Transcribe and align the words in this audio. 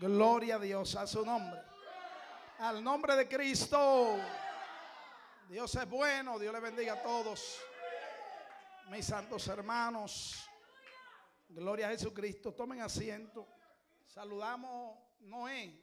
Gloria 0.00 0.56
a 0.56 0.58
Dios, 0.58 0.96
a 0.96 1.06
su 1.06 1.24
nombre. 1.24 1.60
Al 2.58 2.82
nombre 2.82 3.14
de 3.14 3.28
Cristo. 3.28 4.16
Dios 5.48 5.72
es 5.74 5.88
bueno, 5.88 6.38
Dios 6.38 6.52
le 6.52 6.60
bendiga 6.60 6.94
a 6.94 7.02
todos. 7.02 7.60
Mis 8.90 9.06
santos 9.06 9.46
hermanos. 9.46 10.48
Gloria 11.48 11.86
a 11.86 11.90
Jesucristo. 11.90 12.52
Tomen 12.52 12.80
asiento. 12.80 13.46
Saludamos 14.04 14.98
Noé. 15.20 15.80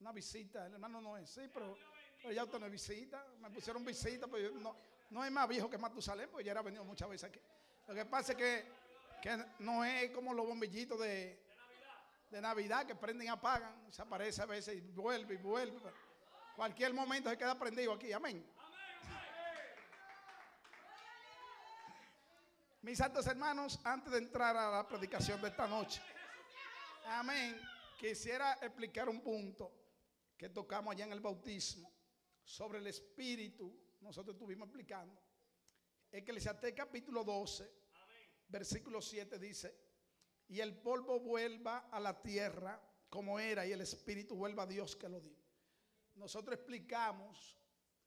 Una 0.00 0.12
visita, 0.12 0.66
el 0.66 0.74
hermano 0.74 1.00
Noé. 1.00 1.26
Sí, 1.26 1.48
pero, 1.52 1.78
ya 2.30 2.44
usted 2.44 2.58
no 2.58 2.68
visita. 2.68 3.26
Me 3.38 3.50
pusieron 3.50 3.82
visita, 3.86 4.26
pero 4.26 4.50
no, 4.60 4.76
no 5.10 5.24
es 5.24 5.30
más 5.30 5.48
viejo 5.48 5.70
que 5.70 5.78
Matusalén, 5.78 6.28
porque 6.28 6.44
ya 6.44 6.52
era 6.52 6.60
venido 6.60 6.84
muchas 6.84 7.08
veces 7.08 7.30
aquí. 7.30 7.40
Lo 7.86 7.94
que 7.94 8.04
pasa 8.04 8.32
es 8.32 8.38
que, 8.38 8.64
que 9.22 9.44
Noé 9.60 10.04
es 10.04 10.10
como 10.10 10.34
los 10.34 10.46
bombillitos 10.46 11.00
de, 11.00 11.45
de 12.30 12.40
Navidad 12.40 12.86
que 12.86 12.94
prenden 12.94 13.26
y 13.26 13.30
apagan, 13.30 13.92
se 13.92 14.02
aparece 14.02 14.42
a 14.42 14.46
veces 14.46 14.76
y 14.76 14.80
vuelve 14.80 15.34
y 15.34 15.38
vuelve. 15.38 15.92
Cualquier 16.56 16.92
momento 16.92 17.30
se 17.30 17.38
queda 17.38 17.58
prendido 17.58 17.92
aquí, 17.92 18.12
amén. 18.12 18.44
Mis 22.82 22.98
santos 22.98 23.26
hermanos, 23.26 23.80
antes 23.84 24.12
de 24.12 24.18
entrar 24.18 24.56
a 24.56 24.70
la 24.70 24.86
predicación 24.86 25.40
de 25.40 25.48
esta 25.48 25.66
noche, 25.66 26.00
amén, 27.06 27.60
quisiera 27.98 28.54
explicar 28.62 29.08
un 29.08 29.20
punto 29.20 29.72
que 30.36 30.48
tocamos 30.48 30.92
allá 30.92 31.04
en 31.04 31.12
el 31.12 31.20
bautismo 31.20 31.92
sobre 32.44 32.78
el 32.78 32.86
espíritu. 32.86 33.96
Nosotros 34.00 34.34
estuvimos 34.36 34.68
explicando. 34.68 35.20
Eclesiastés 36.12 36.72
capítulo 36.74 37.24
12, 37.24 37.70
versículo 38.48 39.00
7 39.02 39.38
dice, 39.38 39.85
y 40.48 40.60
el 40.60 40.76
polvo 40.76 41.20
vuelva 41.20 41.88
a 41.90 42.00
la 42.00 42.22
tierra 42.22 42.80
como 43.08 43.38
era 43.38 43.66
y 43.66 43.72
el 43.72 43.80
espíritu 43.80 44.36
vuelva 44.36 44.64
a 44.64 44.66
Dios 44.66 44.96
que 44.96 45.08
lo 45.08 45.20
dio. 45.20 45.36
Nosotros 46.14 46.56
explicamos 46.56 47.56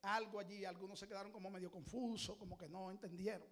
algo 0.01 0.39
allí, 0.39 0.65
algunos 0.65 0.99
se 0.99 1.07
quedaron 1.07 1.31
como 1.31 1.49
medio 1.49 1.71
confusos, 1.71 2.37
como 2.37 2.57
que 2.57 2.69
no 2.69 2.89
entendieron. 2.89 3.47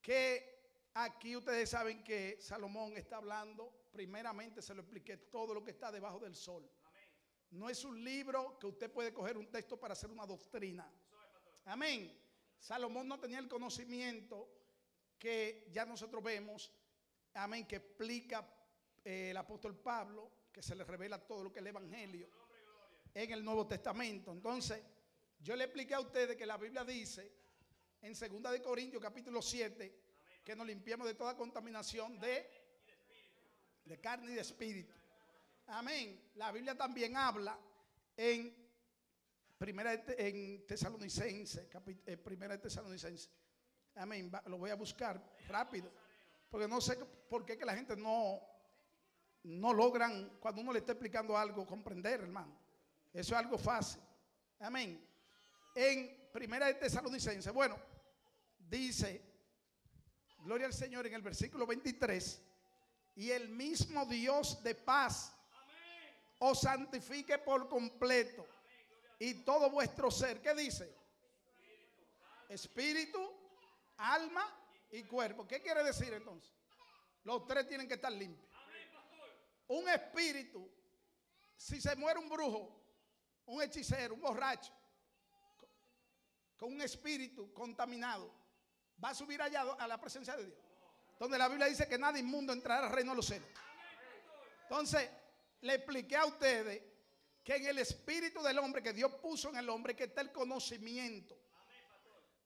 Que 0.00 0.90
aquí 0.94 1.36
ustedes 1.36 1.70
saben 1.70 2.02
que 2.02 2.38
Salomón 2.40 2.96
está 2.96 3.16
hablando, 3.16 3.88
primeramente 3.92 4.62
se 4.62 4.74
lo 4.74 4.82
expliqué 4.82 5.16
todo 5.16 5.54
lo 5.54 5.64
que 5.64 5.70
está 5.70 5.92
debajo 5.92 6.18
del 6.18 6.34
sol. 6.34 6.68
No 7.50 7.70
es 7.70 7.84
un 7.84 8.02
libro 8.04 8.58
que 8.58 8.66
usted 8.66 8.92
puede 8.92 9.12
coger 9.12 9.38
un 9.38 9.50
texto 9.50 9.78
para 9.78 9.92
hacer 9.92 10.10
una 10.10 10.26
doctrina. 10.26 10.90
Amén. 11.64 12.14
Salomón 12.58 13.08
no 13.08 13.18
tenía 13.18 13.38
el 13.38 13.48
conocimiento 13.48 14.50
que 15.18 15.68
ya 15.70 15.84
nosotros 15.86 16.22
vemos 16.22 16.72
amén, 17.38 17.66
que 17.66 17.76
explica 17.76 18.46
eh, 19.04 19.30
el 19.30 19.36
apóstol 19.36 19.76
Pablo, 19.76 20.30
que 20.52 20.62
se 20.62 20.74
le 20.74 20.84
revela 20.84 21.18
todo 21.18 21.44
lo 21.44 21.52
que 21.52 21.60
es 21.60 21.62
el 21.62 21.68
Evangelio 21.68 22.28
en 23.14 23.32
el 23.32 23.44
Nuevo 23.44 23.66
Testamento. 23.66 24.32
Entonces, 24.32 24.82
yo 25.40 25.56
le 25.56 25.64
expliqué 25.64 25.94
a 25.94 26.00
ustedes 26.00 26.36
que 26.36 26.46
la 26.46 26.56
Biblia 26.56 26.84
dice 26.84 27.32
en 28.02 28.12
2 28.12 28.52
de 28.52 28.62
Corintios 28.62 29.02
capítulo 29.02 29.42
7 29.42 29.94
que 30.44 30.56
nos 30.56 30.66
limpiamos 30.66 31.06
de 31.06 31.14
toda 31.14 31.36
contaminación 31.36 32.18
de, 32.18 32.48
de 33.84 34.00
carne 34.00 34.32
y 34.32 34.34
de 34.34 34.40
espíritu. 34.40 34.94
Amén. 35.66 36.30
La 36.36 36.50
Biblia 36.50 36.76
también 36.76 37.16
habla 37.16 37.58
en 38.16 38.54
primera 39.58 39.92
en 40.16 40.66
Tesalonicense, 40.66 41.68
eh, 42.06 42.16
primera 42.16 42.56
de 42.56 42.62
Tesalonicense. 42.62 43.28
Amén. 43.96 44.30
Lo 44.46 44.58
voy 44.58 44.70
a 44.70 44.76
buscar 44.76 45.34
rápido. 45.48 45.92
Porque 46.50 46.68
no 46.68 46.80
sé 46.80 46.96
por 46.96 47.44
qué 47.44 47.58
que 47.58 47.64
la 47.64 47.74
gente 47.74 47.96
no, 47.96 48.40
no 49.44 49.72
logran, 49.72 50.38
cuando 50.40 50.62
uno 50.62 50.72
le 50.72 50.80
está 50.80 50.92
explicando 50.92 51.36
algo, 51.36 51.66
comprender, 51.66 52.20
hermano. 52.20 52.56
Eso 53.12 53.34
es 53.34 53.38
algo 53.38 53.58
fácil. 53.58 54.00
Amén. 54.60 55.04
En 55.74 56.30
Primera 56.32 56.66
de 56.66 56.74
Tesalonicense, 56.74 57.50
bueno, 57.50 57.78
dice, 58.58 59.22
gloria 60.44 60.66
al 60.66 60.74
Señor 60.74 61.06
en 61.06 61.14
el 61.14 61.22
versículo 61.22 61.66
23, 61.66 62.42
y 63.16 63.30
el 63.30 63.48
mismo 63.48 64.06
Dios 64.06 64.62
de 64.62 64.74
paz 64.74 65.34
os 66.38 66.60
santifique 66.60 67.38
por 67.38 67.68
completo 67.68 68.46
y 69.18 69.34
todo 69.42 69.70
vuestro 69.70 70.10
ser. 70.10 70.40
¿Qué 70.40 70.54
dice? 70.54 70.94
Espíritu, 72.48 73.20
alma 73.96 74.57
y 74.90 75.02
cuerpo. 75.04 75.46
¿Qué 75.46 75.60
quiere 75.62 75.82
decir 75.84 76.12
entonces? 76.12 76.52
Los 77.24 77.46
tres 77.46 77.66
tienen 77.68 77.86
que 77.88 77.94
estar 77.94 78.12
limpios. 78.12 78.48
Un 79.68 79.88
espíritu, 79.88 80.70
si 81.56 81.80
se 81.80 81.94
muere 81.96 82.18
un 82.18 82.28
brujo, 82.28 82.78
un 83.46 83.62
hechicero, 83.62 84.14
un 84.14 84.20
borracho, 84.20 84.72
con 86.56 86.72
un 86.72 86.80
espíritu 86.80 87.52
contaminado, 87.52 88.32
va 89.02 89.10
a 89.10 89.14
subir 89.14 89.40
allá 89.40 89.62
a 89.62 89.86
la 89.86 90.00
presencia 90.00 90.36
de 90.36 90.46
Dios. 90.46 90.58
Donde 91.18 91.38
la 91.38 91.48
Biblia 91.48 91.66
dice 91.66 91.88
que 91.88 91.98
nada 91.98 92.18
inmundo 92.18 92.52
entrará 92.52 92.86
al 92.86 92.92
reino 92.92 93.12
de 93.12 93.16
los 93.16 93.26
cielos. 93.26 93.48
Entonces, 94.62 95.10
le 95.62 95.74
expliqué 95.74 96.16
a 96.16 96.26
ustedes 96.26 96.82
que 97.42 97.56
en 97.56 97.66
el 97.66 97.78
espíritu 97.78 98.42
del 98.42 98.58
hombre 98.58 98.82
que 98.82 98.92
Dios 98.92 99.12
puso 99.22 99.48
en 99.48 99.56
el 99.56 99.68
hombre 99.68 99.96
que 99.96 100.04
está 100.04 100.20
el 100.20 100.32
conocimiento. 100.32 101.36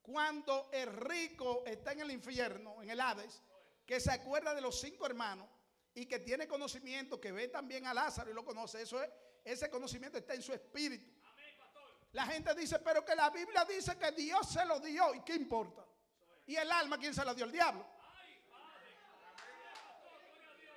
Cuando 0.03 0.69
el 0.73 0.93
rico 0.95 1.63
está 1.65 1.93
en 1.93 2.01
el 2.01 2.11
infierno, 2.11 2.83
en 2.83 2.91
el 2.91 3.01
Hades, 3.01 3.41
que 3.87 4.01
se 4.01 4.11
acuerda 4.11 4.55
de 4.55 4.61
los 4.61 4.81
cinco 4.81 5.07
hermanos 5.07 5.49
y 5.95 6.07
que 6.07 6.19
tiene 6.19 6.49
conocimiento, 6.49 7.21
que 7.21 7.33
ve 7.33 7.49
también 7.49 7.87
a 7.87 7.95
Lázaro 7.95 8.31
y 8.31 8.35
lo 8.35 8.45
conoce, 8.45 8.83
eso 8.83 9.01
es, 9.03 9.09
ese 9.45 9.71
conocimiento 9.71 10.19
está 10.19 10.35
en 10.35 10.43
su 10.43 10.53
espíritu. 10.53 11.11
La 12.13 12.27
gente 12.27 12.55
dice, 12.55 12.79
pero 12.81 13.05
que 13.05 13.15
la 13.15 13.31
Biblia 13.31 13.65
dice 13.65 13.97
que 13.97 14.13
Dios 14.13 14.49
se 14.49 14.65
lo 14.67 14.81
dio, 14.81 15.15
¿y 15.15 15.23
qué 15.23 15.35
importa? 15.35 15.87
¿Y 16.47 16.57
el 16.57 16.71
alma 16.71 16.99
quién 16.99 17.15
se 17.15 17.25
la 17.25 17.35
dio? 17.35 17.45
El 17.45 17.53
diablo. 17.53 17.87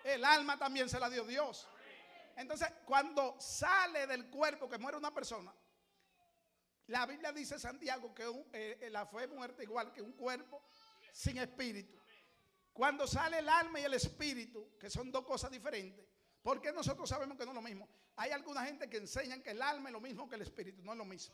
El 0.04 0.24
alma 0.24 0.58
también 0.58 0.88
se 0.88 1.00
la 1.00 1.10
dio 1.10 1.26
Dios. 1.26 1.68
Entonces, 2.36 2.70
cuando 2.86 3.40
sale 3.40 4.06
del 4.08 4.30
cuerpo 4.30 4.70
que 4.70 4.78
muere 4.78 4.98
una 4.98 5.14
persona, 5.14 5.54
la 6.88 7.06
Biblia 7.06 7.32
dice, 7.32 7.58
Santiago, 7.58 8.14
que 8.14 8.24
eh, 8.54 8.78
eh, 8.82 8.90
la 8.92 9.08
fe 9.08 9.28
muerta 9.28 9.64
igual 9.64 9.92
que 9.92 10.02
un 10.02 10.12
cuerpo 10.14 10.62
sin 11.12 11.38
espíritu. 11.40 11.98
Cuando 12.72 13.08
sale 13.08 13.40
el 13.40 13.50
alma 13.50 13.80
y 13.80 13.86
el 13.86 13.94
espíritu, 13.96 14.78
que 14.78 14.90
son 14.90 15.12
dos 15.12 15.26
cosas 15.26 15.50
diferentes, 15.50 16.06
¿por 16.44 16.62
qué 16.62 16.72
nosotros 16.72 17.10
sabemos 17.10 17.38
que 17.38 17.46
no 17.46 17.52
es 17.52 17.56
lo 17.56 17.62
mismo? 17.62 17.88
Hay 18.18 18.32
alguna 18.32 18.64
gente 18.66 18.88
que 18.88 18.98
enseñan 18.98 19.42
que 19.42 19.52
el 19.52 19.62
alma 19.62 19.90
es 19.90 19.94
lo 19.94 20.02
mismo 20.02 20.30
que 20.30 20.36
el 20.36 20.44
espíritu, 20.44 20.84
no 20.84 20.92
es 20.92 20.98
lo 20.98 21.06
mismo. 21.06 21.34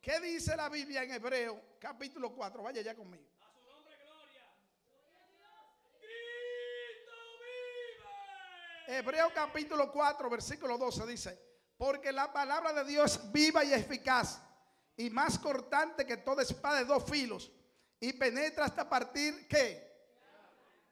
¿Qué 0.00 0.20
dice 0.20 0.54
la 0.56 0.68
Biblia 0.68 1.02
en 1.02 1.12
Hebreo 1.12 1.76
capítulo 1.78 2.34
4? 2.34 2.62
Vaya 2.62 2.82
ya 2.82 2.94
conmigo. 2.94 3.24
A 3.40 3.50
su 3.50 3.60
nombre, 3.66 3.96
gloria. 4.04 4.44
Hebreo 8.98 9.32
capítulo 9.32 9.90
4, 9.90 10.28
versículo 10.28 10.76
12 10.76 11.06
dice, 11.06 11.40
porque 11.78 12.12
la 12.12 12.32
palabra 12.32 12.72
de 12.72 12.84
Dios 12.84 13.14
es 13.14 13.32
viva 13.32 13.64
y 13.64 13.72
eficaz 13.72 14.42
y 14.98 15.10
más 15.10 15.38
cortante 15.38 16.04
que 16.04 16.16
toda 16.16 16.42
espada 16.42 16.80
de 16.80 16.84
dos 16.84 17.08
filos 17.08 17.50
y 18.00 18.12
penetra 18.14 18.64
hasta 18.64 18.88
partir 18.88 19.46
qué? 19.46 19.88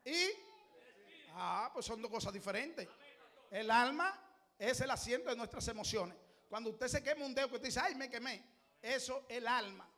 Y 0.05 0.31
ah, 1.33 1.71
pues 1.75 1.85
son 1.87 2.01
dos 2.01 2.11
cosas 2.11 2.33
diferentes. 2.33 2.89
El 3.51 3.69
alma 3.69 4.17
es 4.57 4.81
el 4.81 4.91
asiento 4.93 5.29
de 5.29 5.37
nuestras 5.37 5.67
emociones. 5.67 6.17
Cuando 6.49 6.71
usted 6.71 6.87
se 6.87 7.03
quema 7.03 7.27
un 7.27 7.35
dedo 7.35 7.49
que 7.49 7.57
usted 7.57 7.67
dice, 7.67 7.81
ay, 7.83 7.97
me 7.97 8.09
quemé, 8.09 8.45
eso 8.81 9.27
es 9.29 9.39
el 9.39 9.49
alma. 9.49 9.91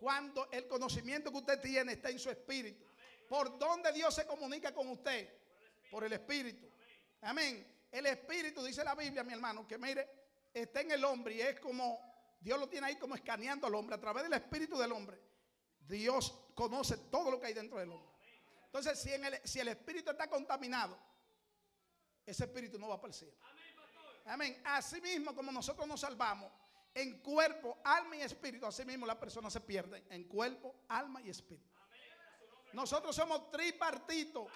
Cuando 0.00 0.48
el 0.50 0.66
conocimiento 0.66 1.30
que 1.30 1.36
usted 1.36 1.60
tiene 1.60 1.92
está 1.92 2.08
en 2.08 2.18
su 2.18 2.30
espíritu. 2.30 2.86
¿Por 3.28 3.58
dónde 3.58 3.92
Dios 3.92 4.14
se 4.14 4.26
comunica 4.26 4.72
con 4.72 4.88
usted? 4.88 5.28
Por 5.90 6.04
el 6.04 6.12
espíritu. 6.14 6.66
Amén. 7.20 7.86
El 7.92 8.06
espíritu, 8.06 8.64
dice 8.64 8.82
la 8.82 8.94
Biblia, 8.94 9.22
mi 9.22 9.34
hermano, 9.34 9.66
que 9.68 9.76
mire, 9.76 10.08
está 10.54 10.80
en 10.80 10.92
el 10.92 11.04
hombre 11.04 11.34
y 11.34 11.40
es 11.42 11.60
como 11.60 12.15
Dios 12.46 12.60
lo 12.60 12.68
tiene 12.68 12.86
ahí 12.86 12.94
como 12.94 13.16
escaneando 13.16 13.66
al 13.66 13.74
hombre 13.74 13.96
a 13.96 14.00
través 14.00 14.22
del 14.22 14.32
espíritu 14.34 14.78
del 14.78 14.92
hombre. 14.92 15.20
Dios 15.80 16.32
conoce 16.54 16.96
todo 17.10 17.28
lo 17.28 17.40
que 17.40 17.48
hay 17.48 17.54
dentro 17.54 17.76
del 17.76 17.90
hombre. 17.90 18.08
Entonces, 18.66 19.00
si, 19.00 19.12
el, 19.12 19.40
si 19.42 19.58
el 19.58 19.66
espíritu 19.66 20.12
está 20.12 20.30
contaminado, 20.30 20.96
ese 22.24 22.44
espíritu 22.44 22.78
no 22.78 22.86
va 22.86 23.00
para 23.00 23.08
el 23.08 23.14
cielo. 23.14 23.34
Amén. 24.26 24.62
Así 24.64 25.00
mismo 25.00 25.34
como 25.34 25.50
nosotros 25.50 25.88
nos 25.88 25.98
salvamos 25.98 26.52
en 26.94 27.18
cuerpo, 27.20 27.78
alma 27.82 28.14
y 28.14 28.20
espíritu, 28.20 28.64
así 28.64 28.84
mismo 28.84 29.06
la 29.06 29.18
persona 29.18 29.50
se 29.50 29.60
pierde 29.60 30.04
en 30.08 30.28
cuerpo, 30.28 30.84
alma 30.86 31.20
y 31.22 31.30
espíritu. 31.30 31.68
Nosotros 32.74 33.16
somos 33.16 33.50
tripartitos, 33.50 34.46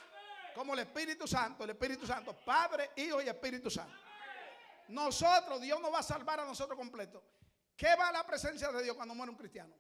como 0.54 0.74
el 0.74 0.78
Espíritu 0.78 1.26
Santo, 1.26 1.64
el 1.64 1.70
Espíritu 1.70 2.06
Santo, 2.06 2.36
Padre, 2.44 2.92
Hijo 2.94 3.20
y 3.20 3.26
Espíritu 3.28 3.68
Santo. 3.68 3.96
Nosotros, 4.90 5.60
Dios 5.60 5.80
nos 5.80 5.92
va 5.92 5.98
a 5.98 6.04
salvar 6.04 6.38
a 6.38 6.44
nosotros 6.44 6.78
completo. 6.78 7.20
¿Qué 7.80 7.96
va 7.96 8.10
a 8.10 8.12
la 8.12 8.26
presencia 8.26 8.70
de 8.70 8.82
Dios 8.82 8.94
cuando 8.94 9.14
muere 9.14 9.30
un 9.30 9.38
cristiano? 9.38 9.74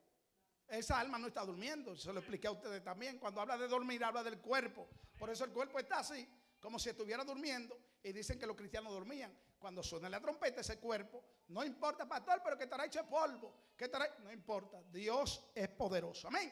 Esa 0.66 0.98
alma 0.98 1.18
no 1.18 1.26
está 1.26 1.44
durmiendo. 1.44 1.94
Se 1.94 2.10
lo 2.10 2.20
expliqué 2.20 2.46
a 2.48 2.52
ustedes 2.52 2.82
también. 2.82 3.18
Cuando 3.18 3.42
habla 3.42 3.58
de 3.58 3.68
dormir, 3.68 4.02
habla 4.02 4.22
del 4.22 4.38
cuerpo. 4.38 4.88
Por 5.18 5.28
eso 5.28 5.44
el 5.44 5.50
cuerpo 5.50 5.78
está 5.78 5.98
así. 5.98 6.26
como 6.60 6.78
si 6.78 6.88
estuviera 6.88 7.24
durmiendo 7.24 7.78
y 8.02 8.12
dicen 8.12 8.38
que 8.38 8.46
los 8.46 8.56
cristianos 8.56 8.94
dormían. 8.94 9.38
Cuando 9.58 9.82
suena 9.82 10.08
la 10.08 10.18
trompeta, 10.18 10.62
ese 10.62 10.78
cuerpo, 10.78 11.22
no 11.48 11.62
importa, 11.62 12.08
pastor, 12.08 12.40
pero 12.42 12.56
que 12.56 12.64
estará 12.64 12.86
hecho 12.86 13.06
polvo, 13.06 13.54
que 13.76 13.84
estará, 13.84 14.16
no 14.20 14.32
importa, 14.32 14.82
Dios 14.90 15.50
es 15.54 15.68
poderoso, 15.68 16.28
amén. 16.28 16.50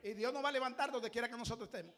Y 0.00 0.14
Dios 0.14 0.32
nos 0.32 0.44
va 0.44 0.50
a 0.50 0.52
levantar 0.52 0.92
donde 0.92 1.10
quiera 1.10 1.28
que 1.28 1.36
nosotros 1.36 1.66
estemos. 1.66 1.92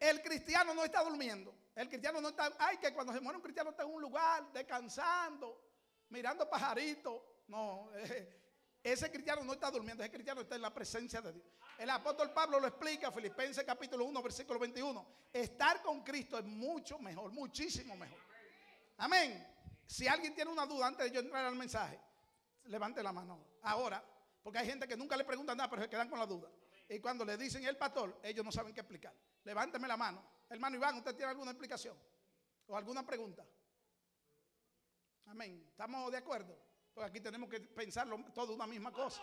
El 0.00 0.20
cristiano 0.20 0.74
no 0.74 0.84
está 0.84 1.04
durmiendo. 1.04 1.54
El 1.76 1.88
cristiano 1.88 2.20
no 2.20 2.30
está, 2.30 2.52
ay, 2.58 2.78
que 2.78 2.92
cuando 2.92 3.12
se 3.12 3.20
muere 3.20 3.36
un 3.36 3.42
cristiano 3.42 3.70
está 3.70 3.84
en 3.84 3.90
un 3.90 4.02
lugar 4.02 4.52
descansando, 4.52 5.60
mirando 6.08 6.50
pajaritos. 6.50 7.33
No, 7.46 7.90
ese 8.82 9.10
cristiano 9.10 9.44
no 9.44 9.54
está 9.54 9.70
durmiendo, 9.70 10.02
ese 10.02 10.12
cristiano 10.12 10.42
está 10.42 10.56
en 10.56 10.62
la 10.62 10.72
presencia 10.72 11.20
de 11.20 11.32
Dios. 11.32 11.46
El 11.78 11.90
apóstol 11.90 12.32
Pablo 12.32 12.60
lo 12.60 12.66
explica, 12.66 13.10
Filipenses 13.10 13.64
capítulo 13.64 14.04
1, 14.04 14.22
versículo 14.22 14.58
21. 14.58 15.06
Estar 15.32 15.82
con 15.82 16.02
Cristo 16.02 16.38
es 16.38 16.44
mucho 16.44 16.98
mejor, 16.98 17.32
muchísimo 17.32 17.96
mejor. 17.96 18.18
Amén. 18.98 19.46
Si 19.86 20.06
alguien 20.06 20.34
tiene 20.34 20.50
una 20.50 20.66
duda 20.66 20.86
antes 20.86 21.06
de 21.06 21.12
yo 21.12 21.20
entrar 21.20 21.44
al 21.44 21.56
mensaje, 21.56 21.98
levante 22.64 23.02
la 23.02 23.12
mano. 23.12 23.44
Ahora, 23.62 24.02
porque 24.42 24.58
hay 24.58 24.66
gente 24.66 24.86
que 24.86 24.96
nunca 24.96 25.16
le 25.16 25.24
pregunta 25.24 25.54
nada, 25.54 25.68
pero 25.68 25.82
se 25.82 25.88
quedan 25.88 26.08
con 26.08 26.18
la 26.18 26.26
duda. 26.26 26.50
Y 26.88 27.00
cuando 27.00 27.24
le 27.24 27.36
dicen 27.36 27.64
el 27.64 27.76
pastor, 27.76 28.20
ellos 28.22 28.44
no 28.44 28.52
saben 28.52 28.74
qué 28.74 28.80
explicar. 28.80 29.14
Levánteme 29.44 29.88
la 29.88 29.96
mano. 29.96 30.22
Hermano 30.48 30.76
Iván, 30.76 30.96
¿usted 30.96 31.14
tiene 31.14 31.30
alguna 31.30 31.50
explicación? 31.50 31.96
¿O 32.66 32.76
alguna 32.76 33.04
pregunta? 33.04 33.44
Amén. 35.26 35.66
¿Estamos 35.70 36.12
de 36.12 36.18
acuerdo? 36.18 36.56
Porque 36.94 37.10
aquí 37.10 37.20
tenemos 37.20 37.48
que 37.48 37.60
pensarlo 37.60 38.18
todo 38.32 38.54
una 38.54 38.66
misma 38.66 38.92
cosa. 38.92 39.20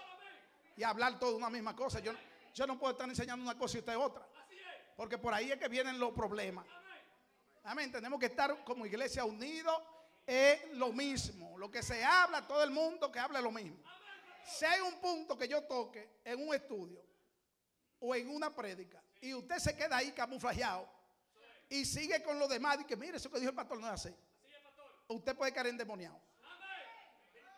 Y 0.76 0.84
hablar 0.84 1.18
todo 1.18 1.38
una 1.38 1.50
misma 1.50 1.76
cosa. 1.76 2.00
Yo, 2.00 2.14
yo 2.54 2.68
no 2.68 2.78
puedo 2.78 2.92
estar 2.92 3.08
enseñando 3.08 3.44
una 3.44 3.58
cosa 3.58 3.78
y 3.78 3.80
usted 3.80 3.98
otra. 3.98 4.28
Porque 4.96 5.18
por 5.18 5.34
ahí 5.34 5.52
es 5.52 5.58
que 5.58 5.70
vienen 5.70 5.98
los 6.00 6.12
problemas. 6.12 6.66
Amén. 7.64 7.92
Tenemos 7.92 8.20
que 8.20 8.26
estar 8.28 8.64
como 8.66 8.86
iglesia 8.86 9.24
unidos 9.24 9.82
en 10.28 10.78
lo 10.78 10.92
mismo. 10.92 11.58
Lo 11.58 11.72
que 11.72 11.82
se 11.82 12.04
habla, 12.04 12.46
todo 12.46 12.64
el 12.64 12.72
mundo 12.72 13.12
que 13.12 13.20
hable 13.20 13.42
lo 13.42 13.52
mismo. 13.52 13.82
Si 14.46 14.66
hay 14.66 14.82
un 14.82 15.00
punto 15.00 15.38
que 15.38 15.48
yo 15.48 15.64
toque 15.64 16.20
en 16.26 16.46
un 16.46 16.54
estudio 16.54 17.02
o 18.00 18.16
en 18.16 18.30
una 18.30 18.54
prédica 18.54 19.02
y 19.22 19.34
usted 19.34 19.60
se 19.60 19.76
queda 19.76 19.98
ahí 19.98 20.12
camuflajeado 20.12 20.90
y 21.70 21.86
sigue 21.86 22.22
con 22.24 22.38
lo 22.40 22.48
demás 22.48 22.80
y 22.82 22.86
que 22.86 22.98
mire 22.98 23.18
eso 23.18 23.30
que 23.32 23.40
dijo 23.40 23.52
el 23.52 23.56
pastor 23.56 23.80
no 23.80 23.88
es 23.88 23.94
así. 23.94 24.16
Usted 25.08 25.36
puede 25.36 25.54
caer 25.54 25.68
endemoniado. 25.68 26.20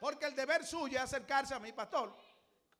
Porque 0.03 0.25
el 0.25 0.35
deber 0.35 0.65
suyo 0.65 0.97
es 0.97 1.03
acercarse 1.05 1.53
a 1.53 1.59
mi 1.59 1.71
pastor 1.71 2.13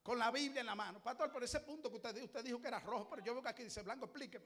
con 0.04 0.20
la 0.20 0.30
Biblia 0.30 0.60
en 0.60 0.66
la 0.66 0.76
mano. 0.76 1.02
Pastor, 1.02 1.32
por 1.32 1.42
ese 1.42 1.62
punto 1.62 1.90
que 1.90 1.96
usted 1.96 2.14
dijo, 2.14 2.26
usted 2.26 2.44
dijo 2.44 2.62
que 2.62 2.68
era 2.68 2.82
rojo, 2.82 3.08
pero 3.10 3.24
yo 3.24 3.34
veo 3.34 3.42
que 3.42 3.48
aquí 3.48 3.64
dice 3.64 3.82
blanco, 3.82 4.04
explíqueme. 4.04 4.44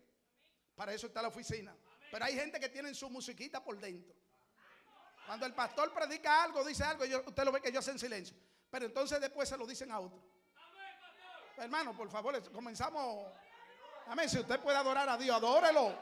Para 0.75 0.93
eso 0.93 1.07
está 1.07 1.23
la 1.23 1.29
oficina. 1.29 1.75
Pero 2.11 2.23
hay 2.23 2.35
gente 2.35 2.59
que 2.59 2.69
tiene 2.69 2.93
su 2.93 3.09
musiquita 3.09 3.63
por 3.63 3.79
dentro. 3.79 4.13
Cuando 5.25 5.47
el 5.47 5.55
pastor 5.55 5.91
predica 5.91 6.43
algo, 6.43 6.63
dice 6.63 6.83
algo, 6.83 7.03
usted 7.03 7.43
lo 7.43 7.51
ve 7.51 7.61
que 7.61 7.69
ellos 7.69 7.79
hacen 7.79 7.97
silencio. 7.97 8.37
Pero 8.69 8.85
entonces 8.85 9.19
después 9.19 9.49
se 9.49 9.57
lo 9.57 9.65
dicen 9.65 9.91
a 9.91 9.99
otro. 9.99 10.21
Hermano, 11.57 11.97
por 11.97 12.11
favor, 12.11 12.39
comenzamos. 12.51 13.25
Amén. 14.05 14.29
Si 14.29 14.37
usted 14.37 14.59
puede 14.59 14.77
adorar 14.77 15.09
a 15.09 15.17
Dios, 15.17 15.35
adórelo. 15.35 15.97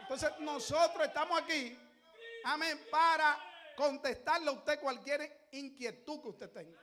Entonces 0.00 0.30
nosotros 0.40 1.06
estamos 1.06 1.38
aquí, 1.38 1.78
amén, 2.44 2.80
para 2.90 3.45
contestarle 3.76 4.48
a 4.48 4.52
usted 4.52 4.80
cualquier 4.80 5.48
inquietud 5.52 6.20
que 6.22 6.28
usted 6.28 6.50
tenga. 6.50 6.80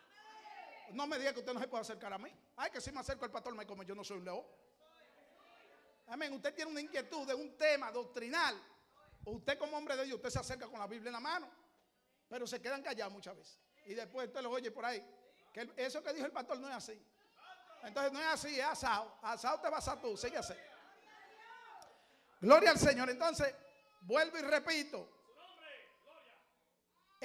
No 0.91 1.07
me 1.07 1.17
diga 1.17 1.33
que 1.33 1.39
usted 1.39 1.53
no 1.53 1.59
se 1.59 1.67
puede 1.67 1.81
acercar 1.81 2.13
a 2.13 2.17
mí. 2.17 2.31
Ay, 2.55 2.69
que 2.71 2.79
si 2.79 2.91
me 2.91 2.99
acerco 2.99 3.25
al 3.25 3.31
pastor 3.31 3.55
me 3.55 3.65
come, 3.65 3.85
yo 3.85 3.95
no 3.95 4.03
soy 4.03 4.17
un 4.17 4.25
león. 4.25 4.45
Amén. 6.07 6.33
Usted 6.33 6.53
tiene 6.53 6.71
una 6.71 6.81
inquietud 6.81 7.27
de 7.27 7.33
un 7.33 7.57
tema 7.57 7.91
doctrinal. 7.91 8.61
Usted 9.25 9.57
como 9.57 9.77
hombre 9.77 9.95
de 9.95 10.05
Dios, 10.05 10.17
usted 10.17 10.29
se 10.29 10.39
acerca 10.39 10.67
con 10.67 10.79
la 10.79 10.87
Biblia 10.87 11.09
en 11.09 11.13
la 11.13 11.19
mano, 11.19 11.49
pero 12.27 12.45
se 12.45 12.61
quedan 12.61 12.83
callados 12.83 13.13
muchas 13.13 13.35
veces. 13.35 13.57
Y 13.85 13.93
después 13.93 14.27
usted 14.27 14.41
lo 14.41 14.51
oye 14.51 14.69
por 14.69 14.85
ahí. 14.85 15.03
Que 15.53 15.71
eso 15.77 16.03
que 16.03 16.13
dijo 16.13 16.25
el 16.25 16.31
pastor 16.31 16.59
no 16.59 16.67
es 16.67 16.75
así. 16.75 17.01
Entonces 17.83 18.11
no 18.11 18.19
es 18.19 18.27
así, 18.27 18.59
es 18.59 18.65
asado. 18.65 19.17
Asado 19.21 19.59
te 19.61 19.69
vas 19.69 19.87
a 19.87 19.99
tú, 19.99 20.15
sigue 20.17 20.37
así. 20.37 20.53
Gloria 22.41 22.71
al 22.71 22.79
Señor. 22.79 23.09
Entonces, 23.09 23.53
vuelvo 24.01 24.37
y 24.37 24.41
repito. 24.41 25.09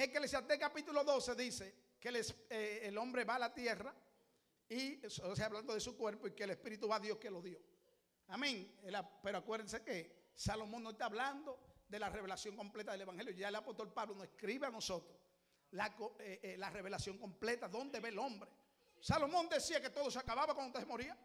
Eclesiastés 0.01 0.57
capítulo 0.57 1.03
12 1.03 1.35
dice 1.35 1.75
que 1.99 2.07
eh, 2.49 2.79
el, 2.83 2.97
hombre 2.97 3.25
va 3.25 3.35
a 3.35 3.39
la 3.39 3.53
tierra 3.53 3.93
y, 4.69 5.05
o 5.05 5.35
sea, 5.35 5.47
hablando 5.47 5.73
de 5.73 5.81
su 5.81 5.97
cuerpo 5.97 6.25
y 6.25 6.31
que 6.31 6.45
el 6.45 6.51
Espíritu 6.51 6.87
va 6.87 6.95
a 6.95 6.99
Dios 7.01 7.17
que 7.17 7.29
lo 7.29 7.41
dio. 7.41 7.59
Amén. 8.27 8.79
Pero 9.21 9.39
acuérdense 9.39 9.83
que 9.83 10.29
Salomón 10.33 10.83
no 10.83 10.91
está 10.91 11.07
hablando 11.07 11.59
de 11.85 11.99
la 11.99 12.07
revelación 12.07 12.55
completa 12.55 12.93
del 12.93 13.01
Evangelio. 13.01 13.33
Ya 13.33 13.49
el 13.49 13.55
apóstol 13.55 13.91
Pablo 13.91 14.15
nos 14.15 14.23
escribe 14.23 14.67
a 14.67 14.69
nosotros 14.69 15.19
la, 15.71 15.93
eh, 16.19 16.39
eh, 16.43 16.57
la 16.57 16.69
revelación 16.69 17.17
completa, 17.17 17.67
¿dónde 17.67 17.99
ve 17.99 18.07
el 18.07 18.19
hombre? 18.19 18.49
Salomón 19.01 19.49
decía 19.49 19.81
que 19.81 19.89
todo 19.89 20.09
se 20.09 20.19
acababa 20.19 20.53
cuando 20.53 20.77
usted 20.77 20.87
moría. 20.87 21.17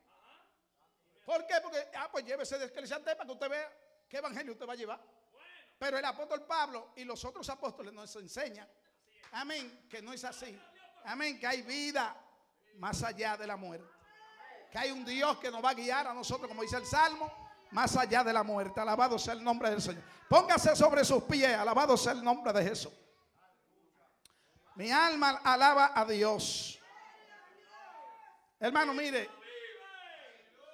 ¿Por 1.24 1.46
qué? 1.46 1.54
Porque, 1.62 1.78
ah, 1.94 2.08
pues 2.10 2.24
llévese 2.24 2.58
de 2.58 2.64
Eclesiastés 2.64 3.14
para 3.14 3.24
que 3.24 3.32
usted 3.34 3.48
vea 3.48 3.72
qué 4.08 4.16
evangelio 4.16 4.52
usted 4.52 4.66
va 4.66 4.72
a 4.72 4.76
llevar. 4.76 5.23
Pero 5.84 5.98
el 5.98 6.04
apóstol 6.06 6.46
Pablo 6.46 6.92
y 6.96 7.04
los 7.04 7.22
otros 7.26 7.46
apóstoles 7.50 7.92
nos 7.92 8.16
enseñan, 8.16 8.66
amén, 9.32 9.86
que 9.90 10.00
no 10.00 10.14
es 10.14 10.24
así. 10.24 10.58
Amén, 11.04 11.38
que 11.38 11.46
hay 11.46 11.60
vida 11.60 12.16
más 12.78 13.02
allá 13.02 13.36
de 13.36 13.46
la 13.46 13.58
muerte. 13.58 13.86
Que 14.72 14.78
hay 14.78 14.90
un 14.92 15.04
Dios 15.04 15.36
que 15.36 15.50
nos 15.50 15.62
va 15.62 15.68
a 15.68 15.74
guiar 15.74 16.06
a 16.06 16.14
nosotros, 16.14 16.48
como 16.48 16.62
dice 16.62 16.78
el 16.78 16.86
Salmo, 16.86 17.30
más 17.72 17.94
allá 17.98 18.24
de 18.24 18.32
la 18.32 18.42
muerte. 18.42 18.80
Alabado 18.80 19.18
sea 19.18 19.34
el 19.34 19.44
nombre 19.44 19.68
del 19.68 19.82
Señor. 19.82 20.02
Póngase 20.26 20.74
sobre 20.74 21.04
sus 21.04 21.22
pies, 21.24 21.54
alabado 21.54 21.98
sea 21.98 22.12
el 22.12 22.24
nombre 22.24 22.50
de 22.54 22.64
Jesús. 22.64 22.92
Mi 24.76 24.90
alma 24.90 25.42
alaba 25.44 25.92
a 25.94 26.06
Dios. 26.06 26.80
Hermano, 28.58 28.94
mire, 28.94 29.28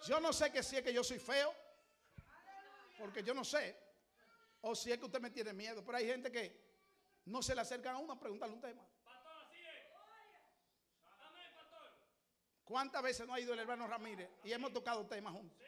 yo 0.06 0.20
no 0.20 0.32
sé 0.32 0.52
que 0.52 0.62
si 0.62 0.76
es 0.76 0.84
que 0.84 0.92
yo 0.92 1.02
soy 1.02 1.18
feo, 1.18 1.52
porque 2.96 3.24
yo 3.24 3.34
no 3.34 3.44
sé, 3.44 3.89
o 4.62 4.74
si 4.74 4.92
es 4.92 4.98
que 4.98 5.06
usted 5.06 5.20
me 5.20 5.30
tiene 5.30 5.52
miedo, 5.52 5.84
pero 5.84 5.98
hay 5.98 6.06
gente 6.06 6.30
que 6.30 6.70
no 7.26 7.42
se 7.42 7.54
le 7.54 7.60
acercan 7.60 7.96
a 7.96 7.98
uno 7.98 8.12
a 8.12 8.20
preguntarle 8.20 8.54
un 8.54 8.60
tema. 8.60 8.86
¿Cuántas 12.64 13.02
veces 13.02 13.26
no 13.26 13.34
ha 13.34 13.40
ido 13.40 13.52
el 13.52 13.58
hermano 13.58 13.86
Ramírez 13.86 14.30
y 14.44 14.52
hemos 14.52 14.72
tocado 14.72 15.04
temas 15.06 15.32
juntos? 15.32 15.58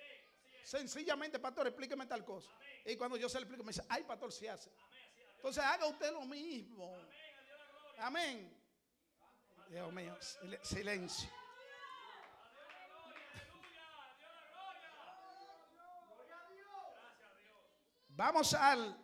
Sencillamente, 0.62 1.40
pastor, 1.40 1.66
explíqueme 1.66 2.06
tal 2.06 2.24
cosa. 2.24 2.50
Y 2.84 2.96
cuando 2.96 3.16
yo 3.16 3.28
se 3.28 3.38
le 3.38 3.42
explico, 3.42 3.64
me 3.64 3.72
dice, 3.72 3.84
ay, 3.88 4.04
pastor, 4.04 4.32
si 4.32 4.46
hace. 4.46 4.70
Entonces 5.36 5.64
haga 5.64 5.86
usted 5.86 6.12
lo 6.12 6.22
mismo. 6.22 6.96
Amén. 7.98 8.56
Dios 9.68 9.92
mío, 9.92 10.16
silencio. 10.62 11.28
Vamos 18.14 18.52
al 18.52 18.94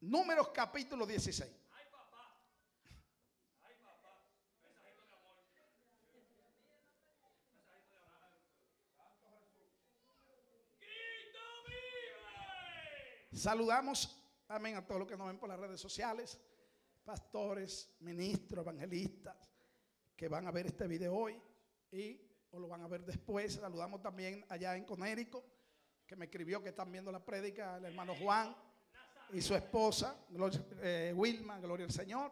Números 0.00 0.50
capítulo 0.52 1.06
16. 1.06 1.50
Saludamos, 13.32 14.22
amén, 14.48 14.76
a 14.76 14.86
todos 14.86 15.00
los 15.00 15.08
que 15.08 15.16
nos 15.16 15.26
ven 15.26 15.38
por 15.38 15.48
las 15.48 15.58
redes 15.58 15.80
sociales, 15.80 16.38
pastores, 17.02 17.96
ministros, 18.00 18.62
evangelistas, 18.62 19.50
que 20.14 20.28
van 20.28 20.46
a 20.46 20.50
ver 20.50 20.66
este 20.66 20.86
video 20.86 21.16
hoy 21.16 21.42
y 21.90 22.20
o 22.50 22.58
lo 22.58 22.68
van 22.68 22.82
a 22.82 22.88
ver 22.88 23.04
después. 23.04 23.54
Saludamos 23.54 24.02
también 24.02 24.44
allá 24.50 24.76
en 24.76 24.84
Conérico, 24.84 25.44
que 26.14 26.18
me 26.18 26.26
escribió 26.26 26.62
que 26.62 26.68
están 26.68 26.92
viendo 26.92 27.10
la 27.10 27.18
prédica, 27.18 27.76
el 27.76 27.86
hermano 27.86 28.14
Juan 28.14 28.54
y 29.32 29.42
su 29.42 29.52
esposa, 29.56 30.16
eh, 30.80 31.12
Wilma, 31.12 31.58
gloria 31.58 31.86
al 31.86 31.90
Señor. 31.90 32.30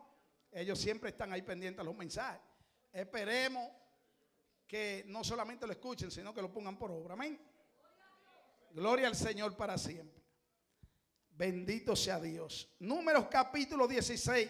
Ellos 0.52 0.78
siempre 0.78 1.10
están 1.10 1.32
ahí 1.32 1.42
pendientes 1.42 1.80
a 1.80 1.82
los 1.82 1.96
mensajes. 1.96 2.40
Esperemos 2.92 3.68
que 4.68 5.02
no 5.08 5.24
solamente 5.24 5.66
lo 5.66 5.72
escuchen, 5.72 6.12
sino 6.12 6.32
que 6.32 6.40
lo 6.40 6.52
pongan 6.52 6.78
por 6.78 6.92
obra. 6.92 7.14
Amén. 7.14 7.40
Gloria 8.70 9.08
al 9.08 9.16
Señor 9.16 9.56
para 9.56 9.76
siempre. 9.76 10.22
Bendito 11.32 11.96
sea 11.96 12.20
Dios. 12.20 12.72
Números 12.78 13.26
capítulo 13.28 13.88
16. 13.88 14.48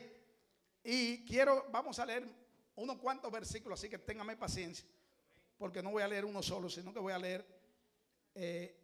Y 0.85 1.25
quiero, 1.25 1.71
vamos 1.71 1.99
a 1.99 2.05
leer 2.05 2.29
unos 2.77 2.99
cuantos 2.99 3.33
versículos, 3.33 3.81
así 3.81 3.89
que 3.89 3.99
téngame 3.99 4.37
paciencia. 4.37 4.87
Porque 5.57 5.83
no 5.83 5.91
voy 5.91 6.03
a 6.03 6.09
leer 6.09 6.27
uno 6.27 6.43
solo, 6.43 6.69
sino 6.69 6.93
que 6.93 7.01
voy 7.01 7.15
a 7.15 7.19
leer 7.19 7.47
eh, 8.35 8.82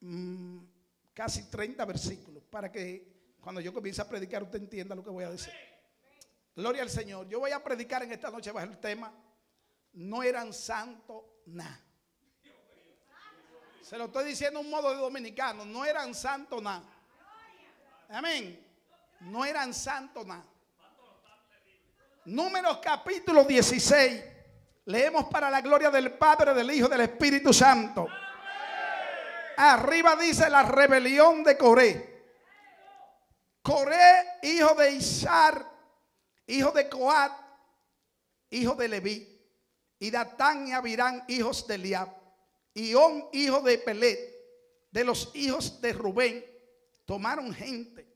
mm, 0.00 0.58
casi 1.14 1.50
30 1.50 1.84
versículos. 1.84 2.42
Para 2.44 2.70
que 2.70 3.36
cuando 3.40 3.60
yo 3.60 3.72
comience 3.72 4.00
a 4.00 4.08
predicar 4.08 4.42
usted 4.42 4.58
entienda 4.58 4.94
lo 4.94 5.02
que 5.02 5.10
voy 5.10 5.24
a 5.24 5.30
decir. 5.30 5.52
Gloria 6.54 6.82
al 6.82 6.90
Señor. 6.90 7.28
Yo 7.28 7.38
voy 7.38 7.52
a 7.52 7.62
predicar 7.62 8.02
en 8.02 8.12
esta 8.12 8.30
noche 8.30 8.50
bajo 8.50 8.66
el 8.66 8.78
tema. 8.78 9.12
No 9.92 10.22
eran 10.22 10.52
santos 10.52 11.22
nada. 11.46 11.80
Se 13.80 13.96
lo 13.96 14.04
estoy 14.06 14.26
diciendo 14.26 14.60
un 14.60 14.68
modo 14.68 14.90
de 14.90 14.96
dominicano. 14.96 15.64
No 15.64 15.84
eran 15.84 16.14
santos 16.14 16.60
nada. 16.62 16.84
Amén. 18.08 18.64
No 19.20 19.44
eran 19.44 19.72
santos 19.72 20.26
nada. 20.26 20.44
Números 22.24 22.78
capítulo 22.82 23.44
16. 23.44 24.24
Leemos 24.84 25.24
para 25.26 25.50
la 25.50 25.60
gloria 25.60 25.90
del 25.90 26.12
Padre, 26.12 26.52
del 26.54 26.70
Hijo 26.70 26.88
del 26.88 27.02
Espíritu 27.02 27.52
Santo. 27.52 28.06
Arriba 29.60 30.16
dice 30.16 30.48
la 30.48 30.62
rebelión 30.62 31.42
de 31.42 31.56
Coré. 31.56 32.18
Coré, 33.62 34.24
hijo 34.42 34.74
de 34.74 34.92
Isar, 34.92 35.68
hijo 36.46 36.70
de 36.70 36.88
Coat, 36.88 37.32
hijo 38.50 38.74
de 38.74 38.88
Leví. 38.88 39.34
Y 39.98 40.10
Datán 40.10 40.68
y 40.68 40.72
Abirán, 40.72 41.24
hijos 41.28 41.66
de 41.66 41.74
Eliab. 41.74 42.08
Y 42.72 42.94
On, 42.94 43.28
hijo 43.32 43.60
de 43.60 43.78
Pelet, 43.78 44.18
de 44.92 45.04
los 45.04 45.32
hijos 45.34 45.80
de 45.80 45.92
Rubén, 45.92 46.44
tomaron 47.04 47.52
gente 47.52 48.06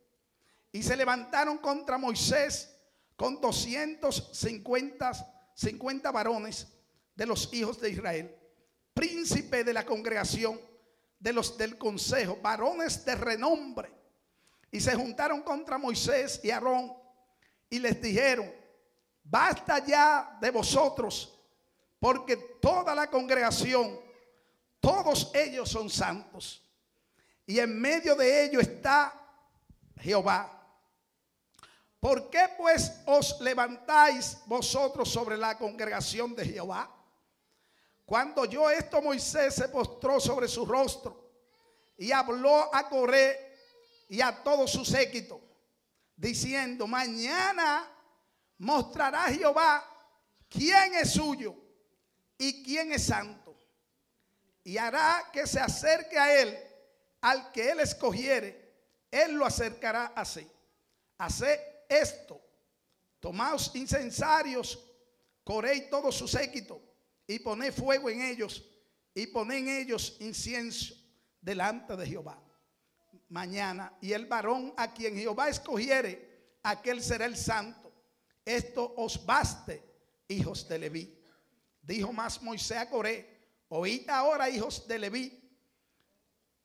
y 0.71 0.83
se 0.83 0.97
levantaron 0.97 1.59
contra 1.59 1.99
Moisés 1.99 2.75
con 3.17 3.41
250 3.41 5.33
50 5.55 6.11
varones 6.11 6.67
de 7.15 7.27
los 7.27 7.53
hijos 7.53 7.81
de 7.81 7.91
Israel, 7.91 8.35
príncipe 8.95 9.65
de 9.65 9.73
la 9.73 9.85
congregación, 9.85 10.61
de 11.23 11.33
los 11.33 11.57
del 11.57 11.79
consejo, 11.79 12.39
varones 12.43 13.05
de 13.05 13.15
renombre. 13.15 13.93
Y 14.73 14.81
se 14.81 14.97
juntaron 14.97 15.43
contra 15.43 15.79
Moisés 15.79 16.41
y 16.43 16.51
Aarón 16.51 16.93
y 17.71 17.79
les 17.79 18.03
dijeron, 18.03 18.53
basta 19.23 19.79
ya 19.85 20.37
de 20.41 20.51
vosotros, 20.51 21.39
porque 22.01 22.37
toda 22.61 22.93
la 22.93 23.09
congregación, 23.09 24.01
todos 24.81 25.31
ellos 25.33 25.69
son 25.71 25.89
santos. 25.89 26.69
Y 27.47 27.61
en 27.61 27.81
medio 27.81 28.17
de 28.17 28.45
ellos 28.45 28.63
está 28.63 29.15
Jehová. 30.01 30.59
¿Por 32.01 32.31
qué 32.31 32.49
pues 32.59 33.01
os 33.07 33.41
levantáis 33.41 34.39
vosotros 34.47 35.09
sobre 35.09 35.37
la 35.37 35.57
congregación 35.57 36.35
de 36.35 36.47
Jehová? 36.47 36.93
Cuando 38.13 38.45
yo 38.45 38.69
esto 38.69 39.01
Moisés 39.01 39.55
se 39.55 39.71
postró 39.71 40.21
sobre 40.21 40.47
su 40.47 40.67
rostro 40.67 41.33
y 41.97 42.13
habló 42.13 42.69
a 42.75 42.87
Coré 42.87 43.57
y 44.07 44.21
a 44.21 44.43
todo 44.45 44.69
su 44.69 44.85
séquito, 44.85 45.41
diciendo, 46.15 46.87
mañana 46.87 47.91
mostrará 48.59 49.23
Jehová 49.33 49.83
quién 50.47 50.95
es 50.97 51.15
suyo 51.15 51.57
y 52.37 52.63
quién 52.63 52.93
es 52.93 53.07
santo. 53.07 53.57
Y 54.63 54.77
hará 54.77 55.31
que 55.33 55.47
se 55.47 55.61
acerque 55.61 56.19
a 56.19 56.39
él, 56.39 56.59
al 57.23 57.51
que 57.51 57.71
él 57.71 57.81
escogiere, 57.81 58.75
él 59.11 59.33
lo 59.33 59.47
acercará 59.47 60.13
así. 60.15 60.47
Hace 61.17 61.87
esto, 61.89 62.39
tomaos 63.21 63.75
incensarios, 63.75 64.79
coréis 65.43 65.89
todo 65.89 66.13
su 66.13 66.29
séquito 66.29 66.92
y 67.27 67.39
poned 67.39 67.73
fuego 67.73 68.11
en 68.11 68.23
ellos 68.23 68.65
y 69.15 69.27
poned 69.27 69.57
en 69.57 69.69
ellos 69.69 70.17
incienso 70.21 70.95
delante 71.41 71.97
de 71.97 72.07
Jehová. 72.07 72.39
Mañana, 73.29 73.93
y 74.01 74.13
el 74.13 74.27
varón 74.27 74.73
a 74.77 74.93
quien 74.93 75.17
Jehová 75.17 75.49
escogiere, 75.49 76.57
aquel 76.63 77.03
será 77.03 77.27
el 77.27 77.37
santo. 77.37 77.93
Esto 78.45 78.95
os 78.97 79.25
baste, 79.25 79.83
hijos 80.29 80.69
de 80.69 80.79
Leví. 80.79 81.19
Dijo 81.81 82.13
más 82.13 82.43
Moisés 82.43 82.79
a 82.79 82.89
Coré, 82.89 83.49
oíd 83.69 84.09
ahora, 84.09 84.49
hijos 84.49 84.87
de 84.87 84.99
Leví. 84.99 85.39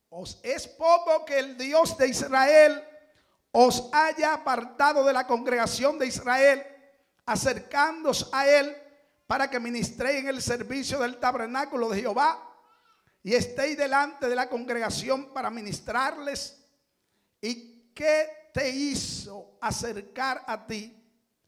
Os 0.10 0.40
es 0.44 0.68
poco 0.68 1.26
que 1.26 1.40
el 1.40 1.58
Dios 1.58 1.98
de 1.98 2.08
Israel 2.08 2.84
os 3.52 3.90
haya 3.92 4.34
apartado 4.34 5.04
de 5.04 5.14
la 5.14 5.26
congregación 5.26 5.98
de 5.98 6.08
Israel, 6.08 6.66
acercándos 7.26 8.30
a 8.32 8.48
él 8.48 8.76
para 9.28 9.50
que 9.50 9.60
ministréis 9.60 10.22
en 10.22 10.30
el 10.30 10.42
servicio 10.42 11.00
del 11.00 11.18
tabernáculo 11.18 11.90
de 11.90 12.00
Jehová 12.00 12.44
y 13.22 13.34
estéis 13.34 13.78
delante 13.78 14.30
de 14.30 14.36
la 14.36 14.50
congregación 14.50 15.34
para 15.34 15.50
ministrarles. 15.50 16.66
¿Y 17.42 17.92
qué 17.94 18.50
te 18.54 18.70
hizo 18.70 19.58
acercar 19.60 20.44
a 20.48 20.66
ti? 20.66 20.94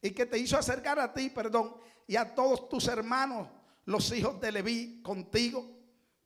¿Y 0.01 0.11
qué 0.11 0.25
te 0.25 0.37
hizo 0.37 0.57
acercar 0.57 0.99
a 0.99 1.13
ti, 1.13 1.29
perdón, 1.29 1.75
y 2.05 2.17
a 2.17 2.35
todos 2.35 2.67
tus 2.67 2.87
hermanos, 2.87 3.47
los 3.85 4.11
hijos 4.11 4.41
de 4.41 4.51
Leví, 4.51 5.01
contigo? 5.01 5.65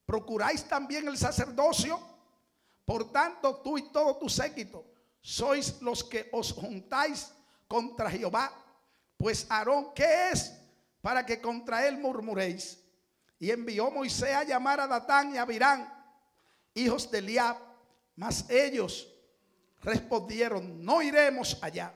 ¿Procuráis 0.07 0.63
también 0.65 1.07
el 1.07 1.17
sacerdocio? 1.17 1.99
Por 2.83 3.11
tanto, 3.11 3.57
tú 3.57 3.77
y 3.77 3.83
todo 3.91 4.17
tu 4.17 4.27
séquito 4.27 4.85
sois 5.21 5.81
los 5.81 6.03
que 6.03 6.29
os 6.33 6.51
juntáis 6.51 7.31
contra 7.67 8.09
Jehová. 8.09 8.51
Pues 9.17 9.45
Aarón, 9.49 9.93
¿qué 9.93 10.31
es? 10.31 10.62
Para 11.03 11.25
que 11.25 11.41
contra 11.41 11.85
él 11.85 11.97
murmuréis. 11.97 12.79
Y 13.37 13.51
envió 13.51 13.91
Moisés 13.91 14.33
a 14.33 14.45
llamar 14.45 14.79
a 14.79 14.87
Datán 14.87 15.35
y 15.35 15.37
a 15.37 15.43
Virán, 15.43 15.93
hijos 16.73 17.11
de 17.11 17.17
Eliab. 17.17 17.57
Mas 18.15 18.49
ellos 18.49 19.13
respondieron, 19.81 20.81
no 20.81 21.01
iremos 21.01 21.61
allá. 21.61 21.93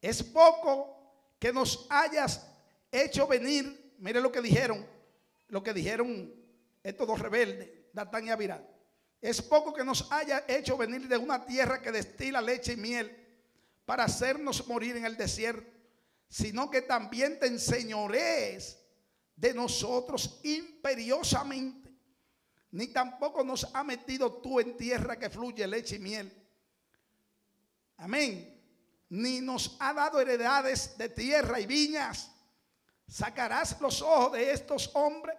Es 0.00 0.22
poco 0.22 0.96
que 1.38 1.52
nos 1.52 1.86
hayas 1.90 2.46
hecho 2.90 3.26
venir. 3.26 3.94
Mire 3.98 4.22
lo 4.22 4.32
que 4.32 4.40
dijeron, 4.40 4.86
lo 5.48 5.62
que 5.62 5.74
dijeron 5.74 6.34
estos 6.82 7.06
dos 7.06 7.18
rebeldes, 7.18 7.68
Datán 7.92 8.26
y 8.26 8.30
Abirán. 8.30 8.66
Es 9.20 9.42
poco 9.42 9.74
que 9.74 9.84
nos 9.84 10.10
haya 10.10 10.42
hecho 10.48 10.78
venir 10.78 11.06
de 11.06 11.18
una 11.18 11.44
tierra 11.44 11.82
que 11.82 11.92
destila 11.92 12.40
leche 12.40 12.72
y 12.72 12.76
miel 12.76 13.14
para 13.84 14.04
hacernos 14.04 14.66
morir 14.66 14.96
en 14.96 15.04
el 15.04 15.18
desierto, 15.18 15.70
sino 16.28 16.70
que 16.70 16.82
también 16.82 17.38
te 17.38 17.46
enseñorees 17.46 18.78
de 19.34 19.54
nosotros 19.54 20.40
imperiosamente. 20.42 21.94
Ni 22.70 22.88
tampoco 22.88 23.44
nos 23.44 23.66
ha 23.74 23.84
metido 23.84 24.32
tú 24.34 24.60
en 24.60 24.76
tierra 24.76 25.18
que 25.18 25.30
fluye 25.30 25.66
leche 25.66 25.96
y 25.96 26.00
miel. 26.00 26.32
Amén. 27.96 28.52
Ni 29.08 29.40
nos 29.40 29.76
ha 29.78 29.94
dado 29.94 30.20
heredades 30.20 30.98
de 30.98 31.08
tierra 31.08 31.60
y 31.60 31.66
viñas. 31.66 32.30
Sacarás 33.08 33.80
los 33.80 34.02
ojos 34.02 34.32
de 34.32 34.50
estos 34.50 34.90
hombres. 34.94 35.36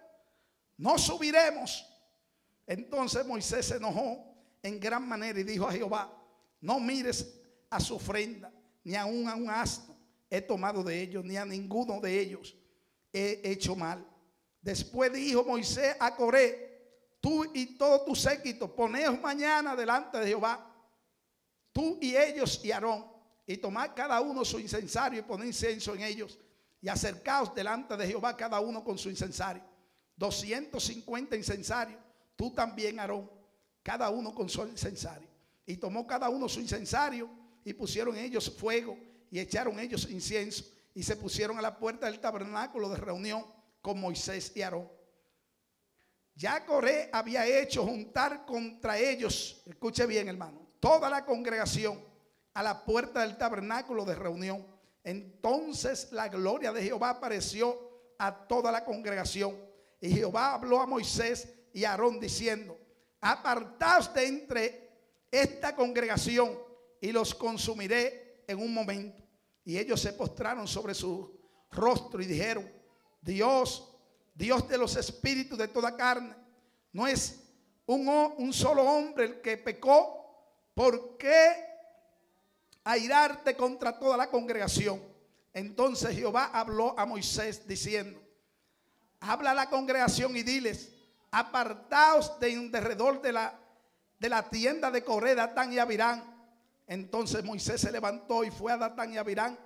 No 0.78 0.98
subiremos 0.98 1.84
entonces 2.68 3.24
Moisés 3.24 3.64
se 3.64 3.76
enojó 3.76 4.22
en 4.62 4.78
gran 4.78 5.08
manera 5.08 5.40
y 5.40 5.42
dijo 5.42 5.66
a 5.66 5.72
Jehová, 5.72 6.14
no 6.60 6.78
mires 6.78 7.40
a 7.70 7.80
su 7.80 7.96
ofrenda, 7.96 8.52
ni 8.84 8.94
aun 8.94 9.26
a 9.26 9.34
un 9.34 9.48
asno 9.48 9.96
he 10.30 10.40
tomado 10.40 10.82
de 10.82 11.00
ellos, 11.00 11.24
ni 11.24 11.36
a 11.36 11.44
ninguno 11.44 12.00
de 12.00 12.20
ellos 12.20 12.56
he 13.12 13.40
hecho 13.44 13.74
mal. 13.74 14.06
Después 14.60 15.12
dijo 15.12 15.44
Moisés 15.44 15.96
a 15.98 16.14
Coré, 16.14 17.16
tú 17.20 17.44
y 17.54 17.76
todo 17.76 18.04
tu 18.04 18.14
séquito, 18.14 18.74
poneos 18.74 19.20
mañana 19.20 19.74
delante 19.74 20.18
de 20.18 20.26
Jehová, 20.26 20.72
tú 21.72 21.98
y 22.00 22.16
ellos 22.16 22.60
y 22.64 22.72
Aarón, 22.72 23.06
y 23.46 23.56
tomad 23.56 23.92
cada 23.94 24.20
uno 24.20 24.44
su 24.44 24.58
incensario 24.58 25.20
y 25.20 25.22
poned 25.22 25.46
incienso 25.46 25.94
en 25.94 26.02
ellos, 26.02 26.38
y 26.80 26.88
acercaos 26.88 27.54
delante 27.54 27.96
de 27.96 28.06
Jehová 28.06 28.36
cada 28.36 28.60
uno 28.60 28.84
con 28.84 28.98
su 28.98 29.08
incensario. 29.08 29.62
250 30.16 31.36
incensarios 31.36 32.00
Tú 32.38 32.52
también, 32.52 33.00
Aarón, 33.00 33.28
cada 33.82 34.08
uno 34.10 34.32
con 34.32 34.48
su 34.48 34.62
incensario. 34.62 35.28
Y 35.66 35.76
tomó 35.76 36.06
cada 36.06 36.28
uno 36.28 36.48
su 36.48 36.60
incensario 36.60 37.28
y 37.64 37.72
pusieron 37.72 38.16
ellos 38.16 38.48
fuego 38.48 38.96
y 39.30 39.38
echaron 39.38 39.78
ellos 39.78 40.08
incienso 40.10 40.64
y 40.94 41.02
se 41.02 41.16
pusieron 41.16 41.58
a 41.58 41.62
la 41.62 41.78
puerta 41.78 42.06
del 42.06 42.20
tabernáculo 42.20 42.88
de 42.88 42.96
reunión 42.96 43.46
con 43.80 44.00
Moisés 44.00 44.52
y 44.54 44.62
Aarón. 44.62 44.90
Ya 46.34 46.64
Coré 46.64 47.08
había 47.12 47.46
hecho 47.46 47.84
juntar 47.84 48.46
contra 48.46 48.98
ellos, 48.98 49.62
escuche 49.66 50.06
bien 50.06 50.28
hermano, 50.28 50.68
toda 50.80 51.10
la 51.10 51.24
congregación 51.24 52.00
a 52.54 52.62
la 52.62 52.84
puerta 52.84 53.20
del 53.20 53.36
tabernáculo 53.36 54.04
de 54.04 54.14
reunión. 54.14 54.66
Entonces 55.02 56.12
la 56.12 56.28
gloria 56.28 56.72
de 56.72 56.82
Jehová 56.82 57.10
apareció 57.10 58.14
a 58.18 58.46
toda 58.46 58.70
la 58.70 58.84
congregación. 58.84 59.56
Y 60.00 60.10
Jehová 60.10 60.54
habló 60.54 60.80
a 60.80 60.86
Moisés 60.86 61.48
y 61.72 61.84
Aarón 61.84 62.20
diciendo, 62.20 62.78
apartaos 63.20 64.12
de 64.14 64.26
entre 64.26 64.90
esta 65.30 65.74
congregación 65.74 66.58
y 67.00 67.12
los 67.12 67.34
consumiré 67.34 68.27
en 68.48 68.58
un 68.58 68.74
momento. 68.74 69.22
Y 69.64 69.78
ellos 69.78 70.00
se 70.00 70.12
postraron 70.14 70.66
sobre 70.66 70.94
su 70.94 71.38
rostro 71.70 72.20
y 72.20 72.26
dijeron, 72.26 72.68
Dios, 73.20 73.94
Dios 74.34 74.68
de 74.68 74.78
los 74.78 74.96
espíritus 74.96 75.56
de 75.58 75.68
toda 75.68 75.96
carne, 75.96 76.34
no 76.92 77.06
es 77.06 77.44
un, 77.86 78.08
un 78.08 78.52
solo 78.52 78.82
hombre 78.82 79.26
el 79.26 79.40
que 79.40 79.58
pecó, 79.58 80.18
¿por 80.74 81.16
qué 81.16 81.66
airarte 82.82 83.54
contra 83.54 83.98
toda 83.98 84.16
la 84.16 84.30
congregación? 84.30 85.02
Entonces 85.52 86.16
Jehová 86.16 86.50
habló 86.52 86.98
a 86.98 87.04
Moisés 87.04 87.66
diciendo, 87.66 88.20
habla 89.20 89.50
a 89.50 89.54
la 89.54 89.68
congregación 89.68 90.36
y 90.36 90.42
diles, 90.42 90.92
apartaos 91.30 92.38
de 92.40 92.58
un 92.58 92.70
derredor 92.70 93.20
de 93.20 93.32
la, 93.32 93.58
de 94.18 94.28
la 94.28 94.48
tienda 94.48 94.90
de 94.90 95.04
Coré, 95.04 95.34
Datán 95.34 95.72
y 95.72 95.78
Abirán. 95.78 96.37
Entonces 96.88 97.44
Moisés 97.44 97.82
se 97.82 97.92
levantó 97.92 98.42
y 98.42 98.50
fue 98.50 98.72
a 98.72 98.78
Datán 98.78 99.12
y 99.12 99.18
Abirán 99.18 99.58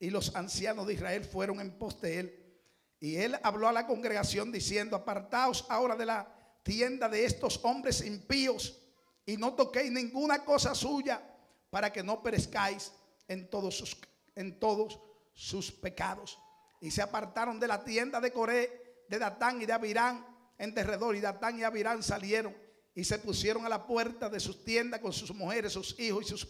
y 0.00 0.10
los 0.10 0.34
ancianos 0.34 0.86
de 0.86 0.94
Israel 0.94 1.24
fueron 1.24 1.60
en 1.60 1.78
pos 1.78 2.00
de 2.00 2.18
él. 2.18 2.56
Y 2.98 3.16
él 3.16 3.38
habló 3.42 3.68
a 3.68 3.72
la 3.72 3.86
congregación 3.86 4.50
diciendo, 4.50 4.96
apartaos 4.96 5.66
ahora 5.68 5.94
de 5.96 6.06
la 6.06 6.34
tienda 6.62 7.08
de 7.08 7.26
estos 7.26 7.60
hombres 7.62 8.04
impíos 8.04 8.80
y 9.26 9.36
no 9.36 9.52
toquéis 9.52 9.92
ninguna 9.92 10.44
cosa 10.44 10.74
suya 10.74 11.22
para 11.68 11.92
que 11.92 12.02
no 12.02 12.22
perezcáis 12.22 12.92
en 13.28 13.50
todos 13.50 13.76
sus, 13.76 13.98
en 14.34 14.58
todos 14.58 14.98
sus 15.34 15.70
pecados. 15.70 16.38
Y 16.80 16.90
se 16.90 17.02
apartaron 17.02 17.60
de 17.60 17.68
la 17.68 17.84
tienda 17.84 18.20
de 18.20 18.32
Coré, 18.32 19.04
de 19.08 19.18
Datán 19.18 19.60
y 19.60 19.66
de 19.66 19.72
Abirán 19.74 20.26
en 20.58 20.74
derredor. 20.74 21.14
Y 21.16 21.20
Datán 21.20 21.58
y 21.58 21.64
Abirán 21.64 22.02
salieron 22.02 22.56
y 22.94 23.04
se 23.04 23.18
pusieron 23.18 23.64
a 23.64 23.68
la 23.68 23.86
puerta 23.86 24.28
de 24.28 24.38
sus 24.38 24.64
tiendas 24.64 25.00
con 25.00 25.12
sus 25.12 25.34
mujeres, 25.34 25.72
sus 25.72 25.98
hijos 25.98 26.24
y 26.26 26.28
sus 26.28 26.46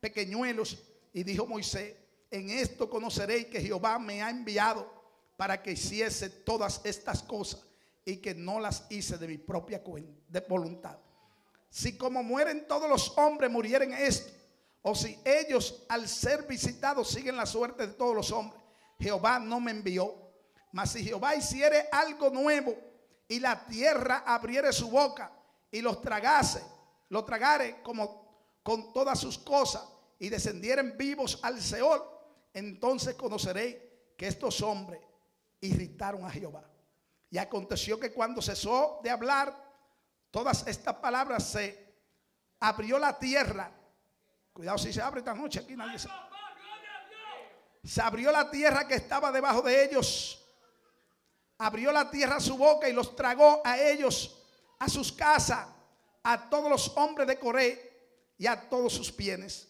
pequeñuelos. 0.00 0.78
Y 1.12 1.22
dijo 1.22 1.46
Moisés, 1.46 1.94
en 2.30 2.50
esto 2.50 2.88
conoceréis 2.88 3.46
que 3.46 3.60
Jehová 3.60 3.98
me 3.98 4.22
ha 4.22 4.30
enviado 4.30 4.90
para 5.36 5.62
que 5.62 5.72
hiciese 5.72 6.30
todas 6.30 6.80
estas 6.84 7.22
cosas 7.22 7.60
y 8.04 8.16
que 8.16 8.34
no 8.34 8.60
las 8.60 8.86
hice 8.90 9.18
de 9.18 9.28
mi 9.28 9.38
propia 9.38 9.82
voluntad. 10.48 10.98
Si 11.70 11.96
como 11.96 12.22
mueren 12.22 12.66
todos 12.66 12.88
los 12.88 13.16
hombres 13.18 13.50
murieren 13.50 13.92
esto, 13.92 14.32
o 14.82 14.94
si 14.94 15.18
ellos 15.24 15.82
al 15.88 16.08
ser 16.08 16.46
visitados 16.46 17.08
siguen 17.08 17.36
la 17.36 17.46
suerte 17.46 17.86
de 17.86 17.94
todos 17.94 18.14
los 18.14 18.30
hombres, 18.30 18.60
Jehová 18.98 19.38
no 19.38 19.60
me 19.60 19.70
envió. 19.70 20.14
Mas 20.72 20.92
si 20.92 21.04
Jehová 21.04 21.34
hiciere 21.34 21.88
algo 21.90 22.30
nuevo 22.30 22.76
y 23.28 23.40
la 23.40 23.64
tierra 23.66 24.24
abriere 24.26 24.72
su 24.72 24.90
boca 24.90 25.32
y 25.74 25.82
los 25.82 26.00
tragase, 26.00 26.64
lo 27.08 27.24
tragare 27.24 27.82
como 27.82 28.60
con 28.62 28.92
todas 28.92 29.18
sus 29.18 29.38
cosas 29.38 29.82
y 30.20 30.28
descendieren 30.28 30.96
vivos 30.96 31.40
al 31.42 31.60
Seol, 31.60 32.00
entonces 32.52 33.16
conoceréis 33.16 33.78
que 34.16 34.28
estos 34.28 34.62
hombres 34.62 35.00
irritaron 35.60 36.24
a 36.24 36.30
Jehová. 36.30 36.62
Y 37.28 37.38
aconteció 37.38 37.98
que 37.98 38.12
cuando 38.12 38.40
cesó 38.40 39.00
de 39.02 39.10
hablar 39.10 39.52
todas 40.30 40.64
estas 40.68 40.94
palabras, 40.94 41.42
se 41.42 41.92
abrió 42.60 42.96
la 42.96 43.18
tierra. 43.18 43.72
Cuidado 44.52 44.78
si 44.78 44.92
se 44.92 45.02
abre 45.02 45.18
esta 45.18 45.34
noche, 45.34 45.58
aquí 45.58 45.74
nadie 45.74 45.98
se... 45.98 46.08
Se 47.82 48.00
abrió 48.00 48.30
la 48.30 48.48
tierra 48.48 48.86
que 48.86 48.94
estaba 48.94 49.32
debajo 49.32 49.60
de 49.62 49.84
ellos. 49.84 50.40
Abrió 51.58 51.90
la 51.90 52.08
tierra 52.12 52.38
su 52.38 52.56
boca 52.56 52.88
y 52.88 52.92
los 52.92 53.16
tragó 53.16 53.60
a 53.64 53.76
ellos 53.76 54.40
a 54.84 54.88
sus 54.88 55.10
casas, 55.10 55.66
a 56.22 56.48
todos 56.48 56.70
los 56.70 56.88
hombres 56.96 57.26
de 57.26 57.38
Coré 57.38 57.94
y 58.38 58.46
a 58.46 58.68
todos 58.68 58.92
sus 58.92 59.14
bienes. 59.14 59.68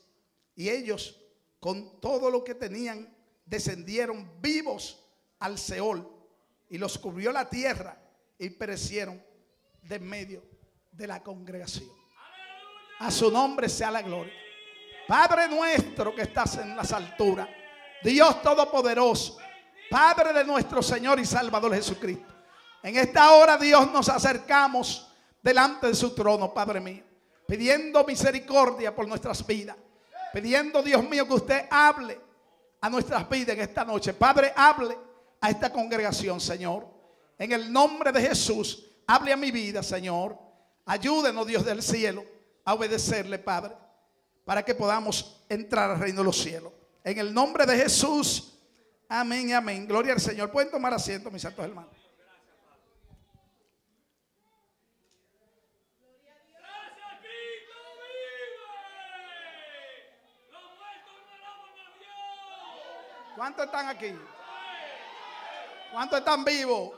Y 0.54 0.68
ellos, 0.68 1.21
con 1.61 2.00
todo 2.00 2.30
lo 2.30 2.42
que 2.44 2.54
tenían, 2.54 3.14
descendieron 3.44 4.30
vivos 4.40 5.00
al 5.38 5.59
Seol 5.59 6.09
y 6.68 6.78
los 6.78 6.99
cubrió 6.99 7.33
la 7.33 7.49
tierra 7.49 7.97
y 8.38 8.50
perecieron 8.50 9.23
de 9.83 9.99
medio 9.99 10.42
de 10.90 11.06
la 11.06 11.23
congregación. 11.23 11.88
A 13.00 13.11
su 13.11 13.30
nombre 13.30 13.68
sea 13.68 13.90
la 13.90 14.02
gloria. 14.02 14.33
Padre 15.06 15.49
nuestro 15.49 16.14
que 16.14 16.23
estás 16.23 16.56
en 16.59 16.76
las 16.76 16.92
alturas, 16.92 17.49
Dios 18.02 18.40
Todopoderoso, 18.42 19.38
Padre 19.90 20.33
de 20.33 20.44
nuestro 20.44 20.83
Señor 20.83 21.21
y 21.21 21.26
Salvador 21.26 21.75
Jesucristo. 21.75 22.34
En 22.85 22.99
esta 22.99 23.33
hora, 23.33 23.57
Dios, 23.57 23.91
nos 23.91 24.11
acercamos 24.11 25.11
delante 25.43 25.87
de 25.87 25.95
su 25.95 26.14
trono, 26.14 26.53
Padre 26.53 26.81
mío, 26.81 27.03
pidiendo 27.47 28.05
misericordia 28.05 28.95
por 28.95 29.09
nuestras 29.09 29.45
vidas, 29.47 29.75
pidiendo, 30.35 30.83
Dios 30.83 31.03
mío, 31.09 31.26
que 31.26 31.33
usted 31.33 31.67
hable 31.71 32.21
a 32.82 32.91
nuestras 32.91 33.26
vidas 33.26 33.56
en 33.56 33.63
esta 33.63 33.87
noche. 33.87 34.13
Padre, 34.13 34.52
hable 34.54 34.99
a 35.41 35.49
esta 35.49 35.73
congregación, 35.73 36.39
Señor. 36.39 36.87
En 37.39 37.52
el 37.52 37.73
nombre 37.73 38.13
de 38.13 38.21
Jesús, 38.21 38.85
hable 39.06 39.32
a 39.32 39.37
mi 39.39 39.50
vida, 39.50 39.82
Señor. 39.82 40.39
Ayúdenos, 40.85 41.47
Dios 41.47 41.65
del 41.65 41.82
cielo, 41.82 42.23
a 42.67 42.75
obedecerle, 42.75 43.39
Padre, 43.39 43.75
para 44.45 44.63
que 44.63 44.75
podamos 44.75 45.43
entrar 45.49 45.91
al 45.91 46.00
reino 46.00 46.19
de 46.19 46.25
los 46.25 46.37
cielos. 46.37 46.71
En 47.02 47.17
el 47.17 47.32
nombre 47.32 47.65
de 47.65 47.78
Jesús, 47.78 48.58
amén, 49.08 49.54
amén. 49.54 49.87
Gloria 49.87 50.13
al 50.13 50.21
Señor. 50.21 50.50
Pueden 50.50 50.71
tomar 50.71 50.93
asiento, 50.93 51.30
mis 51.30 51.41
santos 51.41 51.65
hermanos. 51.65 52.03
¿Cuántos 63.34 63.66
están 63.66 63.88
aquí? 63.88 64.14
¿Cuántos 65.92 66.18
están 66.18 66.44
vivos? 66.44 66.92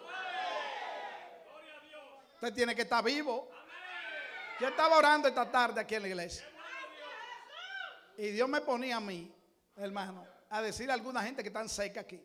Usted 2.34 2.52
tiene 2.54 2.74
que 2.74 2.82
estar 2.82 3.02
vivo. 3.02 3.50
Yo 4.60 4.68
estaba 4.68 4.98
orando 4.98 5.28
esta 5.28 5.50
tarde 5.50 5.80
aquí 5.80 5.94
en 5.94 6.02
la 6.02 6.08
iglesia. 6.08 6.46
Y 8.18 8.28
Dios 8.28 8.48
me 8.48 8.60
ponía 8.60 8.96
a 8.96 9.00
mí, 9.00 9.34
hermano, 9.76 10.26
a 10.48 10.62
decirle 10.62 10.92
a 10.92 10.94
alguna 10.94 11.22
gente 11.22 11.42
que 11.42 11.48
están 11.48 11.68
seca 11.68 12.00
aquí. 12.00 12.22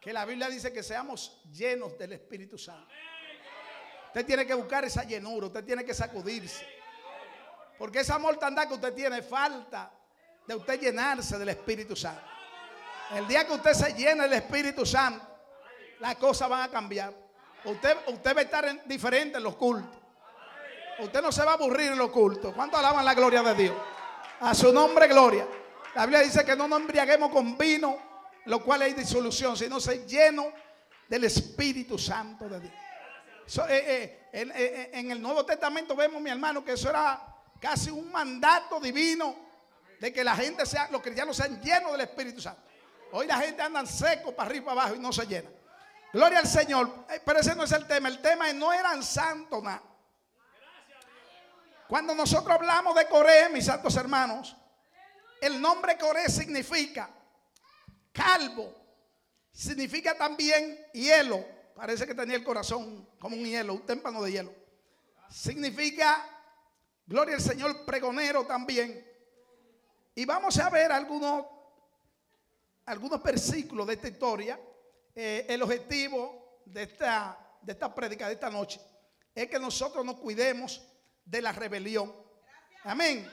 Que 0.00 0.12
la 0.12 0.24
Biblia 0.24 0.48
dice 0.48 0.72
que 0.72 0.82
seamos 0.82 1.42
llenos 1.52 1.96
del 1.98 2.12
Espíritu 2.12 2.58
Santo. 2.58 2.88
Usted 4.08 4.26
tiene 4.26 4.46
que 4.46 4.54
buscar 4.54 4.84
esa 4.84 5.04
llenura, 5.04 5.46
usted 5.46 5.64
tiene 5.64 5.84
que 5.84 5.94
sacudirse. 5.94 6.66
Porque 7.78 8.00
esa 8.00 8.18
mortandad 8.18 8.68
que 8.68 8.74
usted 8.74 8.94
tiene 8.94 9.22
falta 9.22 9.90
de 10.46 10.54
usted 10.54 10.80
llenarse 10.80 11.38
del 11.38 11.50
Espíritu 11.50 11.96
Santo. 11.96 12.35
El 13.14 13.28
día 13.28 13.46
que 13.46 13.52
usted 13.52 13.72
se 13.72 13.94
llene 13.94 14.24
del 14.24 14.32
Espíritu 14.32 14.84
Santo, 14.84 15.24
las 16.00 16.16
cosas 16.16 16.48
van 16.48 16.62
a 16.62 16.68
cambiar. 16.68 17.12
Usted, 17.64 17.96
usted 18.08 18.36
va 18.36 18.40
a 18.40 18.44
estar 18.44 18.84
diferente 18.86 19.38
en 19.38 19.44
los 19.44 19.56
cultos. 19.56 19.98
Usted 20.98 21.22
no 21.22 21.30
se 21.30 21.44
va 21.44 21.52
a 21.52 21.54
aburrir 21.54 21.92
en 21.92 21.98
los 21.98 22.10
cultos. 22.10 22.54
¿Cuánto 22.54 22.76
alaban 22.76 23.04
la 23.04 23.14
gloria 23.14 23.42
de 23.42 23.54
Dios? 23.54 23.76
A 24.40 24.54
su 24.54 24.72
nombre, 24.72 25.06
gloria. 25.08 25.46
La 25.94 26.06
Biblia 26.06 26.20
dice 26.20 26.44
que 26.44 26.56
no 26.56 26.68
nos 26.68 26.80
embriaguemos 26.80 27.30
con 27.30 27.56
vino, 27.56 27.98
lo 28.46 28.62
cual 28.62 28.82
hay 28.82 28.92
disolución, 28.92 29.56
sino 29.56 29.80
se 29.80 30.06
lleno 30.06 30.52
del 31.08 31.24
Espíritu 31.24 31.98
Santo 31.98 32.48
de 32.48 32.60
Dios. 32.60 32.74
Eh, 33.68 34.28
eh, 34.32 34.50
eh, 34.54 34.90
en 34.92 35.10
el 35.10 35.22
Nuevo 35.22 35.44
Testamento 35.44 35.94
vemos, 35.94 36.20
mi 36.20 36.30
hermano, 36.30 36.64
que 36.64 36.72
eso 36.72 36.90
era 36.90 37.20
casi 37.60 37.90
un 37.90 38.10
mandato 38.10 38.80
divino 38.80 39.36
de 40.00 40.12
que 40.12 40.24
la 40.24 40.34
gente 40.36 40.66
sea, 40.66 40.88
los 40.90 41.00
cristianos 41.00 41.36
sean 41.36 41.60
llenos 41.62 41.92
del 41.92 42.02
Espíritu 42.02 42.40
Santo. 42.40 42.62
Hoy 43.12 43.26
la 43.26 43.38
gente 43.38 43.62
anda 43.62 43.84
seco 43.86 44.34
para 44.34 44.48
arriba 44.48 44.62
y 44.62 44.66
para 44.66 44.80
abajo 44.80 44.96
y 44.96 44.98
no 44.98 45.12
se 45.12 45.26
llena. 45.26 45.50
Gloria 46.12 46.38
al 46.38 46.46
Señor. 46.46 47.06
Eh, 47.10 47.20
pero 47.24 47.40
ese 47.40 47.54
no 47.54 47.64
es 47.64 47.72
el 47.72 47.86
tema. 47.86 48.08
El 48.08 48.20
tema 48.20 48.48
es 48.48 48.54
no 48.54 48.72
eran 48.72 49.02
santos 49.02 49.62
nada. 49.62 49.82
Cuando 51.88 52.14
nosotros 52.14 52.56
hablamos 52.56 52.96
de 52.96 53.06
Coré, 53.06 53.48
mis 53.50 53.66
santos 53.66 53.94
hermanos, 53.96 54.56
el 55.40 55.60
nombre 55.60 55.96
Coré 55.96 56.28
significa 56.28 57.10
calvo. 58.12 58.74
Significa 59.52 60.16
también 60.16 60.78
hielo. 60.92 61.44
Parece 61.74 62.06
que 62.06 62.14
tenía 62.14 62.36
el 62.36 62.44
corazón 62.44 63.08
como 63.18 63.36
un 63.36 63.44
hielo, 63.44 63.74
un 63.74 63.86
témpano 63.86 64.22
de 64.22 64.32
hielo. 64.32 64.54
Significa, 65.30 66.24
gloria 67.06 67.36
al 67.36 67.40
Señor, 67.40 67.84
pregonero 67.84 68.46
también. 68.46 69.06
Y 70.14 70.24
vamos 70.24 70.58
a 70.58 70.70
ver 70.70 70.90
algunos 70.90 71.44
algunos 72.86 73.22
versículos 73.22 73.86
de 73.86 73.94
esta 73.94 74.08
historia, 74.08 74.58
eh, 75.14 75.44
el 75.48 75.62
objetivo 75.62 76.60
de 76.64 76.84
esta, 76.84 77.38
de 77.60 77.72
esta 77.72 77.92
prédica 77.94 78.28
de 78.28 78.34
esta 78.34 78.48
noche 78.48 78.80
es 79.34 79.48
que 79.48 79.58
nosotros 79.58 80.04
nos 80.04 80.16
cuidemos 80.16 80.82
de 81.24 81.42
la 81.42 81.52
rebelión. 81.52 82.14
Amén. 82.84 83.28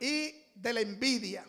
Y 0.00 0.34
de 0.54 0.72
la 0.72 0.80
envidia. 0.80 1.44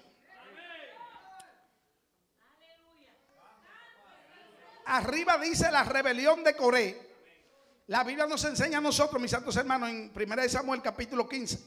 Arriba 4.85 5.37
dice 5.39 5.71
la 5.71 5.83
rebelión 5.83 6.43
de 6.43 6.55
Coré. 6.55 7.15
La 7.87 8.03
Biblia 8.03 8.27
nos 8.27 8.43
enseña 8.43 8.79
a 8.79 8.81
nosotros, 8.81 9.21
mis 9.21 9.31
santos 9.31 9.55
hermanos, 9.55 9.89
en 9.89 10.11
1 10.13 10.49
Samuel 10.49 10.81
capítulo 10.81 11.27
15, 11.27 11.59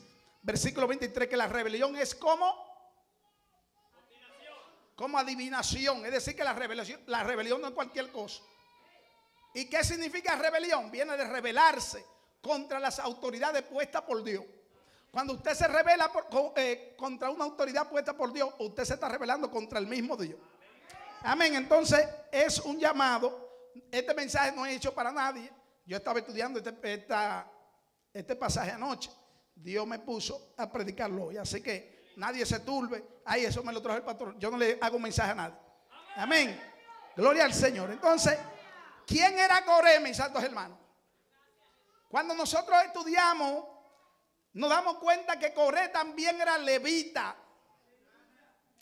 versículo 0.43 0.87
23, 0.87 1.29
que 1.29 1.37
la 1.37 1.49
rebelión 1.49 1.97
es 1.97 2.15
como 2.15 2.68
como 4.99 5.17
adivinación. 5.17 6.05
Es 6.05 6.11
decir, 6.11 6.35
que 6.35 6.43
la 6.43 6.53
rebelión, 6.53 7.01
la 7.07 7.23
rebelión 7.23 7.61
no 7.61 7.69
es 7.69 7.73
cualquier 7.73 8.11
cosa. 8.11 8.43
¿Y 9.55 9.67
qué 9.67 9.85
significa 9.85 10.35
rebelión? 10.35 10.91
Viene 10.91 11.17
de 11.17 11.25
rebelarse 11.25 12.05
contra 12.43 12.81
las 12.81 12.99
autoridades 12.99 13.63
puestas 13.63 14.03
por 14.03 14.25
Dios. 14.25 14.45
Cuando 15.13 15.35
usted 15.35 15.55
se 15.55 15.69
revela 15.69 16.11
eh, 16.57 16.97
contra 16.99 17.31
una 17.31 17.45
autoridad 17.45 17.89
puesta 17.89 18.17
por 18.17 18.33
Dios, 18.33 18.53
usted 18.59 18.85
se 18.85 18.95
está 18.95 19.09
rebelando 19.09 19.49
contra 19.49 19.79
el 19.79 19.87
mismo 19.87 20.17
Dios. 20.17 20.39
Amén. 21.23 21.55
Entonces 21.55 22.05
es 22.33 22.59
un 22.59 22.81
llamado. 22.81 23.71
Este 23.93 24.13
mensaje 24.15 24.51
no 24.51 24.67
es 24.67 24.77
hecho 24.77 24.93
para 24.93 25.13
nadie. 25.13 25.49
yo 25.87 25.97
estaba 25.97 26.19
estudiando 26.19 26.59
este, 26.59 27.07
este 28.13 28.35
pasaje 28.35 28.73
anoche. 28.73 29.11
Dios 29.55 29.87
me 29.87 30.01
puso 30.01 30.55
a 30.57 30.69
predicarlo 30.71 31.27
hoy. 31.27 31.37
Así 31.37 31.63
que 31.63 31.98
nadie 32.19 32.45
se 32.45 32.61
turbe. 32.61 33.21
Ay, 33.25 33.45
eso 33.45 33.63
me 33.63 33.73
lo 33.73 33.81
trajo 33.81 33.97
el 33.97 34.05
pastor. 34.05 34.37
Yo 34.39 34.51
no 34.51 34.59
le 34.59 34.77
hago 34.81 34.99
mensaje 34.99 35.31
a 35.31 35.35
nadie. 35.35 35.57
Amén. 36.17 36.61
Gloria 37.17 37.45
al 37.45 37.55
Señor. 37.55 37.91
Entonces, 37.91 38.37
¿quién 39.07 39.39
era 39.39 39.65
Coré, 39.65 40.01
mis 40.01 40.17
santos 40.17 40.43
hermanos? 40.43 40.79
Cuando 42.09 42.35
nosotros 42.35 42.77
estudiamos, 42.85 43.65
nos 44.53 44.69
damos 44.69 44.99
cuenta 44.99 45.39
que 45.39 45.55
Coré 45.55 45.89
también 45.89 46.41
era 46.41 46.59
levita. 46.59 47.37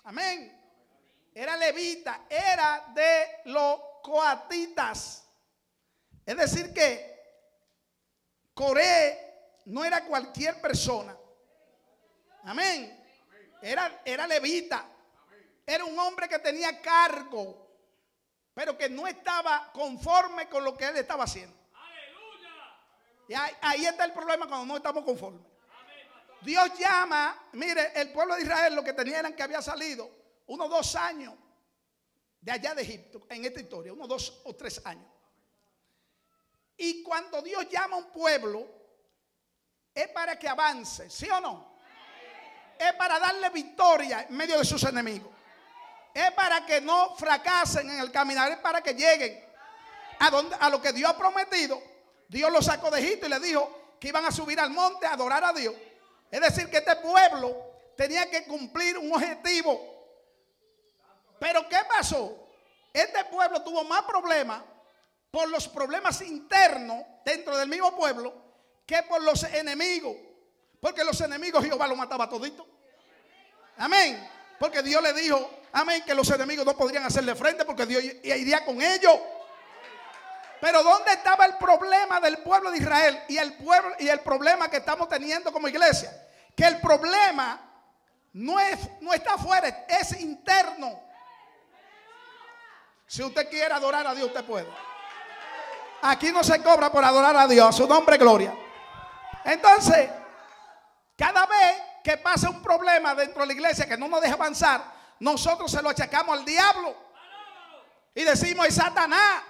Amén. 0.04 0.52
Era 1.34 1.56
levita, 1.56 2.24
era 2.30 2.86
de 2.94 3.42
los 3.46 3.80
coatitas. 4.02 5.28
Es 6.24 6.36
decir, 6.36 6.72
que 6.72 7.14
Coré 8.54 9.60
no 9.66 9.84
era 9.84 10.06
cualquier 10.06 10.58
persona. 10.62 11.14
Amén. 12.44 12.95
Era, 13.66 14.00
era 14.04 14.26
levita. 14.28 14.86
Era 15.66 15.84
un 15.84 15.98
hombre 15.98 16.28
que 16.28 16.38
tenía 16.38 16.80
cargo, 16.80 17.66
pero 18.54 18.78
que 18.78 18.88
no 18.88 19.08
estaba 19.08 19.72
conforme 19.72 20.48
con 20.48 20.62
lo 20.62 20.76
que 20.76 20.86
él 20.86 20.96
estaba 20.96 21.24
haciendo. 21.24 21.56
Y 23.28 23.34
ahí, 23.34 23.52
ahí 23.60 23.86
está 23.86 24.04
el 24.04 24.12
problema 24.12 24.46
cuando 24.46 24.66
no 24.66 24.76
estamos 24.76 25.02
conformes. 25.04 25.42
Dios 26.42 26.78
llama, 26.78 27.48
mire, 27.54 27.90
el 28.00 28.12
pueblo 28.12 28.36
de 28.36 28.42
Israel 28.42 28.72
lo 28.72 28.84
que 28.84 28.92
tenía 28.92 29.18
eran 29.18 29.34
que 29.34 29.42
había 29.42 29.60
salido 29.60 30.08
unos 30.46 30.70
dos 30.70 30.94
años 30.94 31.34
de 32.40 32.52
allá 32.52 32.72
de 32.72 32.82
Egipto, 32.82 33.26
en 33.28 33.44
esta 33.44 33.58
historia, 33.58 33.92
unos 33.92 34.06
dos 34.06 34.42
o 34.44 34.54
tres 34.54 34.80
años. 34.86 35.10
Y 36.76 37.02
cuando 37.02 37.42
Dios 37.42 37.68
llama 37.68 37.96
a 37.96 37.98
un 37.98 38.12
pueblo, 38.12 38.64
es 39.92 40.06
para 40.10 40.38
que 40.38 40.46
avance, 40.46 41.10
¿sí 41.10 41.28
o 41.30 41.40
no? 41.40 41.75
Es 42.78 42.92
para 42.94 43.18
darle 43.18 43.50
victoria 43.50 44.26
en 44.28 44.36
medio 44.36 44.58
de 44.58 44.64
sus 44.64 44.82
enemigos. 44.84 45.30
Es 46.12 46.30
para 46.32 46.64
que 46.64 46.80
no 46.80 47.14
fracasen 47.16 47.90
en 47.90 48.00
el 48.00 48.10
caminar, 48.10 48.50
es 48.50 48.58
para 48.58 48.80
que 48.80 48.94
lleguen 48.94 49.44
a, 50.18 50.30
donde, 50.30 50.56
a 50.58 50.70
lo 50.70 50.80
que 50.80 50.92
Dios 50.92 51.10
ha 51.10 51.16
prometido. 51.16 51.82
Dios 52.28 52.50
los 52.50 52.64
sacó 52.64 52.90
de 52.90 53.00
Egipto 53.00 53.26
y 53.26 53.30
le 53.30 53.40
dijo 53.40 53.96
que 54.00 54.08
iban 54.08 54.24
a 54.24 54.32
subir 54.32 54.58
al 54.58 54.70
monte 54.70 55.06
a 55.06 55.12
adorar 55.12 55.44
a 55.44 55.52
Dios. 55.52 55.74
Es 56.30 56.40
decir, 56.40 56.70
que 56.70 56.78
este 56.78 56.96
pueblo 56.96 57.54
tenía 57.96 58.30
que 58.30 58.44
cumplir 58.44 58.98
un 58.98 59.12
objetivo. 59.12 59.96
Pero 61.38 61.68
¿qué 61.68 61.78
pasó? 61.88 62.48
Este 62.92 63.24
pueblo 63.26 63.62
tuvo 63.62 63.84
más 63.84 64.02
problemas 64.02 64.62
por 65.30 65.48
los 65.48 65.68
problemas 65.68 66.22
internos 66.22 67.04
dentro 67.24 67.56
del 67.56 67.68
mismo 67.68 67.94
pueblo 67.94 68.34
que 68.86 69.02
por 69.02 69.22
los 69.22 69.42
enemigos. 69.44 70.16
Porque 70.80 71.04
los 71.04 71.20
enemigos 71.20 71.64
Jehová 71.64 71.86
los 71.86 71.96
mataba 71.96 72.28
todito. 72.28 72.66
Amén. 73.78 74.28
Porque 74.58 74.82
Dios 74.82 75.02
le 75.02 75.12
dijo, 75.12 75.50
amén, 75.72 76.02
que 76.06 76.14
los 76.14 76.30
enemigos 76.30 76.64
no 76.64 76.76
podrían 76.76 77.04
hacerle 77.04 77.34
frente 77.34 77.64
porque 77.64 77.86
Dios 77.86 78.02
iría 78.02 78.64
con 78.64 78.80
ellos. 78.80 79.18
Pero 80.60 80.82
¿dónde 80.82 81.12
estaba 81.12 81.44
el 81.44 81.56
problema 81.56 82.20
del 82.20 82.38
pueblo 82.38 82.70
de 82.70 82.78
Israel 82.78 83.22
y 83.28 83.36
el 83.36 83.54
pueblo 83.54 83.94
y 83.98 84.08
el 84.08 84.20
problema 84.20 84.70
que 84.70 84.78
estamos 84.78 85.08
teniendo 85.08 85.52
como 85.52 85.68
iglesia? 85.68 86.10
Que 86.56 86.64
el 86.64 86.80
problema 86.80 87.60
no 88.32 88.58
es 88.58 88.78
no 89.00 89.12
está 89.12 89.34
afuera, 89.34 89.84
es 89.88 90.18
interno. 90.20 91.00
Si 93.06 93.22
usted 93.22 93.48
quiere 93.48 93.72
adorar 93.72 94.06
a 94.06 94.14
Dios, 94.14 94.28
usted 94.28 94.44
puede. 94.44 94.66
Aquí 96.02 96.32
no 96.32 96.42
se 96.42 96.62
cobra 96.62 96.90
por 96.90 97.04
adorar 97.04 97.36
a 97.36 97.46
Dios, 97.46 97.68
a 97.68 97.72
su 97.72 97.86
nombre 97.86 98.16
gloria. 98.16 98.54
Entonces, 99.44 100.10
cada 101.16 101.46
vez 101.46 101.82
que 102.04 102.18
pasa 102.18 102.50
un 102.50 102.62
problema 102.62 103.14
dentro 103.14 103.40
de 103.40 103.46
la 103.48 103.52
iglesia 103.52 103.86
que 103.86 103.96
no 103.96 104.08
nos 104.08 104.20
deja 104.20 104.34
avanzar, 104.34 104.84
nosotros 105.20 105.70
se 105.70 105.82
lo 105.82 105.88
achacamos 105.88 106.38
al 106.38 106.44
diablo. 106.44 106.94
Y 108.14 108.22
decimos, 108.22 108.66
es 108.66 108.74
Satanás. 108.74 109.42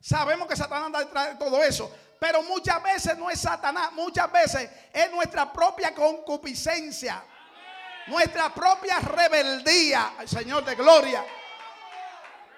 Sabemos 0.00 0.48
que 0.48 0.56
Satanás 0.56 0.86
anda 0.86 1.00
detrás 1.00 1.28
de 1.28 1.34
todo 1.34 1.62
eso. 1.62 1.92
Pero 2.18 2.42
muchas 2.42 2.82
veces 2.82 3.16
no 3.16 3.30
es 3.30 3.40
Satanás, 3.40 3.92
muchas 3.92 4.30
veces 4.30 4.70
es 4.92 5.10
nuestra 5.10 5.50
propia 5.50 5.94
concupiscencia, 5.94 7.24
nuestra 8.06 8.52
propia 8.52 8.98
rebeldía, 9.00 10.14
al 10.18 10.28
Señor 10.28 10.64
de 10.64 10.74
gloria. 10.74 11.24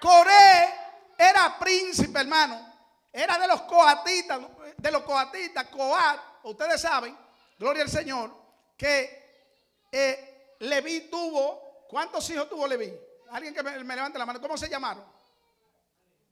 Coré 0.01 0.73
era 1.17 1.57
príncipe, 1.57 2.19
hermano. 2.19 2.73
Era 3.11 3.37
de 3.37 3.47
los 3.47 3.61
coatitas, 3.61 4.39
de 4.75 4.91
los 4.91 5.03
coatitas, 5.03 5.65
coat. 5.67 6.19
Ustedes 6.43 6.81
saben, 6.81 7.17
gloria 7.63 7.83
al 7.83 7.89
Señor, 7.89 8.29
que 8.75 9.47
eh, 9.89 10.55
Leví 10.59 11.09
tuvo, 11.09 11.85
¿cuántos 11.87 12.29
hijos 12.29 12.49
tuvo 12.49 12.67
Leví? 12.67 12.93
Alguien 13.29 13.53
que 13.53 13.63
me, 13.63 13.77
levante 13.77 14.19
la 14.19 14.25
mano. 14.25 14.41
¿Cómo 14.41 14.57
se 14.57 14.69
llamaron? 14.69 15.03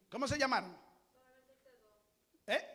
¿Cómo 0.10 0.28
se 0.28 0.38
llamaron? 0.38 0.78
¿Eh? 2.46 2.68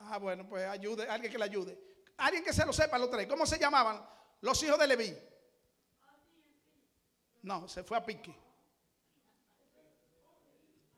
Ah, 0.00 0.18
bueno, 0.18 0.48
pues 0.48 0.66
ayude, 0.66 1.06
alguien 1.08 1.30
que 1.30 1.38
le 1.38 1.44
ayude. 1.44 1.78
Alguien 2.16 2.42
que 2.42 2.52
se 2.52 2.64
lo 2.64 2.72
sepa 2.72 2.98
los 2.98 3.10
tres. 3.10 3.26
¿Cómo 3.26 3.44
se 3.44 3.58
llamaban 3.58 4.02
los 4.40 4.60
hijos 4.62 4.78
de 4.78 4.86
Leví? 4.86 5.16
No, 7.42 7.68
se 7.68 7.84
fue 7.84 7.98
a 7.98 8.04
pique. 8.04 8.34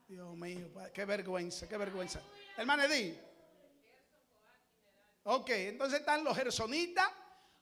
Dios 0.07 0.37
mío, 0.37 0.71
qué 0.93 1.05
vergüenza, 1.05 1.69
qué 1.69 1.77
vergüenza. 1.77 2.21
Hermano 2.57 2.85
Edí. 2.85 3.19
Ok, 5.25 5.51
entonces 5.51 6.01
están 6.01 6.23
los 6.23 6.37
gersonitas, 6.37 7.09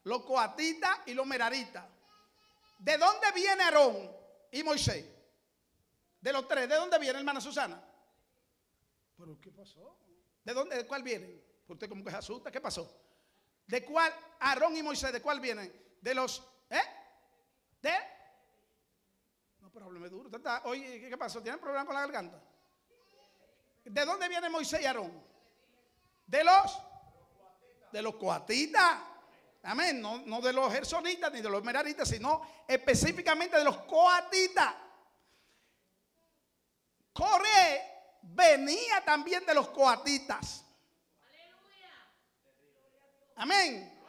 los 0.04 0.24
coatitas 0.24 0.98
y 1.06 1.14
los 1.14 1.26
meraritas. 1.26 1.84
¿De 2.78 2.98
dónde 2.98 3.30
viene 3.32 3.62
Aarón 3.62 4.10
y 4.50 4.62
Moisés? 4.64 5.06
De 6.20 6.32
los 6.32 6.46
tres, 6.48 6.68
¿de 6.68 6.74
dónde 6.74 6.98
viene, 6.98 7.18
hermana 7.18 7.40
Susana? 7.40 7.82
¿Pero 9.16 9.40
qué 9.40 9.50
pasó? 9.52 9.96
¿De 10.44 10.52
dónde, 10.52 10.76
de 10.76 10.86
cuál 10.86 11.02
vienen? 11.04 11.40
Usted 11.68 11.88
como 11.88 12.04
que 12.04 12.10
se 12.10 12.16
asusta, 12.16 12.50
¿qué 12.50 12.60
pasó? 12.60 12.92
¿De 13.66 13.84
cuál, 13.84 14.12
Aarón 14.40 14.76
y 14.76 14.82
Moisés, 14.82 15.12
de 15.12 15.22
cuál 15.22 15.38
vienen? 15.40 15.72
De 16.00 16.14
los, 16.14 16.42
¿eh? 16.68 16.82
¿De? 17.80 17.92
No, 19.60 19.70
pero 19.70 19.86
hábleme 19.86 20.08
duro. 20.08 20.24
Usted 20.26 20.38
está- 20.38 20.62
oye, 20.64 21.08
¿qué 21.08 21.16
pasó? 21.16 21.40
¿Tienen 21.40 21.60
problema 21.60 21.86
con 21.86 21.94
la 21.94 22.00
garganta? 22.02 22.42
¿De 23.84 24.04
dónde 24.04 24.28
viene 24.28 24.48
Moisés 24.50 24.80
y 24.82 24.86
Aarón? 24.86 25.24
De 26.26 26.42
los, 26.42 26.78
de 27.92 28.02
los 28.02 28.16
coatitas. 28.16 28.98
Amén. 29.62 30.00
No, 30.00 30.18
no 30.26 30.40
de 30.40 30.52
los 30.52 30.72
gersonitas 30.72 31.32
ni 31.32 31.40
de 31.40 31.48
los 31.48 31.62
meraritas, 31.62 32.08
sino 32.08 32.42
específicamente 32.66 33.56
de 33.56 33.64
los 33.64 33.76
coatitas. 33.78 34.74
Coré 37.12 37.92
venía 38.22 39.04
también 39.04 39.44
de 39.44 39.54
los 39.54 39.68
coatitas. 39.68 40.64
Amén. 43.36 44.00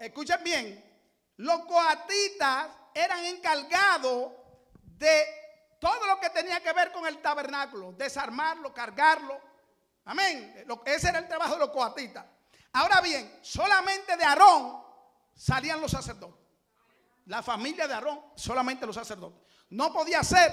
Escuchen 0.00 0.42
bien. 0.42 0.92
Los 1.36 1.64
coatitas 1.64 2.68
eran 2.94 3.24
encargados 3.24 4.32
de 4.82 5.24
todo 5.78 6.06
lo 6.06 6.20
que 6.20 6.30
tenía 6.30 6.60
que 6.60 6.72
ver 6.72 6.92
con 6.92 7.06
el 7.06 7.20
tabernáculo, 7.20 7.92
desarmarlo, 7.92 8.72
cargarlo. 8.72 9.40
Amén. 10.04 10.66
Ese 10.86 11.08
era 11.08 11.18
el 11.18 11.28
trabajo 11.28 11.54
de 11.54 11.60
los 11.60 11.70
coatitas. 11.70 12.24
Ahora 12.72 13.00
bien, 13.00 13.38
solamente 13.42 14.16
de 14.16 14.24
Aarón 14.24 14.82
salían 15.34 15.80
los 15.80 15.90
sacerdotes. 15.90 16.40
La 17.26 17.42
familia 17.42 17.86
de 17.86 17.94
Aarón, 17.94 18.20
solamente 18.34 18.86
los 18.86 18.96
sacerdotes. 18.96 19.40
No 19.70 19.92
podía 19.92 20.22
ser 20.22 20.52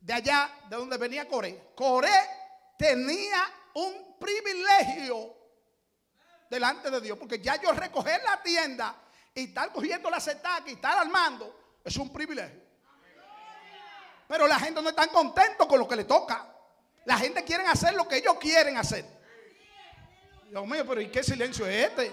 de 0.00 0.12
allá 0.12 0.50
de 0.68 0.76
donde 0.76 0.96
venía 0.96 1.28
Coré. 1.28 1.72
Coré 1.74 2.12
tenía 2.76 3.42
un 3.74 4.18
privilegio 4.18 5.36
delante 6.50 6.90
de 6.90 7.00
Dios, 7.00 7.16
porque 7.16 7.40
ya 7.40 7.60
yo 7.60 7.72
recoger 7.72 8.22
la 8.24 8.42
tienda 8.42 8.96
y 9.34 9.44
estar 9.44 9.72
cogiendo 9.72 10.10
la 10.10 10.20
setaca 10.20 10.64
y 10.68 10.72
estar 10.72 10.98
armando 10.98 11.78
es 11.84 11.96
un 11.96 12.12
privilegio. 12.12 12.60
Pero 14.28 14.46
la 14.46 14.58
gente 14.58 14.82
no 14.82 14.88
está 14.88 15.06
contento 15.08 15.68
con 15.68 15.78
lo 15.78 15.86
que 15.86 15.96
le 15.96 16.04
toca. 16.04 16.48
La 17.04 17.18
gente 17.18 17.44
quiere 17.44 17.66
hacer 17.66 17.94
lo 17.94 18.06
que 18.06 18.16
ellos 18.16 18.36
quieren 18.38 18.76
hacer. 18.76 19.21
Dios 20.52 20.66
mío, 20.66 20.84
pero 20.86 21.00
¿y 21.00 21.08
qué 21.08 21.24
silencio 21.24 21.66
es 21.66 21.88
este? 21.88 22.12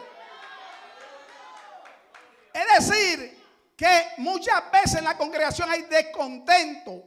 Es 2.54 2.88
decir, 2.90 3.38
que 3.76 4.12
muchas 4.16 4.72
veces 4.72 4.96
en 4.96 5.04
la 5.04 5.18
congregación 5.18 5.70
hay 5.70 5.82
descontento. 5.82 7.04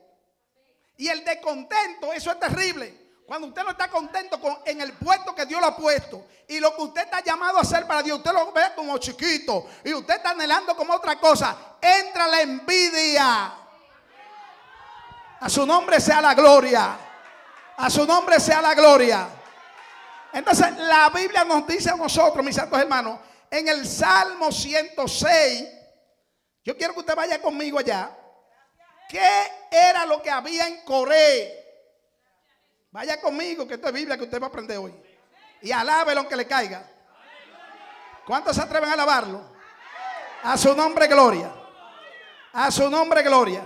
Y 0.99 1.09
el 1.09 1.25
descontento, 1.25 2.13
eso 2.13 2.31
es 2.33 2.39
terrible. 2.39 3.15
Cuando 3.27 3.49
usted 3.49 3.63
no 3.63 3.71
está 3.71 3.89
contento 3.89 4.39
con, 4.39 4.59
en 4.67 4.83
el 4.83 4.93
puesto 4.93 5.35
que 5.35 5.47
Dios 5.47 5.59
lo 5.59 5.69
ha 5.69 5.75
puesto 5.75 6.27
y 6.49 6.61
lo 6.61 6.77
que 6.77 6.83
usted 6.83 7.05
está 7.05 7.25
llamado 7.25 7.57
a 7.57 7.63
hacer 7.63 7.87
para 7.87 8.03
Dios, 8.03 8.19
usted 8.19 8.33
lo 8.33 8.53
ve 8.53 8.65
como 8.77 8.99
chiquito 8.99 9.67
y 9.85 9.95
usted 9.95 10.17
está 10.17 10.33
anhelando 10.33 10.77
como 10.77 10.93
otra 10.93 11.19
cosa, 11.19 11.79
entra 11.81 12.29
la 12.29 12.43
envidia. 12.43 13.55
A 15.41 15.49
su 15.49 15.65
nombre 15.65 15.99
sea 15.99 16.21
la 16.21 16.35
gloria. 16.35 16.95
A 17.79 17.89
su 17.89 18.05
nombre 18.05 18.39
sea 18.39 18.61
la 18.61 18.75
gloria. 18.75 19.42
Entonces 20.33 20.77
la 20.79 21.11
Biblia 21.11 21.45
nos 21.45 21.67
dice 21.67 21.91
a 21.91 21.97
nosotros, 21.97 22.45
mis 22.45 22.57
santos 22.57 22.81
hermanos, 22.81 23.21
en 23.51 23.69
el 23.69 23.87
Salmo 23.87 24.51
106, 24.51 25.69
yo 26.65 26.77
quiero 26.77 26.95
que 26.95 27.01
usted 27.01 27.15
vaya 27.15 27.41
conmigo 27.41 27.79
allá. 27.79 28.17
¿Qué 29.09 29.43
era 29.71 30.07
lo 30.07 30.23
que 30.23 30.31
había 30.31 30.67
en 30.67 30.83
Coré? 30.85 31.59
Vaya 32.91 33.21
conmigo, 33.21 33.67
que 33.67 33.75
esto 33.75 33.89
es 33.89 33.93
Biblia 33.93 34.17
que 34.17 34.25
usted 34.25 34.41
va 34.41 34.47
a 34.47 34.49
aprender 34.49 34.79
hoy. 34.79 34.95
Y 35.61 35.71
alábelo 35.71 36.21
aunque 36.21 36.37
le 36.37 36.47
caiga. 36.47 36.89
¿Cuántos 38.27 38.57
se 38.57 38.63
atreven 38.63 38.89
a 38.89 38.95
alabarlo? 38.95 39.53
A 40.43 40.57
su 40.57 40.75
nombre, 40.75 41.07
gloria. 41.07 41.53
A 42.53 42.71
su 42.71 42.89
nombre, 42.89 43.23
gloria. 43.23 43.65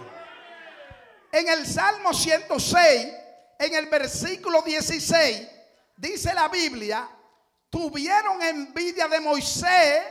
En 1.31 1.49
el 1.49 1.67
Salmo 1.67 2.13
106, 2.13 3.13
en 3.59 3.75
el 3.75 3.87
versículo 3.87 4.63
16, 4.63 5.49
dice 5.97 6.35
la 6.35 6.49
Biblia, 6.49 7.09
tuvieron 7.71 8.43
envidia 8.43 9.09
de 9.09 9.21
Moisés 9.21 10.03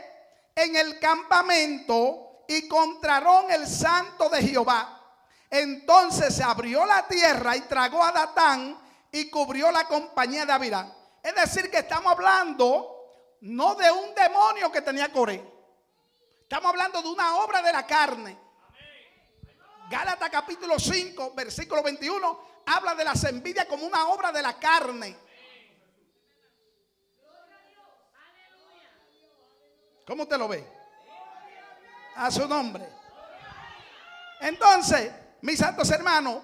en 0.54 0.76
el 0.76 0.98
campamento 0.98 2.44
y 2.48 2.68
contraron 2.68 3.50
el 3.50 3.66
santo 3.66 4.28
de 4.28 4.42
Jehová. 4.42 4.92
Entonces 5.50 6.34
se 6.34 6.42
abrió 6.42 6.84
la 6.84 7.06
tierra 7.06 7.56
y 7.56 7.60
tragó 7.62 8.02
a 8.02 8.12
Datán 8.12 8.78
y 9.12 9.30
cubrió 9.30 9.70
la 9.70 9.86
compañía 9.86 10.44
de 10.44 10.52
Abirán. 10.52 10.92
Es 11.22 11.34
decir, 11.34 11.70
que 11.70 11.78
estamos 11.78 12.12
hablando 12.12 12.96
no 13.40 13.74
de 13.74 13.90
un 13.90 14.14
demonio 14.14 14.70
que 14.70 14.82
tenía 14.82 15.12
Coré. 15.12 15.42
Estamos 16.42 16.70
hablando 16.70 17.02
de 17.02 17.08
una 17.08 17.36
obra 17.38 17.62
de 17.62 17.72
la 17.72 17.86
carne. 17.86 18.38
Gálatas 19.90 20.30
capítulo 20.30 20.78
5, 20.78 21.32
versículo 21.34 21.82
21, 21.82 22.40
habla 22.66 22.94
de 22.94 23.04
las 23.04 23.22
envidias 23.24 23.66
como 23.66 23.86
una 23.86 24.08
obra 24.08 24.32
de 24.32 24.42
la 24.42 24.58
carne. 24.58 25.16
¿Cómo 30.06 30.22
usted 30.22 30.38
lo 30.38 30.48
ve? 30.48 30.64
A 32.14 32.30
su 32.30 32.46
nombre. 32.46 32.88
Entonces, 34.40 35.12
mis 35.42 35.58
santos 35.58 35.90
hermanos, 35.90 36.42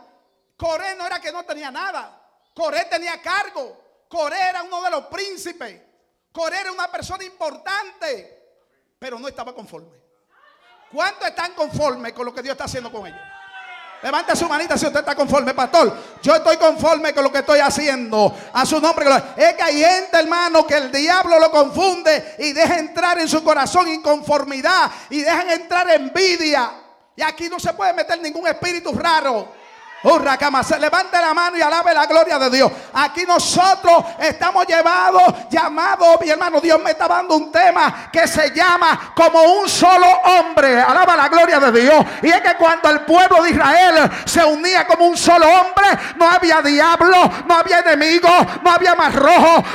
Coré 0.57 0.95
no 0.97 1.07
era 1.07 1.21
que 1.21 1.33
no 1.33 1.45
tenía 1.45 1.71
nada. 1.71 2.21
Coré 2.55 2.85
tenía 2.87 3.21
cargo. 3.23 4.05
Coré 4.09 4.39
era 4.49 4.63
uno 4.63 4.83
de 4.83 4.91
los 4.91 5.07
príncipes. 5.07 5.81
Coré 6.33 6.61
era 6.61 6.73
una 6.73 6.91
persona 6.91 7.25
importante. 7.25 8.61
Pero 8.99 9.19
no 9.19 9.29
estaba 9.29 9.55
conforme. 9.55 10.01
¿Cuántos 10.93 11.29
están 11.29 11.55
conformes 11.55 12.13
con 12.13 12.27
lo 12.27 12.35
que 12.35 12.43
Dios 12.43 12.53
está 12.53 12.65
haciendo 12.65 12.93
con 12.93 13.07
ellos? 13.07 13.32
Levante 14.03 14.35
su 14.35 14.49
manita 14.49 14.77
si 14.77 14.85
usted 14.87 14.99
está 14.99 15.15
conforme, 15.15 15.55
pastor. 15.55 15.97
Yo 16.21 16.35
estoy 16.35 16.57
conforme 16.57 17.15
con 17.15 17.23
lo 17.23 17.31
que 17.31 17.39
estoy 17.39 17.61
haciendo. 17.61 18.35
A 18.53 18.67
su 18.67 18.81
nombre. 18.81 19.07
Es 19.37 19.55
que 19.55 19.63
hay 19.63 19.79
gente, 19.79 20.19
hermano, 20.19 20.67
que 20.67 20.75
el 20.75 20.91
diablo 20.91 21.39
lo 21.39 21.51
confunde 21.53 22.35
y 22.39 22.53
deja 22.53 22.79
entrar 22.79 23.21
en 23.21 23.29
su 23.29 23.45
corazón 23.45 23.89
inconformidad 23.89 24.91
y 25.09 25.21
dejan 25.21 25.51
entrar 25.51 25.89
envidia. 25.91 26.73
Y 27.15 27.23
aquí 27.23 27.49
no 27.49 27.61
se 27.61 27.73
puede 27.75 27.93
meter 27.93 28.21
ningún 28.21 28.47
espíritu 28.49 28.93
raro. 28.93 29.62
Hurra, 30.05 30.37
se 30.63 30.79
levante 30.79 31.21
la 31.21 31.33
mano 31.33 31.57
y 31.57 31.63
alabe 31.63 31.95
la 31.95 32.07
gloria 32.07 32.39
de 32.39 32.51
Dios. 32.51 32.73
Aquí 32.93 33.25
nosotros 33.25 34.05
estamos 34.19 34.67
llevados, 34.67 35.49
llamados, 35.49 36.21
mi 36.21 36.29
hermano, 36.29 36.61
Dios 36.61 36.81
me 36.83 36.91
está 36.91 37.07
dando 37.07 37.37
un 37.37 37.53
tema 37.53 38.11
que 38.13 38.27
se 38.27 38.51
llama 38.51 39.13
como 39.15 39.41
un 39.41 39.69
solo 39.69 40.07
hombre. 40.25 40.81
Alaba 40.81 41.17
la 41.17 41.29
gloria 41.29 41.61
de 41.61 41.81
Dios. 41.81 42.05
Y 42.23 42.29
es 42.29 42.41
que 42.41 42.55
cuando 42.57 42.91
el 42.91 43.03
pueblo 43.03 43.43
de 43.43 43.51
Israel 43.51 44.11
se 44.25 44.45
unía 44.45 44.87
como 44.87 45.07
un 45.07 45.17
solo 45.17 45.47
hombre, 45.47 45.87
no 46.17 46.29
había 46.29 46.61
diablo, 46.63 47.31
no 47.47 47.55
había 47.55 47.81
enemigo, 47.81 48.29
no 48.63 48.71
había 48.71 48.95
más 48.95 49.15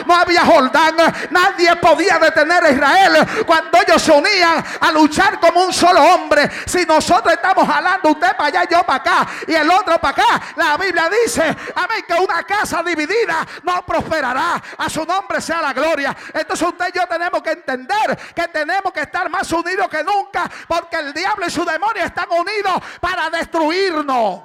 no 0.05 0.15
había 0.15 0.45
Jordán. 0.45 0.95
Nadie 1.29 1.75
podía 1.77 2.19
detener 2.19 2.65
a 2.65 2.71
Israel 2.71 3.27
cuando 3.45 3.79
ellos 3.81 4.01
se 4.01 4.11
unían 4.11 4.63
a 4.79 4.91
luchar 4.91 5.39
como 5.39 5.63
un 5.63 5.73
solo 5.73 6.01
hombre. 6.01 6.49
Si 6.65 6.85
nosotros 6.85 7.33
estamos 7.33 7.67
jalando 7.67 8.09
usted 8.09 8.35
para 8.35 8.45
allá, 8.45 8.69
yo 8.69 8.83
para 8.83 8.99
acá 8.99 9.27
y 9.47 9.53
el 9.53 9.69
otro 9.69 9.97
para 9.99 10.09
acá 10.09 10.16
la 10.55 10.77
Biblia 10.77 11.09
dice, 11.09 11.43
amén, 11.75 12.03
que 12.07 12.13
una 12.13 12.43
casa 12.43 12.83
dividida 12.83 13.45
no 13.63 13.85
prosperará. 13.85 14.61
A 14.77 14.89
su 14.89 15.05
nombre 15.05 15.41
sea 15.41 15.61
la 15.61 15.73
gloria. 15.73 16.15
Entonces 16.33 16.67
usted 16.67 16.89
y 16.93 16.97
yo 16.97 17.07
tenemos 17.07 17.41
que 17.41 17.51
entender 17.51 18.17
que 18.35 18.47
tenemos 18.47 18.91
que 18.93 19.01
estar 19.01 19.29
más 19.29 19.51
unidos 19.51 19.87
que 19.89 20.03
nunca, 20.03 20.49
porque 20.67 20.97
el 20.97 21.13
diablo 21.13 21.45
y 21.45 21.51
su 21.51 21.65
demonio 21.65 22.03
están 22.03 22.31
unidos 22.31 22.81
para 22.99 23.29
destruirnos. 23.29 24.41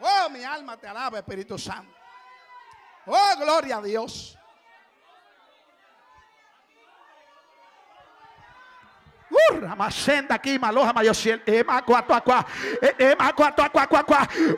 Oh, 0.00 0.28
mi 0.30 0.44
alma 0.44 0.76
te 0.76 0.86
alaba, 0.86 1.18
Espíritu 1.18 1.58
Santo. 1.58 1.92
Oh, 3.06 3.36
gloria 3.38 3.78
a 3.78 3.82
Dios. 3.82 4.37
Aquí, 10.30 10.58
maloja 10.58 10.92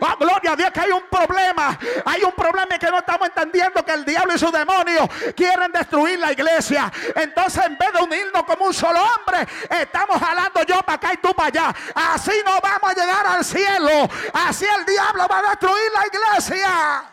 Oh, 0.01 0.17
gloria 0.19 0.53
a 0.53 0.57
Dios 0.57 0.71
que 0.71 0.81
hay 0.81 0.91
un 0.91 1.03
problema. 1.11 1.79
Hay 2.05 2.23
un 2.25 2.33
problema 2.33 2.79
que 2.79 2.91
no 2.91 2.99
estamos 2.99 3.29
entendiendo 3.29 3.85
que 3.85 3.93
el 3.93 4.05
diablo 4.05 4.35
y 4.35 4.39
su 4.39 4.51
demonio 4.51 5.09
quieren 5.37 5.73
destruir 5.73 6.19
la 6.19 6.33
iglesia. 6.33 6.91
Entonces, 7.15 7.65
en 7.65 7.77
vez 7.77 7.93
de 7.93 8.03
unirnos 8.03 8.43
como 8.45 8.67
un 8.67 8.75
solo 8.75 9.01
hombre, 9.01 9.47
estamos 9.71 10.19
jalando 10.19 10.63
yo 10.65 10.81
para 10.83 10.95
acá 10.95 11.13
y 11.15 11.17
tú 11.19 11.35
para 11.35 11.49
allá. 11.49 11.75
Así 11.95 12.33
no 12.45 12.59
vamos 12.63 12.91
a 12.91 12.95
llegar 12.95 13.27
al 13.27 13.45
cielo. 13.45 14.09
Así 14.33 14.65
el 14.65 14.85
diablo 14.85 15.27
va 15.29 15.39
a 15.39 15.43
destruir 15.43 15.91
la 15.95 16.07
iglesia. 16.07 17.11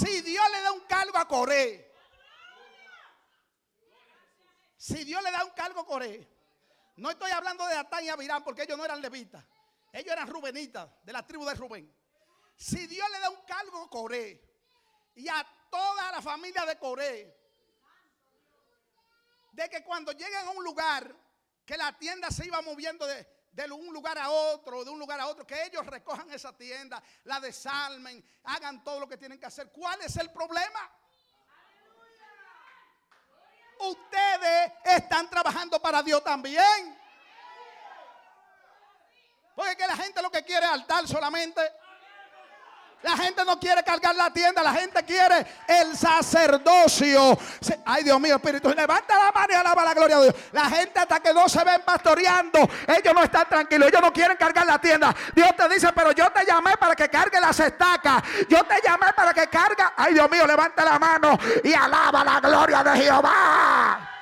Si 0.00 0.22
Dios 0.22 0.44
le 0.50 0.62
da 0.62 0.72
un 0.72 0.79
cargo 0.90 1.18
a 1.18 1.28
Coré, 1.28 1.88
si 4.76 5.04
Dios 5.04 5.22
le 5.22 5.30
da 5.30 5.44
un 5.44 5.52
cargo 5.52 5.80
a 5.80 5.86
Coré, 5.86 6.28
no 6.96 7.10
estoy 7.10 7.30
hablando 7.30 7.64
de 7.68 7.76
Atán 7.76 8.04
y 8.04 8.08
Abirán 8.08 8.42
porque 8.42 8.64
ellos 8.64 8.76
no 8.76 8.84
eran 8.84 9.00
levitas, 9.00 9.44
ellos 9.92 10.12
eran 10.12 10.26
rubenitas 10.26 10.90
de 11.04 11.12
la 11.12 11.24
tribu 11.24 11.44
de 11.44 11.54
Rubén. 11.54 11.96
Si 12.56 12.88
Dios 12.88 13.08
le 13.08 13.20
da 13.20 13.30
un 13.30 13.44
cargo 13.46 13.84
a 13.84 13.88
Coré 13.88 14.42
y 15.14 15.28
a 15.28 15.46
toda 15.70 16.10
la 16.10 16.20
familia 16.20 16.66
de 16.66 16.76
Coré, 16.76 17.38
de 19.52 19.68
que 19.70 19.84
cuando 19.84 20.10
lleguen 20.10 20.48
a 20.48 20.50
un 20.50 20.64
lugar 20.64 21.14
que 21.64 21.76
la 21.76 21.96
tienda 21.96 22.30
se 22.30 22.46
iba 22.46 22.60
moviendo 22.62 23.06
de, 23.06 23.26
de 23.52 23.70
un 23.70 23.92
lugar 23.92 24.16
a 24.18 24.30
otro, 24.30 24.84
de 24.84 24.90
un 24.90 24.98
lugar 24.98 25.20
a 25.20 25.26
otro, 25.26 25.46
que 25.46 25.64
ellos 25.64 25.84
recojan 25.86 26.30
esa 26.30 26.56
tienda, 26.56 27.02
la 27.24 27.40
desalmen, 27.40 28.24
hagan 28.44 28.82
todo 28.84 29.00
lo 29.00 29.08
que 29.08 29.16
tienen 29.16 29.38
que 29.38 29.46
hacer. 29.46 29.70
¿Cuál 29.70 30.00
es 30.02 30.16
el 30.16 30.30
problema? 30.30 30.90
Ustedes 33.80 34.72
están 34.84 35.28
trabajando 35.30 35.80
para 35.80 36.02
Dios 36.02 36.22
también. 36.22 36.98
Porque 39.54 39.76
que 39.76 39.86
la 39.86 39.96
gente 39.96 40.22
lo 40.22 40.30
que 40.30 40.44
quiere 40.44 40.66
es 40.66 40.72
altar 40.72 41.08
solamente. 41.08 41.60
La 43.02 43.16
gente 43.16 43.44
no 43.46 43.58
quiere 43.58 43.82
cargar 43.82 44.14
la 44.14 44.30
tienda, 44.30 44.62
la 44.62 44.74
gente 44.74 45.02
quiere 45.04 45.46
el 45.66 45.96
sacerdocio. 45.96 47.38
Ay, 47.86 48.04
Dios 48.04 48.20
mío, 48.20 48.36
Espíritu, 48.36 48.68
levanta 48.74 49.18
la 49.18 49.32
mano 49.32 49.52
y 49.52 49.56
alaba 49.56 49.84
la 49.84 49.94
gloria 49.94 50.18
de 50.18 50.22
Dios. 50.24 50.34
La 50.52 50.68
gente 50.68 51.00
hasta 51.00 51.18
que 51.20 51.32
no 51.32 51.48
se 51.48 51.64
ven 51.64 51.80
pastoreando, 51.82 52.58
ellos 52.86 53.14
no 53.14 53.22
están 53.22 53.48
tranquilos, 53.48 53.88
ellos 53.88 54.02
no 54.02 54.12
quieren 54.12 54.36
cargar 54.36 54.66
la 54.66 54.78
tienda. 54.78 55.14
Dios 55.34 55.48
te 55.56 55.68
dice, 55.70 55.88
pero 55.94 56.12
yo 56.12 56.30
te 56.30 56.44
llamé 56.44 56.76
para 56.76 56.94
que 56.94 57.08
cargue 57.08 57.40
las 57.40 57.58
estacas. 57.58 58.22
Yo 58.48 58.64
te 58.64 58.74
llamé 58.84 59.06
para 59.16 59.32
que 59.32 59.46
carga. 59.46 59.94
Ay, 59.96 60.12
Dios 60.12 60.30
mío, 60.30 60.46
levanta 60.46 60.84
la 60.84 60.98
mano 60.98 61.38
y 61.64 61.72
alaba 61.72 62.22
la 62.22 62.40
gloria 62.40 62.82
de 62.82 62.96
Jehová. 63.00 64.19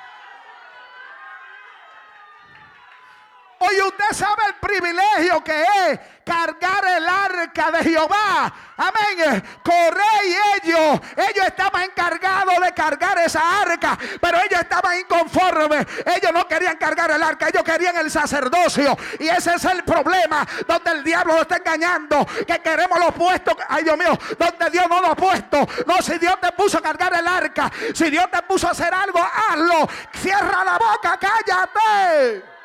Hoy 3.61 3.81
usted 3.81 4.11
sabe 4.13 4.43
el 4.47 4.53
privilegio 4.55 5.43
que 5.43 5.61
es 5.61 5.99
cargar 6.23 6.85
el 6.85 7.07
arca 7.07 7.71
de 7.71 7.83
Jehová. 7.83 8.53
Amén. 8.77 9.43
Corre 9.61 10.27
y 10.27 10.67
ellos, 10.67 11.01
ellos 11.17 11.45
estaban 11.45 11.83
encargados 11.83 12.57
de 12.61 12.73
cargar 12.73 13.17
esa 13.17 13.61
arca, 13.61 13.97
pero 14.21 14.37
ellos 14.37 14.61
estaban 14.61 14.99
inconformes. 14.99 15.85
Ellos 16.05 16.31
no 16.33 16.47
querían 16.47 16.77
cargar 16.77 17.11
el 17.11 17.21
arca, 17.21 17.49
ellos 17.49 17.63
querían 17.63 17.97
el 17.97 18.09
sacerdocio. 18.09 18.97
Y 19.19 19.27
ese 19.27 19.55
es 19.55 19.65
el 19.65 19.83
problema 19.83 20.47
donde 20.65 20.91
el 20.91 21.03
diablo 21.03 21.35
lo 21.35 21.41
está 21.41 21.57
engañando. 21.57 22.25
Que 22.47 22.59
queremos 22.59 22.97
los 22.97 23.13
puestos, 23.13 23.55
ay 23.67 23.83
Dios 23.83 23.97
mío, 23.97 24.17
donde 24.37 24.69
Dios 24.69 24.85
no 24.87 25.01
lo 25.01 25.07
ha 25.07 25.15
puesto. 25.15 25.67
No, 25.85 26.01
si 26.01 26.17
Dios 26.17 26.39
te 26.39 26.51
puso 26.53 26.77
a 26.77 26.81
cargar 26.81 27.13
el 27.13 27.27
arca, 27.27 27.69
si 27.93 28.09
Dios 28.09 28.31
te 28.31 28.41
puso 28.43 28.67
a 28.67 28.71
hacer 28.71 28.93
algo, 28.93 29.19
hazlo. 29.19 29.89
Cierra 30.13 30.63
la 30.63 30.77
boca, 30.77 31.19
cállate. 31.19 32.58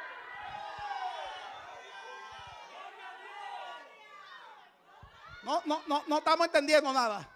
No, 5.44 5.62
no, 5.66 5.82
no, 5.86 6.04
no 6.06 6.18
estamos 6.18 6.46
entendiendo 6.46 6.92
nada. 6.92 7.28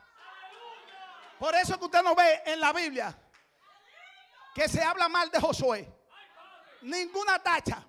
Por 1.38 1.54
eso 1.54 1.78
que 1.78 1.84
usted 1.84 2.02
no 2.02 2.14
ve 2.14 2.42
en 2.46 2.60
la 2.60 2.72
Biblia 2.72 3.16
que 4.54 4.68
se 4.68 4.82
habla 4.82 5.08
mal 5.08 5.30
de 5.30 5.40
Josué. 5.40 5.88
Ninguna 6.82 7.38
tacha. 7.40 7.84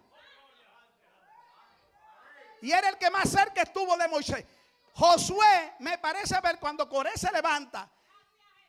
Y 2.62 2.71
era 2.71 2.89
el 2.89 2.97
que 2.97 3.10
más 3.10 3.29
cerca 3.29 3.63
estuvo 3.63 3.97
de 3.97 4.08
Moisés. 4.08 4.45
Josué 4.93 5.75
me 5.79 5.97
parece 5.97 6.39
ver 6.41 6.60
cuando 6.60 6.88
Coré 6.88 7.12
se 7.15 7.32
levanta 7.32 7.89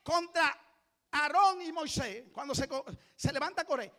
contra 0.03 0.57
Aarón 1.11 1.61
y 1.61 1.73
Moisés, 1.73 2.25
cuando 2.33 2.55
se, 2.55 2.69
se 3.17 3.33
levanta 3.33 3.65
Coré, 3.65 3.93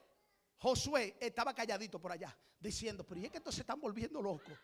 Josué 0.58 1.18
estaba 1.20 1.54
calladito 1.54 2.00
por 2.00 2.12
allá, 2.12 2.36
diciendo, 2.60 3.06
pero 3.06 3.20
¿y 3.20 3.26
es 3.26 3.32
que 3.32 3.38
estos 3.38 3.54
se 3.54 3.62
están 3.62 3.80
volviendo 3.80 4.22
locos? 4.22 4.58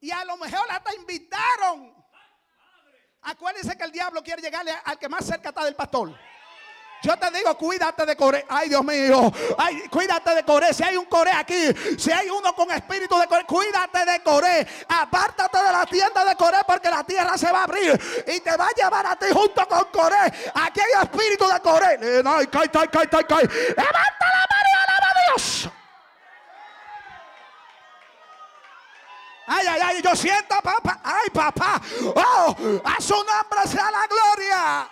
Y 0.00 0.10
a 0.10 0.24
lo 0.24 0.36
mejor 0.36 0.66
hasta 0.70 0.94
invitaron. 0.94 1.94
Acuérdense 3.22 3.76
que 3.76 3.84
el 3.84 3.92
diablo 3.92 4.22
quiere 4.22 4.40
llegarle 4.40 4.72
al 4.84 4.98
que 4.98 5.08
más 5.08 5.24
cerca 5.24 5.50
está 5.50 5.64
del 5.64 5.74
pastor. 5.74 6.14
Yo 7.00 7.16
te 7.16 7.30
digo, 7.30 7.56
cuídate 7.56 8.04
de 8.04 8.16
Coré. 8.16 8.44
Ay, 8.48 8.68
Dios 8.68 8.84
mío. 8.84 9.32
Ay, 9.56 9.82
cuídate 9.88 10.34
de 10.34 10.44
Coré. 10.44 10.74
Si 10.74 10.82
hay 10.82 10.96
un 10.96 11.04
Coré 11.04 11.30
aquí, 11.30 11.72
si 11.96 12.10
hay 12.10 12.28
uno 12.28 12.52
con 12.54 12.70
espíritu 12.72 13.16
de 13.18 13.26
Coré, 13.28 13.44
cuídate 13.44 14.04
de 14.04 14.22
Coré. 14.22 14.66
Apártate 14.88 15.58
de 15.58 15.72
la 15.72 15.86
tienda 15.86 16.24
de 16.24 16.34
Coré 16.34 16.58
porque 16.66 16.90
la 16.90 17.04
tierra 17.04 17.38
se 17.38 17.52
va 17.52 17.60
a 17.60 17.64
abrir 17.64 18.24
y 18.26 18.40
te 18.40 18.56
va 18.56 18.66
a 18.66 18.72
llevar 18.72 19.06
a 19.06 19.16
ti 19.16 19.26
junto 19.32 19.66
con 19.68 19.84
Coré. 19.92 20.32
Aquí 20.54 20.80
hay 20.80 21.02
espíritu 21.02 21.46
de 21.46 21.60
Coré. 21.60 21.98
Eh, 22.00 22.22
no, 22.22 22.36
cae, 22.50 22.68
cae, 22.68 22.88
cae, 22.88 23.08
cae, 23.08 23.26
cae. 23.26 23.44
Levanta 23.44 24.26
la 24.32 24.46
mano 24.50 24.68
alaba 24.82 25.06
a 25.06 25.32
Dios. 25.32 25.68
Ay, 29.48 29.66
ay, 29.66 29.80
ay, 29.82 30.02
yo 30.02 30.14
siento, 30.14 30.54
papá. 30.62 31.00
Ay, 31.02 31.30
papá. 31.30 31.80
Oh, 32.14 32.56
a 32.84 33.00
su 33.00 33.14
nombre 33.14 33.66
sea 33.66 33.90
la 33.90 34.06
gloria. 34.06 34.88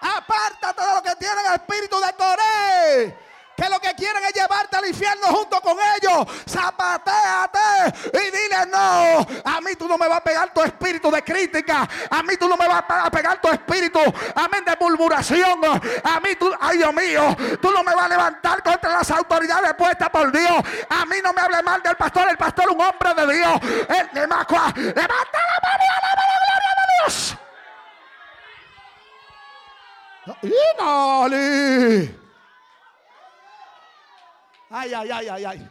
Apártate 0.00 0.80
de 0.82 0.94
lo 0.94 1.02
que 1.02 1.16
tienen 1.16 1.44
el 1.46 1.54
espíritu 1.54 2.00
de 2.00 2.12
Coré. 2.14 3.27
Que 3.58 3.68
lo 3.68 3.80
que 3.80 3.92
quieren 3.96 4.22
es 4.24 4.32
llevarte 4.32 4.76
al 4.76 4.86
infierno 4.86 5.26
junto 5.26 5.60
con 5.60 5.76
ellos. 5.96 6.28
Zapateate 6.48 8.08
y 8.12 8.30
dile 8.30 8.66
no. 8.70 9.26
A 9.44 9.60
mí 9.60 9.74
tú 9.76 9.88
no 9.88 9.98
me 9.98 10.06
vas 10.06 10.18
a 10.18 10.22
pegar 10.22 10.54
tu 10.54 10.62
espíritu 10.62 11.10
de 11.10 11.24
crítica. 11.24 11.88
A 12.08 12.22
mí 12.22 12.36
tú 12.36 12.48
no 12.48 12.56
me 12.56 12.68
vas 12.68 12.84
a 12.86 13.10
pegar 13.10 13.40
tu 13.40 13.48
espíritu, 13.48 13.98
amén, 14.36 14.64
de 14.64 14.76
murmuración. 14.78 15.58
A 16.04 16.20
mí 16.20 16.36
tú, 16.38 16.48
ay 16.60 16.78
Dios 16.78 16.94
mío, 16.94 17.36
tú 17.60 17.72
no 17.72 17.82
me 17.82 17.92
vas 17.96 18.04
a 18.04 18.08
levantar 18.08 18.62
contra 18.62 18.92
las 18.92 19.10
autoridades 19.10 19.74
puestas 19.74 20.08
por 20.08 20.30
Dios. 20.30 20.62
A 20.88 21.04
mí 21.06 21.16
no 21.20 21.32
me 21.32 21.40
hable 21.40 21.60
mal 21.64 21.82
del 21.82 21.96
pastor. 21.96 22.28
El 22.30 22.36
pastor, 22.36 22.70
un 22.70 22.80
hombre 22.80 23.12
de 23.12 23.34
Dios. 23.34 23.60
El 23.88 24.08
de 24.14 24.20
Levanta 24.20 24.94
la 24.94 25.58
mano 25.64 25.82
y 25.82 25.90
alaba 25.98 26.22
la 26.28 26.38
gloria 26.46 26.72
de 26.78 26.84
Dios. 27.02 27.36
¡Inali! 30.78 32.27
Ay, 34.70 34.92
ay, 34.92 35.10
ay, 35.10 35.28
ay, 35.28 35.44
ay. 35.44 35.70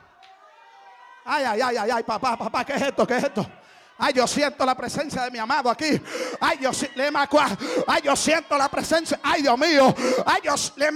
Ay, 1.26 1.44
ay, 1.44 1.62
ay, 1.62 1.78
ay, 1.78 1.92
ay, 1.92 2.04
papá, 2.04 2.38
papá, 2.38 2.66
¿qué 2.66 2.74
es 2.74 2.82
esto? 2.82 3.06
¿Qué 3.06 3.18
es 3.18 3.24
esto? 3.24 3.46
Ay, 4.00 4.14
yo 4.14 4.28
siento 4.28 4.64
la 4.64 4.76
presencia 4.76 5.24
de 5.24 5.32
mi 5.32 5.40
amado 5.40 5.72
aquí. 5.72 6.00
Ay, 6.40 6.58
Dios, 6.58 6.86
le 6.96 7.10
Ay, 7.88 8.02
yo 8.04 8.16
siento 8.16 8.56
la 8.58 8.70
presencia. 8.70 9.20
Ay, 9.24 9.42
Dios 9.42 9.58
mío. 9.58 9.94
Ay, 10.26 10.42
Dios, 10.44 10.74
le 10.76 10.90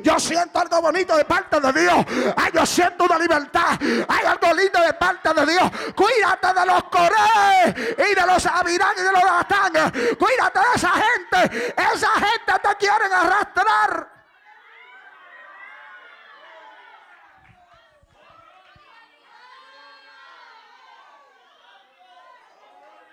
Yo 0.00 0.20
siento 0.20 0.60
algo 0.60 0.80
bonito 0.80 1.16
de 1.16 1.24
parte 1.24 1.60
de 1.60 1.72
Dios. 1.72 2.06
Ay, 2.36 2.52
yo 2.54 2.64
siento 2.64 3.04
una 3.04 3.18
libertad. 3.18 3.78
Hay 4.08 4.26
algo 4.26 4.54
lindo 4.54 4.80
de 4.80 4.94
parte 4.94 5.34
de 5.34 5.46
Dios. 5.46 5.70
Cuídate 5.96 6.60
de 6.60 6.66
los 6.66 6.84
Coré 6.84 7.94
y 7.98 8.14
de 8.14 8.26
los 8.26 8.46
Abirán 8.46 8.94
y 8.96 9.02
de 9.02 9.12
los 9.12 9.24
Datán. 9.24 9.92
Cuídate 10.16 10.60
de 10.60 10.76
esa 10.76 10.90
gente. 10.90 11.74
Esa 11.76 12.10
gente 12.12 12.52
te 12.62 12.76
quieren 12.76 13.12
arrastrar. 13.12 14.19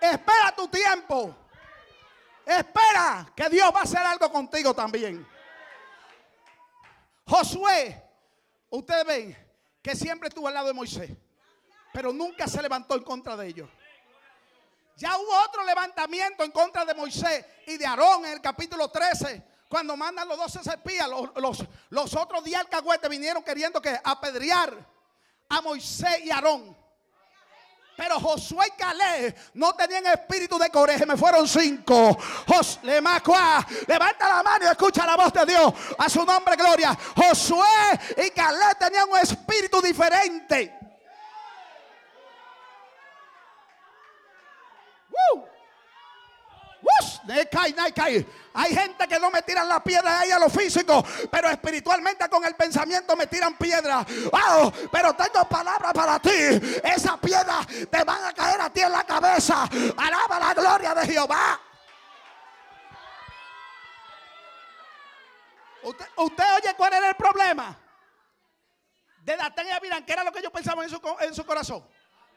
Espera 0.00 0.54
tu 0.56 0.68
tiempo. 0.68 1.34
Espera 2.44 3.30
que 3.36 3.48
Dios 3.50 3.70
va 3.74 3.80
a 3.80 3.82
hacer 3.82 3.98
algo 3.98 4.30
contigo 4.32 4.74
también. 4.74 5.26
Josué, 7.26 8.02
ustedes 8.70 9.04
ven 9.04 9.48
que 9.82 9.94
siempre 9.94 10.28
estuvo 10.28 10.48
al 10.48 10.54
lado 10.54 10.68
de 10.68 10.72
Moisés, 10.72 11.10
pero 11.92 12.12
nunca 12.12 12.46
se 12.46 12.62
levantó 12.62 12.94
en 12.94 13.02
contra 13.02 13.36
de 13.36 13.48
ellos. 13.48 13.68
Ya 14.96 15.16
hubo 15.16 15.44
otro 15.44 15.62
levantamiento 15.64 16.42
en 16.42 16.50
contra 16.50 16.84
de 16.84 16.94
Moisés 16.94 17.44
y 17.66 17.76
de 17.76 17.86
Aarón 17.86 18.24
en 18.24 18.32
el 18.32 18.40
capítulo 18.40 18.88
13, 18.88 19.44
cuando 19.68 19.96
mandan 19.96 20.26
los 20.26 20.38
12 20.38 20.60
espías, 20.70 21.08
los, 21.36 21.64
los, 21.90 22.14
otros 22.16 22.42
10 22.42 22.60
alcahuetes 22.60 23.08
vinieron 23.08 23.44
queriendo 23.44 23.80
que 23.80 24.00
apedrear 24.02 24.74
a 25.50 25.60
Moisés 25.60 26.20
y 26.24 26.30
Aarón. 26.30 26.76
Pero 27.98 28.20
Josué 28.20 28.68
y 28.68 28.78
Caleb 28.80 29.34
no 29.54 29.72
tenían 29.72 30.06
espíritu 30.06 30.56
de 30.56 30.70
coraje. 30.70 31.04
Me 31.04 31.16
fueron 31.16 31.48
cinco. 31.48 32.16
Jos, 32.46 32.78
levanta 32.84 34.28
la 34.28 34.42
mano 34.44 34.66
y 34.66 34.68
escucha 34.68 35.04
la 35.04 35.16
voz 35.16 35.32
de 35.32 35.44
Dios. 35.44 35.74
A 35.98 36.08
su 36.08 36.24
nombre, 36.24 36.54
gloria. 36.54 36.96
Josué 37.16 37.66
y 38.24 38.30
Caleb 38.30 38.78
tenían 38.78 39.10
un 39.10 39.18
espíritu 39.18 39.82
diferente. 39.82 40.77
Hay 48.54 48.74
gente 48.74 49.06
que 49.06 49.18
no 49.18 49.30
me 49.30 49.42
tiran 49.42 49.68
la 49.68 49.82
piedra 49.84 50.20
ahí 50.20 50.30
a 50.30 50.38
lo 50.38 50.48
físico, 50.48 51.04
pero 51.30 51.50
espiritualmente 51.50 52.26
con 52.28 52.44
el 52.44 52.54
pensamiento 52.54 53.14
me 53.16 53.26
tiran 53.26 53.56
piedra. 53.56 54.06
Pero 54.90 55.14
tengo 55.14 55.44
palabras 55.46 55.92
para 55.92 56.18
ti. 56.18 56.30
Esa 56.82 57.18
piedra 57.18 57.60
te 57.90 58.04
van 58.04 58.24
a 58.24 58.32
caer 58.32 58.60
a 58.60 58.70
ti 58.70 58.80
en 58.80 58.92
la 58.92 59.04
cabeza. 59.04 59.68
Alaba 59.96 60.40
la 60.40 60.54
gloria 60.54 60.94
de 60.94 61.06
Jehová. 61.06 61.60
Usted, 65.82 66.44
oye 66.56 66.74
cuál 66.76 66.94
era 66.94 67.10
el 67.10 67.14
problema. 67.14 67.78
De 69.20 69.36
Datán 69.36 69.66
y 69.66 69.70
Abiram, 69.70 70.04
que 70.04 70.12
era 70.14 70.24
lo 70.24 70.32
que 70.32 70.42
yo 70.42 70.50
pensaba 70.50 70.82
en 70.82 70.88
su, 70.88 71.00
en 71.20 71.34
su 71.34 71.44
corazón. 71.44 71.86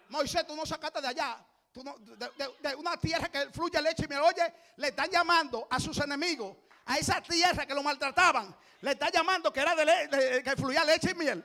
Moisés, 0.10 0.46
tú 0.46 0.54
no 0.54 0.66
sacaste 0.66 1.00
de 1.00 1.08
allá 1.08 1.38
de, 1.74 2.76
una 2.76 2.98
tierra 2.98 3.30
que 3.30 3.50
fluye 3.52 3.82
leche 3.82 4.06
y 4.06 4.08
miel. 4.08 4.22
Oye, 4.22 4.54
le 4.78 4.90
están 4.90 5.10
llamando 5.10 5.68
a 5.70 5.80
sus 5.80 5.98
enemigos, 6.00 6.56
a 6.86 6.98
esa 6.98 7.22
tierra 7.22 7.66
que 7.66 7.74
lo 7.74 7.82
maltrataban. 7.82 8.54
Le 8.82 8.92
están 8.92 9.12
llamando 9.12 9.54
que 9.54 9.60
era 9.60 9.76
de, 9.76 10.44
que 10.44 10.56
fluía 10.56 10.84
leche 10.84 11.12
y 11.12 11.16
miel. 11.16 11.44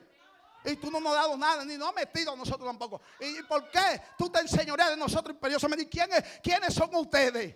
Y 0.65 0.77
tú 0.77 0.91
no 0.91 0.99
nos 0.99 1.13
has 1.13 1.23
dado 1.23 1.37
nada, 1.37 1.65
ni 1.65 1.77
nos 1.77 1.91
has 1.91 1.95
metido 1.95 2.33
a 2.33 2.37
nosotros 2.37 2.67
tampoco. 2.67 3.01
¿Y 3.21 3.43
por 3.45 3.71
qué 3.71 4.03
tú 4.19 4.29
te 4.29 4.41
enseñoreas 4.41 4.91
de 4.91 4.97
nosotros 4.97 5.35
imperiosamente? 5.35 5.89
¿Quién 5.89 6.11
¿Quiénes 6.43 6.75
son 6.75 6.93
ustedes? 6.97 7.55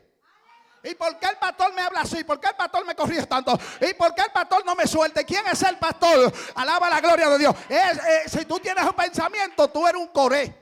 ¿Y 0.82 0.94
por 0.94 1.18
qué 1.18 1.26
el 1.26 1.36
pastor 1.36 1.74
me 1.74 1.82
habla 1.82 2.02
así? 2.02 2.22
¿Por 2.22 2.38
qué 2.40 2.48
el 2.48 2.56
pastor 2.56 2.86
me 2.86 2.94
corrige 2.94 3.26
tanto? 3.26 3.58
¿Y 3.80 3.92
por 3.94 4.14
qué 4.14 4.22
el 4.22 4.30
pastor 4.30 4.64
no 4.64 4.76
me 4.76 4.86
suelte? 4.86 5.24
¿Quién 5.24 5.46
es 5.48 5.60
el 5.62 5.76
pastor? 5.76 6.32
Alaba 6.54 6.88
la 6.88 7.00
gloria 7.00 7.28
de 7.30 7.38
Dios. 7.38 7.54
Eh, 7.68 8.22
si 8.26 8.44
tú 8.44 8.60
tienes 8.60 8.84
un 8.84 8.94
pensamiento, 8.94 9.68
tú 9.68 9.86
eres 9.86 10.00
un 10.00 10.08
coré. 10.08 10.60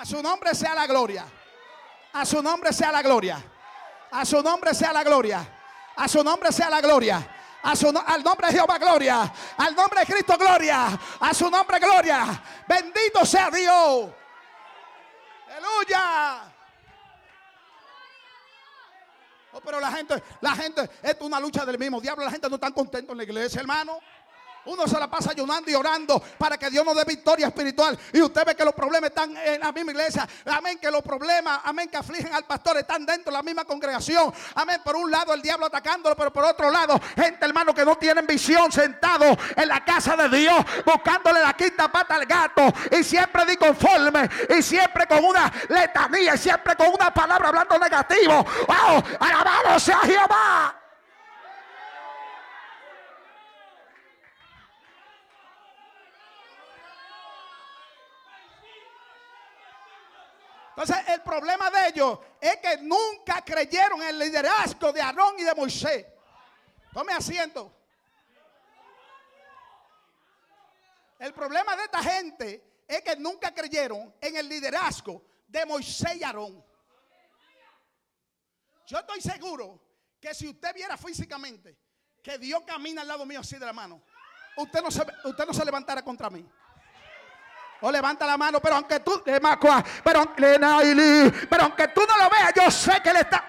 A 0.00 0.06
su 0.06 0.22
nombre 0.22 0.54
sea 0.54 0.74
la 0.74 0.86
gloria. 0.86 1.26
A 2.14 2.24
su 2.24 2.42
nombre 2.42 2.72
sea 2.72 2.90
la 2.90 3.02
gloria. 3.02 3.44
A 4.10 4.24
su 4.24 4.42
nombre 4.42 4.72
sea 4.72 4.94
la 4.94 5.04
gloria. 5.04 5.46
A 5.94 6.08
su 6.08 6.24
nombre 6.24 6.50
sea 6.52 6.70
la 6.70 6.80
gloria. 6.80 7.36
A 7.62 7.76
su, 7.76 7.88
al 8.06 8.24
nombre 8.24 8.46
de 8.46 8.54
Jehová 8.54 8.78
gloria. 8.78 9.30
Al 9.58 9.76
nombre 9.76 10.00
de 10.00 10.06
Cristo 10.06 10.38
gloria. 10.38 10.98
A 11.20 11.34
su 11.34 11.50
nombre 11.50 11.78
gloria. 11.78 12.42
Bendito 12.66 13.26
sea 13.26 13.50
Dios. 13.50 14.10
Aleluya. 15.50 16.50
Oh, 19.52 19.60
pero 19.60 19.80
la 19.80 19.92
gente, 19.92 20.22
la 20.40 20.54
gente, 20.54 20.82
esto 21.02 21.24
es 21.24 21.26
una 21.26 21.38
lucha 21.38 21.66
del 21.66 21.78
mismo 21.78 22.00
diablo. 22.00 22.24
La 22.24 22.30
gente 22.30 22.48
no 22.48 22.54
está 22.54 22.70
contenta 22.70 23.12
en 23.12 23.18
la 23.18 23.24
iglesia, 23.24 23.60
hermano. 23.60 24.00
Uno 24.66 24.86
se 24.86 24.98
la 24.98 25.08
pasa 25.08 25.30
ayunando 25.30 25.70
y 25.70 25.74
orando 25.74 26.22
para 26.38 26.56
que 26.56 26.70
Dios 26.70 26.84
nos 26.84 26.96
dé 26.96 27.04
victoria 27.04 27.48
espiritual. 27.48 27.98
Y 28.12 28.20
usted 28.20 28.44
ve 28.44 28.54
que 28.54 28.64
los 28.64 28.74
problemas 28.74 29.10
están 29.10 29.36
en 29.36 29.60
la 29.60 29.72
misma 29.72 29.92
iglesia. 29.92 30.28
Amén, 30.46 30.78
que 30.78 30.90
los 30.90 31.02
problemas, 31.02 31.60
amén, 31.64 31.88
que 31.88 31.96
afligen 31.96 32.32
al 32.32 32.44
pastor 32.44 32.78
están 32.78 33.04
dentro 33.04 33.30
de 33.32 33.38
la 33.38 33.42
misma 33.42 33.64
congregación. 33.64 34.32
Amén, 34.54 34.80
por 34.84 34.96
un 34.96 35.10
lado 35.10 35.34
el 35.34 35.42
diablo 35.42 35.66
atacándolo, 35.66 36.16
pero 36.16 36.32
por 36.32 36.44
otro 36.44 36.70
lado, 36.70 37.00
gente 37.16 37.44
hermano 37.44 37.74
que 37.74 37.84
no 37.84 37.96
tienen 37.96 38.26
visión 38.26 38.70
sentado 38.70 39.36
en 39.56 39.68
la 39.68 39.84
casa 39.84 40.16
de 40.16 40.28
Dios, 40.38 40.64
buscándole 40.84 41.40
la 41.40 41.54
quinta 41.54 41.90
pata 41.90 42.14
al 42.14 42.26
gato. 42.26 42.72
Y 42.90 43.02
siempre 43.02 43.40
conforme 43.56 44.28
y 44.48 44.62
siempre 44.62 45.06
con 45.06 45.24
una 45.24 45.52
letanía, 45.68 46.34
y 46.34 46.38
siempre 46.38 46.76
con 46.76 46.88
una 46.88 47.12
palabra 47.12 47.48
hablando 47.48 47.78
negativo. 47.78 48.44
¡Wow! 48.66 49.02
Alabado 49.20 49.78
sea 49.78 50.00
Jehová. 50.00 50.79
Entonces, 60.80 61.08
el 61.08 61.20
problema 61.20 61.70
de 61.70 61.88
ellos 61.88 62.18
es 62.40 62.56
que 62.56 62.78
nunca 62.78 63.44
creyeron 63.44 64.00
en 64.00 64.08
el 64.08 64.18
liderazgo 64.18 64.90
de 64.90 65.02
Aarón 65.02 65.38
y 65.38 65.42
de 65.42 65.54
Moisés. 65.54 66.06
Tome 66.94 67.12
asiento. 67.12 67.70
El 71.18 71.34
problema 71.34 71.76
de 71.76 71.82
esta 71.84 72.02
gente 72.02 72.82
es 72.88 73.02
que 73.02 73.14
nunca 73.16 73.52
creyeron 73.52 74.14
en 74.22 74.36
el 74.36 74.48
liderazgo 74.48 75.22
de 75.46 75.66
Moisés 75.66 76.16
y 76.16 76.24
Aarón. 76.24 76.64
Yo 78.86 79.00
estoy 79.00 79.20
seguro 79.20 79.82
que 80.18 80.32
si 80.32 80.48
usted 80.48 80.74
viera 80.74 80.96
físicamente 80.96 81.76
que 82.22 82.38
Dios 82.38 82.62
camina 82.66 83.02
al 83.02 83.08
lado 83.08 83.26
mío 83.26 83.40
así 83.40 83.58
de 83.58 83.66
la 83.66 83.74
mano, 83.74 84.02
usted 84.56 84.80
no 84.80 84.90
se, 84.90 85.02
usted 85.24 85.46
no 85.46 85.52
se 85.52 85.64
levantara 85.66 86.02
contra 86.02 86.30
mí. 86.30 86.48
O 87.82 87.90
levanta 87.90 88.26
la 88.26 88.36
mano, 88.36 88.60
pero 88.60 88.74
aunque 88.76 89.00
tú, 89.00 89.22
pero, 89.24 89.40
pero 90.04 90.20
aunque 91.62 91.88
tú 91.88 92.02
no 92.06 92.18
lo 92.18 92.28
veas, 92.28 92.52
yo 92.54 92.70
sé 92.70 93.00
que 93.02 93.12
le 93.12 93.20
está. 93.20 93.44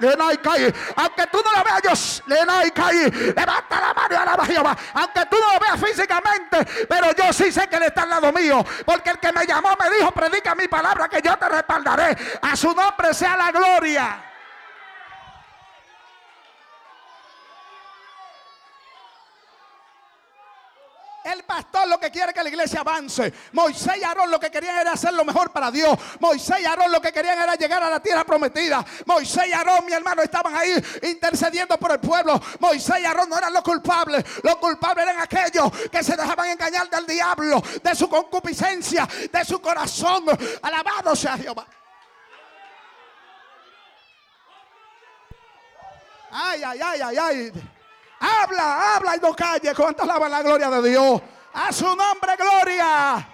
Aunque 0.96 1.28
tú 1.28 1.42
no 1.44 1.52
lo 1.52 1.64
veas, 1.64 1.82
yo 1.84 1.92
levanta 2.28 3.82
la 3.82 3.94
mano 3.94 4.08
y 4.10 4.16
alaba 4.16 4.46
Jehová. 4.46 4.78
Aunque 4.94 5.26
tú 5.26 5.38
no 5.38 5.54
lo 5.54 5.60
veas 5.60 5.80
físicamente, 5.80 6.86
pero 6.88 7.14
yo 7.14 7.34
sí 7.34 7.52
sé 7.52 7.68
que 7.68 7.78
le 7.78 7.88
está 7.88 8.04
al 8.04 8.10
lado 8.10 8.32
mío. 8.32 8.66
Porque 8.86 9.10
el 9.10 9.20
que 9.20 9.34
me 9.34 9.46
llamó 9.46 9.76
me 9.78 9.90
dijo: 9.98 10.12
predica 10.12 10.56
mi 10.56 10.70
palabra 10.70 11.10
que 11.10 11.22
yo 11.22 11.38
te 11.38 11.50
respaldaré. 11.50 12.18
A 12.42 12.56
su 12.56 12.74
nombre 12.74 13.14
sea 13.14 13.36
la 13.36 13.52
gloria. 13.52 14.31
El 21.32 21.44
pastor 21.44 21.88
lo 21.88 22.00
que 22.00 22.12
quiere 22.12 22.34
que 22.34 22.44
la 22.44 22.50
iglesia 22.50 22.82
avance. 22.82 23.32
Moisés 23.54 23.94
y 24.00 24.04
Aarón 24.04 24.30
lo 24.30 24.40
que 24.40 24.52
querían 24.52 24.78
era 24.78 24.94
hacer 24.94 25.14
lo 25.14 25.24
mejor 25.24 25.52
para 25.52 25.72
Dios. 25.72 25.98
Moisés 26.20 26.58
y 26.62 26.66
Aarón 26.66 26.92
lo 26.92 27.02
que 27.02 27.12
querían 27.12 27.42
era 27.42 27.56
llegar 27.56 27.82
a 27.82 27.90
la 27.90 28.02
tierra 28.02 28.26
prometida. 28.26 28.84
Moisés 29.06 29.48
y 29.48 29.54
Aarón, 29.54 29.86
mi 29.86 29.94
hermano, 29.94 30.22
estaban 30.22 30.54
ahí 30.56 30.74
intercediendo 31.04 31.78
por 31.78 31.92
el 31.92 32.00
pueblo. 32.00 32.42
Moisés 32.60 32.98
y 33.02 33.06
Aarón 33.06 33.30
no 33.30 33.38
eran 33.38 33.54
los 33.54 33.64
culpables. 33.64 34.24
Los 34.44 34.56
culpables 34.58 35.08
eran 35.08 35.22
aquellos 35.22 35.72
que 35.90 36.04
se 36.04 36.18
dejaban 36.18 36.50
engañar 36.50 36.90
del 36.90 37.06
diablo, 37.06 37.64
de 37.82 37.96
su 37.96 38.10
concupiscencia, 38.10 39.08
de 39.32 39.46
su 39.46 39.62
corazón. 39.62 40.26
Alabado 40.62 41.16
sea 41.16 41.38
Jehová. 41.38 41.66
Ay, 46.32 46.62
ay, 46.64 46.80
ay, 46.82 47.02
ay, 47.02 47.18
ay. 47.18 47.52
Habla, 48.22 48.96
habla 48.96 49.16
y 49.16 49.20
no 49.20 49.36
calle. 49.36 49.74
¿Cuánto 49.76 50.04
alaba 50.04 50.30
la 50.30 50.42
gloria 50.42 50.70
de 50.70 50.90
Dios? 50.90 51.22
A 51.54 51.72
su 51.72 51.86
nombre, 51.86 52.36
gloria. 52.38 53.28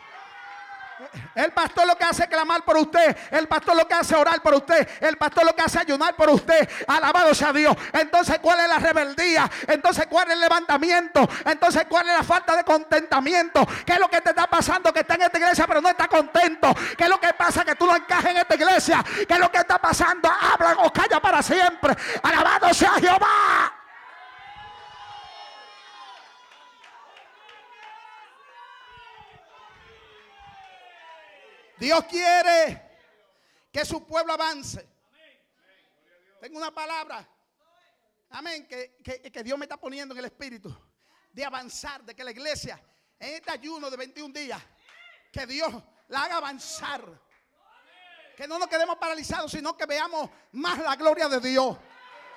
El 1.36 1.52
pastor 1.52 1.86
lo 1.86 1.96
que 1.96 2.04
hace 2.04 2.24
es 2.24 2.30
clamar 2.30 2.64
por 2.64 2.78
usted. 2.78 3.16
El 3.30 3.48
pastor 3.48 3.76
lo 3.76 3.88
que 3.88 3.94
hace 3.94 4.16
es 4.16 4.20
orar 4.20 4.42
por 4.42 4.56
usted. 4.56 4.88
El 5.00 5.18
pastor 5.18 5.46
lo 5.46 5.56
que 5.56 5.62
hace 5.62 5.80
ayunar 5.80 6.16
por 6.16 6.30
usted. 6.30 6.68
Alabado 6.88 7.34
sea 7.36 7.54
Dios. 7.54 7.76
Entonces, 7.94 8.40
¿cuál 8.40 8.62
es 8.62 8.68
la 8.68 8.80
rebeldía? 8.80 9.50
Entonces, 9.68 10.08
¿cuál 10.08 10.30
es 10.30 10.34
el 10.34 10.40
levantamiento? 10.40 11.28
Entonces, 11.46 11.86
¿cuál 11.88 12.08
es 12.10 12.18
la 12.18 12.24
falta 12.24 12.56
de 12.56 12.64
contentamiento? 12.64 13.68
¿Qué 13.86 13.94
es 13.94 14.00
lo 14.00 14.10
que 14.10 14.22
te 14.22 14.30
está 14.30 14.48
pasando? 14.48 14.92
Que 14.92 15.02
está 15.02 15.16
en 15.16 15.24
esta 15.24 15.38
iglesia 15.38 15.68
pero 15.68 15.82
no 15.82 15.90
está 15.90 16.08
contento. 16.08 16.74
¿Qué 16.98 17.04
es 17.04 17.10
lo 17.10 17.20
que 17.20 17.34
pasa? 17.34 17.64
Que 17.64 17.76
tú 17.76 17.86
no 17.86 17.96
encajas 17.96 18.32
en 18.32 18.38
esta 18.38 18.56
iglesia. 18.56 19.06
¿Qué 19.28 19.34
es 19.34 19.40
lo 19.40 19.52
que 19.52 19.60
está 19.60 19.78
pasando? 19.78 20.30
Habla 20.30 20.78
o 20.80 20.92
calla 20.92 21.20
para 21.20 21.44
siempre. 21.44 21.96
Alabado 22.24 22.74
sea 22.74 22.94
Jehová. 22.94 23.77
Dios 31.80 32.04
quiere 32.06 32.82
que 33.72 33.86
su 33.86 34.06
pueblo 34.06 34.34
avance. 34.34 34.88
Tengo 36.42 36.58
una 36.58 36.74
palabra. 36.74 37.28
Amén. 38.30 38.68
Que, 38.68 38.98
que, 39.04 39.44
Dios 39.44 39.58
me 39.58 39.66
está 39.66 39.78
poniendo 39.78 40.14
en 40.14 40.20
el 40.20 40.26
espíritu. 40.26 40.76
De 41.32 41.46
avanzar. 41.46 42.04
De 42.04 42.16
que 42.16 42.24
la 42.24 42.32
iglesia 42.32 42.82
en 43.20 43.36
este 43.36 43.52
ayuno 43.52 43.90
de 43.90 43.98
21 43.98 44.34
días. 44.34 44.62
Que 45.32 45.46
Dios 45.46 45.74
la 46.08 46.24
haga 46.24 46.38
avanzar. 46.38 47.04
Que 48.36 48.48
no 48.48 48.58
nos 48.60 48.68
quedemos 48.68 48.98
paralizados. 48.98 49.52
Sino 49.52 49.78
que 49.78 49.86
veamos 49.86 50.30
más 50.54 50.80
la 50.80 50.96
gloria 50.96 51.28
de 51.28 51.40
Dios 51.40 51.78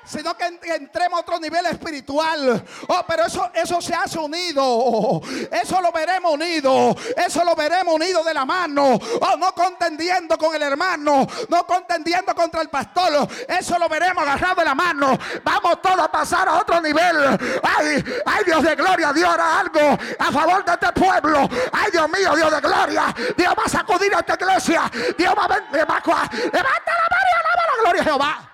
sino 0.04 0.36
que 0.36 0.46
entremos 0.74 1.18
a 1.18 1.20
otro 1.22 1.38
nivel 1.38 1.66
espiritual. 1.66 2.64
Oh, 2.88 3.04
pero 3.06 3.26
eso, 3.26 3.50
eso 3.54 3.80
se 3.80 3.94
hace 3.94 4.18
unido. 4.18 5.20
Eso 5.50 5.80
lo 5.80 5.92
veremos 5.92 6.32
unido. 6.32 6.96
Eso 7.16 7.44
lo 7.44 7.54
veremos 7.54 7.94
unido 7.94 8.24
de 8.24 8.34
la 8.34 8.44
mano. 8.44 8.98
Oh, 9.20 9.36
no 9.36 9.52
contendiendo 9.54 10.36
con 10.38 10.54
el 10.54 10.62
hermano, 10.62 11.26
no 11.48 11.66
contendiendo 11.66 12.34
contra 12.34 12.62
el 12.62 12.68
pastor. 12.68 13.28
Eso 13.48 13.78
lo 13.78 13.88
veremos 13.88 14.22
agarrado 14.22 14.56
de 14.56 14.64
la 14.64 14.74
mano. 14.74 15.18
Vamos 15.44 15.82
todos 15.82 16.00
a 16.00 16.10
pasar 16.10 16.48
a 16.48 16.58
otro 16.58 16.80
nivel. 16.80 17.16
Ay, 17.62 18.04
ay, 18.26 18.44
Dios 18.44 18.62
de 18.62 18.74
gloria, 18.74 19.12
Dios 19.12 19.28
hará 19.28 19.60
algo 19.60 19.98
a 20.18 20.32
favor 20.32 20.64
de 20.64 20.72
este 20.72 20.92
pueblo. 20.92 21.48
Ay, 21.72 21.90
Dios 21.92 22.08
mío, 22.10 22.34
Dios 22.34 22.50
de 22.50 22.60
gloria. 22.60 23.14
Dios 23.36 23.54
va 23.58 23.64
a 23.64 23.68
sacudir 23.68 24.14
a 24.14 24.20
esta 24.20 24.34
iglesia. 24.34 24.90
Dios 25.16 25.34
va 25.36 25.44
a, 25.44 25.48
levanta 25.48 25.80
la 25.82 27.06
mano 27.10 27.26
y 27.28 27.36
alaba 27.38 27.62
la 27.66 27.82
gloria 27.82 28.02
a 28.02 28.04
Jehová. 28.04 28.49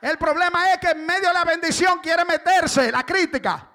El 0.00 0.16
problema 0.16 0.72
es 0.72 0.78
que 0.78 0.90
en 0.90 1.04
medio 1.04 1.28
de 1.28 1.34
la 1.34 1.44
bendición 1.44 1.98
quiere 2.00 2.24
meterse 2.24 2.90
la 2.92 3.04
crítica 3.04 3.68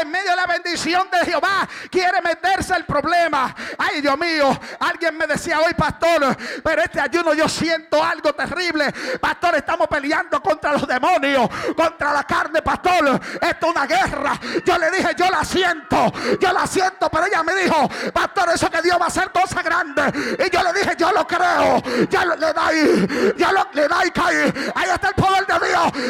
en 0.00 0.10
medio 0.10 0.30
de 0.30 0.36
la 0.36 0.46
bendición 0.46 1.08
de 1.10 1.18
Jehová, 1.18 1.68
quiere 1.90 2.20
meterse 2.22 2.74
el 2.74 2.84
problema. 2.84 3.54
Ay, 3.76 4.00
Dios 4.00 4.18
mío, 4.18 4.58
alguien 4.80 5.16
me 5.16 5.26
decía 5.26 5.60
hoy, 5.60 5.74
pastor, 5.74 6.36
pero 6.62 6.82
este 6.82 7.00
ayuno 7.00 7.34
yo 7.34 7.48
siento 7.48 8.02
algo 8.02 8.32
terrible. 8.32 8.92
Pastor, 9.20 9.56
estamos 9.56 9.88
peleando 9.88 10.42
contra 10.42 10.72
los 10.72 10.86
demonios, 10.86 11.48
contra 11.76 12.12
la 12.12 12.24
carne, 12.24 12.62
pastor. 12.62 13.20
Esto 13.40 13.66
es 13.66 13.72
una 13.72 13.86
guerra. 13.86 14.40
Yo 14.64 14.78
le 14.78 14.90
dije, 14.90 15.14
yo 15.16 15.28
la 15.28 15.44
siento, 15.44 16.12
yo 16.40 16.52
la 16.52 16.66
siento, 16.66 17.10
pero 17.10 17.26
ella 17.26 17.42
me 17.42 17.54
dijo, 17.54 17.88
pastor, 18.12 18.50
eso 18.54 18.70
que 18.70 18.80
Dios 18.80 18.98
va 18.98 19.04
a 19.04 19.08
hacer 19.08 19.30
cosas 19.30 19.62
grandes. 19.62 20.06
Y 20.38 20.50
yo 20.50 20.62
le 20.62 20.72
dije, 20.72 20.94
yo 20.96 21.12
lo 21.12 21.26
creo. 21.26 21.82
Ya 22.08 22.24
le 22.24 22.52
da 22.52 22.72
y, 22.72 23.34
ya 23.36 23.52
lo, 23.52 23.66
le 23.72 23.88
da 23.88 24.02
cae. 24.12 24.52
Ahí 24.74 24.90
está 24.90 25.08
el 25.08 25.14
poder 25.14 25.46
de. 25.46 25.51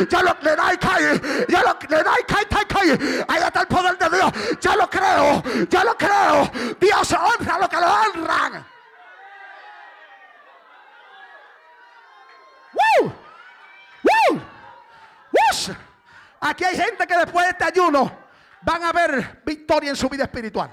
Ya 0.08 0.22
lo, 0.22 0.36
le 0.42 0.56
da 0.56 0.74
y 0.74 0.76
cae. 0.78 1.20
Ya 1.48 1.62
lo, 1.62 1.78
le 1.88 2.02
da 2.02 2.12
y 2.20 2.24
cae, 2.24 2.46
cae, 2.46 2.66
cae. 2.66 3.24
Ahí 3.28 3.42
está 3.42 3.60
el 3.60 3.66
poder 3.66 3.98
de 3.98 4.16
Dios. 4.16 4.32
Yo 4.60 4.76
lo 4.76 4.90
creo, 4.90 5.42
yo 5.68 5.84
lo 5.84 5.96
creo. 5.96 6.50
Dios 6.80 7.12
honra 7.12 7.54
a 7.54 7.58
los 7.58 7.68
que 7.68 7.76
lo 7.76 7.86
honran. 7.86 8.72
Aquí 16.42 16.64
hay 16.64 16.76
gente 16.76 17.06
que 17.06 17.16
después 17.16 17.46
de 17.46 17.52
este 17.52 17.64
ayuno 17.64 18.10
van 18.62 18.82
a 18.82 18.92
ver 18.92 19.42
victoria 19.44 19.90
en 19.90 19.96
su 19.96 20.08
vida 20.08 20.24
espiritual. 20.24 20.70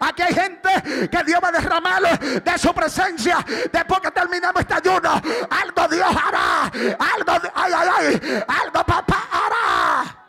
Aquí 0.00 0.22
hay 0.22 0.34
gente 0.34 1.08
que 1.08 1.24
Dios 1.24 1.40
va 1.42 1.48
a 1.48 1.52
derramar 1.52 2.18
de 2.20 2.58
su 2.58 2.72
presencia 2.74 3.44
después 3.72 4.00
que 4.00 4.10
terminamos 4.10 4.60
este 4.60 4.74
ayuno. 4.74 5.20
Algo 5.50 5.88
Dios 5.88 6.08
hará. 6.08 6.64
Algo, 6.64 7.50
ay, 7.54 7.72
ay, 7.74 7.88
ay, 7.98 8.44
algo 8.48 8.84
papá 8.84 9.28
hará. 9.30 10.22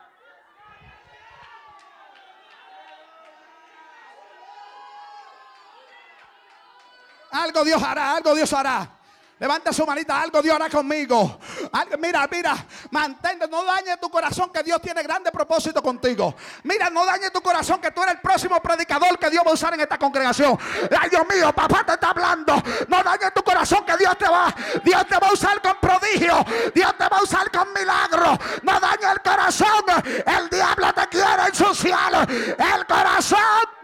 Algo 7.31 7.63
Dios 7.63 7.83
hará, 7.83 8.15
algo 8.15 8.33
Dios 8.33 8.51
hará. 8.53 8.96
Levanta 9.39 9.71
su 9.71 9.85
manita, 9.85 10.19
algo 10.19 10.41
Dios 10.41 10.55
hará 10.55 10.67
conmigo. 10.67 11.39
mira, 11.99 12.27
mira, 12.31 12.65
mantente, 12.89 13.47
no 13.47 13.63
dañe 13.63 13.95
tu 13.97 14.09
corazón 14.09 14.49
que 14.51 14.63
Dios 14.63 14.81
tiene 14.81 15.03
grande 15.03 15.31
propósito 15.31 15.81
contigo. 15.83 16.33
Mira, 16.63 16.89
no 16.89 17.05
dañe 17.05 17.29
tu 17.29 17.39
corazón 17.41 17.79
que 17.79 17.91
tú 17.91 18.01
eres 18.01 18.15
el 18.15 18.21
próximo 18.21 18.59
predicador 18.59 19.19
que 19.19 19.29
Dios 19.29 19.43
va 19.45 19.51
a 19.51 19.53
usar 19.53 19.75
en 19.75 19.81
esta 19.81 19.99
congregación. 19.99 20.57
Ay, 20.99 21.09
Dios 21.11 21.23
mío, 21.27 21.53
papá 21.53 21.83
te 21.85 21.93
está 21.93 22.09
hablando. 22.09 22.55
No 22.87 23.03
dañe 23.03 23.29
tu 23.29 23.43
corazón 23.43 23.85
que 23.85 23.95
Dios 23.97 24.17
te 24.17 24.27
va, 24.27 24.53
Dios 24.83 25.05
te 25.07 25.19
va 25.19 25.27
a 25.27 25.33
usar 25.33 25.61
con 25.61 25.79
prodigio. 25.79 26.43
Dios 26.73 26.97
te 26.97 27.07
va 27.07 27.17
a 27.17 27.23
usar 27.23 27.51
con 27.51 27.71
milagro. 27.73 28.39
No 28.63 28.79
dañe 28.79 29.11
el 29.11 29.21
corazón. 29.21 29.83
El 30.25 30.49
diablo 30.49 30.93
te 30.93 31.07
quiere 31.09 31.43
ensuciar. 31.47 32.27
El 32.27 32.85
corazón 32.87 33.77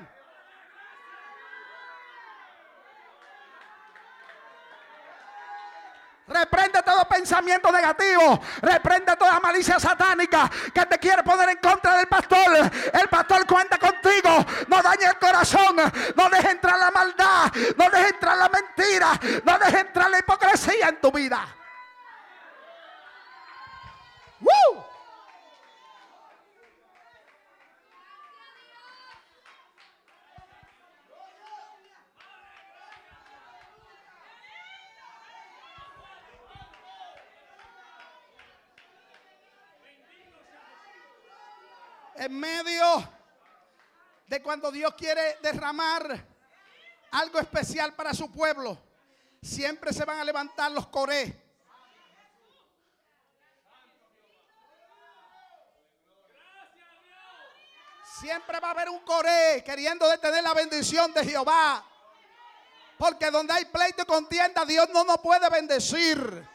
Reprende 6.28 6.82
todo 6.84 7.06
pensamiento 7.06 7.72
negativo. 7.72 8.40
Reprende 8.62 9.16
toda 9.18 9.40
malicia 9.42 9.80
satánica 9.80 10.50
que 10.74 10.86
te 10.86 10.98
quiere 10.98 11.22
poner 11.22 11.50
en 11.50 11.58
contra 11.58 11.98
del 11.98 12.08
pastor. 12.08 12.72
El 12.94 13.10
pastor 13.10 13.46
cuenta 13.46 13.78
contigo. 13.78 14.46
No 14.68 14.82
dañe 14.82 15.06
el 15.06 15.20
corazón. 15.20 15.76
No 16.16 16.30
deje 16.30 16.52
entrar 16.52 16.80
la 16.80 16.92
maldad. 16.92 17.52
No 17.78 17.90
deje 17.90 18.08
entrar 18.10 18.38
la 18.38 18.50
mentira. 18.50 19.20
No 19.44 19.60
deje 19.60 19.80
entrar 19.80 20.10
la 20.10 20.20
hipocresía 20.20 20.90
en 20.90 21.02
tu 21.02 21.12
vida. 21.12 21.46
En 42.24 42.40
medio 42.40 42.86
de 44.28 44.42
cuando 44.42 44.72
Dios 44.72 44.94
quiere 44.94 45.40
derramar 45.42 46.26
algo 47.12 47.38
especial 47.38 47.94
para 47.96 48.14
su 48.14 48.32
pueblo, 48.32 48.82
siempre 49.42 49.92
se 49.92 50.06
van 50.06 50.20
a 50.20 50.24
levantar 50.24 50.72
los 50.72 50.88
coré. 50.88 51.44
Siempre 58.22 58.58
va 58.62 58.70
a 58.70 58.72
haber 58.72 58.90
un 58.90 59.00
coré 59.00 59.62
queriendo 59.66 60.08
detener 60.08 60.44
la 60.44 60.54
bendición 60.54 61.12
de 61.12 61.26
Jehová. 61.26 61.86
Porque 62.98 63.30
donde 63.32 63.52
hay 63.52 63.66
pleito 63.66 64.04
y 64.04 64.06
contienda, 64.06 64.64
Dios 64.64 64.88
no 64.94 65.04
nos 65.04 65.18
puede 65.18 65.50
bendecir. 65.50 66.48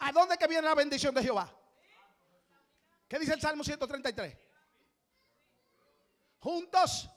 ¿A 0.00 0.12
dónde 0.12 0.36
que 0.36 0.46
viene 0.46 0.68
la 0.68 0.74
bendición 0.74 1.14
de 1.14 1.22
Jehová? 1.22 1.55
¿Qué 3.08 3.18
dice 3.18 3.34
el 3.34 3.40
Salmo 3.40 3.62
133? 3.62 4.36
Juntos 6.38 7.10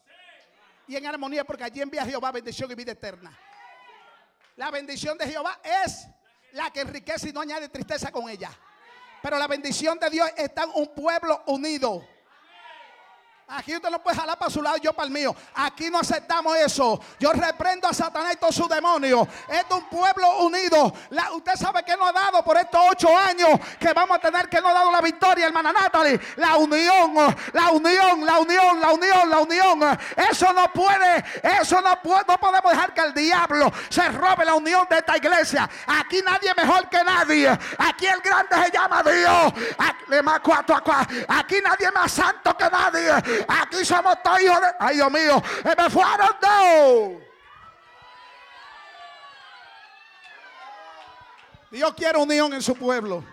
y 0.87 0.95
en 0.95 1.05
armonía, 1.05 1.43
porque 1.43 1.63
allí 1.63 1.81
envía 1.81 2.05
Jehová 2.05 2.31
bendición 2.31 2.71
y 2.71 2.75
vida 2.75 2.91
eterna. 2.91 3.37
La 4.55 4.71
bendición 4.71 5.17
de 5.17 5.27
Jehová 5.27 5.59
es 5.63 6.07
la 6.53 6.71
que 6.71 6.81
enriquece 6.81 7.29
y 7.29 7.31
no 7.31 7.41
añade 7.41 7.69
tristeza 7.69 8.11
con 8.11 8.29
ella. 8.29 8.51
Pero 9.21 9.37
la 9.37 9.47
bendición 9.47 9.99
de 9.99 10.09
Dios 10.09 10.29
está 10.35 10.63
en 10.63 10.71
un 10.73 10.93
pueblo 10.93 11.43
unido. 11.47 12.07
Aquí 13.51 13.75
usted 13.75 13.89
no 13.89 13.97
puede 13.99 14.15
jalar 14.15 14.37
para 14.37 14.51
su 14.51 14.61
lado 14.61 14.77
y 14.77 14.81
yo 14.81 14.93
para 14.93 15.07
el 15.07 15.11
mío. 15.11 15.35
Aquí 15.55 15.89
no 15.89 15.99
aceptamos 15.99 16.55
eso. 16.57 16.99
Yo 17.19 17.31
reprendo 17.33 17.87
a 17.87 17.93
Satanás 17.93 18.33
y 18.33 18.37
todos 18.37 18.53
sus 18.53 18.69
demonios. 18.69 19.27
Es 19.47 19.65
un 19.71 19.85
pueblo 19.85 20.41
unido. 20.41 20.93
usted 21.35 21.55
sabe 21.55 21.81
que 21.83 21.97
nos 21.97 22.09
ha 22.09 22.11
dado 22.11 22.43
por 22.43 22.57
estos 22.57 22.79
ocho 22.91 23.17
años 23.17 23.59
que 23.79 23.91
vamos 23.91 24.17
a 24.17 24.19
tener 24.19 24.47
que 24.49 24.61
nos 24.61 24.69
ha 24.69 24.73
dado 24.75 24.91
la 24.91 25.01
victoria, 25.01 25.47
hermana 25.47 25.73
Natalie. 25.73 26.19
La 26.35 26.57
unión, 26.57 27.15
la 27.53 27.71
unión, 27.71 28.23
la 28.23 28.39
unión, 28.39 28.79
la 28.79 28.91
unión, 28.91 29.29
la 29.29 29.39
unión. 29.39 29.99
Eso 30.29 30.53
no 30.53 30.71
puede, 30.71 31.23
eso 31.61 31.81
no 31.81 31.99
puede, 32.03 32.25
no 32.27 32.37
podemos 32.37 32.71
dejar 32.71 32.93
que 32.93 33.01
el 33.01 33.13
diablo 33.15 33.73
se 33.89 34.09
robe 34.09 34.45
la 34.45 34.53
unión 34.53 34.85
de 34.91 34.97
esta 34.97 35.17
iglesia. 35.17 35.67
Aquí 35.87 36.21
nadie 36.23 36.53
mejor 36.55 36.87
que 36.87 37.03
nadie. 37.03 37.49
Aquí 37.79 38.05
el 38.05 38.21
grande 38.21 38.63
se 38.63 38.71
llama 38.71 39.01
Dios. 39.01 39.53
Aquí 41.27 41.55
nadie 41.63 41.91
más 41.91 42.11
santo 42.11 42.55
que 42.55 42.69
nadie. 42.69 43.38
Aquí 43.47 43.85
somos 43.85 44.21
todos. 44.23 44.39
Ay, 44.79 44.95
Dios 44.95 45.11
mío, 45.11 45.41
me 45.63 45.89
fueron 45.89 46.29
dos. 46.41 47.29
Dios 51.71 51.93
quiere 51.93 52.17
unión 52.17 52.53
en 52.53 52.61
su 52.61 52.75
pueblo. 52.75 53.23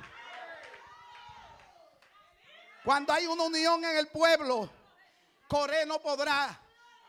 Cuando 2.85 3.13
hay 3.13 3.27
una 3.27 3.45
unión 3.45 3.85
en 3.85 3.97
el 3.97 4.09
pueblo, 4.09 4.71
Coré 5.49 5.87
no 5.87 5.99
podrá 6.01 6.61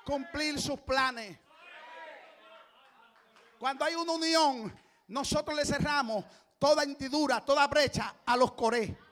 cumplir 0.06 0.60
sus 0.62 0.80
planes. 0.80 1.38
Cuando 3.60 3.84
hay 3.86 3.96
una 3.96 4.14
unión, 4.14 4.80
nosotros 5.08 5.56
le 5.56 5.66
cerramos 5.66 6.24
toda 6.58 6.84
hendidura, 6.84 7.42
toda 7.42 7.68
brecha 7.68 8.16
a 8.26 8.38
los 8.38 8.54
Coré. 8.54 9.07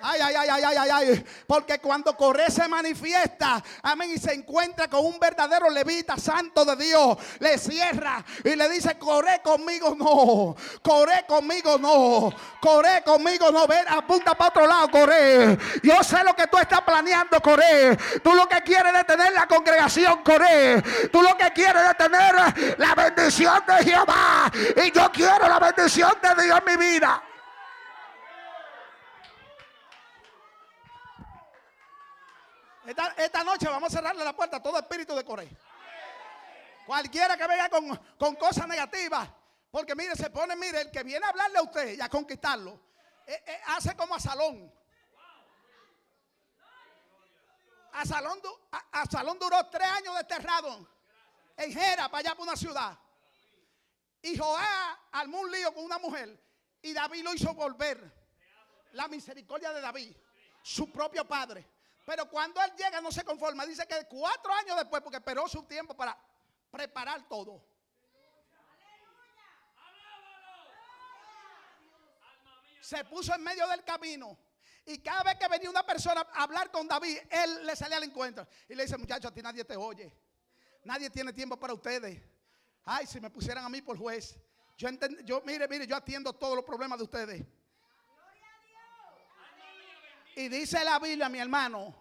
Ay, 0.00 0.20
ay, 0.22 0.34
ay, 0.36 0.48
ay, 0.50 0.76
ay, 0.76 0.90
ay, 0.92 1.24
Porque 1.46 1.78
cuando 1.78 2.16
Coré 2.16 2.50
se 2.50 2.68
manifiesta, 2.68 3.62
amén, 3.82 4.10
y 4.14 4.18
se 4.18 4.34
encuentra 4.34 4.88
con 4.88 5.04
un 5.04 5.18
verdadero 5.18 5.70
levita 5.70 6.18
santo 6.18 6.64
de 6.64 6.76
Dios, 6.76 7.16
le 7.38 7.56
cierra 7.56 8.22
y 8.44 8.54
le 8.54 8.68
dice, 8.68 8.98
Coré 8.98 9.40
conmigo 9.42 9.94
no, 9.96 10.54
Coré 10.82 11.24
conmigo 11.26 11.78
no, 11.78 12.30
Coré 12.60 13.02
conmigo 13.04 13.50
no, 13.50 13.66
ven, 13.66 13.86
apunta 13.88 14.34
para 14.34 14.50
otro 14.50 14.66
lado, 14.66 14.90
Coré. 14.90 15.58
Yo 15.82 16.02
sé 16.04 16.22
lo 16.24 16.34
que 16.34 16.46
tú 16.46 16.58
estás 16.58 16.82
planeando, 16.82 17.40
Coré. 17.40 17.96
Tú 18.22 18.34
lo 18.34 18.46
que 18.46 18.60
quieres 18.62 18.92
es 18.94 19.06
tener 19.06 19.32
la 19.32 19.46
congregación, 19.46 20.22
Coré. 20.22 20.82
Tú 21.10 21.22
lo 21.22 21.36
que 21.36 21.52
quieres 21.52 21.82
es 21.90 21.96
tener 21.96 22.34
la 22.78 22.94
bendición 22.94 23.62
de 23.66 23.84
Jehová. 23.84 24.50
Y 24.84 24.92
yo 24.92 25.10
quiero 25.10 25.48
la 25.48 25.58
bendición 25.58 26.12
de 26.22 26.44
Dios 26.44 26.60
en 26.66 26.78
mi 26.78 26.86
vida. 26.86 27.22
Esta, 32.86 33.42
noche 33.42 33.66
vamos 33.68 33.92
a 33.92 33.96
cerrarle 33.96 34.24
la 34.24 34.34
puerta 34.34 34.58
a 34.58 34.62
todo 34.62 34.78
espíritu 34.78 35.14
de 35.16 35.24
Coré. 35.24 35.48
Cualquiera 36.86 37.36
que 37.36 37.46
venga 37.46 37.68
con, 37.68 38.36
cosas 38.36 38.68
negativas. 38.68 39.28
Porque 39.70 39.94
mire, 39.94 40.14
se 40.14 40.30
pone, 40.30 40.54
mire, 40.54 40.82
el 40.82 40.90
que 40.90 41.02
viene 41.02 41.26
a 41.26 41.30
hablarle 41.30 41.58
a 41.58 41.62
usted 41.62 41.98
y 41.98 42.00
a 42.00 42.08
conquistarlo, 42.08 42.80
eh, 43.26 43.42
eh, 43.44 43.60
hace 43.66 43.96
como 43.96 44.14
a 44.14 44.20
Salón. 44.20 44.72
A 47.92 48.06
Salón, 48.06 49.38
duró 49.38 49.66
tres 49.66 49.88
años 49.88 50.14
desterrado 50.16 50.88
en 51.56 51.72
Jera, 51.72 52.08
para 52.08 52.20
allá 52.20 52.34
por 52.36 52.46
una 52.46 52.56
ciudad. 52.56 52.96
Y 54.22 54.38
Joá 54.38 55.00
armó 55.12 55.40
un 55.40 55.50
lío 55.50 55.74
con 55.74 55.84
una 55.84 55.98
mujer 55.98 56.40
y 56.82 56.92
David 56.92 57.24
lo 57.24 57.34
hizo 57.34 57.52
volver. 57.54 58.12
La 58.92 59.08
misericordia 59.08 59.72
de 59.72 59.80
David, 59.80 60.16
su 60.62 60.90
propio 60.90 61.26
padre. 61.26 61.75
Pero 62.06 62.30
cuando 62.30 62.62
él 62.62 62.72
llega 62.78 63.00
no 63.00 63.10
se 63.10 63.24
conforma. 63.24 63.66
Dice 63.66 63.84
que 63.86 64.06
cuatro 64.08 64.52
años 64.52 64.76
después, 64.76 65.02
porque 65.02 65.16
esperó 65.16 65.48
su 65.48 65.64
tiempo 65.64 65.94
para 65.96 66.16
preparar 66.70 67.28
todo. 67.28 67.66
Se 72.80 73.04
puso 73.06 73.34
en 73.34 73.42
medio 73.42 73.66
del 73.66 73.82
camino. 73.82 74.38
Y 74.84 74.98
cada 75.02 75.24
vez 75.24 75.34
que 75.34 75.48
venía 75.48 75.68
una 75.68 75.84
persona 75.84 76.24
a 76.32 76.44
hablar 76.44 76.70
con 76.70 76.86
David, 76.86 77.18
él 77.28 77.66
le 77.66 77.74
salía 77.74 77.96
al 77.96 78.04
encuentro. 78.04 78.46
Y 78.68 78.76
le 78.76 78.84
dice, 78.84 78.96
muchachos, 78.96 79.32
a 79.32 79.34
ti 79.34 79.42
nadie 79.42 79.64
te 79.64 79.76
oye. 79.76 80.16
Nadie 80.84 81.10
tiene 81.10 81.32
tiempo 81.32 81.58
para 81.58 81.74
ustedes. 81.74 82.22
Ay, 82.84 83.08
si 83.08 83.20
me 83.20 83.30
pusieran 83.30 83.64
a 83.64 83.68
mí 83.68 83.82
por 83.82 83.98
juez. 83.98 84.38
Yo, 84.76 84.88
yo 85.24 85.42
mire, 85.44 85.66
mire, 85.66 85.88
yo 85.88 85.96
atiendo 85.96 86.32
todos 86.32 86.54
los 86.54 86.64
problemas 86.64 86.98
de 86.98 87.04
ustedes. 87.04 87.44
Y 90.36 90.48
dice 90.50 90.84
la 90.84 90.98
Biblia, 90.98 91.30
mi 91.30 91.38
hermano, 91.38 91.94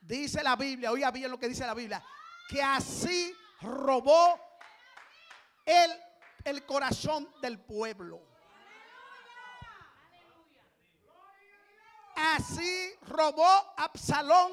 dice 0.00 0.42
la 0.42 0.56
Biblia, 0.56 0.90
oiga 0.90 1.12
bien 1.12 1.30
lo 1.30 1.38
que 1.38 1.48
dice 1.48 1.64
la 1.64 1.72
Biblia, 1.72 2.04
que 2.48 2.60
así 2.60 3.32
robó 3.60 4.40
el, 5.64 5.92
el 6.42 6.66
corazón 6.66 7.32
del 7.40 7.60
pueblo. 7.60 8.20
Así 12.16 12.92
robó 13.02 13.46
Absalón 13.76 14.52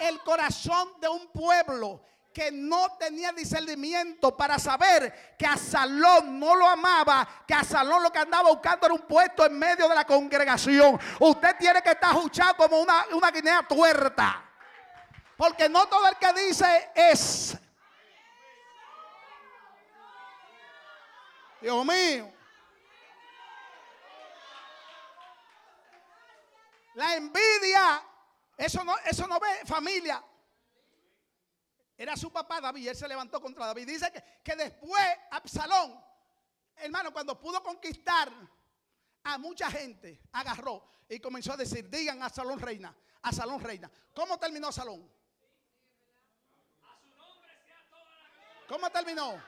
el 0.00 0.20
corazón 0.20 1.00
de 1.00 1.08
un 1.08 1.28
pueblo 1.28 2.02
que 2.34 2.50
no 2.50 2.96
tenía 2.98 3.30
discernimiento 3.32 4.36
para 4.36 4.58
saber 4.58 5.36
que 5.38 5.46
a 5.46 5.56
Salón 5.56 6.40
no 6.40 6.56
lo 6.56 6.68
amaba, 6.68 7.44
que 7.46 7.54
a 7.54 7.62
Salón 7.62 8.02
lo 8.02 8.10
que 8.10 8.18
andaba 8.18 8.50
buscando 8.50 8.86
era 8.86 8.94
un 8.94 9.02
puesto 9.02 9.46
en 9.46 9.56
medio 9.56 9.88
de 9.88 9.94
la 9.94 10.04
congregación. 10.04 10.98
Usted 11.20 11.56
tiene 11.56 11.80
que 11.80 11.90
estar 11.90 12.12
escuchando 12.12 12.56
como 12.56 12.80
una, 12.80 13.06
una 13.12 13.30
guinea 13.30 13.62
tuerta. 13.62 14.44
Porque 15.36 15.68
no 15.68 15.86
todo 15.86 16.08
el 16.08 16.16
que 16.16 16.32
dice 16.32 16.90
es. 16.92 17.56
Dios 21.60 21.86
mío. 21.86 22.32
La 26.94 27.14
envidia, 27.14 28.02
eso 28.56 28.82
no, 28.82 28.96
eso 28.98 29.26
no 29.28 29.38
ve 29.38 29.48
familia. 29.66 30.20
Era 31.96 32.16
su 32.16 32.32
papá 32.32 32.60
David, 32.60 32.88
él 32.88 32.96
se 32.96 33.06
levantó 33.06 33.40
contra 33.40 33.66
David. 33.66 33.86
Dice 33.86 34.12
que, 34.42 34.56
después 34.56 35.04
Absalón, 35.30 36.02
hermano, 36.76 37.12
cuando 37.12 37.38
pudo 37.38 37.62
conquistar 37.62 38.32
a 39.22 39.38
mucha 39.38 39.70
gente, 39.70 40.20
agarró 40.32 40.84
y 41.08 41.20
comenzó 41.20 41.52
a 41.52 41.56
decir, 41.56 41.88
digan 41.88 42.22
a 42.22 42.28
Salón 42.28 42.58
reina, 42.58 42.94
a 43.22 43.32
Salón 43.32 43.60
reina. 43.60 43.90
¿Cómo 44.12 44.38
terminó 44.38 44.72
Salón? 44.72 45.08
¿Cómo 48.68 48.90
terminó? 48.90 49.40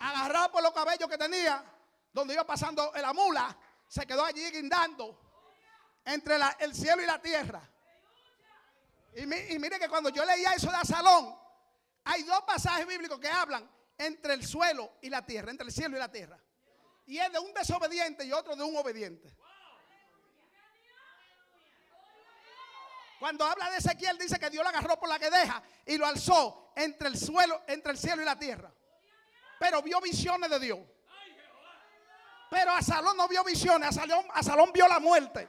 Agarrado 0.00 0.50
por 0.52 0.62
los 0.62 0.72
cabellos 0.72 1.08
que 1.08 1.18
tenía, 1.18 1.64
donde 2.12 2.34
iba 2.34 2.44
pasando 2.44 2.92
la 2.96 3.12
mula, 3.12 3.56
se 3.86 4.04
quedó 4.04 4.24
allí 4.24 4.50
guindando 4.50 5.16
entre 6.04 6.36
el 6.58 6.74
cielo 6.74 7.02
y 7.02 7.06
la 7.06 7.20
tierra. 7.20 7.62
Y, 9.14 9.22
y 9.22 9.58
mire 9.58 9.78
que 9.78 9.88
cuando 9.88 10.08
yo 10.08 10.24
leía 10.24 10.52
eso 10.52 10.70
de 10.70 10.76
Asalón, 10.76 11.47
hay 12.08 12.22
dos 12.22 12.40
pasajes 12.42 12.86
bíblicos 12.86 13.20
que 13.20 13.28
hablan 13.28 13.70
entre 13.98 14.32
el 14.32 14.46
suelo 14.46 14.94
y 15.02 15.10
la 15.10 15.26
tierra, 15.26 15.50
entre 15.50 15.66
el 15.66 15.72
cielo 15.72 15.94
y 15.94 15.98
la 15.98 16.10
tierra. 16.10 16.38
Y 17.04 17.18
es 17.18 17.30
de 17.30 17.38
un 17.38 17.52
desobediente 17.52 18.24
y 18.24 18.32
otro 18.32 18.56
de 18.56 18.62
un 18.62 18.74
obediente. 18.76 19.36
Cuando 23.18 23.44
habla 23.44 23.70
de 23.70 23.76
Ezequiel 23.76 24.16
dice 24.16 24.38
que 24.38 24.48
Dios 24.48 24.62
lo 24.62 24.70
agarró 24.70 24.98
por 24.98 25.08
la 25.08 25.18
que 25.18 25.28
deja 25.28 25.62
y 25.84 25.98
lo 25.98 26.06
alzó 26.06 26.72
entre 26.76 27.08
el 27.08 27.18
suelo, 27.18 27.62
entre 27.66 27.92
el 27.92 27.98
cielo 27.98 28.22
y 28.22 28.24
la 28.24 28.38
tierra. 28.38 28.72
Pero 29.60 29.82
vio 29.82 30.00
visiones 30.00 30.48
de 30.48 30.60
Dios. 30.60 30.78
Pero 32.48 32.70
a 32.70 32.80
Salón 32.80 33.18
no 33.18 33.28
vio 33.28 33.44
visiones, 33.44 33.90
a 33.90 33.92
Salón, 33.92 34.26
a 34.32 34.42
Salón 34.42 34.72
vio 34.72 34.88
la 34.88 34.98
muerte. 34.98 35.46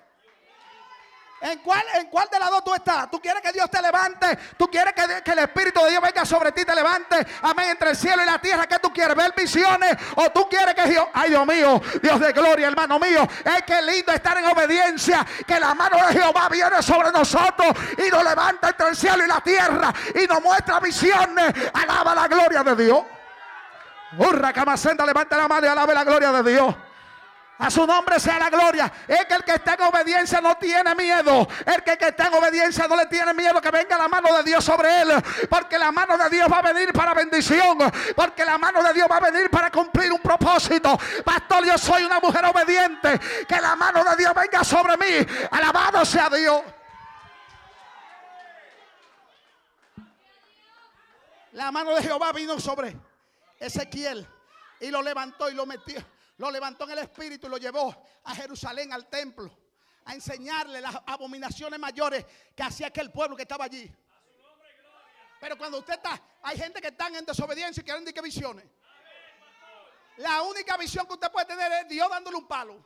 ¿En 1.41 1.59
cuál, 1.59 1.83
¿En 1.95 2.07
cuál 2.07 2.27
de 2.29 2.37
las 2.37 2.49
dos 2.49 2.63
tú 2.63 2.73
estás? 2.73 3.09
¿Tú 3.09 3.21
quieres 3.21 3.41
que 3.41 3.53
Dios 3.53 3.69
te 3.69 3.81
levante? 3.81 4.37
¿Tú 4.57 4.69
quieres 4.69 4.93
que, 4.93 5.31
el 5.31 5.39
Espíritu 5.39 5.81
de 5.83 5.91
Dios 5.91 6.01
venga 6.01 6.25
sobre 6.25 6.51
ti 6.51 6.61
y 6.61 6.65
te 6.65 6.75
levante? 6.75 7.25
Amén, 7.41 7.69
entre 7.69 7.91
el 7.91 7.95
cielo 7.95 8.21
y 8.21 8.25
la 8.25 8.39
tierra. 8.39 8.67
¿Qué 8.67 8.77
tú 8.79 8.91
quieres? 8.91 9.15
¿Ver 9.15 9.33
visiones? 9.35 9.95
¿O 10.15 10.29
tú 10.31 10.49
quieres 10.49 10.75
que 10.75 10.89
Dios... 10.89 11.07
Ay, 11.13 11.29
Dios 11.29 11.47
mío, 11.47 11.81
Dios 12.01 12.19
de 12.19 12.33
gloria, 12.33 12.67
hermano 12.67 12.99
mío. 12.99 13.27
Es 13.45 13.63
que 13.63 13.81
lindo 13.81 14.11
estar 14.11 14.37
en 14.37 14.45
obediencia. 14.45 15.25
Que 15.47 15.59
la 15.59 15.73
mano 15.73 15.95
de 16.07 16.13
Jehová 16.13 16.49
viene 16.49 16.81
sobre 16.83 17.11
nosotros 17.11 17.69
y 17.97 18.09
nos 18.09 18.23
levanta 18.23 18.69
entre 18.69 18.89
el 18.89 18.95
cielo 18.97 19.23
y 19.23 19.27
la 19.27 19.39
tierra. 19.39 19.93
Y 20.15 20.27
nos 20.27 20.41
muestra 20.41 20.81
visiones. 20.81 21.53
Alaba 21.73 22.15
la 22.15 22.27
gloria 22.27 22.63
de 22.63 22.83
Dios. 22.83 23.01
Hurra, 24.17 24.51
Camasenda, 24.51 25.05
levanta 25.05 25.37
la 25.37 25.47
mano 25.47 25.67
y 25.67 25.69
alabe 25.69 25.93
la 25.93 26.03
gloria 26.03 26.31
de 26.31 26.51
Dios. 26.51 26.75
A 27.60 27.70
su 27.70 27.86
nombre 27.86 28.18
sea 28.22 28.39
la 28.39 28.49
gloria. 28.49 28.91
Es 29.05 29.26
que 29.26 29.34
el 29.34 29.43
que 29.43 29.55
está 29.55 29.74
en 29.74 29.82
obediencia 29.82 30.39
no 30.39 30.55
tiene 30.55 30.95
miedo. 30.95 31.45
El 31.66 31.84
que, 31.84 31.97
está 31.99 32.28
en 32.28 32.34
obediencia 32.34 32.88
no 32.88 32.95
le 32.95 33.05
tiene 33.07 33.34
miedo 33.34 33.60
que 33.60 33.70
venga 33.70 33.97
la 33.97 34.07
mano 34.07 34.34
de 34.38 34.43
Dios 34.43 34.64
sobre 34.64 35.01
él. 35.01 35.10
Porque 35.49 35.78
la 35.78 35.91
mano 35.91 36.18
de 36.18 36.30
Dios 36.30 36.49
va 36.49 36.60
a 36.60 36.62
venir 36.62 36.93
para 36.93 37.14
bendición. 37.14 37.78
Porque 38.16 38.45
la 38.45 38.57
mano 38.57 38.82
de 38.82 38.93
Dios 38.93 39.10
va 39.12 39.18
a 39.18 39.30
venir 39.30 39.49
para 39.49 39.70
cumplir 39.70 40.10
un 40.14 40.22
propósito. 40.22 40.97
Pastor, 41.26 41.66
yo 41.66 41.78
soy 41.78 42.03
una 42.03 42.22
mujer 42.22 42.45
obediente. 42.45 43.20
Que 43.45 43.60
la 43.60 43.76
mano 43.76 44.05
de 44.05 44.16
Dios 44.16 44.34
venga 44.34 44.64
sobre 44.64 44.95
mí. 44.95 45.28
Alabado 45.51 46.05
sea 46.05 46.30
Dios. 46.30 46.62
La 51.51 51.72
mano 51.72 51.93
de 51.93 52.03
Jehová 52.03 52.32
vino 52.32 52.57
sobre 52.57 52.95
Ezequiel 53.60 54.26
y 54.80 54.91
lo 54.91 55.01
levantó 55.01 55.49
y 55.49 55.55
lo 55.55 55.66
metió 55.66 56.01
lo 56.39 56.49
levantó 56.49 56.85
en 56.85 56.91
el 56.91 56.99
espíritu 56.99 57.47
y 57.47 57.49
lo 57.49 57.57
llevó 57.57 58.03
a 58.23 58.33
Jerusalén, 58.33 58.93
al 58.93 59.07
templo, 59.07 59.51
a 60.05 60.13
enseñarle 60.13 60.79
las 60.79 60.95
abominaciones 61.05 61.77
mayores 61.77 62.25
que 62.55 62.63
hacía 62.63 62.87
aquel 62.87 63.11
pueblo 63.11 63.35
que 63.35 63.41
estaba 63.41 63.65
allí. 63.65 63.93
Pero 65.41 65.57
cuando 65.57 65.79
usted 65.79 65.95
está, 65.95 66.21
hay 66.41 66.57
gente 66.57 66.79
que 66.79 66.87
están 66.87 67.13
en 67.15 67.25
desobediencia 67.25 67.81
y 67.81 67.83
quieren 67.83 68.05
decir 68.05 68.15
que 68.15 68.21
visiones. 68.21 68.65
La 70.15 70.41
única 70.43 70.77
visión 70.77 71.05
que 71.05 71.13
usted 71.13 71.29
puede 71.29 71.45
tener 71.45 71.71
es 71.73 71.89
Dios 71.89 72.09
dándole 72.09 72.37
un 72.37 72.47
palo. 72.47 72.85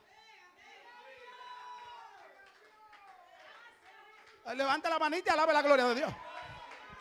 Levanta 4.52 4.90
la 4.90 4.98
manita 4.98 5.30
y 5.30 5.32
alabe 5.32 5.52
la 5.52 5.62
gloria 5.62 5.84
de 5.86 5.94
Dios. 5.94 6.12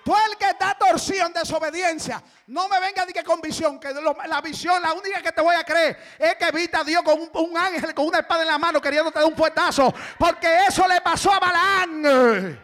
Tú 0.04 0.14
el 0.30 0.38
que 0.38 0.46
está 0.46 0.76
torcido 0.76 1.26
en 1.28 1.34
desobediencia, 1.34 2.22
no 2.48 2.68
me 2.68 2.80
venga 2.82 3.06
de 3.06 3.14
que 3.14 3.24
con 3.24 3.40
visión, 3.40 3.80
que 3.80 3.94
la 3.94 4.42
visión, 4.42 4.82
la 4.82 4.92
única 4.92 5.22
que 5.22 5.32
te 5.32 5.42
voy 5.42 5.56
a 5.56 5.64
creer 5.64 5.98
es 6.20 6.36
que 6.36 6.52
viste 6.52 6.76
a 6.76 6.84
Dios 6.84 7.02
con 7.04 7.30
un, 7.34 7.58
ángel 7.58 7.94
con 7.94 8.08
una 8.08 8.20
espada 8.20 8.42
en 8.42 8.50
la 8.50 8.58
mano 8.58 8.82
queriéndote 8.82 9.20
dar 9.20 9.28
un 9.28 9.36
puestazo, 9.36 9.94
porque 10.18 10.66
eso 10.68 10.86
le 10.90 11.00
pasó 11.00 11.32
a 11.32 11.40
Balaán. 11.40 12.60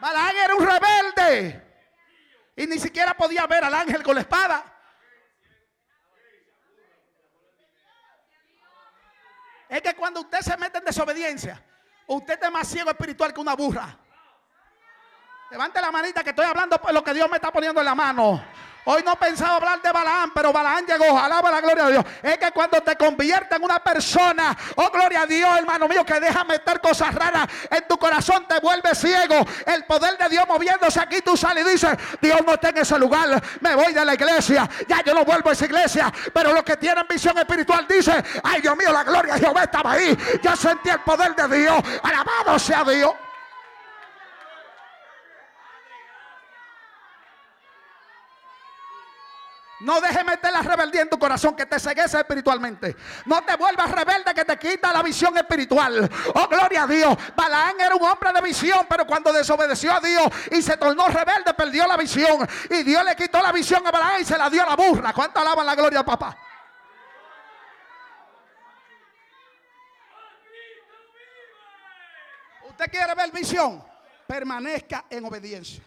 Balaán 0.00 0.36
era 0.36 0.54
un 0.54 0.66
rebelde 0.66 1.70
y 2.56 2.66
ni 2.66 2.78
siquiera 2.78 3.12
podía 3.14 3.46
ver 3.46 3.64
al 3.64 3.74
ángel 3.74 4.02
con 4.02 4.14
la 4.14 4.22
espada. 4.22 4.64
Es 9.68 9.82
que 9.82 9.94
cuando 9.94 10.20
usted 10.20 10.40
se 10.40 10.56
mete 10.56 10.78
en 10.78 10.84
desobediencia, 10.86 11.62
usted 12.06 12.42
es 12.42 12.50
más 12.50 12.66
ciego 12.66 12.90
espiritual 12.90 13.34
que 13.34 13.40
una 13.40 13.54
burra. 13.54 13.98
Levante 15.50 15.80
la 15.80 15.90
manita 15.90 16.22
que 16.22 16.30
estoy 16.30 16.46
hablando 16.46 16.80
por 16.80 16.94
lo 16.94 17.02
que 17.02 17.12
Dios 17.12 17.28
me 17.28 17.36
está 17.36 17.50
poniendo 17.50 17.80
en 17.80 17.84
la 17.84 17.94
mano. 17.96 18.40
Hoy 18.84 19.02
no 19.04 19.16
pensaba 19.16 19.56
hablar 19.56 19.82
de 19.82 19.90
Balaán, 19.90 20.30
pero 20.32 20.52
Balaán 20.52 20.86
llegó. 20.86 21.18
Alaba 21.18 21.50
la 21.50 21.60
gloria 21.60 21.86
de 21.86 21.92
Dios. 21.92 22.04
Es 22.22 22.38
que 22.38 22.52
cuando 22.52 22.80
te 22.80 22.94
conviertes 22.96 23.58
en 23.58 23.64
una 23.64 23.80
persona, 23.80 24.56
oh 24.76 24.90
gloria 24.90 25.22
a 25.22 25.26
Dios, 25.26 25.58
hermano 25.58 25.88
mío, 25.88 26.04
que 26.06 26.20
deja 26.20 26.44
meter 26.44 26.80
cosas 26.80 27.12
raras 27.16 27.48
en 27.68 27.86
tu 27.88 27.98
corazón, 27.98 28.46
te 28.46 28.60
vuelve 28.60 28.94
ciego. 28.94 29.44
El 29.66 29.84
poder 29.86 30.16
de 30.18 30.28
Dios 30.28 30.44
moviéndose 30.46 31.00
aquí, 31.00 31.20
tú 31.20 31.36
sales 31.36 31.66
y 31.66 31.70
dices: 31.70 31.98
Dios 32.20 32.40
no 32.46 32.54
está 32.54 32.68
en 32.68 32.78
ese 32.78 32.96
lugar. 32.96 33.42
Me 33.60 33.74
voy 33.74 33.92
de 33.92 34.04
la 34.04 34.14
iglesia. 34.14 34.70
Ya 34.86 35.02
yo 35.02 35.14
no 35.14 35.24
vuelvo 35.24 35.50
a 35.50 35.52
esa 35.52 35.64
iglesia. 35.64 36.12
Pero 36.32 36.52
los 36.52 36.62
que 36.62 36.76
tienen 36.76 37.04
visión 37.08 37.36
espiritual 37.36 37.88
dicen: 37.88 38.24
Ay, 38.44 38.60
Dios 38.60 38.76
mío, 38.76 38.92
la 38.92 39.02
gloria 39.02 39.34
de 39.34 39.40
Jehová 39.40 39.64
estaba 39.64 39.92
ahí. 39.92 40.16
Yo 40.40 40.54
sentí 40.54 40.90
el 40.90 41.00
poder 41.00 41.34
de 41.34 41.58
Dios. 41.58 41.82
Alabado 42.04 42.56
sea 42.56 42.84
Dios. 42.84 43.12
No 49.80 49.98
dejes 50.00 50.24
meter 50.24 50.52
la 50.52 50.60
rebeldía 50.60 51.02
en 51.02 51.08
tu 51.08 51.18
corazón 51.18 51.56
que 51.56 51.64
te 51.64 51.80
ceguese 51.80 52.18
espiritualmente. 52.18 52.94
No 53.24 53.42
te 53.42 53.56
vuelvas 53.56 53.90
rebelde 53.90 54.34
que 54.34 54.44
te 54.44 54.58
quita 54.58 54.92
la 54.92 55.02
visión 55.02 55.36
espiritual. 55.38 56.08
Oh, 56.34 56.48
gloria 56.48 56.82
a 56.82 56.86
Dios. 56.86 57.16
Balaán 57.34 57.80
era 57.80 57.94
un 57.94 58.02
hombre 58.02 58.30
de 58.32 58.42
visión, 58.42 58.86
pero 58.88 59.06
cuando 59.06 59.32
desobedeció 59.32 59.92
a 59.92 60.00
Dios 60.00 60.28
y 60.50 60.60
se 60.60 60.76
tornó 60.76 61.08
rebelde, 61.08 61.54
perdió 61.54 61.86
la 61.86 61.96
visión. 61.96 62.46
Y 62.68 62.82
Dios 62.82 63.02
le 63.04 63.16
quitó 63.16 63.40
la 63.40 63.52
visión 63.52 63.86
a 63.86 63.90
Balaán 63.90 64.20
y 64.20 64.24
se 64.24 64.36
la 64.36 64.50
dio 64.50 64.62
a 64.62 64.66
la 64.66 64.76
burra. 64.76 65.14
¿Cuánto 65.14 65.40
alaban 65.40 65.64
la 65.64 65.74
gloria, 65.74 66.04
papá? 66.04 66.36
¿Usted 72.68 72.90
quiere 72.90 73.14
ver 73.14 73.32
visión? 73.32 73.82
Permanezca 74.26 75.06
en 75.08 75.24
obediencia 75.24 75.82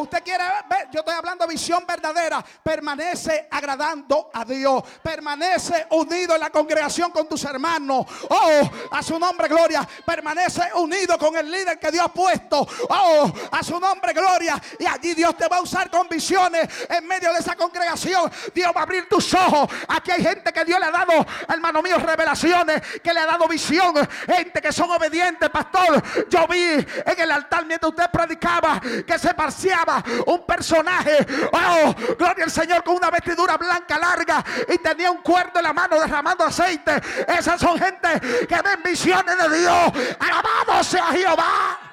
usted 0.00 0.22
quiere 0.22 0.44
ver, 0.68 0.88
yo 0.90 1.00
estoy 1.00 1.14
hablando 1.14 1.46
visión 1.46 1.84
verdadera, 1.86 2.44
permanece 2.62 3.48
agradando 3.50 4.30
a 4.32 4.44
Dios, 4.44 4.82
permanece 5.02 5.86
unido 5.90 6.34
en 6.34 6.40
la 6.40 6.50
congregación 6.50 7.10
con 7.10 7.28
tus 7.28 7.44
hermanos. 7.44 8.06
Oh, 8.28 8.70
a 8.90 9.02
su 9.02 9.18
nombre 9.18 9.48
gloria, 9.48 9.86
permanece 10.04 10.62
unido 10.74 11.18
con 11.18 11.36
el 11.36 11.50
líder 11.50 11.78
que 11.78 11.90
Dios 11.90 12.04
ha 12.04 12.12
puesto. 12.12 12.66
Oh, 12.88 13.32
a 13.50 13.62
su 13.62 13.78
nombre 13.78 14.12
gloria. 14.12 14.60
Y 14.78 14.86
allí 14.86 15.14
Dios 15.14 15.36
te 15.36 15.48
va 15.48 15.58
a 15.58 15.60
usar 15.62 15.90
con 15.90 16.08
visiones 16.08 16.68
en 16.88 17.06
medio 17.06 17.32
de 17.32 17.38
esa 17.38 17.54
congregación. 17.54 18.30
Dios 18.54 18.72
va 18.74 18.80
a 18.80 18.84
abrir 18.84 19.08
tus 19.08 19.32
ojos. 19.34 19.68
Aquí 19.88 20.10
hay 20.10 20.22
gente 20.22 20.52
que 20.52 20.64
Dios 20.64 20.80
le 20.80 20.86
ha 20.86 20.90
dado, 20.90 21.26
hermano 21.48 21.82
mío, 21.82 21.98
revelaciones, 21.98 22.82
que 23.02 23.12
le 23.12 23.20
ha 23.20 23.26
dado 23.26 23.46
visión. 23.46 23.94
Gente 24.26 24.60
que 24.60 24.72
son 24.72 24.90
obedientes, 24.90 25.48
pastor. 25.50 26.02
Yo 26.28 26.46
vi 26.48 26.62
en 26.62 27.20
el 27.20 27.30
altar 27.30 27.64
mientras 27.66 27.90
usted 27.90 28.10
predicaba 28.10 28.80
que 29.06 29.18
se 29.18 29.34
un 30.26 30.46
personaje, 30.46 31.26
oh, 31.52 31.94
gloria 32.18 32.44
al 32.44 32.50
Señor, 32.50 32.82
con 32.82 32.96
una 32.96 33.10
vestidura 33.10 33.56
blanca 33.56 33.98
larga 33.98 34.44
y 34.68 34.78
tenía 34.78 35.10
un 35.10 35.18
cuerdo 35.18 35.58
en 35.58 35.64
la 35.64 35.72
mano 35.72 36.00
derramando 36.00 36.44
aceite. 36.44 37.00
Esas 37.26 37.60
son 37.60 37.78
gente 37.78 38.08
que 38.46 38.62
ven 38.62 38.82
visiones 38.84 39.36
de 39.38 39.58
Dios. 39.58 39.92
Alabado 40.18 40.84
sea 40.84 41.06
Jehová. 41.06 41.83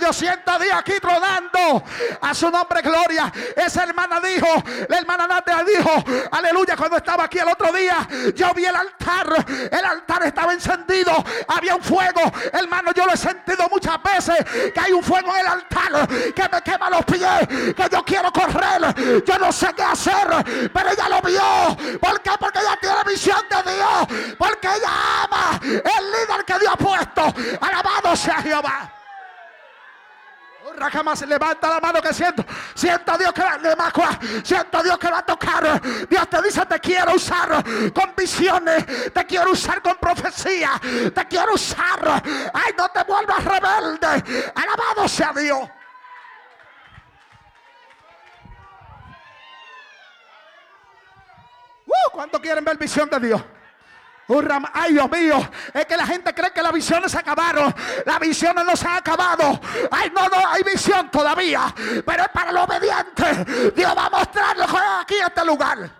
Yo 0.00 0.12
siento 0.12 0.52
a 0.52 0.58
Dios 0.58 0.74
aquí 0.74 0.92
tronando. 1.00 1.82
A 2.20 2.34
su 2.34 2.50
nombre, 2.50 2.82
gloria. 2.82 3.32
Esa 3.56 3.82
hermana 3.82 4.20
dijo, 4.20 4.46
la 4.88 4.98
hermana 4.98 5.26
Nadia 5.26 5.64
dijo, 5.64 6.04
aleluya, 6.30 6.76
cuando 6.76 6.96
estaba 6.96 7.24
aquí 7.24 7.38
el 7.38 7.48
otro 7.48 7.72
día, 7.72 8.06
yo 8.34 8.54
vi 8.54 8.64
el 8.64 8.74
altar. 8.74 9.44
El 9.70 9.84
altar 9.84 10.22
estaba 10.24 10.52
encendido. 10.52 11.12
Había 11.48 11.74
un 11.74 11.82
fuego. 11.82 12.20
Hermano, 12.52 12.92
yo 12.92 13.06
lo 13.06 13.12
he 13.12 13.16
sentido 13.16 13.68
muchas 13.70 14.00
veces. 14.02 14.72
Que 14.72 14.80
hay 14.80 14.92
un 14.92 15.02
fuego 15.02 15.34
en 15.34 15.40
el 15.40 15.46
altar 15.46 16.08
que 16.08 16.48
me 16.50 16.62
quema 16.62 16.90
los 16.90 17.04
pies. 17.04 17.74
Que 17.74 17.88
yo 17.90 18.04
quiero 18.04 18.32
correr. 18.32 19.24
Yo 19.24 19.38
no 19.38 19.50
sé 19.50 19.68
qué 19.74 19.82
hacer. 19.82 20.70
Pero 20.72 20.90
ella 20.90 21.08
lo 21.08 21.20
vio. 21.22 21.98
¿Por 21.98 22.20
qué? 22.20 22.30
Porque 22.38 22.60
ella 22.60 22.78
tiene 22.80 23.04
visión 23.04 23.40
de 23.50 23.72
Dios. 23.72 24.34
Porque 24.38 24.68
ella 24.68 24.90
ama 25.24 25.60
el 25.62 26.12
líder 26.12 26.44
que 26.46 26.58
Dios 26.60 26.72
ha 26.72 26.76
puesto. 26.76 27.34
Alabado 27.60 28.14
sea 28.16 28.42
Jehová. 28.42 28.92
Jamás 30.92 31.26
levanta 31.26 31.68
la 31.68 31.80
mano 31.80 32.00
que 32.00 32.12
siento. 32.14 32.44
Siento 32.74 33.12
a 33.12 33.18
Dios 33.18 33.32
que 33.32 33.42
va, 33.42 34.18
siento 34.42 34.78
a 34.78 34.82
Dios 34.82 34.98
que 34.98 35.10
va 35.10 35.18
a 35.18 35.26
tocar. 35.26 35.80
Dios 36.08 36.28
te 36.28 36.42
dice: 36.42 36.64
Te 36.66 36.80
quiero 36.80 37.14
usar 37.14 37.64
con 37.92 38.14
visiones, 38.16 39.12
te 39.12 39.26
quiero 39.26 39.52
usar 39.52 39.82
con 39.82 39.96
profecía, 39.96 40.80
te 41.14 41.26
quiero 41.26 41.54
usar. 41.54 42.22
Ay, 42.52 42.72
no 42.76 42.88
te 42.88 43.02
vuelvas 43.04 43.44
rebelde. 43.44 44.52
Alabado 44.54 45.08
sea 45.08 45.32
Dios. 45.32 45.68
Uh, 51.86 52.10
¿Cuánto 52.12 52.40
quieren 52.40 52.64
ver 52.64 52.76
visión 52.76 53.08
de 53.08 53.20
Dios? 53.20 53.42
Ay, 54.74 54.92
Dios 54.92 55.10
mío, 55.10 55.50
es 55.72 55.86
que 55.86 55.96
la 55.96 56.06
gente 56.06 56.34
cree 56.34 56.52
que 56.52 56.62
las 56.62 56.72
visiones 56.72 57.10
se 57.10 57.18
acabaron. 57.18 57.74
Las 58.04 58.20
visiones 58.20 58.62
no 58.64 58.76
se 58.76 58.86
han 58.86 58.98
acabado. 58.98 59.58
Ay, 59.90 60.12
no, 60.14 60.28
no, 60.28 60.46
hay 60.46 60.62
visión 60.62 61.10
todavía. 61.10 61.74
Pero 62.04 62.22
es 62.24 62.28
para 62.28 62.52
los 62.52 62.64
obedientes. 62.64 63.74
Dios 63.74 63.96
va 63.96 64.06
a 64.06 64.10
mostrarlo 64.10 64.64
aquí 65.00 65.14
en 65.14 65.26
este 65.26 65.44
lugar. 65.46 65.90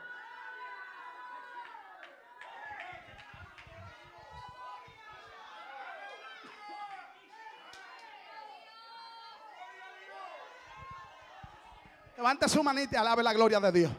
Levante 12.18 12.48
su 12.48 12.62
manita 12.62 12.96
y 12.96 12.98
alabe 12.98 13.22
la 13.22 13.32
gloria 13.32 13.58
de 13.58 13.72
Dios. 13.72 13.92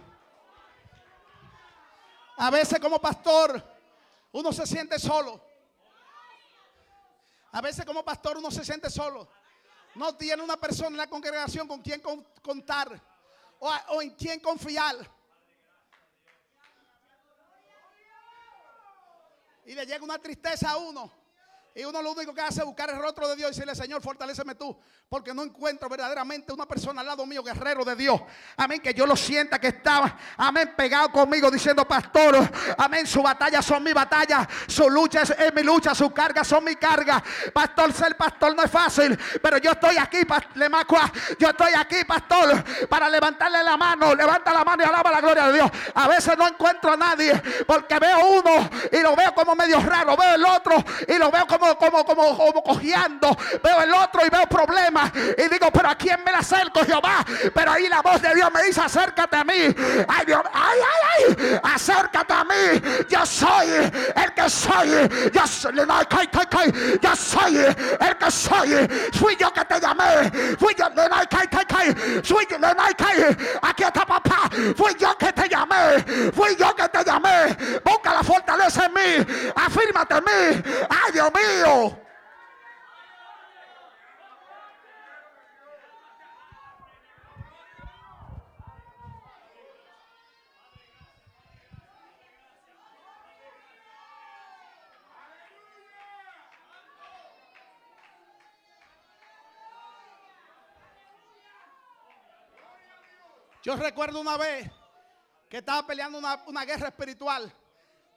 A 2.37 2.51
veces 2.51 2.79
como 2.79 2.99
pastor 2.99 3.78
uno 4.31 4.51
se 4.53 4.65
siente 4.65 4.99
solo. 4.99 5.43
A 7.51 7.61
veces 7.61 7.83
como 7.85 8.03
pastor 8.03 8.37
uno 8.37 8.51
se 8.51 8.63
siente 8.63 8.89
solo. 8.89 9.27
No 9.95 10.15
tiene 10.15 10.43
una 10.43 10.57
persona 10.57 10.89
en 10.89 10.97
la 10.97 11.09
congregación 11.09 11.67
con 11.67 11.81
quien 11.81 12.01
contar 12.41 13.01
o, 13.59 14.01
en 14.01 14.11
quien 14.11 14.39
confiar. 14.39 14.95
Y 19.65 19.73
le 19.73 19.85
llega 19.85 20.03
una 20.03 20.19
tristeza 20.19 20.71
a 20.71 20.77
uno. 20.77 21.11
Y 21.75 21.83
uno 21.85 22.01
lo 22.01 22.11
único 22.11 22.33
que 22.33 22.41
hace 22.41 22.61
es 22.61 22.65
buscar 22.65 22.89
el 22.89 22.97
rostro 22.97 23.27
de 23.27 23.35
Dios 23.35 23.51
y 23.51 23.53
decirle, 23.53 23.75
Señor, 23.75 24.01
fortaleceme 24.01 24.55
tú. 24.55 24.75
Porque 25.07 25.33
no 25.33 25.43
encuentro 25.43 25.87
verdaderamente 25.87 26.51
una 26.51 26.65
persona 26.65 27.01
al 27.01 27.07
lado 27.07 27.25
mío, 27.25 27.43
guerrero 27.43 27.85
de 27.85 27.95
Dios. 27.95 28.19
Amén, 28.57 28.79
que 28.79 28.93
yo 28.93 29.05
lo 29.05 29.15
sienta 29.15 29.59
que 29.59 29.67
estaba, 29.67 30.17
amén, 30.37 30.73
pegado 30.75 31.11
conmigo 31.11 31.49
diciendo, 31.49 31.87
pastor, 31.87 32.37
amén, 32.77 33.07
su 33.07 33.21
batalla 33.21 33.61
son 33.61 33.83
mi 33.83 33.93
batalla, 33.93 34.47
su 34.67 34.89
lucha 34.89 35.21
es, 35.21 35.53
mi 35.53 35.63
lucha, 35.63 35.95
su 35.95 36.11
carga 36.11 36.43
son 36.43 36.63
mi 36.63 36.75
carga. 36.75 37.23
Pastor, 37.53 37.93
ser 37.93 38.15
pastor 38.17 38.55
no 38.55 38.63
es 38.63 38.71
fácil, 38.71 39.17
pero 39.41 39.57
yo 39.57 39.71
estoy 39.71 39.97
aquí, 39.97 40.19
Lemacua, 40.55 41.11
yo 41.37 41.49
estoy 41.49 41.73
aquí, 41.73 42.03
pastor, 42.05 42.63
para 42.87 43.09
levantarle 43.09 43.63
la 43.63 43.77
mano. 43.77 44.13
Levanta 44.15 44.53
la 44.53 44.63
mano 44.63 44.83
y 44.83 44.87
alaba 44.87 45.11
la 45.11 45.21
gloria 45.21 45.47
de 45.47 45.53
Dios. 45.53 45.71
A 45.93 46.07
veces 46.07 46.37
no 46.37 46.47
encuentro 46.47 46.93
a 46.93 46.97
nadie 46.97 47.41
porque 47.65 47.97
veo 47.99 48.27
uno 48.27 48.69
y 48.91 48.99
lo 49.01 49.15
veo 49.15 49.33
como 49.33 49.55
medio 49.55 49.79
raro, 49.79 50.15
veo 50.17 50.35
el 50.35 50.45
otro 50.45 50.75
y 51.07 51.17
lo 51.17 51.31
veo 51.31 51.47
como 51.47 51.58
como, 51.59 52.05
como, 52.05 52.35
como, 52.35 52.63
cojeando. 52.63 53.37
Veo 53.63 53.81
el 53.81 53.93
otro 53.93 54.25
y 54.25 54.29
veo 54.29 54.45
problemas. 54.47 55.11
Y 55.37 55.49
digo, 55.49 55.69
pero 55.71 55.89
¿a 55.89 55.95
quién 55.95 56.23
me 56.25 56.31
la 56.31 56.39
acerco, 56.39 56.83
Jehová? 56.85 57.25
Pero 57.53 57.71
ahí 57.71 57.87
la 57.87 58.01
voz 58.01 58.21
de 58.21 58.33
Dios 58.33 58.49
me 58.53 58.63
dice, 58.63 58.81
acércate 58.81 59.35
a 59.35 59.43
mí. 59.43 59.75
Ay, 60.07 60.25
Dios, 60.25 60.41
ay, 60.53 60.79
ay, 60.79 61.35
ay. 61.37 61.59
Acércate 61.63 62.33
a 62.33 62.43
mí. 62.43 62.81
Yo 63.09 63.25
soy 63.25 63.67
el 63.67 64.33
que 64.33 64.49
soy. 64.49 64.89
Yo 65.33 65.47
soy, 65.47 65.75
yo 67.01 67.15
soy 67.15 67.55
el 67.57 68.17
que 68.17 68.31
soy. 68.31 68.87
Fui 69.13 69.35
yo 69.35 69.51
que 69.51 69.65
te 69.65 69.79
llamé. 69.79 70.31
Fui 70.57 70.73
yo, 70.75 70.85
fui 72.23 72.47
yo, 72.49 72.57
aquí 73.61 73.83
está 73.83 74.05
papá. 74.05 74.49
Fui 74.75 74.95
yo 74.97 75.17
que 75.17 75.31
te 75.33 75.49
llamé. 75.49 76.31
Fui 76.33 76.55
yo 76.55 76.75
que 76.75 76.87
te 76.89 77.03
llamé. 77.03 77.55
Busca 77.83 78.13
la 78.13 78.23
fortaleza 78.23 78.85
en 78.85 78.93
mí. 78.93 79.51
Afírmate 79.55 80.15
en 80.15 80.23
mí. 80.23 80.63
Ay, 80.89 81.11
Dios 81.13 81.31
mío. 81.33 81.48
Yo 103.69 103.75
recuerdo 103.75 104.19
una 104.19 104.35
vez 104.35 104.67
que 105.47 105.57
estaba 105.57 105.85
peleando 105.85 106.17
una, 106.17 106.43
una, 106.47 106.65
guerra 106.65 106.87
espiritual. 106.87 107.53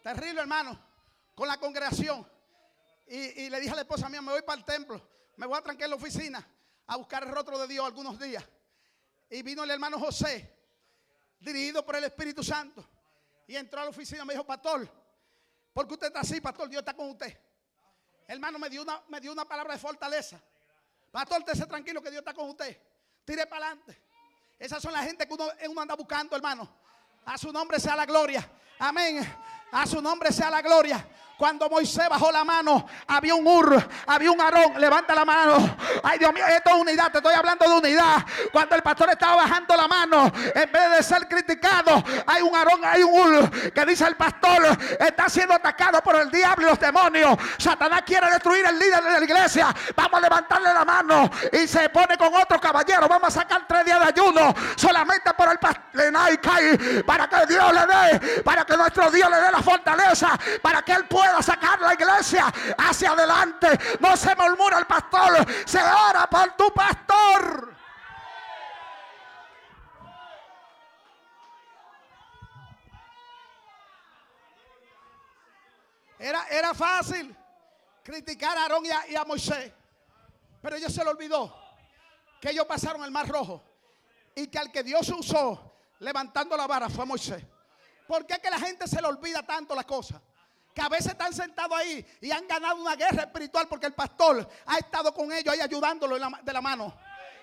Terrible, 0.03 0.41
hermano, 0.41 0.79
con 1.35 1.47
la 1.47 1.59
congregación. 1.59 2.27
Y, 3.07 3.51
le 3.51 3.61
dije 3.61 3.73
a 3.73 3.77
la 3.77 3.83
esposa 3.83 4.09
mía, 4.09 4.23
me 4.23 4.33
voy 4.33 4.43
para 4.43 4.59
el 4.59 4.65
templo, 4.65 5.01
me 5.37 5.47
voy 5.47 5.59
a 5.59 5.63
trancar 5.63 5.85
en 5.85 5.91
la 5.91 5.97
oficina 5.97 6.47
a 6.87 6.97
buscar 6.97 7.23
el 7.23 7.31
rostro 7.31 7.59
de 7.59 7.67
Dios 7.67 7.85
algunos 7.85 8.19
días. 8.19 8.45
Y 9.29 9.43
vino 9.43 9.65
el 9.65 9.71
hermano 9.71 9.99
José, 9.99 10.59
dirigido 11.41 11.85
por 11.85 11.97
el 11.97 12.05
Espíritu 12.05 12.43
Santo. 12.43 12.87
Y 13.47 13.57
entró 13.57 13.81
a 13.81 13.85
la 13.85 13.91
oficina 13.91 14.25
me 14.25 14.35
dijo, 14.35 14.45
pastor, 14.45 14.89
¿por 15.73 15.87
qué 15.87 15.95
usted 15.95 16.07
está 16.09 16.21
así, 16.21 16.41
pastor? 16.41 16.69
Dios 16.69 16.81
está 16.81 16.95
con 16.95 17.11
usted. 17.11 17.37
Hermano, 18.27 18.59
me 18.59 18.71
dio 18.71 18.83
una, 18.83 19.03
me 19.09 19.21
dio 19.21 19.33
una 19.33 19.45
palabra 19.45 19.75
de 19.75 19.81
fortaleza. 19.81 20.41
Pastor, 21.11 21.45
esté 21.47 21.67
tranquilo 21.67 22.01
que 22.03 22.11
Dios 22.11 22.21
está 22.21 22.33
con 22.33 22.49
usted. 22.49 22.79
Tire 23.25 23.47
para 23.47 23.67
adelante. 23.67 24.01
Esas 24.59 24.81
son 24.83 24.93
las 24.93 25.05
gente 25.05 25.27
que 25.27 25.35
uno, 25.35 25.49
uno 25.69 25.81
anda 25.81 25.95
buscando, 25.95 26.37
hermano. 26.37 26.69
A 27.25 27.37
su 27.37 27.53
nombre 27.53 27.79
sea 27.79 27.97
la 27.97 28.07
gloria. 28.07 28.49
Amén. 28.79 29.21
A 29.73 29.87
su 29.87 30.01
nombre 30.01 30.33
sea 30.33 30.51
la 30.51 30.63
gloria. 30.63 31.07
Cuando 31.43 31.69
Moisés 31.69 32.09
bajó 32.09 32.31
la 32.31 32.45
mano, 32.45 32.87
había 33.09 33.35
un 33.35 33.45
ur, 33.45 33.89
había 34.07 34.31
un 34.31 34.41
arón. 34.41 34.81
Levanta 34.81 35.13
la 35.13 35.25
mano. 35.25 35.77
Ay, 36.05 36.17
Dios 36.17 36.33
mío, 36.33 36.47
esto 36.47 36.71
es 36.71 36.77
unidad. 36.77 37.11
Te 37.11 37.19
estoy 37.19 37.35
hablando 37.35 37.69
de 37.69 37.79
unidad. 37.79 38.25
Cuando 38.53 38.77
el 38.77 38.83
pastor 38.85 39.11
estaba 39.11 39.35
bajando 39.35 39.75
la 39.75 39.89
mano, 39.89 40.33
en 40.55 40.71
vez 40.71 40.91
de 40.93 41.03
ser 41.03 41.27
criticado, 41.27 42.01
hay 42.29 42.43
un 42.43 42.55
arón, 42.55 42.85
hay 42.85 43.03
un 43.03 43.13
ur 43.13 43.73
que 43.73 43.85
dice 43.85 44.07
el 44.07 44.15
pastor 44.15 44.63
está 45.01 45.29
siendo 45.29 45.55
atacado 45.55 46.01
por 46.01 46.15
el 46.15 46.31
diablo 46.31 46.65
y 46.65 46.71
los 46.71 46.79
demonios. 46.79 47.37
Satanás 47.59 48.03
quiere 48.07 48.31
destruir 48.31 48.65
el 48.65 48.79
líder 48.79 49.03
de 49.03 49.11
la 49.11 49.25
iglesia. 49.25 49.75
Vamos 49.97 50.15
a 50.15 50.21
levantarle 50.21 50.73
la 50.73 50.85
mano 50.85 51.29
y 51.51 51.67
se 51.67 51.89
pone 51.89 52.17
con 52.17 52.33
otro 52.37 52.61
caballero. 52.61 53.09
Vamos 53.09 53.37
a 53.37 53.41
sacar 53.41 53.67
tres 53.67 53.85
días 53.85 53.99
de 53.99 54.07
ayuno 54.07 54.55
solamente 54.77 55.35
por 55.35 55.51
el 55.51 55.59
pastor 55.59 55.83
para 57.07 57.29
que 57.29 57.47
Dios 57.47 57.73
le 57.73 57.87
dé, 57.87 58.43
para 58.43 58.65
que 58.65 58.77
nuestro 58.77 59.11
Dios 59.11 59.31
le 59.31 59.37
dé 59.37 59.51
la 59.51 59.63
fortaleza, 59.63 60.39
para 60.61 60.83
que 60.83 60.93
él 60.93 61.05
pueda 61.07 61.32
a 61.37 61.43
sacar 61.43 61.81
la 61.81 61.95
iglesia 61.95 62.53
hacia 62.79 63.13
adelante. 63.13 63.69
No 64.01 64.17
se 64.17 64.35
murmura 64.35 64.79
el 64.79 64.87
pastor, 64.87 65.47
se 65.67 65.83
ora 65.83 66.27
por 66.29 66.57
tu 66.57 66.73
pastor. 66.73 67.73
Era, 76.19 76.47
era 76.49 76.73
fácil 76.73 77.37
criticar 78.05 78.57
a 78.57 78.63
Aarón 78.63 78.85
y 78.87 79.17
a, 79.17 79.25
Moisés. 79.25 79.73
Pero 80.61 80.77
ellos 80.77 80.95
se 80.95 81.03
lo 81.03 81.11
olvidó 81.11 81.53
que 82.41 82.51
ellos 82.51 82.65
pasaron 82.67 83.03
el 83.03 83.11
mar 83.11 83.27
rojo. 83.29 83.63
Y 84.35 84.47
que 84.47 84.59
al 84.59 84.71
que 84.71 84.83
Dios 84.83 85.09
usó 85.09 85.75
levantando 85.99 86.57
la 86.57 86.67
vara 86.67 86.89
fue 86.89 87.05
Moisés. 87.05 87.45
¿Por 88.07 88.25
qué 88.25 88.39
que 88.39 88.51
la 88.51 88.59
gente 88.59 88.87
se 88.87 89.01
le 89.01 89.09
olvida 89.09 89.43
tanto 89.43 89.75
las 89.75 89.85
cosas? 89.85 90.21
Que 90.75 90.81
a 90.81 90.89
veces 90.89 91.13
están 91.13 91.33
sentados 91.33 91.77
ahí 91.79 92.05
y 92.21 92.31
han 92.31 92.47
ganado 92.47 92.81
una 92.81 92.97
guerra 92.97 93.25
espiritual 93.25 93.69
porque 93.69 93.87
el 93.87 93.95
pastor 93.95 94.49
ha 94.67 94.79
estado 94.79 95.13
con 95.13 95.33
ellos 95.33 95.53
ahí 95.53 95.61
ayudándolo 95.61 96.17
de 96.43 96.53
la 96.53 96.61
mano 96.61 96.95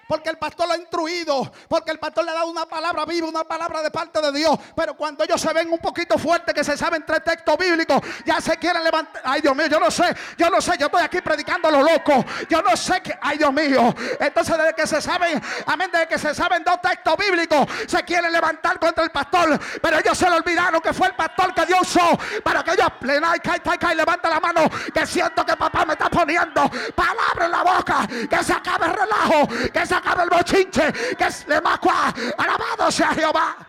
porque 0.10 0.32
el 0.32 0.38
pastor 0.39 0.68
lo 0.68 0.74
ha 0.74 0.78
instruido, 0.78 1.51
porque 1.68 1.91
el 1.91 1.99
pastor 1.99 2.26
le 2.26 2.32
ha 2.32 2.34
dado 2.34 2.47
una 2.47 2.66
palabra 2.66 3.05
viva, 3.05 3.28
una 3.28 3.43
palabra 3.43 3.84
de 3.84 3.91
parte 3.91 4.20
de 4.20 4.32
Dios. 4.32 4.57
Pero 4.76 4.95
cuando 4.95 5.24
ellos 5.24 5.39
se 5.39 5.53
ven 5.53 5.72
un 5.72 5.78
poquito 5.78 6.18
fuertes, 6.18 6.51
que 6.51 6.64
se 6.64 6.76
saben 6.76 7.05
tres 7.05 7.24
textos 7.24 7.55
bíblicos, 7.60 8.01
ya 8.26 8.41
se 8.41 8.57
quieren 8.57 8.84
levantar. 8.84 9.22
Ay, 9.24 9.41
Dios 9.41 9.55
mío, 9.55 9.68
yo 9.68 9.80
no 9.80 9.91
sé, 9.91 10.16
yo 10.36 10.49
no 10.49 10.60
sé, 10.62 10.80
yo 10.80 10.88
estoy 10.88 11.03
aquí 11.03 11.22
predicando 11.22 11.68
a 11.68 11.72
los 11.72 11.84
locos. 11.84 12.26
Yo 12.49 12.60
no 12.64 12.76
sé 12.76 13.03
que, 13.03 13.16
ay, 13.22 13.38
Dios 13.38 13.53
mío. 13.53 13.93
Entonces, 14.20 14.57
desde 14.57 14.74
que 14.74 14.88
se 14.88 14.99
saben, 14.99 15.39
amén, 15.68 15.91
desde 15.93 16.07
que 16.07 16.18
se 16.18 16.34
saben 16.34 16.64
dos 16.64 16.82
textos 16.82 17.16
bíblicos, 17.16 17.68
se 17.86 18.01
quieren 18.03 18.34
levantar 18.34 18.80
contra 18.80 19.03
el 19.03 19.12
pastor. 19.12 19.60
Pero 19.80 19.99
ellos 19.99 20.18
se 20.18 20.28
le 20.28 20.38
olvidaron 20.38 20.82
que 20.82 20.91
fue 20.91 21.10
el 21.10 21.16
pastor 21.16 21.53
que 21.53 21.68
Dios 21.68 21.82
usó 21.82 22.18
para 22.43 22.64
que 22.64 22.72
ellos 22.72 22.88
y 22.99 23.39
cae, 23.41 23.60
cae, 23.60 23.78
cae, 23.78 23.95
levanta 23.95 24.28
la 24.28 24.39
mano, 24.39 24.62
que 24.91 25.05
siento 25.05 25.45
que 25.45 25.55
papá 25.55 25.86
me 25.86 25.93
está 25.93 26.10
poniendo 26.10 26.68
palabra 26.95 27.45
en 27.45 27.51
la 27.51 27.64
boca, 27.64 28.07
que 28.28 28.43
se 28.43 28.53
acabe 28.53 28.88
el 28.88 28.93
relajo, 28.93 29.47
que 29.72 29.86
se 29.86 29.99
acabe 30.00 30.24
el 30.24 30.30
bochinche, 30.30 30.91
que 31.18 31.26
es 31.26 31.45
de 31.45 31.62
Macua. 31.62 32.14
Alabado 32.38 32.91
sea 32.91 33.14
Jehová. 33.14 33.68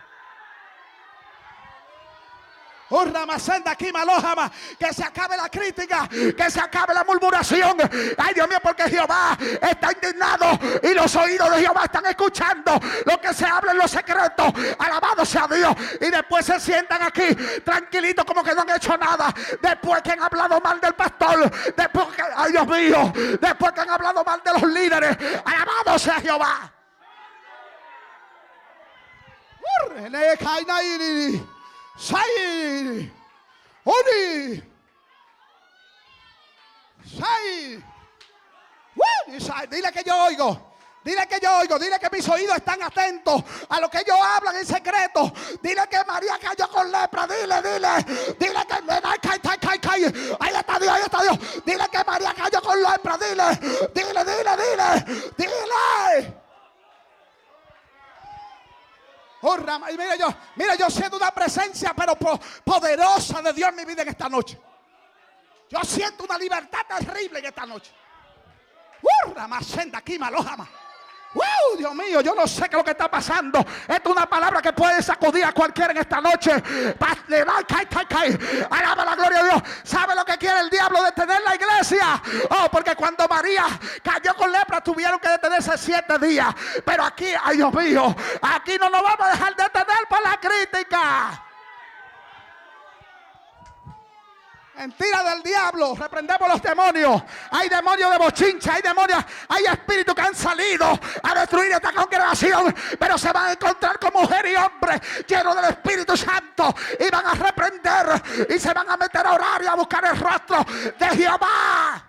Que 4.77 4.93
se 4.93 5.03
acabe 5.03 5.37
la 5.37 5.49
crítica, 5.49 6.07
que 6.09 6.51
se 6.51 6.59
acabe 6.59 6.93
la 6.93 7.03
murmuración. 7.03 7.77
Ay, 8.17 8.33
Dios 8.33 8.47
mío, 8.49 8.57
porque 8.61 8.83
Jehová 8.83 9.37
está 9.61 9.91
indignado 9.93 10.59
y 10.83 10.93
los 10.93 11.15
oídos 11.15 11.51
de 11.51 11.61
Jehová 11.61 11.81
están 11.85 12.05
escuchando 12.05 12.79
lo 13.05 13.21
que 13.21 13.33
se 13.33 13.45
habla 13.45 13.71
en 13.71 13.77
los 13.77 13.91
secretos. 13.91 14.47
Alabado 14.77 15.25
sea 15.25 15.47
Dios. 15.47 15.73
Y 16.01 16.09
después 16.09 16.45
se 16.45 16.59
sientan 16.59 17.01
aquí 17.01 17.33
tranquilitos 17.63 18.25
como 18.25 18.43
que 18.43 18.53
no 18.53 18.61
han 18.61 18.69
hecho 18.71 18.97
nada. 18.97 19.33
Después 19.61 20.01
que 20.01 20.11
han 20.11 20.21
hablado 20.21 20.59
mal 20.59 20.79
del 20.81 20.93
pastor. 20.93 21.49
Después 21.75 22.07
que, 22.15 22.23
ay 22.35 22.51
Dios 22.51 22.67
mío, 22.67 23.13
después 23.39 23.71
que 23.71 23.81
han 23.81 23.89
hablado 23.89 24.23
mal 24.23 24.41
de 24.43 24.51
los 24.51 24.63
líderes. 24.63 25.17
Alabado 25.45 25.97
sea 25.97 26.19
Jehová. 26.19 26.71
Sai. 31.97 33.11
Oni. 33.85 34.63
Sai. 37.19 37.83
Dile 39.69 39.91
que 39.91 40.03
yo 40.03 40.15
oigo. 40.25 40.71
Dile 41.03 41.27
que 41.27 41.39
yo 41.41 41.57
oigo, 41.57 41.79
dile 41.79 41.99
que 41.99 42.09
mis 42.11 42.29
oídos 42.29 42.57
están 42.57 42.83
atentos 42.83 43.43
a 43.69 43.79
lo 43.79 43.89
que 43.89 43.99
ellos 43.99 44.15
hablan 44.21 44.55
en 44.55 44.65
secreto. 44.65 45.33
Dile 45.61 45.87
que 45.89 46.03
María 46.05 46.37
cayó 46.39 46.69
con 46.69 46.91
lepra. 46.91 47.25
Dile, 47.25 47.59
dile. 47.61 48.35
Dile 48.37 48.65
que 48.67 48.75
ahí 50.39 50.53
está 50.53 50.79
Dios, 50.79 50.93
ahí 50.93 51.01
está 51.01 51.21
Dios. 51.23 51.39
Dile 51.65 51.87
que 51.91 52.03
María 52.03 52.33
cayó 52.35 52.61
con 52.61 52.83
lepra. 52.83 53.17
Dile, 53.17 53.43
dile, 53.95 54.25
dile, 54.25 54.57
dile. 54.57 55.31
Dile. 55.37 56.40
Oh, 59.43 59.57
y 59.57 59.97
mira 59.97 60.15
yo, 60.15 60.27
mira, 60.55 60.75
yo 60.75 60.89
siento 60.89 61.17
una 61.17 61.31
presencia, 61.31 61.93
pero 61.95 62.15
poderosa 62.15 63.41
de 63.41 63.53
Dios 63.53 63.69
en 63.69 63.75
mi 63.75 63.85
vida 63.85 64.03
en 64.03 64.09
esta 64.09 64.29
noche. 64.29 64.59
Yo 65.69 65.79
siento 65.83 66.25
una 66.25 66.37
libertad 66.37 66.81
terrible 66.87 67.39
en 67.39 67.45
esta 67.45 67.65
noche. 67.65 67.91
¡Urra, 69.25 69.47
más 69.47 69.65
senda 69.65 69.97
aquí, 69.97 70.19
malojama! 70.19 70.69
¡Wow! 71.33 71.77
Dios 71.77 71.95
mío, 71.95 72.21
yo 72.21 72.35
no 72.35 72.45
sé 72.47 72.61
qué 72.63 72.75
es 72.75 72.77
lo 72.77 72.83
que 72.83 72.91
está 72.91 73.09
pasando. 73.09 73.59
Esta 73.59 73.93
es 73.93 74.05
una 74.05 74.25
palabra 74.25 74.61
que 74.61 74.73
puede 74.73 75.01
sacudir 75.01 75.45
a 75.45 75.53
cualquiera 75.53 75.91
en 75.91 75.97
esta 75.99 76.19
noche. 76.19 76.51
Alaba 78.69 79.05
la 79.05 79.15
gloria 79.15 79.43
de 79.43 79.49
Dios. 79.49 79.63
¿Sabe 79.83 80.15
lo 80.15 80.25
que 80.25 80.37
quiere 80.37 80.59
el 80.59 80.69
diablo? 80.69 81.01
Detener 81.03 81.41
la 81.41 81.55
iglesia. 81.55 82.21
Oh, 82.49 82.67
porque 82.69 82.95
cuando 82.95 83.27
María 83.27 83.65
cayó 84.03 84.35
con 84.35 84.51
lepra 84.51 84.81
tuvieron 84.81 85.19
que 85.19 85.29
detenerse 85.29 85.77
siete 85.77 86.19
días. 86.19 86.53
Pero 86.85 87.03
aquí, 87.03 87.27
ay 87.41 87.57
Dios 87.57 87.73
mío, 87.73 88.15
aquí 88.41 88.77
no 88.79 88.89
nos 88.89 89.01
vamos 89.01 89.27
a 89.27 89.31
dejar 89.31 89.55
detener 89.55 90.07
por 90.09 90.21
la 90.21 90.39
crítica. 90.39 91.50
Mentira 94.81 95.23
del 95.23 95.43
diablo. 95.43 95.93
Reprendemos 95.93 96.49
los 96.49 96.59
demonios. 96.59 97.21
Hay 97.51 97.69
demonios 97.69 98.09
de 98.09 98.17
bochincha. 98.17 98.73
Hay 98.73 98.81
demonios. 98.81 99.23
Hay 99.49 99.65
espíritus 99.65 100.15
que 100.15 100.21
han 100.21 100.33
salido 100.33 100.99
a 101.21 101.39
destruir 101.39 101.71
esta 101.71 101.93
congregación. 101.93 102.73
Pero 102.97 103.15
se 103.15 103.31
van 103.31 103.45
a 103.45 103.51
encontrar 103.51 103.99
con 103.99 104.11
mujer 104.11 104.47
y 104.47 104.55
hombre 104.55 104.99
llenos 105.27 105.55
del 105.55 105.65
Espíritu 105.65 106.17
Santo. 106.17 106.73
Y 106.99 107.11
van 107.11 107.27
a 107.27 107.33
reprender. 107.35 108.23
Y 108.49 108.57
se 108.57 108.73
van 108.73 108.89
a 108.89 108.97
meter 108.97 109.23
a 109.27 109.33
orar 109.33 109.61
y 109.61 109.67
a 109.67 109.75
buscar 109.75 110.03
el 110.03 110.17
rostro 110.17 110.65
de 110.97 111.09
Jehová. 111.09 112.03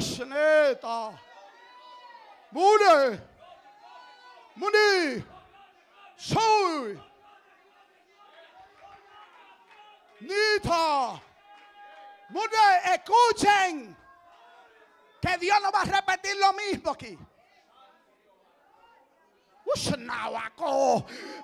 Usneta. 0.00 1.10
Mune. 2.50 3.33
Muni. 4.56 5.24
Soy. 6.16 7.00
Nita. 10.20 11.20
Mune, 12.30 12.94
escuchen. 12.94 13.96
Que 15.20 15.38
Dios 15.38 15.58
no 15.62 15.72
va 15.72 15.80
a 15.80 15.84
repetir 15.84 16.36
lo 16.36 16.52
mismo 16.52 16.90
aquí. 16.90 17.18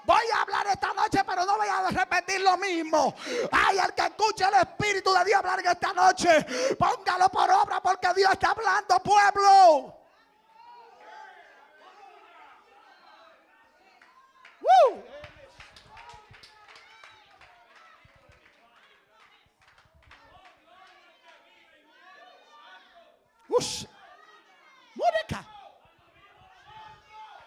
Voy 0.05 0.25
a 0.35 0.43
hablar 0.43 0.67
esta 0.69 0.93
noche, 0.93 1.23
pero 1.27 1.45
no 1.45 1.57
voy 1.57 1.69
a 1.69 1.89
repetir 1.89 2.41
lo 2.43 2.57
mismo. 2.59 3.15
Ay, 3.51 3.79
el 3.79 3.95
que 3.95 4.03
escuche 4.03 4.45
el 4.45 4.55
Espíritu 4.55 5.13
de 5.13 5.25
Dios 5.25 5.39
hablar 5.39 5.61
esta 5.65 5.93
noche, 5.93 6.47
póngalo 6.79 7.29
por 7.31 7.51
obra 7.51 7.81
porque 7.81 8.13
Dios 8.15 8.31
está 8.33 8.51
hablando, 8.51 9.01
pueblo. 9.01 10.00
Woo. 14.61 15.03
Ush. 23.49 23.87
Mónica. 24.95 25.45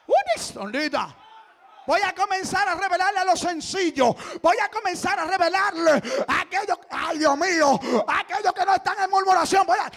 Unistonida. 0.07 1.22
Voy 1.85 2.01
a 2.01 2.13
comenzar 2.13 2.67
a 2.67 2.75
revelarle 2.75 3.19
a 3.19 3.25
lo 3.25 3.35
sencillo. 3.35 4.15
Voy 4.41 4.57
a 4.57 4.69
comenzar 4.69 5.19
a 5.19 5.25
revelarle 5.25 6.01
a 6.27 6.41
aquellos, 6.41 6.77
ay 6.89 7.17
Dios 7.17 7.37
mío, 7.37 7.79
a 8.07 8.19
aquellos 8.19 8.53
que 8.53 8.65
no 8.65 8.75
están 8.75 8.95
en 9.03 9.09
murmuración. 9.09 9.65
Voy 9.65 9.77
a, 9.77 9.91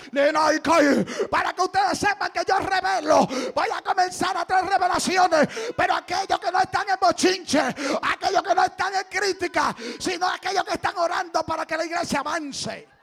para 1.30 1.53
que 1.53 1.62
ustedes 1.62 1.99
sepan 1.99 2.30
que 2.32 2.43
yo 2.47 2.59
revelo. 2.59 3.26
Voy 3.55 3.68
a 3.72 3.82
comenzar 3.82 4.37
a 4.37 4.45
traer 4.45 4.66
revelaciones. 4.66 5.49
Pero 5.76 5.95
aquellos 5.95 6.41
que 6.41 6.51
no 6.51 6.61
están 6.61 6.89
en 6.89 6.97
bochinche, 7.01 7.61
aquellos 7.61 8.43
que 8.43 8.55
no 8.55 8.64
están 8.64 8.95
en 8.95 9.05
crítica, 9.09 9.74
sino 9.99 10.26
aquellos 10.28 10.64
que 10.64 10.74
están 10.74 10.97
orando 10.99 11.43
para 11.45 11.66
que 11.66 11.76
la 11.76 11.84
iglesia 11.84 12.20
avance. 12.20 12.95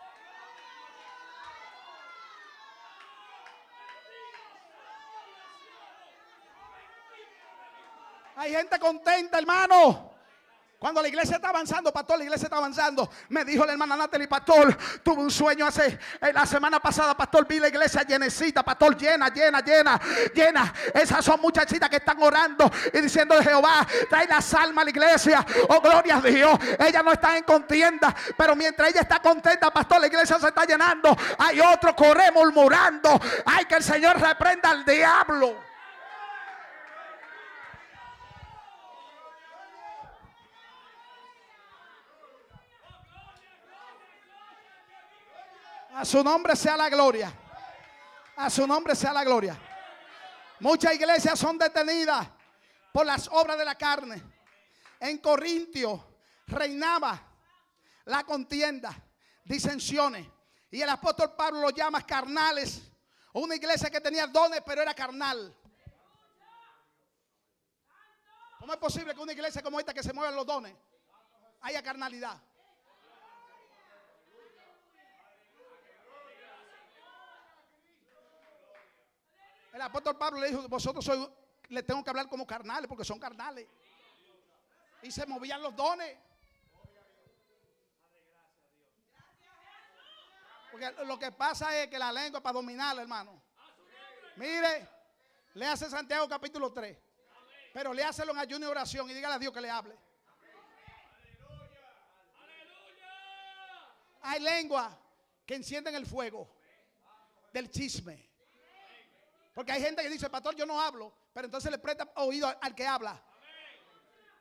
Hay 8.44 8.52
gente 8.52 8.78
contenta, 8.78 9.38
hermano. 9.38 10.12
Cuando 10.78 11.02
la 11.02 11.08
iglesia 11.08 11.38
está 11.38 11.48
avanzando, 11.48 11.94
pastor, 11.94 12.18
la 12.18 12.26
iglesia 12.26 12.48
está 12.48 12.58
avanzando. 12.58 13.10
Me 13.30 13.46
dijo 13.46 13.66
la 13.66 13.72
hermana 13.72 13.96
Natalie, 13.96 14.28
pastor, 14.28 14.78
tuve 15.02 15.22
un 15.22 15.32
sueño 15.32 15.66
hace 15.66 15.98
eh, 16.20 16.34
la 16.34 16.46
semana 16.46 16.82
pasada, 16.82 17.16
pastor, 17.16 17.48
vi 17.48 17.58
la 17.58 17.70
iglesia 17.70 18.04
llenecita, 18.04 18.62
pastor, 18.62 18.98
llena, 18.98 19.30
llena, 19.30 19.62
llena, 19.62 19.98
llena. 20.36 20.74
Esas 20.94 21.24
son 21.24 21.40
muchachitas 21.40 21.90
que 21.90 21.96
están 21.96 22.22
orando 22.22 22.70
y 22.92 23.00
diciendo 23.00 23.42
Jehová, 23.42 23.88
trae 24.10 24.28
las 24.28 24.54
almas 24.54 24.82
a 24.82 24.84
la 24.84 24.90
iglesia. 24.90 25.46
Oh, 25.70 25.80
gloria 25.80 26.18
a 26.18 26.22
Dios. 26.22 26.60
Ellas 26.80 27.02
no 27.02 27.14
están 27.14 27.38
en 27.38 27.44
contienda, 27.44 28.14
pero 28.36 28.58
mientras 28.58 28.90
ella 28.90 29.02
está 29.04 29.22
contenta, 29.22 29.72
pastor, 29.72 30.02
la 30.02 30.08
iglesia 30.08 30.38
se 30.38 30.50
está 30.50 30.66
llenando. 30.66 31.16
Hay 31.38 31.62
otro 31.62 31.96
corre 31.96 32.30
murmurando. 32.34 33.22
Hay 33.46 33.64
que 33.64 33.76
el 33.76 33.84
Señor 33.84 34.20
reprenda 34.20 34.70
al 34.70 34.84
diablo. 34.84 35.72
A 45.96 46.06
su 46.06 46.24
nombre 46.24 46.56
sea 46.56 46.76
la 46.76 46.90
gloria. 46.90 47.32
A 48.36 48.50
su 48.50 48.66
nombre 48.66 48.96
sea 48.96 49.14
la 49.14 49.24
gloria. 49.24 49.58
Muchas 50.60 50.96
iglesias 50.96 51.38
son 51.38 51.58
detenidas 51.58 52.28
por 52.92 53.06
las 53.06 53.28
obras 53.28 53.58
de 53.58 53.66
la 53.66 53.76
carne. 53.76 54.22
En 55.00 55.20
Corintio 55.20 56.04
reinaba 56.48 57.22
la 58.06 58.24
contienda, 58.24 58.96
disensiones. 59.44 60.28
Y 60.72 60.82
el 60.82 60.90
apóstol 60.90 61.36
Pablo 61.36 61.62
lo 61.62 61.70
llama 61.70 62.06
carnales. 62.06 62.82
Una 63.34 63.56
iglesia 63.56 63.90
que 63.90 64.02
tenía 64.02 64.26
dones, 64.26 64.62
pero 64.66 64.82
era 64.82 64.94
carnal. 64.94 65.56
¿Cómo 68.60 68.74
es 68.74 68.80
posible 68.80 69.14
que 69.14 69.20
una 69.20 69.34
iglesia 69.34 69.62
como 69.62 69.80
esta 69.80 69.94
que 69.94 70.02
se 70.02 70.14
muevan 70.14 70.36
los 70.36 70.46
dones 70.46 70.74
haya 71.62 71.84
carnalidad? 71.84 72.42
El 79.74 79.82
apóstol 79.82 80.16
Pablo 80.16 80.40
le 80.40 80.50
dijo, 80.50 80.68
vosotros 80.70 81.04
sois, 81.04 81.28
le 81.70 81.82
tengo 81.82 82.04
que 82.04 82.10
hablar 82.12 82.30
como 82.30 82.46
carnales, 82.46 82.88
porque 82.88 83.04
son 83.04 83.20
carnales. 83.20 83.68
Y 85.02 85.12
se 85.12 85.26
movían 85.26 85.62
los 85.64 85.76
dones. 85.76 86.16
Porque 90.72 90.92
lo 91.06 91.18
que 91.18 91.32
pasa 91.32 91.76
es 91.78 91.88
que 91.88 91.98
la 91.98 92.12
lengua 92.12 92.38
es 92.38 92.44
para 92.44 92.54
dominarla, 92.54 93.02
hermano. 93.02 93.42
Mire, 94.36 94.88
le 95.56 95.66
hace 95.66 95.90
Santiago 95.90 96.30
capítulo 96.30 96.72
3. 96.72 96.98
Pero 97.74 97.94
le 97.94 98.04
en 98.04 98.38
ayuno 98.38 98.68
y 98.68 98.70
oración 98.70 99.10
y 99.10 99.14
dígale 99.14 99.34
a 99.34 99.40
Dios 99.40 99.52
que 99.52 99.62
le 99.62 99.70
hable. 99.72 99.98
Hay 104.22 104.40
lengua 104.40 104.96
que 105.46 105.56
encienden 105.56 105.96
el 105.96 106.06
fuego 106.06 106.48
del 107.52 107.70
chisme. 107.72 108.33
Porque 109.54 109.72
hay 109.72 109.82
gente 109.82 110.02
que 110.02 110.10
dice, 110.10 110.30
pastor, 110.30 110.56
yo 110.56 110.66
no 110.66 110.82
hablo, 110.82 111.14
pero 111.32 111.46
entonces 111.46 111.70
le 111.70 111.78
presta 111.78 112.12
oído 112.16 112.52
al, 112.60 112.74
que 112.74 112.88
habla. 112.88 113.22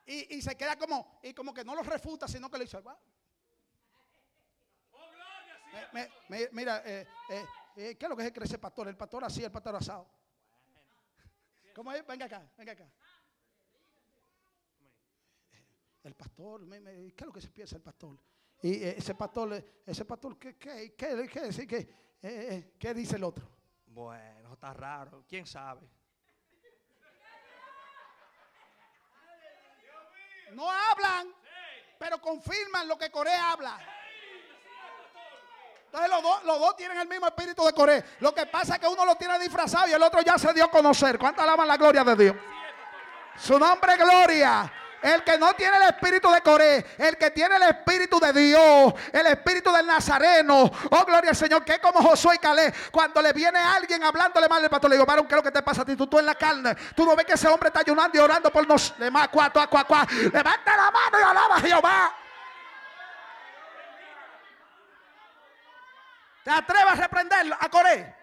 Y, 0.06 0.42
se 0.42 0.56
queda 0.56 0.76
como, 0.76 1.20
y 1.22 1.32
como 1.32 1.54
que 1.54 1.64
no 1.64 1.74
lo 1.74 1.82
refuta, 1.82 2.26
sino 2.26 2.50
que 2.50 2.58
le 2.58 2.64
dice, 2.64 2.78
mira, 6.52 6.82
eh, 6.84 7.06
eh, 7.30 7.46
eh, 7.76 7.96
¿qué 7.96 8.06
es 8.06 8.08
lo 8.08 8.16
que 8.16 8.26
es 8.26 8.32
crecer 8.32 8.58
pastor? 8.58 8.88
El 8.88 8.96
pastor 8.96 9.24
así, 9.24 9.44
el 9.44 9.52
pastor 9.52 9.76
asado. 9.76 10.08
¿Cómo 11.74 11.92
es? 11.92 12.06
Venga 12.06 12.26
acá, 12.26 12.50
venga 12.56 12.72
acá. 12.72 12.90
El 16.02 16.14
pastor, 16.14 16.68
¿qué 16.68 17.14
es 17.16 17.26
lo 17.26 17.32
que 17.32 17.40
se 17.40 17.50
piensa 17.50 17.76
el 17.76 17.82
pastor? 17.82 18.18
Y 18.62 18.82
ese 18.82 19.14
pastor, 19.14 19.64
ese 19.86 20.04
pastor, 20.04 20.38
¿qué, 20.38 20.56
qué, 20.56 20.94
qué, 20.96 21.28
qué, 21.28 21.66
qué, 22.20 22.74
qué 22.78 22.94
dice 22.94 23.16
el 23.16 23.24
otro? 23.24 23.48
Bueno, 23.86 24.41
está 24.62 24.74
raro, 24.74 25.24
quién 25.28 25.44
sabe. 25.44 25.80
No 30.52 30.70
hablan, 30.70 31.34
pero 31.98 32.20
confirman 32.20 32.86
lo 32.86 32.96
que 32.96 33.10
Corea 33.10 33.50
habla. 33.50 33.76
Entonces 35.86 36.08
los 36.08 36.22
dos, 36.22 36.44
los 36.44 36.60
dos 36.60 36.76
tienen 36.76 36.96
el 36.96 37.08
mismo 37.08 37.26
espíritu 37.26 37.64
de 37.64 37.72
Corea. 37.72 38.04
Lo 38.20 38.32
que 38.32 38.46
pasa 38.46 38.74
es 38.74 38.80
que 38.80 38.86
uno 38.86 39.04
lo 39.04 39.16
tiene 39.16 39.36
disfrazado 39.40 39.88
y 39.88 39.94
el 39.94 40.02
otro 40.02 40.20
ya 40.22 40.38
se 40.38 40.54
dio 40.54 40.66
a 40.66 40.70
conocer. 40.70 41.18
¿Cuánto 41.18 41.42
alaban 41.42 41.66
la 41.66 41.76
gloria 41.76 42.04
de 42.04 42.14
Dios? 42.14 42.36
Su 43.36 43.58
nombre 43.58 43.96
gloria. 43.96 44.72
El 45.02 45.24
que 45.24 45.36
no 45.36 45.52
tiene 45.54 45.76
el 45.78 45.82
espíritu 45.82 46.30
de 46.30 46.40
Coré, 46.42 46.86
el 46.96 47.16
que 47.16 47.30
tiene 47.32 47.56
el 47.56 47.62
espíritu 47.62 48.20
de 48.20 48.32
Dios, 48.32 48.94
el 49.12 49.26
espíritu 49.26 49.72
del 49.72 49.84
Nazareno. 49.84 50.70
Oh, 50.90 51.04
gloria 51.04 51.30
al 51.30 51.36
Señor, 51.36 51.64
que 51.64 51.72
es 51.72 51.78
como 51.80 52.00
Josué 52.00 52.36
y 52.36 52.38
Calé. 52.38 52.72
Cuando 52.92 53.20
le 53.20 53.32
viene 53.32 53.58
alguien 53.58 54.04
hablándole 54.04 54.48
mal 54.48 54.62
al 54.62 54.70
pastor, 54.70 54.90
le 54.90 54.96
digo, 54.96 55.04
varón, 55.04 55.26
¿qué 55.26 55.34
es 55.34 55.36
lo 55.36 55.42
que 55.42 55.50
te 55.50 55.62
pasa 55.62 55.82
a 55.82 55.84
ti? 55.84 55.96
Tú, 55.96 56.06
tú 56.06 56.20
en 56.20 56.26
la 56.26 56.36
carne. 56.36 56.76
Tú 56.94 57.04
no 57.04 57.16
ves 57.16 57.26
que 57.26 57.32
ese 57.32 57.48
hombre 57.48 57.68
está 57.68 57.80
ayunando 57.80 58.16
y 58.16 58.20
orando 58.20 58.52
por 58.52 58.66
nos. 58.66 58.94
Levanta 60.32 60.76
la 60.76 60.90
mano 60.90 61.18
y 61.18 61.22
alaba 61.22 61.56
a 61.56 61.60
Jehová. 61.60 62.14
¿Te 66.44 66.50
atreves 66.50 66.92
a 66.92 66.94
reprenderlo 66.94 67.56
a 67.58 67.68
Coré? 67.68 68.16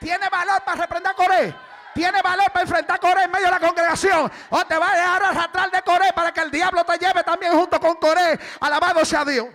¿Tiene 0.00 0.28
valor 0.28 0.62
para 0.64 0.82
reprender 0.82 1.12
a 1.12 1.14
Coré? 1.14 1.54
Tiene 1.96 2.20
valor 2.20 2.52
para 2.52 2.62
enfrentar 2.62 2.96
a 2.96 3.00
Coré 3.00 3.22
en 3.22 3.30
medio 3.30 3.46
de 3.46 3.52
la 3.52 3.60
congregación. 3.60 4.30
O 4.50 4.66
te 4.66 4.76
va 4.76 4.92
a 4.92 4.96
dejar 4.96 5.22
arrastrar 5.24 5.70
de 5.70 5.82
Coré 5.82 6.12
para 6.12 6.30
que 6.30 6.42
el 6.42 6.50
diablo 6.50 6.84
te 6.84 6.98
lleve 6.98 7.24
también 7.24 7.52
junto 7.52 7.80
con 7.80 7.96
Coré. 7.96 8.38
Alabado 8.60 9.02
sea 9.02 9.24
Dios. 9.24 9.48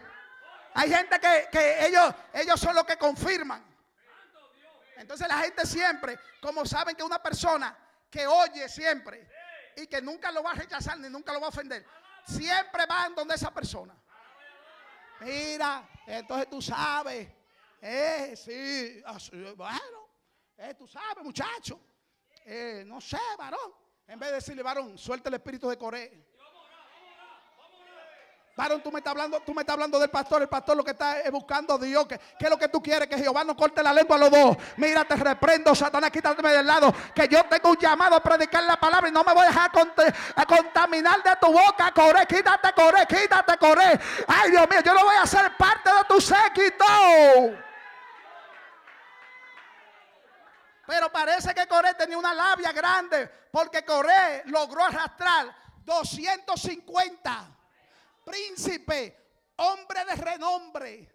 Hay 0.74 0.90
gente 0.90 1.20
que, 1.20 1.86
ellos, 1.86 2.60
son 2.60 2.74
los 2.74 2.84
que 2.86 2.98
confirman. 2.98 3.64
Entonces 4.98 5.28
la 5.28 5.38
gente 5.38 5.68
siempre, 5.68 6.18
como 6.42 6.66
saben 6.66 6.96
que 6.96 7.04
una 7.04 7.22
persona 7.22 7.78
que 8.10 8.26
oye 8.26 8.68
siempre 8.68 9.30
y 9.76 9.86
que 9.86 10.02
nunca 10.02 10.32
lo 10.32 10.42
va 10.42 10.52
a 10.52 10.56
rechazar 10.56 10.98
ni 10.98 11.10
nunca 11.10 11.34
lo 11.34 11.40
va 11.40 11.46
a 11.48 11.50
ofender, 11.50 11.86
siempre 12.26 12.88
van 12.88 13.14
donde 13.14 13.36
esa 13.36 13.52
persona. 13.52 13.96
Mira, 15.20 15.88
entonces 16.08 16.50
tú 16.50 16.60
sabes, 16.60 17.28
eh, 17.82 18.34
sí, 18.36 19.04
bueno, 19.56 20.10
eh, 20.58 20.74
tú 20.74 20.88
sabes, 20.88 21.24
muchacho. 21.24 21.80
Eh, 22.46 22.84
no 22.86 23.00
sé, 23.02 23.20
varón. 23.38 23.74
En 24.08 24.20
vez 24.20 24.30
de 24.30 24.36
decirle, 24.36 24.64
varón, 24.64 24.98
suelta 24.98 25.30
el 25.30 25.36
espíritu 25.36 25.70
de 25.70 25.78
Coré. 25.78 26.32
Varón, 28.56 28.84
tú 28.84 28.92
me 28.92 29.00
estás 29.00 29.12
hablando, 29.12 29.40
tú 29.40 29.54
me 29.54 29.62
estás 29.62 29.74
hablando 29.74 29.98
del 29.98 30.10
pastor. 30.10 30.42
El 30.42 30.50
pastor 30.50 30.76
lo 30.76 30.84
que 30.84 30.92
está 30.92 31.22
es 31.22 31.32
buscando 31.32 31.76
a 31.76 31.78
Dios. 31.78 32.06
¿Qué, 32.06 32.20
es 32.40 32.50
lo 32.50 32.58
que 32.58 32.68
tú 32.68 32.82
quieres? 32.84 33.08
Que 33.08 33.18
Jehová 33.18 33.44
no 33.44 33.56
corte 33.56 33.82
la 33.82 33.94
lengua 33.94 34.18
a 34.18 34.20
los 34.20 34.30
dos. 34.30 34.58
Mira, 34.78 35.06
te 35.06 35.16
reprendo, 35.16 35.74
Satanás, 35.74 36.12
quítate 36.12 36.46
del 36.46 36.68
lado. 36.68 36.94
Que 37.16 37.28
yo 37.30 37.44
tengo 37.46 37.70
un 37.70 37.78
llamado 37.78 38.18
a 38.18 38.20
predicar 38.22 38.64
la 38.64 38.78
palabra 38.78 39.08
y 39.08 39.12
no 39.12 39.24
me 39.24 39.34
voy 39.34 39.46
a 39.46 39.48
dejar 39.48 39.72
contaminar 40.46 41.24
de 41.24 41.36
tu 41.40 41.48
boca, 41.52 41.92
Coré. 41.94 42.26
Quítate, 42.28 42.74
Coré, 42.74 43.08
quítate, 43.08 43.58
Coré. 43.58 44.00
Ay, 44.28 44.52
Dios 44.52 44.70
mío, 44.70 44.82
yo 44.84 44.94
no 44.94 45.06
voy 45.06 45.16
a 45.22 45.26
ser 45.26 45.56
parte 45.56 45.90
de 45.90 46.04
tu 46.08 46.20
séquito. 46.20 47.71
Pero 50.86 51.12
parece 51.12 51.54
que 51.54 51.68
Coré 51.68 51.94
tenía 51.94 52.18
una 52.18 52.34
labia 52.34 52.72
grande 52.72 53.28
porque 53.52 53.86
Coré 53.86 54.44
logró 54.46 54.84
arrastrar 54.84 55.56
250 55.84 57.58
príncipes, 58.24 59.14
hombres 59.58 60.06
de 60.06 60.16
renombre. 60.16 61.10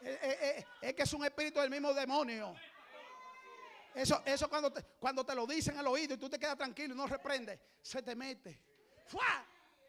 Eh, 0.00 0.18
eh, 0.22 0.38
eh, 0.40 0.66
es 0.80 0.94
que 0.94 1.02
es 1.02 1.12
un 1.12 1.24
espíritu 1.24 1.60
del 1.60 1.70
mismo 1.70 1.92
demonio. 1.92 2.54
Eso, 3.94 4.22
eso 4.24 4.48
cuando, 4.48 4.72
te, 4.72 4.82
cuando 5.00 5.24
te 5.24 5.34
lo 5.34 5.46
dicen 5.46 5.76
al 5.78 5.86
oído 5.88 6.14
y 6.14 6.18
tú 6.18 6.28
te 6.28 6.38
quedas 6.38 6.56
tranquilo 6.56 6.94
y 6.94 6.96
no 6.96 7.06
reprendes, 7.06 7.58
se 7.82 8.02
te 8.02 8.14
mete. 8.14 8.60
¡Fua! 9.06 9.44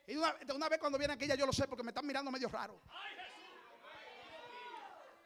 Y 0.10 0.16
una, 0.16 0.36
una 0.56 0.68
vez 0.68 0.80
cuando 0.80 0.98
viene 0.98 1.14
aquí 1.14 1.28
ya 1.28 1.36
yo 1.36 1.46
lo 1.46 1.54
sé 1.54 1.68
porque 1.68 1.84
me 1.84 1.92
están 1.92 2.06
mirando 2.06 2.32
medio 2.32 2.50
raro. 2.50 2.82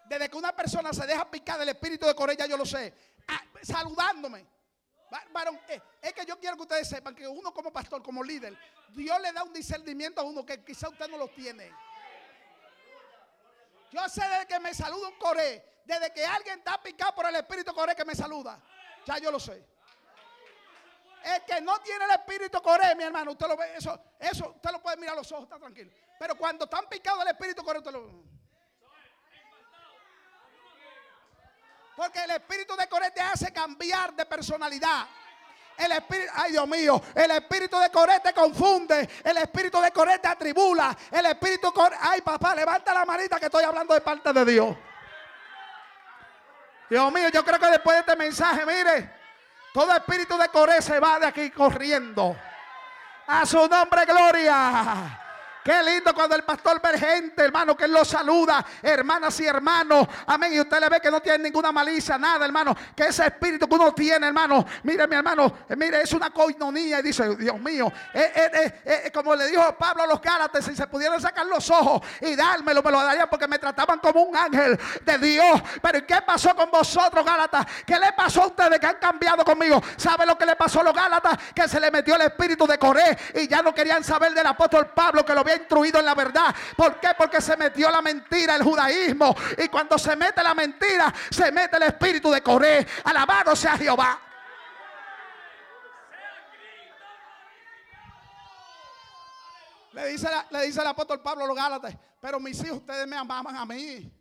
Desde 0.05 0.29
que 0.29 0.35
una 0.35 0.53
persona 0.53 0.91
se 0.91 1.07
deja 1.07 1.29
picar 1.31 1.57
del 1.57 1.69
espíritu 1.69 2.05
de 2.05 2.13
Corella, 2.13 2.45
yo 2.45 2.57
lo 2.57 2.65
sé. 2.65 2.93
Ah, 3.29 3.41
saludándome. 3.61 4.45
Varón, 5.31 5.57
eh, 5.69 5.81
es 6.01 6.11
que 6.11 6.25
yo 6.25 6.37
quiero 6.37 6.57
que 6.57 6.63
ustedes 6.63 6.89
sepan 6.89 7.15
que 7.15 7.25
uno 7.25 7.53
como 7.53 7.71
pastor, 7.71 8.03
como 8.03 8.23
líder, 8.23 8.57
Dios 8.89 9.21
le 9.21 9.31
da 9.31 9.43
un 9.43 9.53
discernimiento 9.53 10.19
a 10.19 10.25
uno 10.25 10.45
que 10.45 10.61
quizá 10.65 10.89
usted 10.89 11.07
no 11.07 11.17
lo 11.17 11.29
tiene. 11.29 11.71
Yo 13.91 14.09
sé 14.09 14.27
desde 14.27 14.47
que 14.47 14.59
me 14.59 14.73
saluda 14.73 15.07
un 15.07 15.17
coré, 15.17 15.81
desde 15.85 16.11
que 16.11 16.25
alguien 16.25 16.57
está 16.57 16.81
picado 16.81 17.15
por 17.15 17.25
el 17.27 17.35
espíritu 17.35 17.73
coré 17.73 17.95
que 17.95 18.03
me 18.03 18.15
saluda. 18.15 18.59
Ya 19.05 19.17
yo 19.19 19.31
lo 19.31 19.39
sé. 19.39 19.65
El 21.23 21.41
que 21.43 21.61
no 21.61 21.79
tiene 21.79 22.05
el 22.05 22.11
espíritu 22.11 22.61
coré, 22.61 22.95
mi 22.95 23.03
hermano, 23.03 23.31
usted 23.31 23.47
lo 23.47 23.55
ve, 23.55 23.77
eso, 23.77 23.97
eso, 24.19 24.53
usted 24.55 24.71
lo 24.71 24.81
puede 24.81 24.97
mirar 24.97 25.13
a 25.13 25.17
los 25.19 25.31
ojos, 25.31 25.45
está 25.45 25.57
tranquilo. 25.57 25.91
Pero 26.19 26.35
cuando 26.37 26.65
están 26.65 26.87
picados 26.89 27.21
el 27.21 27.29
espíritu 27.29 27.63
coré, 27.63 27.79
usted 27.79 27.91
lo. 27.91 28.23
Porque 31.95 32.23
el 32.23 32.31
espíritu 32.31 32.75
de 32.75 32.87
Coré 32.87 33.11
te 33.11 33.21
hace 33.21 33.53
cambiar 33.53 34.13
de 34.13 34.25
personalidad. 34.25 35.05
El 35.77 35.91
espíritu, 35.91 36.31
ay 36.35 36.51
Dios 36.51 36.67
mío, 36.67 37.01
el 37.15 37.31
espíritu 37.31 37.79
de 37.79 37.89
Coré 37.89 38.19
te 38.19 38.31
confunde, 38.33 39.09
el 39.23 39.37
espíritu 39.37 39.81
de 39.81 39.91
Coré 39.91 40.19
te 40.19 40.27
atribula, 40.27 40.95
el 41.09 41.25
espíritu 41.25 41.73
Coré, 41.73 41.95
ay 41.99 42.21
papá, 42.21 42.53
levanta 42.53 42.93
la 42.93 43.05
manita 43.05 43.39
que 43.39 43.45
estoy 43.45 43.63
hablando 43.63 43.93
de 43.93 44.01
parte 44.01 44.31
de 44.33 44.45
Dios. 44.45 44.75
Dios 46.89 47.11
mío, 47.11 47.29
yo 47.29 47.43
creo 47.43 47.59
que 47.59 47.67
después 47.67 47.95
de 47.95 47.99
este 48.01 48.15
mensaje, 48.15 48.65
mire, 48.67 49.22
todo 49.73 49.91
espíritu 49.97 50.37
de 50.37 50.47
Coré 50.49 50.81
se 50.81 50.99
va 50.99 51.19
de 51.19 51.25
aquí 51.25 51.49
corriendo. 51.49 52.37
A 53.27 53.45
su 53.45 53.67
nombre, 53.67 54.05
gloria. 54.05 55.22
Qué 55.63 55.81
lindo 55.81 56.13
cuando 56.13 56.35
el 56.35 56.43
pastor 56.43 56.81
ve 56.81 56.97
gente, 56.97 57.41
hermano, 57.41 57.77
que 57.77 57.85
él 57.85 57.93
lo 57.93 58.03
saluda, 58.03 58.65
hermanas 58.81 59.39
y 59.39 59.45
hermanos. 59.45 60.07
Amén. 60.27 60.53
Y 60.53 60.59
usted 60.59 60.79
le 60.79 60.89
ve 60.89 60.99
que 60.99 61.09
no 61.09 61.21
tiene 61.21 61.45
ninguna 61.45 61.71
malicia, 61.71 62.17
nada, 62.17 62.45
hermano. 62.45 62.75
Que 62.95 63.05
ese 63.05 63.25
espíritu 63.25 63.67
que 63.67 63.75
uno 63.75 63.93
tiene, 63.93 64.27
hermano. 64.27 64.65
Mire, 64.83 65.07
mi 65.07 65.15
hermano, 65.15 65.59
eh, 65.69 65.75
mire, 65.77 66.01
es 66.01 66.11
una 66.11 66.31
coinonía. 66.31 66.99
Y 66.99 67.03
dice, 67.03 67.35
Dios 67.37 67.57
mío, 67.61 67.91
eh, 68.13 68.81
eh, 68.83 69.11
como 69.13 69.35
le 69.35 69.47
dijo 69.47 69.75
Pablo 69.77 70.03
a 70.03 70.07
los 70.07 70.21
Gálatas, 70.21 70.65
si 70.65 70.75
se 70.75 70.85
pudieran 70.87 71.21
sacar 71.21 71.45
los 71.45 71.69
ojos 71.69 72.01
y 72.19 72.35
dármelo, 72.35 72.83
me 72.83 72.91
lo 72.91 73.01
darían 73.01 73.29
porque 73.29 73.47
me 73.47 73.57
trataban 73.57 73.99
como 73.99 74.23
un 74.23 74.35
ángel 74.35 74.77
de 75.05 75.17
Dios. 75.17 75.61
Pero 75.81 76.05
qué 76.05 76.21
pasó 76.25 76.53
con 76.55 76.69
vosotros, 76.71 77.25
Gálatas? 77.25 77.65
¿Qué 77.85 77.97
le 77.97 78.11
pasó 78.11 78.43
a 78.43 78.47
ustedes 78.47 78.79
que 78.79 78.87
han 78.87 78.97
cambiado 78.97 79.45
conmigo? 79.45 79.81
¿Sabe 79.95 80.25
lo 80.25 80.37
que 80.37 80.45
le 80.45 80.57
pasó 80.57 80.81
a 80.81 80.83
los 80.83 80.93
Gálatas? 80.93 81.37
Que 81.55 81.69
se 81.69 81.79
le 81.79 81.89
metió 81.89 82.15
el 82.15 82.21
espíritu 82.23 82.67
de 82.67 82.77
Coré 82.77 83.17
y 83.35 83.47
ya 83.47 83.61
no 83.61 83.73
querían 83.73 84.03
saber 84.03 84.33
del 84.33 84.45
apóstol 84.45 84.87
Pablo 84.87 85.23
que 85.23 85.33
lo 85.33 85.39
había 85.39 85.52
instruido 85.55 85.99
en 85.99 86.05
la 86.05 86.15
verdad. 86.15 86.53
¿Por 86.75 86.99
qué? 86.99 87.09
Porque 87.17 87.41
se 87.41 87.55
metió 87.57 87.89
la 87.89 88.01
mentira, 88.01 88.55
el 88.55 88.63
judaísmo. 88.63 89.35
Y 89.57 89.67
cuando 89.67 89.97
se 89.97 90.15
mete 90.15 90.43
la 90.43 90.53
mentira, 90.53 91.13
se 91.29 91.51
mete 91.51 91.77
el 91.77 91.83
espíritu 91.83 92.31
de 92.31 92.41
Coré. 92.41 92.85
Alabado 93.03 93.55
sea 93.55 93.77
Jehová. 93.77 94.19
Le 99.93 100.07
dice, 100.07 100.27
le 100.49 100.65
dice 100.65 100.81
el 100.81 100.87
apóstol 100.87 101.21
Pablo 101.21 101.43
a 101.43 101.47
los 101.47 101.55
Gálatas, 101.55 101.95
pero 102.19 102.39
mis 102.39 102.59
hijos, 102.63 102.77
ustedes 102.77 103.07
me 103.07 103.15
amaban 103.15 103.55
a 103.55 103.63
mí. 103.63 104.11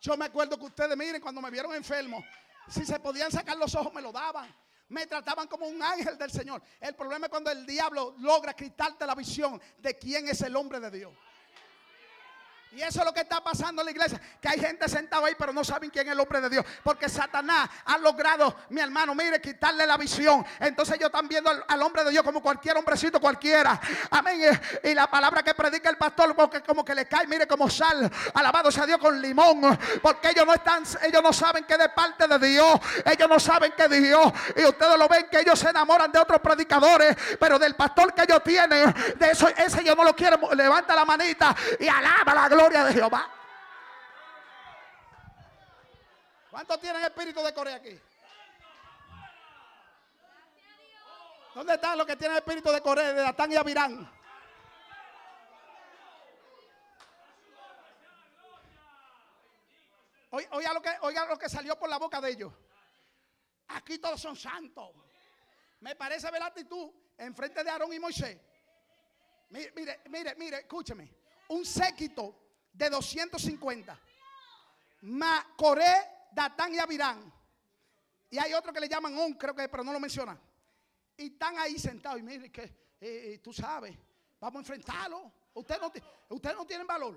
Yo 0.00 0.16
me 0.18 0.26
acuerdo 0.26 0.58
que 0.58 0.66
ustedes, 0.66 0.94
miren, 0.98 1.20
cuando 1.20 1.40
me 1.40 1.50
vieron 1.50 1.74
enfermo, 1.74 2.22
si 2.68 2.84
se 2.84 3.00
podían 3.00 3.32
sacar 3.32 3.56
los 3.56 3.74
ojos, 3.74 3.92
me 3.94 4.02
lo 4.02 4.12
daban 4.12 4.54
me 4.88 5.06
trataban 5.06 5.48
como 5.48 5.66
un 5.66 5.82
ángel 5.82 6.18
del 6.18 6.30
Señor. 6.30 6.62
El 6.80 6.94
problema 6.94 7.26
es 7.26 7.30
cuando 7.30 7.50
el 7.50 7.64
diablo 7.66 8.14
logra 8.18 8.54
quitarte 8.54 9.06
la 9.06 9.14
visión 9.14 9.60
de 9.78 9.98
quién 9.98 10.28
es 10.28 10.40
el 10.42 10.54
hombre 10.56 10.80
de 10.80 10.90
Dios. 10.90 11.12
Y 12.74 12.82
eso 12.82 12.98
es 12.98 13.04
lo 13.04 13.14
que 13.14 13.20
está 13.20 13.40
pasando 13.40 13.82
en 13.82 13.86
la 13.86 13.90
iglesia. 13.92 14.20
Que 14.40 14.48
hay 14.48 14.58
gente 14.58 14.88
sentada 14.88 15.24
ahí, 15.28 15.34
pero 15.38 15.52
no 15.52 15.62
saben 15.62 15.90
quién 15.90 16.08
es 16.08 16.12
el 16.12 16.18
hombre 16.18 16.40
de 16.40 16.50
Dios. 16.50 16.66
Porque 16.82 17.08
Satanás 17.08 17.70
ha 17.84 17.98
logrado, 17.98 18.56
mi 18.70 18.80
hermano, 18.80 19.14
mire, 19.14 19.40
quitarle 19.40 19.86
la 19.86 19.96
visión. 19.96 20.44
Entonces 20.58 20.96
ellos 20.96 21.06
están 21.06 21.28
viendo 21.28 21.50
al, 21.68 21.82
hombre 21.82 22.02
de 22.02 22.10
Dios 22.10 22.24
como 22.24 22.42
cualquier 22.42 22.76
hombrecito 22.76 23.20
cualquiera. 23.20 23.80
Amén. 24.10 24.60
Y, 24.82 24.92
la 24.92 25.08
palabra 25.08 25.44
que 25.44 25.54
predica 25.54 25.88
el 25.88 25.96
pastor, 25.96 26.34
como 26.66 26.84
que 26.84 26.94
le 26.96 27.06
cae, 27.06 27.28
mire, 27.28 27.46
como 27.46 27.70
sal. 27.70 28.10
Alabado 28.34 28.72
sea 28.72 28.86
Dios 28.86 28.98
con 28.98 29.22
limón. 29.22 29.78
Porque 30.02 30.30
ellos 30.30 30.44
no 30.44 30.54
están, 30.54 30.82
ellos 31.02 31.22
no 31.22 31.32
saben 31.32 31.64
que 31.64 31.76
de 31.76 31.90
parte 31.90 32.26
de 32.26 32.38
Dios. 32.40 32.80
Ellos 33.04 33.28
no 33.28 33.38
saben 33.38 33.72
que 33.76 33.88
Dios. 33.88 34.32
Y 34.56 34.64
ustedes 34.64 34.98
lo 34.98 35.06
ven 35.06 35.28
que 35.30 35.40
ellos 35.40 35.56
se 35.60 35.68
enamoran 35.68 36.10
de 36.10 36.18
otros 36.18 36.40
predicadores. 36.40 37.16
Pero 37.38 37.56
del 37.56 37.76
pastor 37.76 38.12
que 38.12 38.22
ellos 38.22 38.42
tienen, 38.42 38.92
de 39.16 39.30
eso, 39.30 39.46
ese 39.46 39.84
yo 39.84 39.94
no 39.94 40.02
lo 40.02 40.16
quiero. 40.16 40.40
Levanta 40.54 40.96
la 40.96 41.04
manita 41.04 41.54
y 41.78 41.86
alaba 41.86 42.34
la 42.34 42.48
gloria 42.48 42.63
gloria 42.68 42.84
de 42.84 42.92
Jehová. 42.94 43.30
¿Cuántos 46.50 46.80
tienen 46.80 47.02
espíritu 47.02 47.42
de 47.42 47.52
Corea 47.52 47.76
aquí? 47.76 48.00
¿Dónde 51.54 51.74
están 51.74 51.98
los 51.98 52.06
que 52.06 52.16
tienen 52.16 52.38
espíritu 52.38 52.70
de 52.70 52.80
Corea, 52.80 53.12
de 53.12 53.20
Datán 53.20 53.52
y 53.52 53.56
Abirán? 53.56 54.10
Oiga 60.30 60.72
lo, 60.72 60.82
que, 60.82 60.90
oiga 61.02 61.26
lo 61.26 61.38
que 61.38 61.48
salió 61.48 61.78
por 61.78 61.88
la 61.88 61.98
boca 61.98 62.20
de 62.20 62.30
ellos. 62.30 62.52
Aquí 63.68 63.98
todos 63.98 64.20
son 64.20 64.36
santos. 64.36 64.90
Me 65.80 65.94
parece 65.94 66.30
ver 66.30 66.40
la 66.40 66.46
actitud 66.46 66.90
enfrente 67.18 67.62
de 67.62 67.70
Aarón 67.70 67.92
y 67.92 68.00
Moisés. 68.00 68.40
Mire, 69.50 69.72
mire, 69.76 70.00
mire, 70.08 70.34
mire, 70.36 70.58
escúcheme. 70.60 71.14
Un 71.48 71.64
séquito 71.64 72.43
de 72.74 72.90
250. 72.90 73.98
Ma, 75.02 75.46
Coré, 75.56 76.28
Datán 76.32 76.74
y 76.74 76.78
Abirán. 76.78 77.32
y 78.30 78.38
hay 78.38 78.52
otro 78.52 78.72
que 78.72 78.80
le 78.80 78.88
llaman 78.88 79.16
On, 79.16 79.34
creo 79.34 79.54
que, 79.54 79.68
pero 79.68 79.84
no 79.84 79.92
lo 79.92 80.00
menciona. 80.00 80.38
Y 81.16 81.26
están 81.32 81.56
ahí 81.58 81.78
sentados 81.78 82.18
y 82.18 82.22
miren 82.22 82.50
que 82.50 82.62
eh, 82.62 82.74
eh, 83.00 83.40
tú 83.42 83.52
sabes, 83.52 83.96
vamos 84.40 84.56
a 84.56 84.60
enfrentarlo. 84.60 85.32
Ustedes 85.54 85.80
no, 85.80 85.92
usted 86.30 86.54
no 86.54 86.66
tienen 86.66 86.86
valor. 86.86 87.16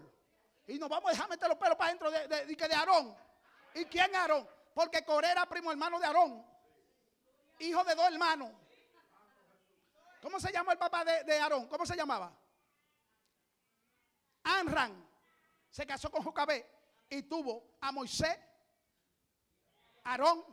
Y 0.68 0.78
nos 0.78 0.90
vamos 0.90 1.10
a 1.10 1.14
dejar 1.14 1.30
meter 1.30 1.50
los 1.50 1.58
pelos 1.58 1.76
para 1.76 1.90
adentro 1.90 2.12
de, 2.12 2.28
de, 2.28 2.46
de, 2.46 2.56
de 2.56 2.76
Aarón. 2.76 3.16
¿Y 3.74 3.86
quién 3.86 4.14
Aarón? 4.16 4.48
Porque 4.76 5.04
Coré 5.04 5.32
era 5.32 5.48
primo 5.48 5.72
hermano 5.72 6.00
de 6.00 6.06
Aarón. 6.06 6.46
Hijo 7.60 7.84
de 7.84 7.96
dos 7.96 8.06
hermanos. 8.12 8.52
¿Cómo 10.22 10.40
se 10.40 10.52
llama 10.52 10.74
el 10.74 10.78
papá 10.78 11.04
de, 11.04 11.24
de 11.24 11.40
Aarón? 11.40 11.68
¿Cómo 11.68 11.86
se 11.86 11.96
llamaba? 11.96 12.32
Anran. 14.44 15.07
Se 15.70 15.86
casó 15.86 16.10
con 16.10 16.24
Jocabé 16.24 16.66
y 17.10 17.24
tuvo 17.24 17.78
a 17.82 17.92
Moisés, 17.92 18.38
Aarón 20.04 20.44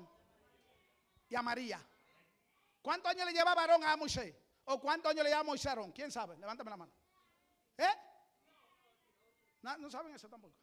y 1.29 1.35
a 1.35 1.43
María. 1.43 1.81
¿Cuántos 2.83 3.11
años 3.11 3.27
le 3.27 3.33
llevaba 3.33 3.63
Aarón 3.63 3.85
a 3.85 3.97
Moisés? 3.97 4.35
¿O 4.67 4.81
cuántos 4.81 5.11
años 5.11 5.25
le 5.25 5.31
llevaba 5.31 5.45
Moisés 5.45 5.67
a 5.67 5.71
Aarón? 5.71 5.93
¿Quién 5.93 6.11
sabe? 6.11 6.37
Levántame 6.37 6.71
la 6.71 6.77
mano. 6.77 6.93
¿Eh? 7.79 7.95
No, 9.63 9.77
no 9.79 9.91
saben 9.91 10.15
eso 10.15 10.29
tampoco. 10.29 10.55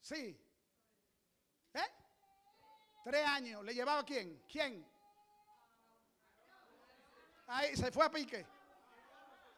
Sí. 0.00 0.36
¿Eh? 1.74 1.90
Tres 3.04 3.26
años. 3.26 3.64
¿Le 3.64 3.74
llevaba 3.74 4.04
quién? 4.04 4.42
¿Quién? 4.48 4.84
Ahí 7.46 7.76
se 7.76 7.90
fue 7.90 8.04
a 8.04 8.10
pique. 8.10 8.44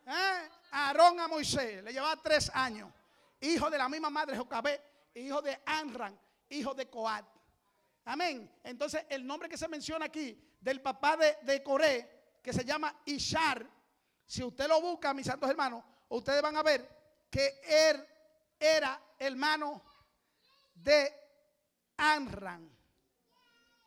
¿Eh? 0.07 0.49
Aarón 0.71 1.19
a 1.21 1.29
Moisés. 1.29 1.83
Le 1.83 1.93
llevaba 1.93 2.17
tres 2.23 2.51
años. 2.55 2.93
Hijo 3.41 3.71
de 3.71 3.79
la 3.79 3.89
misma 3.89 4.11
madre 4.11 4.37
Jocabé. 4.37 4.83
Hijo 5.15 5.41
de 5.43 5.61
Anran. 5.67 6.19
Hijo 6.49 6.75
de 6.75 6.89
Coat. 6.89 7.27
Amén. 8.05 8.51
Entonces 8.65 9.05
el 9.09 9.27
nombre 9.27 9.49
que 9.49 9.57
se 9.57 9.69
menciona 9.69 10.07
aquí 10.07 10.39
del 10.61 10.81
papá 10.81 11.17
de, 11.17 11.39
de 11.43 11.63
Coré, 11.63 12.39
que 12.43 12.53
se 12.53 12.65
llama 12.65 12.95
Ishar, 13.07 13.67
si 14.27 14.45
usted 14.45 14.69
lo 14.69 14.81
busca, 14.81 15.13
mis 15.13 15.27
santos 15.27 15.51
hermanos, 15.51 15.83
ustedes 16.09 16.41
van 16.41 16.57
a 16.57 16.63
ver 16.63 16.89
que 17.31 17.61
él 17.65 18.07
era 18.59 19.01
hermano 19.19 19.83
de 20.75 21.13
Anran. 21.97 22.71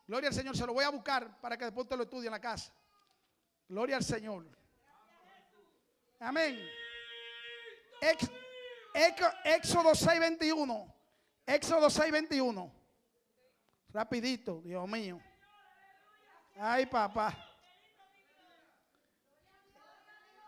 Gloria 0.07 0.29
al 0.29 0.35
Señor, 0.35 0.57
se 0.57 0.65
lo 0.65 0.73
voy 0.73 0.83
a 0.83 0.89
buscar 0.89 1.39
para 1.39 1.57
que 1.57 1.65
después 1.65 1.85
usted 1.85 1.97
lo 1.97 2.03
estudie 2.03 2.27
en 2.27 2.33
la 2.33 2.41
casa. 2.41 2.73
Gloria 3.67 3.97
al 3.97 4.03
Señor. 4.03 4.45
Amén. 6.19 6.59
Ex, 8.01 8.29
Éxodo 8.93 9.95
6:21. 9.95 10.93
Éxodo 11.45 11.89
6:21. 11.89 12.71
Rapidito, 13.91 14.61
Dios 14.61 14.87
mío. 14.87 15.19
Ay, 16.55 16.85
papá. 16.85 17.35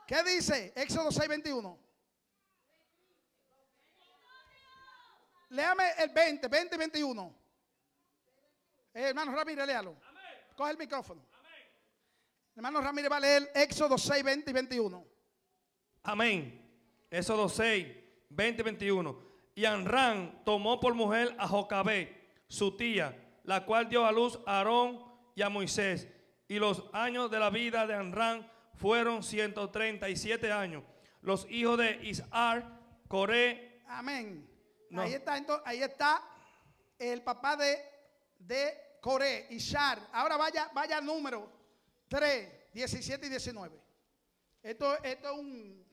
¿Qué 0.07 0.23
dice 0.23 0.71
Éxodo 0.75 1.11
6:21? 1.11 1.77
Léame 5.49 5.91
el 5.99 6.09
20, 6.09 6.47
20 6.47 6.75
y 6.75 6.79
21. 6.79 7.35
Eh, 8.93 9.09
hermano 9.09 9.35
Ramírez, 9.35 9.65
léalo. 9.65 9.95
Coge 10.55 10.71
el 10.71 10.77
micrófono. 10.77 11.25
Hermano 12.55 12.81
Ramírez 12.81 13.11
va 13.11 13.17
a 13.17 13.19
leer 13.19 13.51
Éxodo 13.53 13.97
6, 13.97 14.23
20 14.23 14.49
y 14.49 14.53
21. 14.53 15.05
Amén. 16.03 16.61
Éxodo 17.09 17.49
6, 17.49 18.04
20 18.29 18.61
y 18.61 18.65
21. 18.65 19.19
Y 19.55 19.65
Anran 19.65 20.41
tomó 20.43 20.79
por 20.79 20.93
mujer 20.93 21.35
a 21.37 21.47
Jocabé, 21.47 22.29
su 22.47 22.75
tía, 22.75 23.15
la 23.43 23.65
cual 23.65 23.89
dio 23.89 24.05
a 24.05 24.11
luz 24.11 24.39
a 24.45 24.57
Aarón 24.57 25.03
y 25.35 25.41
a 25.41 25.49
Moisés. 25.49 26.07
Y 26.47 26.59
los 26.59 26.83
años 26.93 27.31
de 27.31 27.39
la 27.39 27.49
vida 27.49 27.87
de 27.87 27.95
Anran 27.95 28.51
fueron 28.75 29.23
137 29.23 30.51
años. 30.51 30.83
Los 31.21 31.49
hijos 31.49 31.77
de 31.77 31.99
Isar, 32.03 32.79
Coré. 33.07 33.81
Amén. 33.87 34.47
No. 34.89 35.01
Ahí 35.01 35.13
está, 35.13 35.37
entonces, 35.37 35.65
ahí 35.65 35.81
está 35.81 36.21
el 36.99 37.21
papá 37.21 37.55
de, 37.55 37.77
de 38.39 38.73
Coré, 39.01 39.47
Ishar. 39.49 39.99
Ahora 40.11 40.37
vaya, 40.37 40.69
vaya 40.73 40.97
al 40.97 41.05
número 41.05 41.51
3, 42.07 42.73
17 42.73 43.25
y 43.25 43.29
19. 43.29 43.81
Esto, 44.63 45.03
esto 45.03 45.31
es 45.31 45.39
un, 45.39 45.84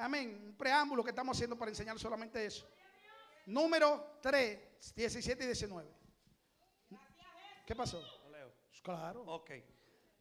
amén, 0.00 0.42
un 0.46 0.56
preámbulo 0.56 1.04
que 1.04 1.10
estamos 1.10 1.36
haciendo 1.36 1.56
para 1.56 1.70
enseñar 1.70 1.98
solamente 1.98 2.44
eso. 2.44 2.68
Número 3.46 4.18
3, 4.22 4.58
17 4.94 5.44
y 5.44 5.46
19. 5.46 5.90
¿Qué 7.66 7.76
pasó? 7.76 8.02
Claro. 8.82 9.22
Ok. 9.26 9.50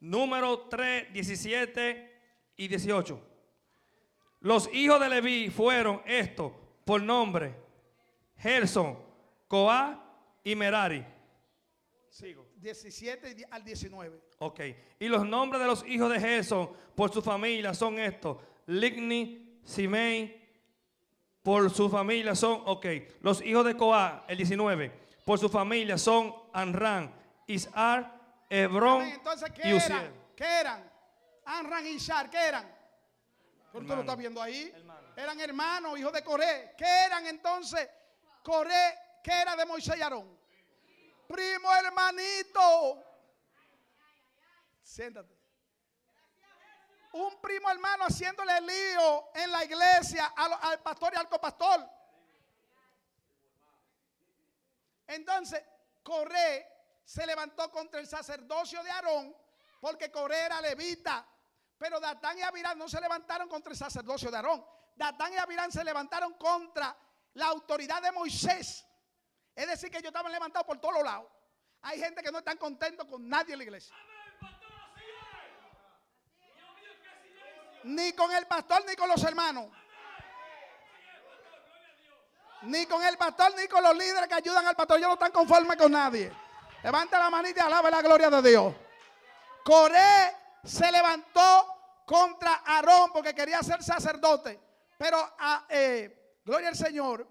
Número 0.01 0.67
3, 0.67 1.13
17 1.13 2.21
y 2.57 2.67
18. 2.67 3.21
Los 4.41 4.69
hijos 4.73 4.99
de 4.99 5.09
Leví 5.09 5.49
fueron 5.49 6.01
estos 6.05 6.53
por 6.85 7.01
nombre: 7.01 7.55
Gerson, 8.37 8.97
Coá 9.47 10.03
y 10.43 10.55
Merari. 10.55 11.05
Sigo. 12.09 12.47
17 12.57 13.47
al 13.49 13.63
19. 13.63 14.21
Ok. 14.39 14.59
Y 14.99 15.07
los 15.07 15.25
nombres 15.25 15.61
de 15.61 15.67
los 15.67 15.85
hijos 15.85 16.11
de 16.11 16.19
Gerson 16.19 16.71
por 16.95 17.13
su 17.13 17.21
familia 17.21 17.73
son 17.73 17.99
estos: 17.99 18.37
Ligni, 18.67 19.48
Simei, 19.63 20.39
por 21.43 21.69
su 21.69 21.89
familia 21.89 22.35
son, 22.35 22.63
ok. 22.65 22.85
Los 23.21 23.41
hijos 23.41 23.65
de 23.65 23.75
Coá, 23.75 24.25
el 24.27 24.37
19, 24.37 24.91
por 25.25 25.39
su 25.39 25.49
familia 25.49 25.97
son 25.97 26.33
Anran, 26.53 27.13
Isar, 27.47 28.19
Hebrón 28.49 29.03
Entonces, 29.03 29.51
¿qué 29.51 29.69
y 29.69 29.73
Uziel. 29.73 29.91
eran? 29.91 30.13
¿Qué 30.35 30.45
eran? 30.45 30.91
Anran 31.45 31.85
y 31.85 31.89
Ishar, 31.89 32.29
¿qué 32.29 32.37
eran? 32.37 32.75
¿Tú 33.71 33.81
lo 33.81 33.99
estás 34.01 34.17
viendo 34.17 34.41
ahí? 34.41 34.71
Hermano. 34.75 35.07
Eran 35.15 35.39
hermanos, 35.39 35.99
hijos 35.99 36.13
de 36.13 36.23
Coré. 36.23 36.73
¿Qué 36.77 37.05
eran 37.05 37.25
entonces? 37.27 37.89
Coré, 38.43 38.95
¿qué 39.23 39.31
era 39.41 39.55
de 39.55 39.65
Moisés 39.65 39.95
y 39.97 40.01
Aarón? 40.01 40.37
Primo 41.27 41.69
hermanito. 41.75 43.03
Siéntate. 44.81 45.38
Un 47.11 47.41
primo 47.41 47.69
hermano 47.71 48.05
haciéndole 48.05 48.61
lío 48.61 49.29
en 49.33 49.51
la 49.51 49.63
iglesia 49.65 50.33
al, 50.35 50.79
pastor 50.81 51.13
y 51.13 51.17
al 51.17 51.27
copastor. 51.27 51.89
Entonces, 55.07 55.63
Coré 56.03 56.67
se 57.03 57.25
levantó 57.25 57.71
contra 57.71 57.99
el 57.99 58.07
sacerdocio 58.07 58.83
de 58.83 58.91
Aarón 58.91 59.35
porque 59.79 60.11
Coré 60.11 60.41
era 60.41 60.61
levita. 60.61 61.25
Pero 61.77 61.99
Datán 61.99 62.37
y 62.37 62.41
Abirán 62.41 62.77
no 62.77 62.87
se 62.87 62.99
levantaron 63.01 63.47
contra 63.47 63.71
el 63.71 63.77
sacerdocio 63.77 64.29
de 64.29 64.37
Aarón. 64.37 64.63
Datán 64.95 65.33
y 65.33 65.37
Abirán 65.37 65.71
se 65.71 65.83
levantaron 65.83 66.33
contra 66.33 66.95
la 67.33 67.47
autoridad 67.47 68.01
de 68.01 68.11
Moisés. 68.11 68.85
Es 69.55 69.67
decir, 69.67 69.89
que 69.89 69.97
ellos 69.97 70.09
estaban 70.09 70.31
levantados 70.31 70.67
por 70.67 70.77
todos 70.77 71.03
lados. 71.03 71.27
Hay 71.81 71.99
gente 71.99 72.21
que 72.21 72.31
no 72.31 72.39
están 72.39 72.57
contentos 72.57 73.07
con 73.07 73.27
nadie 73.27 73.53
en 73.53 73.59
la 73.59 73.63
iglesia. 73.63 73.95
Ni 77.83 78.13
con 78.13 78.31
el 78.31 78.45
pastor 78.47 78.83
ni 78.85 78.95
con 78.95 79.09
los 79.09 79.23
hermanos. 79.23 79.67
Ni 82.63 82.85
con 82.85 83.03
el 83.03 83.17
pastor 83.17 83.55
ni 83.55 83.67
con 83.67 83.81
los 83.83 83.95
líderes 83.95 84.27
que 84.27 84.35
ayudan 84.35 84.67
al 84.67 84.75
pastor. 84.75 84.97
Ellos 84.97 85.07
no 85.07 85.13
están 85.13 85.31
conformes 85.31 85.77
con 85.77 85.91
nadie. 85.91 86.31
Levanta 86.83 87.19
la 87.19 87.29
manita 87.29 87.61
y 87.61 87.65
alaba 87.65 87.89
la 87.89 88.01
gloria 88.01 88.29
de 88.29 88.49
Dios. 88.49 88.73
Coré 89.63 90.35
se 90.63 90.91
levantó 90.91 92.03
contra 92.05 92.61
Aarón 92.65 93.11
porque 93.13 93.33
quería 93.33 93.61
ser 93.63 93.83
sacerdote. 93.83 94.59
Pero, 94.97 95.17
a, 95.37 95.65
eh, 95.69 96.39
gloria 96.43 96.69
al 96.69 96.75
Señor. 96.75 97.27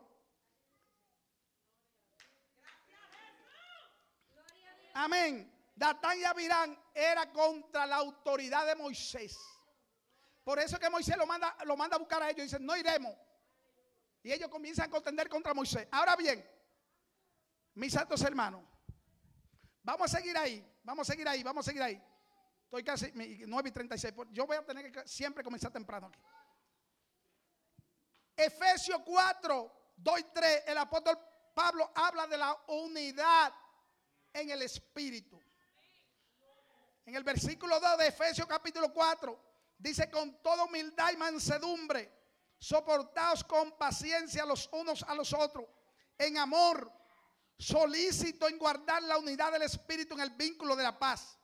Amén. 4.94 5.52
Datán 5.76 6.18
y 6.18 6.24
Abirán 6.24 6.76
era 6.94 7.30
contra 7.30 7.86
la 7.86 7.96
autoridad 7.96 8.66
de 8.66 8.74
Moisés. 8.74 9.38
Por 10.48 10.58
eso 10.58 10.78
que 10.78 10.88
Moisés 10.88 11.14
lo 11.18 11.26
manda, 11.26 11.54
lo 11.66 11.76
manda 11.76 11.96
a 11.96 11.98
buscar 11.98 12.22
a 12.22 12.30
ellos. 12.30 12.44
Dicen, 12.44 12.64
no 12.64 12.74
iremos. 12.74 13.14
Y 14.22 14.32
ellos 14.32 14.48
comienzan 14.48 14.86
a 14.86 14.90
contender 14.90 15.28
contra 15.28 15.52
Moisés. 15.52 15.86
Ahora 15.90 16.16
bien, 16.16 16.42
mis 17.74 17.92
santos 17.92 18.22
hermanos, 18.22 18.64
vamos 19.82 20.10
a 20.10 20.16
seguir 20.16 20.38
ahí, 20.38 20.66
vamos 20.84 21.06
a 21.06 21.12
seguir 21.12 21.28
ahí, 21.28 21.42
vamos 21.42 21.66
a 21.66 21.68
seguir 21.68 21.82
ahí. 21.82 22.02
Estoy 22.64 22.82
casi 22.82 23.12
9 23.14 23.68
y 23.68 23.72
36. 23.72 24.14
Yo 24.30 24.46
voy 24.46 24.56
a 24.56 24.64
tener 24.64 24.90
que 24.90 25.06
siempre 25.06 25.44
comenzar 25.44 25.70
temprano 25.70 26.06
aquí. 26.06 26.22
Efesios 28.34 29.02
4, 29.04 29.92
2 29.98 30.18
y 30.18 30.24
3, 30.32 30.62
el 30.68 30.78
apóstol 30.78 31.18
Pablo 31.52 31.92
habla 31.94 32.26
de 32.26 32.38
la 32.38 32.58
unidad 32.68 33.52
en 34.32 34.48
el 34.48 34.62
Espíritu. 34.62 35.38
En 37.04 37.14
el 37.16 37.22
versículo 37.22 37.78
2 37.78 37.98
de 37.98 38.06
Efesios 38.06 38.46
capítulo 38.46 38.90
4, 38.94 39.47
dice 39.78 40.10
con 40.10 40.42
toda 40.42 40.64
humildad 40.64 41.12
y 41.12 41.16
mansedumbre, 41.16 42.12
soportaos 42.58 43.44
con 43.44 43.72
paciencia 43.78 44.44
los 44.44 44.68
unos 44.72 45.02
a 45.04 45.14
los 45.14 45.32
otros, 45.32 45.64
en 46.18 46.36
amor, 46.36 46.92
solícito 47.56 48.48
en 48.48 48.58
guardar 48.58 49.02
la 49.04 49.18
unidad 49.18 49.52
del 49.52 49.62
Espíritu 49.62 50.14
en 50.14 50.20
el 50.20 50.30
vínculo 50.30 50.74
de 50.76 50.82
la 50.82 50.98
paz. 50.98 51.38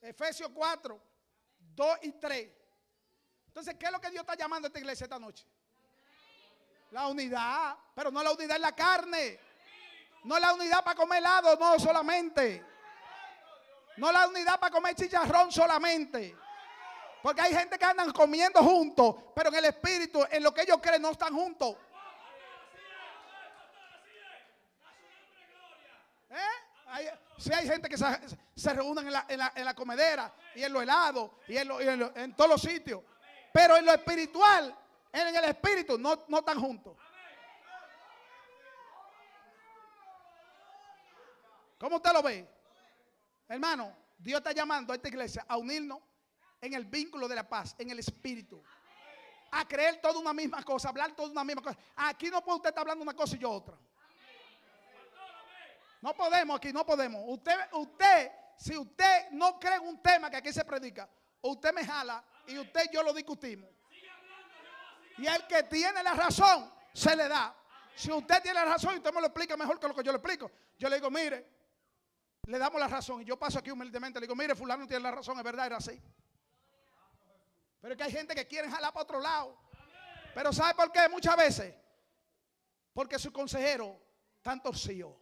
Efesios 0.00 0.50
4, 0.54 1.00
2 1.58 1.98
y 2.02 2.12
3. 2.12 2.52
Entonces, 3.48 3.76
¿qué 3.78 3.86
es 3.86 3.92
lo 3.92 4.00
que 4.00 4.10
Dios 4.10 4.22
está 4.22 4.34
llamando 4.34 4.66
a 4.66 4.68
esta 4.68 4.78
iglesia 4.78 5.04
esta 5.04 5.18
noche? 5.18 5.46
La 6.92 7.06
unidad, 7.08 7.76
pero 7.94 8.10
no 8.10 8.22
la 8.22 8.32
unidad 8.32 8.56
en 8.56 8.62
la 8.62 8.74
carne. 8.74 9.38
No 10.24 10.38
la 10.38 10.54
unidad 10.54 10.84
para 10.84 10.96
comer 10.96 11.18
helado, 11.18 11.56
no 11.56 11.78
solamente. 11.78 12.64
No 14.00 14.10
la 14.10 14.26
unidad 14.26 14.58
para 14.58 14.72
comer 14.72 14.94
chicharrón 14.94 15.52
solamente. 15.52 16.34
Porque 17.22 17.42
hay 17.42 17.54
gente 17.54 17.78
que 17.78 17.84
andan 17.84 18.10
comiendo 18.12 18.60
juntos, 18.62 19.14
pero 19.34 19.50
en 19.50 19.56
el 19.56 19.66
espíritu, 19.66 20.24
en 20.30 20.42
lo 20.42 20.54
que 20.54 20.62
ellos 20.62 20.78
creen, 20.80 21.02
no 21.02 21.10
están 21.10 21.34
juntos. 21.34 21.76
¿Eh? 26.30 27.10
si 27.36 27.52
hay 27.52 27.68
gente 27.68 27.90
que 27.90 27.98
se, 27.98 28.72
reúnen 28.72 29.06
en 29.06 29.64
la, 29.66 29.74
comedera 29.74 30.32
y 30.54 30.62
en 30.62 30.72
los 30.72 30.82
helados 30.82 31.32
y, 31.46 31.58
en, 31.58 32.34
todos 32.34 32.50
los 32.50 32.62
sitios. 32.62 33.02
Pero 33.52 33.76
en 33.76 33.84
lo 33.84 33.92
espiritual, 33.92 34.74
en 35.12 35.36
el 35.36 35.44
espíritu, 35.44 35.98
no, 35.98 36.24
no 36.26 36.38
están 36.38 36.58
juntos. 36.58 36.96
¿Cómo 41.78 41.96
usted 41.96 42.12
lo 42.14 42.22
ve? 42.22 42.59
Hermano, 43.50 43.96
Dios 44.16 44.38
está 44.38 44.52
llamando 44.52 44.92
a 44.92 44.96
esta 44.96 45.08
iglesia 45.08 45.44
a 45.48 45.56
unirnos 45.56 45.98
en 46.60 46.72
el 46.72 46.84
vínculo 46.84 47.26
de 47.26 47.34
la 47.34 47.48
paz, 47.48 47.74
en 47.78 47.90
el 47.90 47.98
espíritu. 47.98 48.62
A 49.50 49.66
creer 49.66 50.00
toda 50.00 50.20
una 50.20 50.32
misma 50.32 50.62
cosa, 50.62 50.88
hablar 50.88 51.16
toda 51.16 51.30
una 51.30 51.42
misma 51.42 51.60
cosa. 51.60 51.76
Aquí 51.96 52.30
no 52.30 52.44
puede 52.44 52.58
usted 52.58 52.68
estar 52.68 52.82
hablando 52.82 53.02
una 53.02 53.12
cosa 53.12 53.34
y 53.34 53.40
yo 53.40 53.50
otra. 53.50 53.76
No 56.00 56.14
podemos 56.14 56.58
aquí, 56.58 56.72
no 56.72 56.86
podemos. 56.86 57.22
Usted, 57.26 57.56
usted, 57.72 58.30
si 58.56 58.78
usted 58.78 59.30
no 59.32 59.58
cree 59.58 59.74
en 59.74 59.82
un 59.88 60.00
tema 60.00 60.30
que 60.30 60.36
aquí 60.36 60.52
se 60.52 60.64
predica, 60.64 61.08
usted 61.42 61.74
me 61.74 61.84
jala 61.84 62.22
y 62.46 62.56
usted 62.56 62.82
y 62.88 62.94
yo 62.94 63.02
lo 63.02 63.12
discutimos. 63.12 63.68
Y 65.18 65.26
el 65.26 65.44
que 65.48 65.64
tiene 65.64 66.04
la 66.04 66.14
razón, 66.14 66.72
se 66.92 67.16
le 67.16 67.26
da. 67.26 67.52
Si 67.96 68.12
usted 68.12 68.40
tiene 68.42 68.60
la 68.60 68.66
razón 68.66 68.94
y 68.94 68.98
usted 68.98 69.12
me 69.12 69.20
lo 69.20 69.26
explica 69.26 69.56
mejor 69.56 69.80
que 69.80 69.88
lo 69.88 69.94
que 69.96 70.04
yo 70.04 70.12
le 70.12 70.18
explico, 70.18 70.52
yo 70.78 70.88
le 70.88 70.94
digo, 70.94 71.10
mire, 71.10 71.59
le 72.50 72.58
damos 72.58 72.80
la 72.80 72.88
razón. 72.88 73.22
Y 73.22 73.24
yo 73.24 73.38
paso 73.38 73.58
aquí 73.58 73.70
humildemente, 73.70 74.18
le 74.18 74.26
digo, 74.26 74.34
mire, 74.34 74.54
fulano 74.54 74.86
tiene 74.86 75.02
la 75.02 75.12
razón, 75.12 75.38
es 75.38 75.44
verdad, 75.44 75.66
era 75.66 75.76
así. 75.76 76.00
Pero 77.80 77.94
es 77.94 77.98
que 77.98 78.04
hay 78.04 78.12
gente 78.12 78.34
que 78.34 78.46
quiere 78.46 78.68
jalar 78.68 78.92
para 78.92 79.04
otro 79.04 79.20
lado. 79.20 79.56
Pero 80.34 80.52
¿sabe 80.52 80.74
por 80.74 80.92
qué? 80.92 81.08
Muchas 81.08 81.36
veces. 81.36 81.74
Porque 82.92 83.18
su 83.18 83.32
consejero 83.32 83.98
está 84.36 84.60
torcido. 84.60 85.18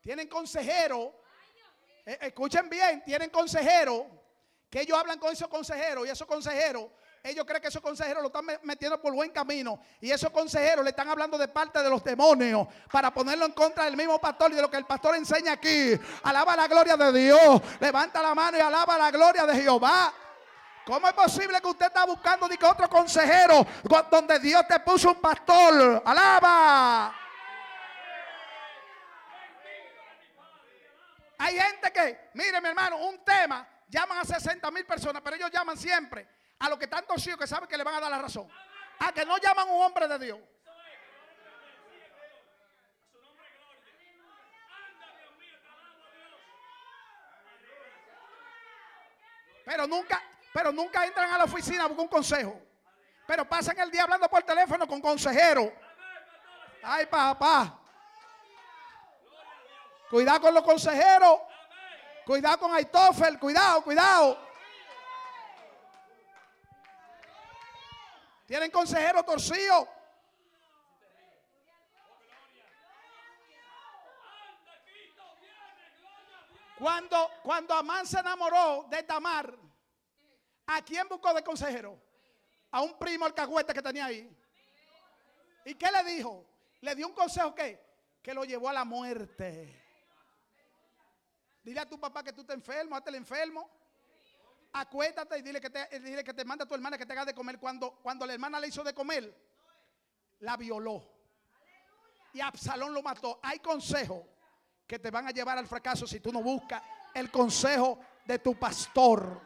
Tienen 0.00 0.28
consejero. 0.28 1.20
Eh, 2.04 2.18
escuchen 2.22 2.70
bien, 2.70 3.02
tienen 3.04 3.28
consejero. 3.28 4.08
Que 4.70 4.82
ellos 4.82 4.96
hablan 4.98 5.18
con 5.18 5.32
esos 5.32 5.48
consejeros. 5.48 6.06
Y 6.06 6.10
esos 6.10 6.26
consejeros 6.26 6.90
ellos 7.26 7.44
creen 7.44 7.60
que 7.60 7.68
esos 7.68 7.82
consejeros 7.82 8.22
lo 8.22 8.28
están 8.28 8.46
metiendo 8.62 9.00
por 9.00 9.12
buen 9.12 9.30
camino. 9.30 9.80
Y 10.00 10.12
esos 10.12 10.30
consejeros 10.30 10.84
le 10.84 10.90
están 10.90 11.08
hablando 11.08 11.36
de 11.36 11.48
parte 11.48 11.82
de 11.82 11.90
los 11.90 12.04
demonios 12.04 12.68
para 12.90 13.12
ponerlo 13.12 13.44
en 13.46 13.52
contra 13.52 13.84
del 13.84 13.96
mismo 13.96 14.20
pastor 14.20 14.52
y 14.52 14.54
de 14.54 14.62
lo 14.62 14.70
que 14.70 14.76
el 14.76 14.86
pastor 14.86 15.16
enseña 15.16 15.52
aquí. 15.52 15.98
Alaba 16.22 16.54
la 16.54 16.68
gloria 16.68 16.96
de 16.96 17.12
Dios. 17.12 17.60
Levanta 17.80 18.22
la 18.22 18.32
mano 18.32 18.56
y 18.56 18.60
alaba 18.60 18.96
la 18.96 19.10
gloria 19.10 19.44
de 19.44 19.60
Jehová. 19.60 20.14
¿Cómo 20.84 21.08
es 21.08 21.14
posible 21.14 21.60
que 21.60 21.66
usted 21.66 21.86
está 21.86 22.06
buscando 22.06 22.46
otro 22.46 22.88
consejero 22.88 23.66
donde 24.08 24.38
Dios 24.38 24.64
te 24.68 24.78
puso 24.78 25.10
un 25.10 25.20
pastor? 25.20 26.02
Alaba. 26.04 27.12
Hay 31.38 31.58
gente 31.58 31.92
que, 31.92 32.30
mire 32.34 32.60
mi 32.60 32.68
hermano, 32.68 32.98
un 32.98 33.18
tema, 33.24 33.66
llaman 33.88 34.18
a 34.18 34.24
60 34.24 34.70
mil 34.70 34.86
personas, 34.86 35.20
pero 35.22 35.34
ellos 35.34 35.50
llaman 35.50 35.76
siempre 35.76 36.35
a 36.58 36.68
los 36.68 36.78
que 36.78 36.84
están 36.84 37.04
torcidos 37.06 37.38
que 37.38 37.46
saben 37.46 37.68
que 37.68 37.76
le 37.76 37.84
van 37.84 37.94
a 37.94 38.00
dar 38.00 38.10
la 38.10 38.18
razón. 38.18 38.48
A 38.98 39.12
que 39.12 39.24
no 39.24 39.36
llaman 39.38 39.68
un 39.68 39.82
hombre 39.82 40.08
de 40.08 40.18
Dios. 40.18 40.38
Pero 49.64 49.86
nunca, 49.86 50.22
pero 50.52 50.70
nunca 50.72 51.04
entran 51.04 51.30
a 51.32 51.38
la 51.38 51.44
oficina 51.44 51.84
a 51.84 51.86
buscar 51.88 52.04
un 52.04 52.08
consejo. 52.08 52.62
Pero 53.26 53.44
pasan 53.48 53.78
el 53.80 53.90
día 53.90 54.04
hablando 54.04 54.28
por 54.28 54.42
teléfono 54.44 54.86
con 54.86 55.00
consejeros. 55.00 55.70
Ay, 56.82 57.06
papá. 57.06 57.80
Cuidado 60.08 60.40
con 60.40 60.54
los 60.54 60.62
consejeros. 60.62 61.40
Cuidado 62.24 62.58
con 62.58 62.72
Aitofel. 62.72 63.40
Cuidado, 63.40 63.82
cuidado. 63.82 64.45
Tienen 68.46 68.70
consejero 68.70 69.24
torcido. 69.24 69.88
Cuando, 76.78 77.30
cuando 77.42 77.74
Amán 77.74 78.06
se 78.06 78.20
enamoró 78.20 78.86
de 78.88 79.02
Tamar, 79.02 79.56
¿a 80.66 80.82
quién 80.82 81.08
buscó 81.08 81.32
de 81.34 81.42
consejero? 81.42 81.98
A 82.70 82.82
un 82.82 82.98
primo 82.98 83.24
alcahuete 83.24 83.72
que 83.72 83.82
tenía 83.82 84.06
ahí. 84.06 84.30
¿Y 85.64 85.74
qué 85.74 85.90
le 85.90 86.04
dijo? 86.04 86.46
Le 86.82 86.94
dio 86.94 87.08
un 87.08 87.14
consejo 87.14 87.54
que, 87.54 87.82
que 88.22 88.34
lo 88.34 88.44
llevó 88.44 88.68
a 88.68 88.74
la 88.74 88.84
muerte. 88.84 89.82
Dile 91.64 91.80
a 91.80 91.86
tu 91.86 91.98
papá 91.98 92.22
que 92.22 92.32
tú 92.32 92.44
te 92.44 92.52
enfermo, 92.52 92.94
hazte 92.94 93.10
el 93.10 93.16
enfermo 93.16 93.68
acuérdate 94.80 95.38
y 95.38 95.42
dile 95.42 95.60
que 95.60 95.70
te, 95.70 96.00
dile 96.00 96.22
que 96.22 96.34
te 96.34 96.44
manda 96.44 96.64
a 96.64 96.68
tu 96.68 96.74
hermana 96.74 96.98
que 96.98 97.06
te 97.06 97.12
haga 97.12 97.24
de 97.24 97.34
comer. 97.34 97.58
Cuando, 97.58 97.92
cuando 98.02 98.26
la 98.26 98.34
hermana 98.34 98.60
le 98.60 98.68
hizo 98.68 98.84
de 98.84 98.94
comer, 98.94 99.34
la 100.40 100.56
violó. 100.56 101.02
Y 102.32 102.40
Absalón 102.40 102.92
lo 102.92 103.02
mató. 103.02 103.40
Hay 103.42 103.60
consejos 103.60 104.22
que 104.86 104.98
te 104.98 105.10
van 105.10 105.26
a 105.26 105.30
llevar 105.30 105.56
al 105.58 105.66
fracaso 105.66 106.06
si 106.06 106.20
tú 106.20 106.32
no 106.32 106.42
buscas 106.42 106.82
el 107.14 107.30
consejo 107.30 107.98
de 108.24 108.38
tu 108.38 108.54
pastor. 108.58 109.40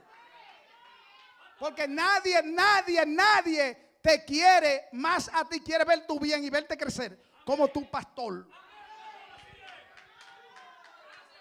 Porque 1.58 1.86
nadie, 1.86 2.42
nadie, 2.42 3.04
nadie 3.06 3.96
te 4.02 4.24
quiere 4.24 4.88
más 4.92 5.30
a 5.32 5.44
ti, 5.44 5.60
quiere 5.60 5.84
ver 5.84 6.06
tu 6.06 6.18
bien 6.18 6.42
y 6.42 6.50
verte 6.50 6.76
crecer 6.76 7.22
como 7.44 7.68
tu 7.68 7.88
pastor. 7.88 8.46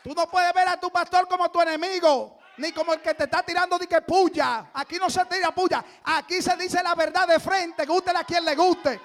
Tú 0.04 0.14
no 0.14 0.30
puedes 0.30 0.54
ver 0.54 0.68
a 0.68 0.80
tu 0.80 0.92
pastor 0.92 1.28
como 1.28 1.50
tu 1.50 1.62
enemigo 1.62 2.39
ni 2.60 2.74
como 2.74 2.94
el 2.94 3.02
que 3.02 3.14
te 3.14 3.24
está 3.24 3.42
tirando 3.42 3.78
de 3.80 3.88
que 3.88 4.02
puya. 4.02 4.70
Aquí 4.74 4.98
no 4.98 5.10
se 5.10 5.26
tira 5.26 5.52
puya. 5.52 5.84
Aquí 6.04 6.42
se 6.42 6.56
dice 6.58 6.84
la 6.84 6.94
verdad 6.94 7.28
de 7.28 7.40
frente, 7.40 7.86
guste 7.86 8.12
a 8.14 8.24
quien 8.26 8.44
le 8.44 8.54
guste. 8.54 9.00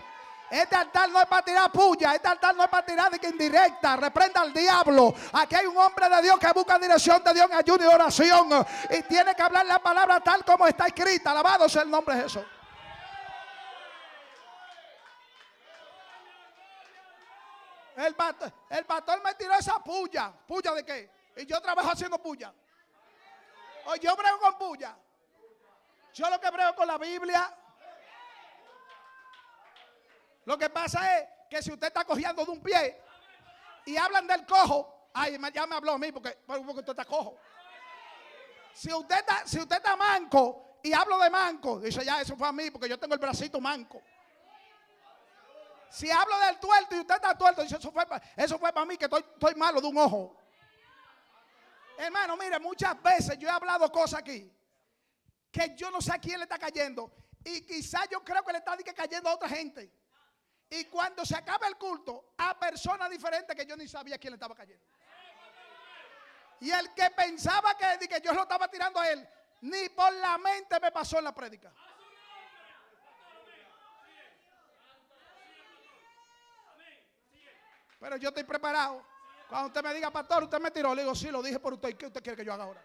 Este 0.51 0.75
altar 0.77 1.09
no 1.09 1.21
es 1.21 1.27
para 1.27 1.43
tirar 1.43 1.73
puya, 1.73 2.15
este 2.15 2.29
altar 2.29 2.55
no 2.55 2.65
es 2.65 2.69
para 2.69 2.85
tirar 2.85 3.11
de 3.11 3.19
que 3.19 3.29
indirecta, 3.29 3.97
reprenda 3.97 4.41
al 4.41 4.53
diablo. 4.53 5.15
Aquí 5.33 5.55
hay 5.55 5.67
un 5.67 5.77
hombre 5.77 6.09
de 6.09 6.23
Dios 6.23 6.39
que 6.39 6.53
busca 6.53 6.79
dirección 6.79 7.23
de 7.25 7.33
Dios 7.33 7.47
en 7.47 7.57
ayuno 7.57 7.85
y 7.85 7.87
oración 7.87 8.67
y 8.91 9.03
tiene 9.03 9.35
que 9.35 9.43
hablar 9.43 9.65
la 9.67 9.79
palabra 9.79 10.21
tal 10.21 10.45
como 10.45 10.67
está 10.67 10.87
escrita. 10.87 11.31
Alabado 11.31 11.69
sea 11.69 11.83
el 11.83 11.91
nombre 11.91 12.17
de 12.17 12.23
Jesús. 12.23 12.43
El 17.97 18.15
pastor, 18.17 18.53
el 18.71 18.85
pastor 18.85 19.23
me 19.23 19.35
tiró 19.35 19.55
esa 19.55 19.79
puya. 19.79 20.33
¿Puya 20.47 20.73
de 20.73 20.85
qué? 20.85 21.11
Y 21.37 21.47
yo 21.47 21.61
trabajo 21.61 21.91
haciendo 21.91 22.19
puya. 22.19 22.53
O 23.87 23.97
yo 23.97 24.17
brego 24.17 24.39
con 24.39 24.59
puya. 24.59 24.97
Yo 26.15 26.31
lo 26.31 26.41
que 26.41 26.51
brego 26.51 26.75
con 26.75 26.87
la 26.87 26.99
Biblia. 26.99 27.53
Lo 30.45 30.59
que 30.59 30.71
pasa 30.71 31.19
es 31.19 31.29
que 31.51 31.63
si 31.63 31.73
usted 31.73 31.89
está 31.89 32.05
cogiendo 32.05 32.45
de 32.45 32.51
un 32.51 32.61
pie 32.61 33.03
y 33.87 33.97
hablan 33.97 34.27
del 34.27 34.47
cojo, 34.47 35.09
ay, 35.15 35.39
ya 35.53 35.67
me 35.67 35.77
habló 35.77 35.93
a 35.93 35.99
mí 35.99 36.13
porque, 36.13 36.39
porque 36.47 36.63
usted 36.71 36.91
está 36.91 37.05
cojo. 37.05 37.37
Si 38.75 38.93
usted 38.93 39.17
está, 39.17 39.47
si 39.47 39.59
usted 39.59 39.77
está 39.77 39.97
manco 39.97 40.79
y 40.83 40.93
hablo 40.93 41.19
de 41.19 41.31
manco, 41.31 41.81
dice 41.81 42.05
ya, 42.05 42.21
eso 42.21 42.37
fue 42.37 42.49
a 42.49 42.53
mí 42.53 42.71
porque 42.71 42.89
yo 42.89 42.99
tengo 42.99 43.15
el 43.15 43.21
bracito 43.21 43.61
manco. 43.61 44.03
Si 45.89 46.11
hablo 46.11 46.39
del 46.41 46.59
tuerto 46.59 46.97
y 46.97 47.01
usted 47.01 47.15
está 47.15 47.39
tuerto, 47.39 47.63
dice 47.63 47.77
eso 47.77 47.93
fue, 47.93 48.05
eso 48.37 48.59
fue 48.59 48.73
para 48.73 48.85
mí 48.85 48.97
que 48.97 49.05
estoy, 49.05 49.25
estoy 49.33 49.55
malo 49.55 49.81
de 49.81 49.87
un 49.87 49.97
ojo. 49.97 50.37
Hermano, 51.99 52.37
mire, 52.37 52.59
muchas 52.59 53.01
veces 53.03 53.39
yo 53.39 53.49
he 53.49 53.51
hablado 53.51 53.91
cosas 53.91 54.21
aquí 54.21 54.51
que 55.51 55.75
yo 55.77 55.91
no 55.91 56.01
sé 56.01 56.13
a 56.13 56.19
quién 56.19 56.39
le 56.39 56.45
está 56.45 56.59
cayendo. 56.59 57.13
Y 57.45 57.61
quizás 57.61 58.09
yo 58.11 58.25
creo 58.25 58.43
que 58.43 58.53
le 58.53 58.59
está 58.59 58.77
cayendo 58.95 59.29
a 59.29 59.35
otra 59.35 59.49
gente. 59.49 59.93
Y 60.71 60.87
cuando 60.87 61.25
se 61.25 61.37
acaba 61.37 61.69
el 61.69 61.77
culto, 61.77 62.35
a 62.39 62.59
personas 62.59 63.09
diferentes 63.09 63.55
que 63.55 63.65
yo 63.65 63.77
ni 63.77 63.87
sabía 63.87 64.19
quién 64.19 64.33
le 64.33 64.37
estaba 64.37 64.55
cayendo. 64.55 64.85
Y 66.61 66.71
el 66.71 66.93
que 66.95 67.11
pensaba 67.11 67.77
que, 67.77 68.09
que 68.09 68.21
yo 68.21 68.33
lo 68.33 68.43
estaba 68.43 68.69
tirando 68.69 68.99
a 68.99 69.09
él, 69.09 69.29
ni 69.61 69.89
por 69.91 70.13
la 70.15 70.39
mente 70.39 70.81
me 70.81 70.91
pasó 70.91 71.19
en 71.19 71.25
la 71.25 71.35
prédica. 71.35 71.73
Pero 78.01 78.17
yo 78.17 78.31
estoy 78.31 78.45
preparado. 78.45 79.14
Cuando 79.49 79.69
usted 79.69 79.83
me 79.83 79.95
diga, 79.95 80.11
pastor, 80.11 80.45
usted 80.45 80.59
me 80.61 80.71
tiró, 80.71 80.95
le 80.95 81.03
digo, 81.03 81.15
sí, 81.15 81.29
lo 81.31 81.43
dije 81.43 81.59
por 81.61 81.75
usted. 81.75 81.97
¿Qué 81.97 82.07
usted 82.07 82.23
quiere 82.23 82.37
que 82.37 82.45
yo 82.45 82.53
haga 82.53 82.65
ahora? 82.65 82.83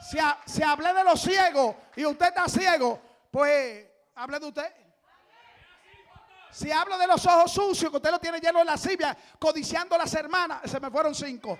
Si, 0.00 0.18
ha- 0.18 0.38
hablé 0.70 0.92
de 0.92 1.04
los 1.04 1.20
ciegos 1.20 1.74
y 1.96 2.04
usted 2.04 2.26
está 2.26 2.48
ciego, 2.48 3.00
pues 3.30 3.86
hable 4.14 4.38
de 4.38 4.46
usted. 4.46 4.74
Si 6.50 6.70
hablo 6.72 6.96
de 6.96 7.06
los 7.06 7.24
ojos 7.26 7.52
sucios, 7.52 7.90
que 7.90 7.96
usted 7.96 8.10
lo 8.10 8.18
tiene 8.18 8.40
lleno 8.40 8.60
de 8.60 8.64
lascivia, 8.64 9.16
codiciando 9.38 9.94
a 9.94 9.98
las 9.98 10.14
hermanas, 10.14 10.62
se 10.70 10.80
me 10.80 10.90
fueron 10.90 11.14
cinco. 11.14 11.58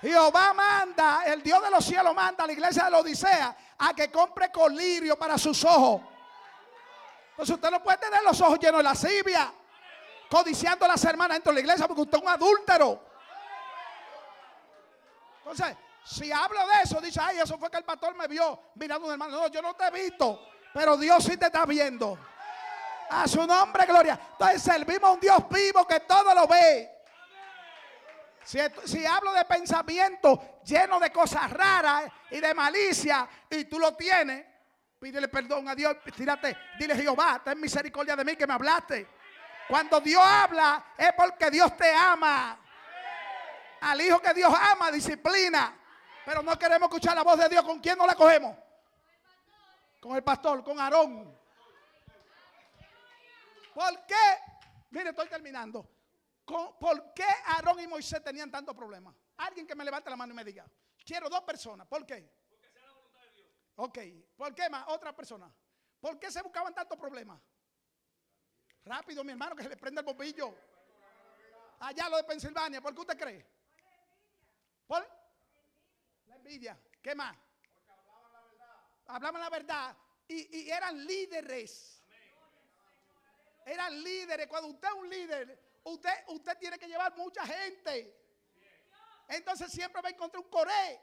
Jehová 0.00 0.52
manda, 0.54 1.22
el 1.26 1.42
Dios 1.42 1.62
de 1.62 1.70
los 1.70 1.84
cielos 1.84 2.14
manda 2.14 2.44
a 2.44 2.46
la 2.46 2.52
iglesia 2.52 2.84
de 2.84 2.90
la 2.90 2.98
Odisea 2.98 3.56
a 3.78 3.94
que 3.94 4.10
compre 4.10 4.50
colirio 4.50 5.16
para 5.18 5.36
sus 5.36 5.62
ojos. 5.64 6.00
Entonces 7.32 7.54
usted 7.54 7.70
no 7.70 7.82
puede 7.82 7.98
tener 7.98 8.22
los 8.22 8.40
ojos 8.40 8.58
llenos 8.58 8.78
de 8.78 8.82
lascivia, 8.84 9.52
codiciando 10.30 10.84
a 10.84 10.88
las 10.88 11.04
hermanas 11.04 11.36
dentro 11.36 11.50
de 11.50 11.54
la 11.56 11.60
iglesia 11.60 11.88
porque 11.88 12.02
usted 12.02 12.18
es 12.18 12.22
un 12.22 12.28
adúltero. 12.28 13.02
Entonces, 15.38 15.76
si 16.04 16.30
hablo 16.30 16.66
de 16.66 16.82
eso, 16.84 17.00
dice, 17.00 17.20
ay, 17.20 17.38
eso 17.40 17.58
fue 17.58 17.70
que 17.70 17.78
el 17.78 17.84
pastor 17.84 18.14
me 18.14 18.28
vio 18.28 18.70
mirando 18.76 19.06
a 19.06 19.08
un 19.08 19.12
hermano. 19.12 19.32
No, 19.32 19.48
yo 19.48 19.60
no 19.60 19.74
te 19.74 19.84
he 19.86 19.90
visto, 19.90 20.40
pero 20.72 20.96
Dios 20.96 21.24
sí 21.24 21.36
te 21.36 21.46
está 21.46 21.66
viendo. 21.66 22.18
A 23.10 23.26
su 23.26 23.44
nombre, 23.44 23.84
gloria. 23.86 24.18
Entonces 24.32 24.62
servimos 24.62 25.10
a 25.10 25.12
un 25.12 25.20
Dios 25.20 25.48
vivo 25.50 25.84
que 25.86 26.00
todo 26.00 26.32
lo 26.32 26.46
ve. 26.46 26.88
Si, 28.44 28.58
si 28.84 29.04
hablo 29.04 29.32
de 29.32 29.44
pensamiento 29.44 30.60
lleno 30.64 31.00
de 31.00 31.10
cosas 31.10 31.50
raras 31.50 32.04
y 32.30 32.38
de 32.38 32.54
malicia 32.54 33.28
y 33.50 33.64
tú 33.64 33.78
lo 33.78 33.94
tienes, 33.96 34.46
pídele 34.98 35.28
perdón 35.28 35.68
a 35.68 35.74
Dios, 35.74 35.96
tírate, 36.16 36.56
dile 36.78 36.94
Jehová, 36.94 37.40
ten 37.44 37.60
misericordia 37.60 38.14
de 38.14 38.24
mí 38.24 38.36
que 38.36 38.46
me 38.46 38.54
hablaste. 38.54 39.19
Cuando 39.70 40.00
Dios 40.00 40.20
habla 40.20 40.84
es 40.98 41.12
porque 41.16 41.48
Dios 41.48 41.76
te 41.76 41.94
ama. 41.94 42.58
Al 43.82 44.00
hijo 44.00 44.20
que 44.20 44.34
Dios 44.34 44.52
ama, 44.52 44.90
disciplina. 44.90 45.78
Pero 46.26 46.42
no 46.42 46.58
queremos 46.58 46.88
escuchar 46.88 47.14
la 47.14 47.22
voz 47.22 47.38
de 47.38 47.48
Dios. 47.48 47.62
¿Con 47.62 47.78
quién 47.78 47.96
no 47.96 48.04
la 48.04 48.16
cogemos? 48.16 48.56
Con 50.00 50.16
el 50.16 50.24
pastor, 50.24 50.64
con 50.64 50.80
Aarón. 50.80 51.38
¿Por 53.72 54.06
qué? 54.06 54.14
Mire, 54.90 55.10
estoy 55.10 55.28
terminando. 55.28 55.88
¿Por 56.44 57.14
qué 57.14 57.28
Aarón 57.46 57.78
y 57.78 57.86
Moisés 57.86 58.24
tenían 58.24 58.50
tantos 58.50 58.74
problemas? 58.74 59.14
Alguien 59.36 59.68
que 59.68 59.76
me 59.76 59.84
levante 59.84 60.10
la 60.10 60.16
mano 60.16 60.32
y 60.32 60.36
me 60.36 60.42
diga. 60.42 60.66
Quiero 61.06 61.28
dos 61.28 61.42
personas. 61.42 61.86
¿Por 61.86 62.04
qué? 62.04 62.28
Ok. 63.76 63.98
¿Por 64.36 64.52
qué 64.52 64.68
más? 64.68 64.84
Otra 64.88 65.14
persona. 65.14 65.48
¿Por 66.00 66.18
qué 66.18 66.28
se 66.28 66.42
buscaban 66.42 66.74
tantos 66.74 66.98
problemas? 66.98 67.40
Rápido, 68.90 69.22
mi 69.22 69.30
hermano, 69.30 69.54
que 69.54 69.62
se 69.62 69.68
le 69.68 69.76
prenda 69.76 70.00
el 70.00 70.04
bombillo. 70.04 70.52
Allá 71.78 72.08
lo 72.08 72.16
de 72.16 72.24
Pensilvania. 72.24 72.80
¿Por 72.80 72.92
qué 72.92 73.00
usted 73.00 73.16
cree? 73.16 73.46
Por 74.84 75.06
la 76.26 76.34
envidia. 76.34 76.76
¿Qué 77.00 77.14
más? 77.14 77.36
Hablaban 79.06 79.42
la 79.42 79.48
verdad. 79.48 79.96
Y, 80.26 80.68
eran 80.68 81.06
líderes. 81.06 82.02
Eran 83.64 84.02
líderes. 84.02 84.48
Cuando 84.48 84.70
usted 84.70 84.88
es 84.88 84.94
un 84.94 85.08
líder, 85.08 85.62
usted, 85.84 86.24
usted 86.26 86.58
tiene 86.58 86.76
que 86.76 86.88
llevar 86.88 87.16
mucha 87.16 87.46
gente. 87.46 88.12
Entonces 89.28 89.70
siempre 89.70 90.02
va 90.02 90.08
a 90.08 90.10
encontrar 90.10 90.42
un 90.42 90.50
coré. 90.50 91.00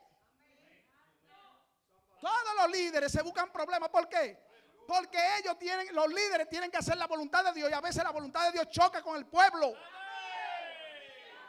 Todos 2.20 2.56
los 2.58 2.70
líderes 2.70 3.14
se 3.14 3.22
buscan 3.22 3.50
problemas. 3.50 3.88
¿Por 3.88 4.10
qué? 4.10 4.46
Porque 4.88 5.20
ellos 5.38 5.60
tienen, 5.60 5.94
los 5.94 6.08
líderes 6.08 6.48
tienen 6.48 6.72
que 6.72 6.78
hacer 6.78 6.96
la 6.96 7.08
voluntad 7.08 7.44
de 7.44 7.52
Dios 7.52 7.70
y 7.70 7.74
a 7.74 7.82
veces 7.82 8.02
la 8.02 8.12
voluntad 8.12 8.46
de 8.46 8.54
Dios 8.54 8.70
choca 8.70 9.02
con 9.02 9.18
el 9.18 9.26
pueblo. 9.26 9.74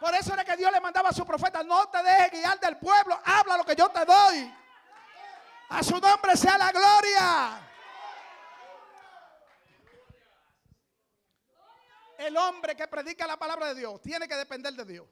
Por 0.01 0.13
eso 0.15 0.33
era 0.33 0.45
que 0.45 0.57
Dios 0.57 0.73
le 0.73 0.81
mandaba 0.81 1.11
a 1.11 1.13
su 1.13 1.25
profeta, 1.25 1.63
no 1.63 1.89
te 1.89 2.03
dejes 2.03 2.33
guiar 2.33 2.59
del 2.59 2.77
pueblo, 2.79 3.19
habla 3.25 3.57
lo 3.57 3.65
que 3.65 3.77
yo 3.77 3.89
te 3.91 4.05
doy. 4.05 4.53
A 5.71 5.83
su 5.83 5.99
nombre 5.99 6.37
sea 6.37 6.59
la 6.59 6.73
gloria. 6.73 7.61
El 12.19 12.37
hombre 12.37 12.75
que 12.75 12.89
predica 12.89 13.25
la 13.27 13.37
palabra 13.37 13.69
de 13.69 13.77
Dios 13.77 14.01
tiene 14.03 14.27
que 14.27 14.35
depender 14.35 14.75
de 14.75 14.85
Dios. 14.85 15.07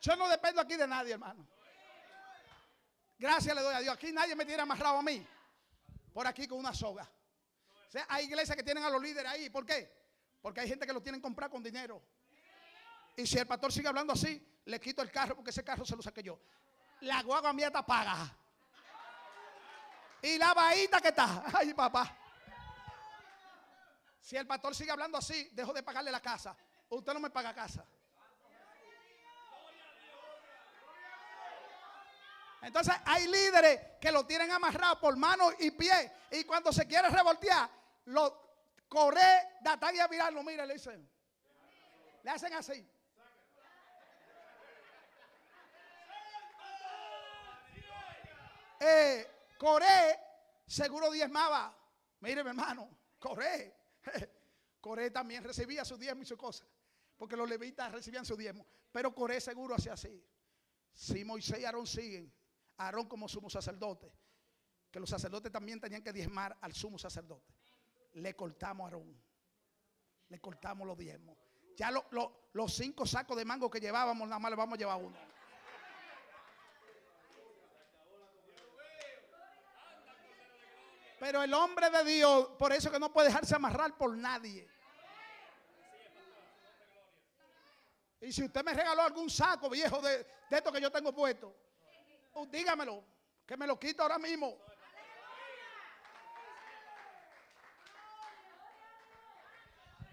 Yo 0.00 0.16
no 0.16 0.26
dependo 0.28 0.62
aquí 0.62 0.76
de 0.76 0.86
nadie, 0.86 1.12
hermano. 1.12 1.46
Gracias 3.18 3.54
le 3.54 3.60
doy 3.60 3.74
a 3.74 3.80
Dios. 3.80 3.94
Aquí 3.94 4.10
nadie 4.10 4.34
me 4.34 4.46
tiene 4.46 4.62
amarrado 4.62 4.98
a 4.98 5.02
mí. 5.02 5.26
Por 6.14 6.28
aquí 6.28 6.46
con 6.46 6.58
una 6.58 6.72
soga. 6.72 7.10
O 7.88 7.90
sea, 7.90 8.06
hay 8.08 8.26
iglesias 8.26 8.56
que 8.56 8.62
tienen 8.62 8.84
a 8.84 8.88
los 8.88 9.02
líderes 9.02 9.30
ahí. 9.30 9.50
¿Por 9.50 9.66
qué? 9.66 9.92
Porque 10.40 10.60
hay 10.60 10.68
gente 10.68 10.86
que 10.86 10.92
lo 10.92 11.02
tienen 11.02 11.20
comprar 11.20 11.50
con 11.50 11.60
dinero. 11.60 12.00
Y 13.16 13.26
si 13.26 13.36
el 13.36 13.46
pastor 13.46 13.72
sigue 13.72 13.88
hablando 13.88 14.12
así, 14.12 14.40
le 14.64 14.80
quito 14.80 15.02
el 15.02 15.10
carro 15.10 15.34
porque 15.34 15.50
ese 15.50 15.64
carro 15.64 15.84
se 15.84 15.96
lo 15.96 16.02
saqué 16.02 16.22
yo. 16.22 16.40
La 17.00 17.20
guagua 17.24 17.52
mía 17.52 17.66
está 17.66 17.84
paga. 17.84 18.32
Y 20.22 20.38
la 20.38 20.54
vaíta 20.54 21.00
que 21.00 21.08
está. 21.08 21.44
Ay, 21.52 21.74
papá. 21.74 22.16
Si 24.20 24.36
el 24.36 24.46
pastor 24.46 24.74
sigue 24.74 24.92
hablando 24.92 25.18
así, 25.18 25.50
dejo 25.52 25.72
de 25.72 25.82
pagarle 25.82 26.12
la 26.12 26.20
casa. 26.20 26.56
Usted 26.90 27.12
no 27.12 27.20
me 27.20 27.30
paga 27.30 27.52
casa. 27.52 27.84
Entonces 32.64 32.94
hay 33.04 33.26
líderes 33.26 33.98
que 34.00 34.10
lo 34.10 34.24
tienen 34.24 34.50
amarrado 34.50 34.98
por 34.98 35.16
manos 35.16 35.54
y 35.58 35.70
pies. 35.72 36.10
Y 36.30 36.44
cuando 36.44 36.72
se 36.72 36.86
quiere 36.86 37.08
revoltear, 37.10 37.70
lo 38.06 38.58
corre, 38.88 39.58
datan 39.60 39.94
y 39.94 39.98
a 39.98 40.08
mirarlo. 40.08 40.42
Mira, 40.42 40.64
le 40.64 40.74
dicen. 40.74 41.08
Le 42.22 42.30
hacen 42.30 42.54
así. 42.54 42.90
Eh, 48.80 49.30
Coré 49.58 50.18
seguro 50.66 51.10
diezmaba. 51.10 51.76
Mire, 52.20 52.42
mi 52.42 52.50
hermano, 52.50 52.88
Coré. 53.18 53.76
Coré 54.80 55.10
también 55.10 55.44
recibía 55.44 55.84
su 55.84 55.98
diezmo 55.98 56.22
y 56.22 56.26
su 56.26 56.36
cosa. 56.36 56.64
Porque 57.16 57.36
los 57.36 57.48
levitas 57.48 57.92
recibían 57.92 58.24
su 58.24 58.36
diezmo. 58.36 58.66
Pero 58.90 59.14
Coré 59.14 59.40
seguro 59.40 59.74
hacía 59.74 59.92
así. 59.92 60.22
Si 60.92 61.24
Moisés 61.24 61.58
y 61.60 61.64
Aarón 61.64 61.86
siguen, 61.86 62.32
Aarón 62.78 63.06
como 63.08 63.28
sumo 63.28 63.48
sacerdote, 63.50 64.12
que 64.90 65.00
los 65.00 65.08
sacerdotes 65.10 65.50
también 65.52 65.80
tenían 65.80 66.02
que 66.02 66.12
diezmar 66.12 66.56
al 66.60 66.72
sumo 66.72 66.98
sacerdote. 66.98 67.54
Le 68.14 68.34
cortamos 68.34 68.84
a 68.84 68.86
Aarón. 68.88 69.22
Le 70.28 70.40
cortamos 70.40 70.86
los 70.86 70.96
diezmos. 70.96 71.36
Ya 71.76 71.90
lo- 71.90 72.06
los 72.52 72.72
cinco 72.74 73.04
sacos 73.06 73.36
de 73.36 73.44
mango 73.44 73.68
que 73.70 73.80
llevábamos, 73.80 74.28
nada 74.28 74.38
más 74.38 74.50
le 74.50 74.56
vamos 74.56 74.74
a 74.74 74.78
llevar 74.78 75.02
uno. 75.02 75.16
Pero 81.18 81.42
el 81.42 81.54
hombre 81.54 81.90
de 81.90 82.04
Dios, 82.04 82.48
por 82.58 82.72
eso 82.72 82.90
que 82.90 82.98
no 82.98 83.12
puede 83.12 83.28
dejarse 83.28 83.54
amarrar 83.54 83.96
por 83.96 84.16
nadie. 84.16 84.68
Y 88.20 88.32
si 88.32 88.44
usted 88.44 88.64
me 88.64 88.72
regaló 88.74 89.02
algún 89.02 89.30
saco 89.30 89.68
viejo 89.70 90.00
de, 90.00 90.18
de 90.18 90.56
esto 90.56 90.72
que 90.72 90.80
yo 90.80 90.90
tengo 90.90 91.14
puesto, 91.14 91.54
uh, 92.34 92.46
dígamelo, 92.46 93.02
que 93.46 93.56
me 93.56 93.66
lo 93.66 93.78
quito 93.78 94.02
ahora 94.02 94.18
mismo. 94.18 94.56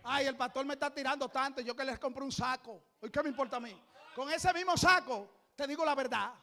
Ay, 0.04 0.26
el 0.26 0.36
pastor 0.36 0.66
me 0.66 0.74
está 0.74 0.92
tirando 0.92 1.30
tanto, 1.30 1.62
yo 1.62 1.76
que 1.76 1.84
les 1.84 2.00
compro 2.00 2.26
un 2.26 2.32
saco. 2.32 2.82
¿Y 3.02 3.10
qué 3.10 3.22
me 3.22 3.30
importa 3.30 3.58
a 3.58 3.60
mí? 3.60 3.80
Con 4.16 4.32
ese 4.32 4.52
mismo 4.54 4.76
saco, 4.76 5.30
te 5.56 5.68
digo 5.68 5.86
la 5.86 5.94
verdad. 5.94 6.34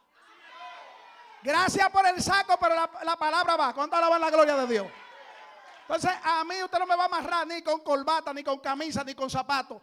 Gracias 1.41 1.89
por 1.89 2.05
el 2.05 2.21
saco, 2.21 2.57
pero 2.59 2.75
la, 2.75 2.89
la 3.03 3.17
palabra 3.17 3.55
va. 3.57 3.73
¿Cuánto 3.73 3.95
alaban 3.95 4.21
la 4.21 4.29
gloria 4.29 4.55
de 4.55 4.67
Dios? 4.67 4.87
Entonces, 5.81 6.11
a 6.23 6.43
mí 6.43 6.61
usted 6.61 6.79
no 6.79 6.85
me 6.85 6.95
va 6.95 7.03
a 7.03 7.05
amarrar 7.07 7.47
ni 7.47 7.61
con 7.61 7.81
corbata, 7.81 8.33
ni 8.33 8.43
con 8.43 8.59
camisa, 8.59 9.03
ni 9.03 9.15
con 9.15 9.29
zapatos. 9.29 9.81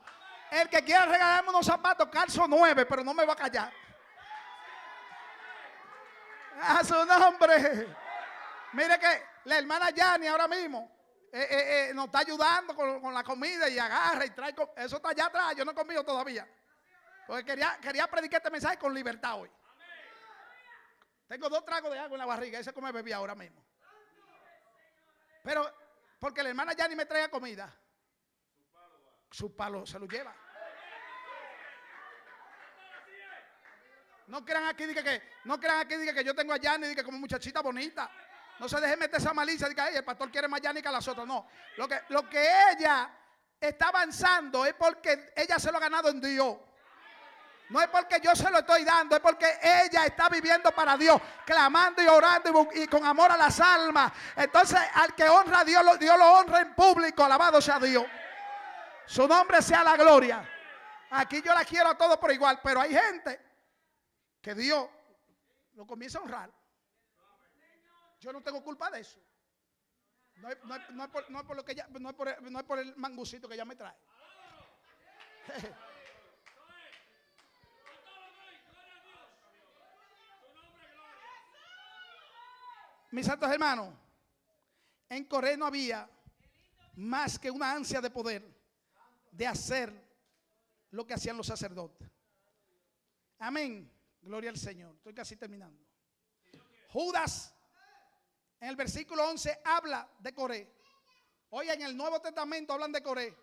El 0.51 0.69
que 0.69 0.85
quiera 0.85 1.05
regalarme 1.05 1.51
unos 1.51 1.67
zapatos, 1.67 2.09
calzo 2.09 2.47
nueve, 2.47 2.87
pero 2.87 3.03
no 3.03 3.13
me 3.13 3.25
va 3.25 3.33
a 3.33 3.37
callar. 3.37 3.73
A 6.63 6.85
su 6.85 6.95
nombre. 7.05 7.95
Mire 8.73 8.99
que 8.99 9.23
la 9.45 9.59
hermana 9.59 9.91
Yani 9.91 10.27
ahora 10.27 10.49
mismo 10.49 10.91
eh, 11.33 11.47
eh, 11.51 11.89
eh, 11.91 11.95
nos 11.95 12.07
está 12.07 12.21
ayudando 12.21 12.75
con, 12.75 13.01
con 13.01 13.13
la 13.13 13.23
comida 13.23 13.69
y 13.69 13.79
agarra 13.79 14.25
y 14.25 14.31
trae. 14.31 14.55
Eso 14.77 14.97
está 14.97 15.11
allá 15.11 15.27
atrás, 15.27 15.55
yo 15.57 15.65
no 15.65 15.73
he 15.73 15.75
comido 15.75 16.05
todavía. 16.05 16.49
Porque 17.27 17.45
quería, 17.45 17.79
quería 17.81 18.07
predicar 18.07 18.39
este 18.39 18.51
mensaje 18.51 18.79
con 18.79 18.95
libertad 18.95 19.41
hoy. 19.41 19.51
Tengo 21.29 21.49
dos 21.49 21.65
tragos 21.65 21.91
de 21.91 21.99
agua 21.99 22.15
en 22.15 22.19
la 22.19 22.27
barriga, 22.27 22.59
ese 22.59 22.73
come 22.73 22.93
bebí 22.93 23.13
ahora 23.13 23.35
mismo. 23.35 23.65
Pero 25.43 25.71
porque 26.19 26.43
la 26.43 26.51
hermana 26.51 26.73
ya 26.73 26.89
ni 26.89 26.95
me 26.95 27.05
traiga 27.05 27.29
comida. 27.29 27.75
Su 29.31 29.55
palo 29.55 29.85
se 29.85 29.99
lo 29.99 30.07
lleva. 30.07 30.35
No 34.29 34.45
crean 34.45 34.67
aquí 34.67 34.87
diga 34.87 35.03
que 35.03 35.23
no 35.45 35.59
crean 35.61 35.81
aquí 35.81 35.97
diga 35.97 36.13
que 36.13 36.25
yo 36.25 36.35
tengo 36.35 36.53
a 36.53 36.57
Yanni 36.57 36.89
diga 36.89 37.05
como 37.05 37.19
muchachita 37.19 37.61
bonita. 37.61 38.11
No 38.59 38.69
se 38.69 38.81
deje 38.81 38.97
meter 38.97 39.21
esa 39.21 39.33
malicia 39.33 39.69
diga, 39.69 39.85
"Ay, 39.85 39.97
el 39.97 40.05
pastor 40.05 40.31
quiere 40.31 40.49
más 40.49 40.61
Yanni 40.61 40.83
que 40.83 40.89
a 40.89 40.93
las 40.93 41.07
otras." 41.07 41.27
No. 41.27 41.49
Lo 41.77 41.87
que 41.87 42.01
lo 42.09 42.29
que 42.29 42.45
ella 42.73 43.11
está 43.61 43.89
avanzando 43.89 44.67
es 44.67 44.75
porque 44.75 45.33
ella 45.37 45.59
se 45.59 45.71
lo 45.71 45.79
ha 45.79 45.81
ganado 45.81 46.09
en 46.09 46.21
Dios. 46.21 46.57
No 47.69 47.81
es 47.81 47.89
porque 47.89 48.21
yo 48.21 48.35
se 48.37 48.49
lo 48.51 48.59
estoy 48.59 48.85
dando, 48.85 49.17
es 49.17 49.23
porque 49.23 49.59
ella 49.61 50.05
está 50.05 50.29
viviendo 50.29 50.71
para 50.71 50.97
Dios, 50.97 51.21
clamando 51.45 52.01
y 52.01 52.07
orando 52.07 52.69
y, 52.73 52.87
con 52.87 53.05
amor 53.05 53.33
a 53.33 53.37
las 53.37 53.59
almas. 53.59 54.13
Entonces, 54.37 54.79
al 54.95 55.15
que 55.17 55.29
honra 55.29 55.61
a 55.61 55.65
Dios, 55.65 55.99
Dios 55.99 56.17
lo 56.17 56.33
honra 56.33 56.61
en 56.61 56.75
público, 56.75 57.25
alabado 57.25 57.61
sea 57.61 57.81
Dios. 57.81 58.05
Su 59.07 59.27
nombre 59.27 59.61
sea 59.63 59.83
la 59.83 59.97
gloria. 59.97 60.49
Aquí 61.11 61.43
yo 61.43 61.53
la 61.55 61.65
quiero 61.65 61.89
a 61.89 61.99
todos 61.99 62.19
por 62.19 62.31
igual, 62.31 62.61
pero 62.63 62.81
hay 62.81 62.93
gente 62.95 63.46
que 64.47 64.55
Dios 64.55 64.89
lo 65.75 65.85
comienza 65.85 66.21
a 66.21 66.23
honrar. 66.23 66.55
Yo 68.21 68.33
no 68.33 68.41
tengo 68.41 68.63
culpa 68.63 68.89
de 68.93 69.01
eso. 69.01 69.19
No 70.37 70.49
es, 70.49 70.57
por, 72.65 72.79
el 72.79 72.95
mangucito 72.95 73.49
que 73.49 73.55
ella 73.55 73.65
me 73.65 73.75
trae. 73.75 73.97
Mis 83.11 83.27
santos 83.27 83.51
hermanos, 83.51 83.93
en 85.09 85.25
Coré 85.25 85.57
no 85.57 85.67
había 85.67 86.09
más 86.95 87.37
que 87.37 87.51
una 87.51 87.73
ansia 87.73 88.01
de 88.01 88.11
poder, 88.11 88.49
de 89.33 89.45
hacer 89.45 89.93
lo 90.93 91.05
que 91.05 91.15
hacían 91.15 91.37
los 91.37 91.49
sacerdotes. 91.49 92.09
Amén. 93.41 93.96
Gloria 94.27 94.51
al 94.51 94.59
Señor. 94.59 94.97
Estoy 94.97 95.15
casi 95.15 95.37
terminando. 95.37 95.81
Judas, 96.89 97.55
en 98.59 98.71
el 98.71 98.77
versículo 98.77 99.25
11, 99.31 99.61
habla 99.65 100.11
de 100.19 100.35
Coré. 100.35 100.75
Oye, 101.51 101.73
en 101.73 101.83
el 101.83 101.97
Nuevo 101.97 102.21
Testamento 102.21 102.73
hablan 102.73 102.91
de 102.91 103.05
Coré, 103.05 103.37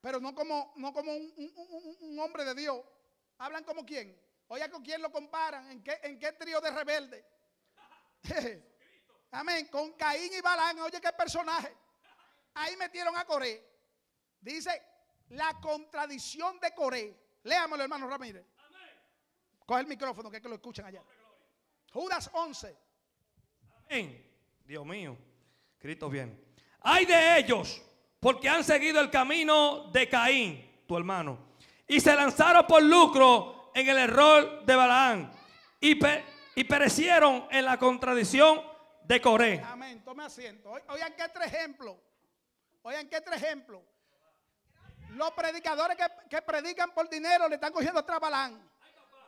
pero 0.00 0.20
no 0.20 0.32
como, 0.32 0.72
no 0.76 0.92
como 0.92 1.12
un, 1.12 2.18
hombre 2.20 2.44
de 2.44 2.54
Dios. 2.54 2.80
Hablan 3.38 3.64
como 3.64 3.84
quién. 3.84 4.16
Oye, 4.46 4.70
¿con 4.70 4.80
quién 4.84 5.02
lo 5.02 5.10
comparan? 5.10 5.68
¿En 5.72 5.82
qué, 5.82 5.98
en 6.04 6.20
qué 6.20 6.32
trío 6.32 6.60
de 6.60 6.70
rebelde? 6.70 7.26
Amén. 9.32 9.66
Con 9.66 9.94
Caín 9.94 10.32
y 10.32 10.40
Balán. 10.40 10.78
Oye, 10.80 11.00
qué 11.00 11.12
personaje. 11.12 11.76
Ahí 12.54 12.76
metieron 12.76 13.16
a 13.16 13.24
Coré. 13.24 13.60
Dice 14.40 14.82
la 15.30 15.58
contradicción 15.60 16.60
de 16.60 16.72
Coré. 16.74 17.40
Léamelo, 17.42 17.82
hermano 17.82 18.08
Ramírez. 18.08 18.46
Coge 19.70 19.82
el 19.82 19.86
micrófono 19.86 20.28
que 20.28 20.38
es 20.38 20.42
que 20.42 20.48
lo 20.48 20.56
escuchan 20.56 20.86
allá. 20.86 21.00
Judas 21.92 22.28
11. 22.32 22.76
Amén. 23.88 24.26
Dios 24.64 24.84
mío. 24.84 25.16
Cristo 25.78 26.10
bien. 26.10 26.44
Hay 26.80 27.06
de 27.06 27.38
ellos, 27.38 27.80
porque 28.18 28.48
han 28.48 28.64
seguido 28.64 29.00
el 29.00 29.12
camino 29.12 29.88
de 29.92 30.08
Caín, 30.08 30.82
tu 30.88 30.96
hermano, 30.96 31.38
y 31.86 32.00
se 32.00 32.12
lanzaron 32.16 32.66
por 32.66 32.82
lucro 32.82 33.70
en 33.72 33.88
el 33.88 33.96
error 33.98 34.64
de 34.64 34.74
Balaán 34.74 35.32
y, 35.80 35.96
y 36.56 36.64
perecieron 36.64 37.46
en 37.52 37.64
la 37.64 37.78
contradicción 37.78 38.62
de 39.04 39.20
Coré. 39.20 39.62
Amén. 39.64 40.02
Tome 40.04 40.24
asiento. 40.24 40.72
Oigan 40.88 41.14
que 41.14 41.28
tres 41.28 41.46
ejemplos. 41.46 41.96
Oigan 42.82 43.08
que 43.08 43.20
tres 43.20 43.40
ejemplos. 43.40 43.82
Los 45.10 45.30
predicadores 45.30 45.96
que, 46.28 46.42
predican 46.42 46.90
por 46.90 47.08
dinero 47.08 47.48
le 47.48 47.54
están 47.54 47.72
cogiendo 47.72 48.00
atrás 48.00 48.16
a 48.16 48.18
Balán. 48.18 48.69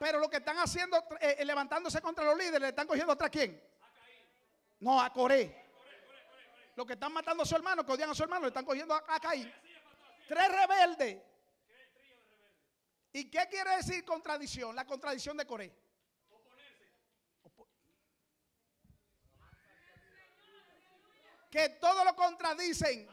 Pero 0.02 0.18
lo 0.18 0.28
que 0.28 0.38
están 0.38 0.58
haciendo, 0.58 0.98
eh, 1.20 1.36
eh, 1.38 1.44
levantándose 1.44 2.02
contra 2.02 2.24
los 2.24 2.36
líderes, 2.36 2.60
le 2.60 2.68
están 2.70 2.88
cogiendo 2.88 3.12
atrás 3.12 3.28
a 3.28 3.30
quién? 3.30 3.62
No, 4.80 5.00
a 5.00 5.12
Coré. 5.12 5.64
Los 6.74 6.84
que 6.84 6.94
están 6.94 7.12
matando 7.12 7.44
a 7.44 7.46
su 7.46 7.54
hermano, 7.54 7.86
que 7.86 7.92
odian 7.92 8.10
a 8.10 8.14
su 8.16 8.24
hermano, 8.24 8.40
le 8.40 8.48
están 8.48 8.64
cogiendo 8.64 8.94
a, 8.94 9.04
a 9.06 9.20
Caín. 9.20 9.54
Tres 10.26 10.48
rebeldes. 10.48 11.22
¿Y 13.12 13.30
qué 13.30 13.46
quiere 13.48 13.76
decir 13.76 14.04
contradicción? 14.04 14.74
La 14.74 14.84
contradicción 14.84 15.36
de 15.36 15.46
Coré. 15.46 15.72
que 21.48 21.68
todo 21.80 22.04
lo 22.04 22.16
contradicen. 22.16 23.08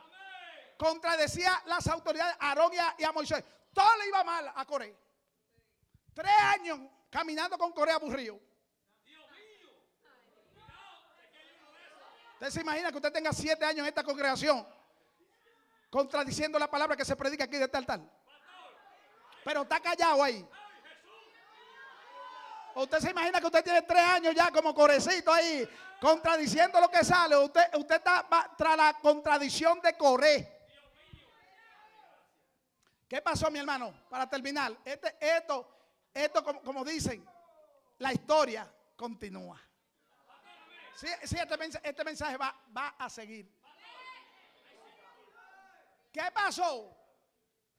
Contradecía 0.75 1.61
las 1.67 1.85
autoridades 1.85 2.35
a 2.39 2.49
Aarón 2.49 2.71
y 2.97 3.03
a, 3.03 3.11
Moisés. 3.11 3.43
Todo 3.71 3.95
le 3.97 4.07
iba 4.07 4.23
mal 4.23 4.51
a 4.55 4.65
Coré. 4.65 5.08
Tres 6.13 6.31
años 6.55 6.79
caminando 7.09 7.57
con 7.57 7.71
Coré 7.71 7.91
aburrido. 7.91 8.39
Usted 12.33 12.49
se 12.51 12.61
imagina 12.61 12.89
que 12.89 12.97
usted 12.97 13.11
tenga 13.11 13.33
siete 13.33 13.65
años 13.65 13.79
en 13.79 13.87
esta 13.87 14.03
congregación 14.03 14.65
contradiciendo 15.89 16.57
la 16.59 16.69
palabra 16.69 16.95
que 16.95 17.03
se 17.03 17.15
predica 17.15 17.43
aquí 17.43 17.57
de 17.57 17.67
tal 17.67 17.85
tal. 17.85 18.09
Pero 19.43 19.63
está 19.63 19.79
callado 19.79 20.23
ahí. 20.23 20.47
Usted 22.75 22.99
se 22.99 23.11
imagina 23.11 23.39
que 23.39 23.47
usted 23.47 23.63
tiene 23.63 23.81
tres 23.81 24.03
años 24.03 24.35
ya 24.35 24.51
como 24.51 24.73
corecito 24.73 25.33
ahí 25.33 25.67
contradiciendo 25.99 26.79
lo 26.79 26.89
que 26.89 27.03
sale. 27.03 27.35
Usted, 27.37 27.75
usted 27.75 27.95
está 27.95 28.25
tras 28.57 28.77
la 28.77 28.93
contradicción 29.01 29.81
de 29.81 29.97
Coré. 29.97 30.59
¿Qué 33.07 33.21
pasó, 33.21 33.49
mi 33.49 33.59
hermano? 33.59 33.93
Para 34.09 34.29
terminar, 34.29 34.77
este, 34.85 35.17
esto, 35.19 35.67
esto 36.13 36.43
como, 36.43 36.83
dicen, 36.83 37.27
la 37.99 38.13
historia 38.13 38.71
continúa. 38.95 39.61
Sí, 40.95 41.07
este, 41.21 41.41
este, 41.83 42.03
mensaje, 42.03 42.37
va, 42.37 42.53
va 42.75 42.89
a 42.89 43.09
seguir. 43.09 43.49
¿Qué 46.11 46.23
pasó? 46.33 46.95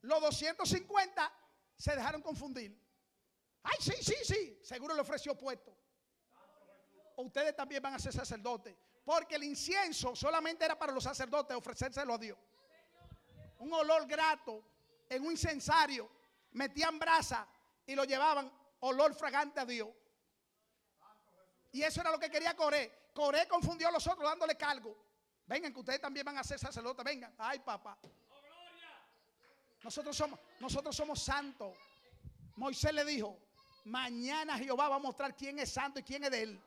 Los 0.03 0.21
250 0.21 1.33
se 1.77 1.95
dejaron 1.95 2.23
confundir. 2.23 2.79
Ay, 3.63 3.77
sí, 3.81 3.93
sí, 4.01 4.15
sí. 4.25 4.61
Seguro 4.63 4.95
le 4.95 5.03
ofreció 5.03 5.37
puesto 5.37 5.77
ustedes 7.23 7.55
también 7.55 7.83
van 7.83 7.95
a 7.95 7.99
ser 7.99 8.13
sacerdotes. 8.13 8.77
Porque 9.05 9.37
el 9.37 9.45
incienso 9.45 10.15
solamente 10.15 10.65
era 10.65 10.79
para 10.79 10.93
los 10.93 11.05
sacerdotes 11.05 11.57
ofrecérselo 11.57 12.15
a 12.15 12.19
Dios. 12.19 12.39
Un 13.59 13.73
olor 13.73 14.07
grato 14.07 14.63
en 15.09 15.25
un 15.25 15.33
incensario. 15.33 16.11
Metían 16.53 16.99
brasa 16.99 17.47
y 17.91 17.97
lo 17.97 18.05
llevaban 18.05 18.49
olor 18.79 19.13
fragante 19.17 19.59
a 19.59 19.67
Dios. 19.67 19.89
Y 21.73 21.83
eso 21.83 22.01
era 22.01 22.13
lo 22.13 22.21
que 22.21 22.31
quería 22.31 22.55
Coré. 22.55 23.11
Coré 23.13 23.49
confundió 23.49 23.89
a 23.89 23.91
los 23.91 24.07
otros 24.07 24.31
dándole 24.31 24.57
cargo. 24.57 24.97
Vengan, 25.45 25.73
que 25.73 25.81
ustedes 25.81 26.01
también 26.01 26.25
van 26.25 26.39
a 26.39 26.45
ser 26.45 26.61
sacerdotes. 26.61 27.05
Vengan. 27.05 27.35
Ay, 27.37 27.59
papá. 27.59 27.99
Nosotros 29.83 30.17
somos, 30.17 30.39
nosotros 30.61 30.95
somos 30.95 31.21
santos. 31.21 31.77
Moisés 32.55 32.93
le 32.93 33.05
dijo, 33.05 33.37
mañana 33.87 34.57
Jehová 34.57 34.89
va 34.89 34.97
a 34.97 35.01
mostrar 35.01 35.35
quién 35.35 35.59
es 35.59 35.73
santo 35.73 35.99
y 35.99 36.05
quién 36.05 36.23
es 36.23 36.31
de 36.31 36.43
él. 36.43 36.63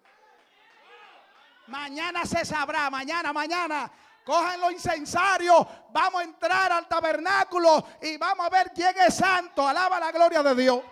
Mañana 1.67 2.25
se 2.25 2.43
sabrá, 2.43 2.89
mañana, 2.89 3.31
mañana. 3.31 3.89
Cojan 4.25 4.59
los 4.59 4.73
incensarios, 4.73 5.65
vamos 5.91 6.19
a 6.19 6.23
entrar 6.25 6.71
al 6.73 6.85
tabernáculo 6.89 7.87
y 8.01 8.17
vamos 8.17 8.45
a 8.45 8.49
ver 8.49 8.73
quién 8.73 8.93
es 8.97 9.15
santo. 9.15 9.65
Alaba 9.65 10.01
la 10.01 10.11
gloria 10.11 10.43
de 10.43 10.55
Dios. 10.55 10.83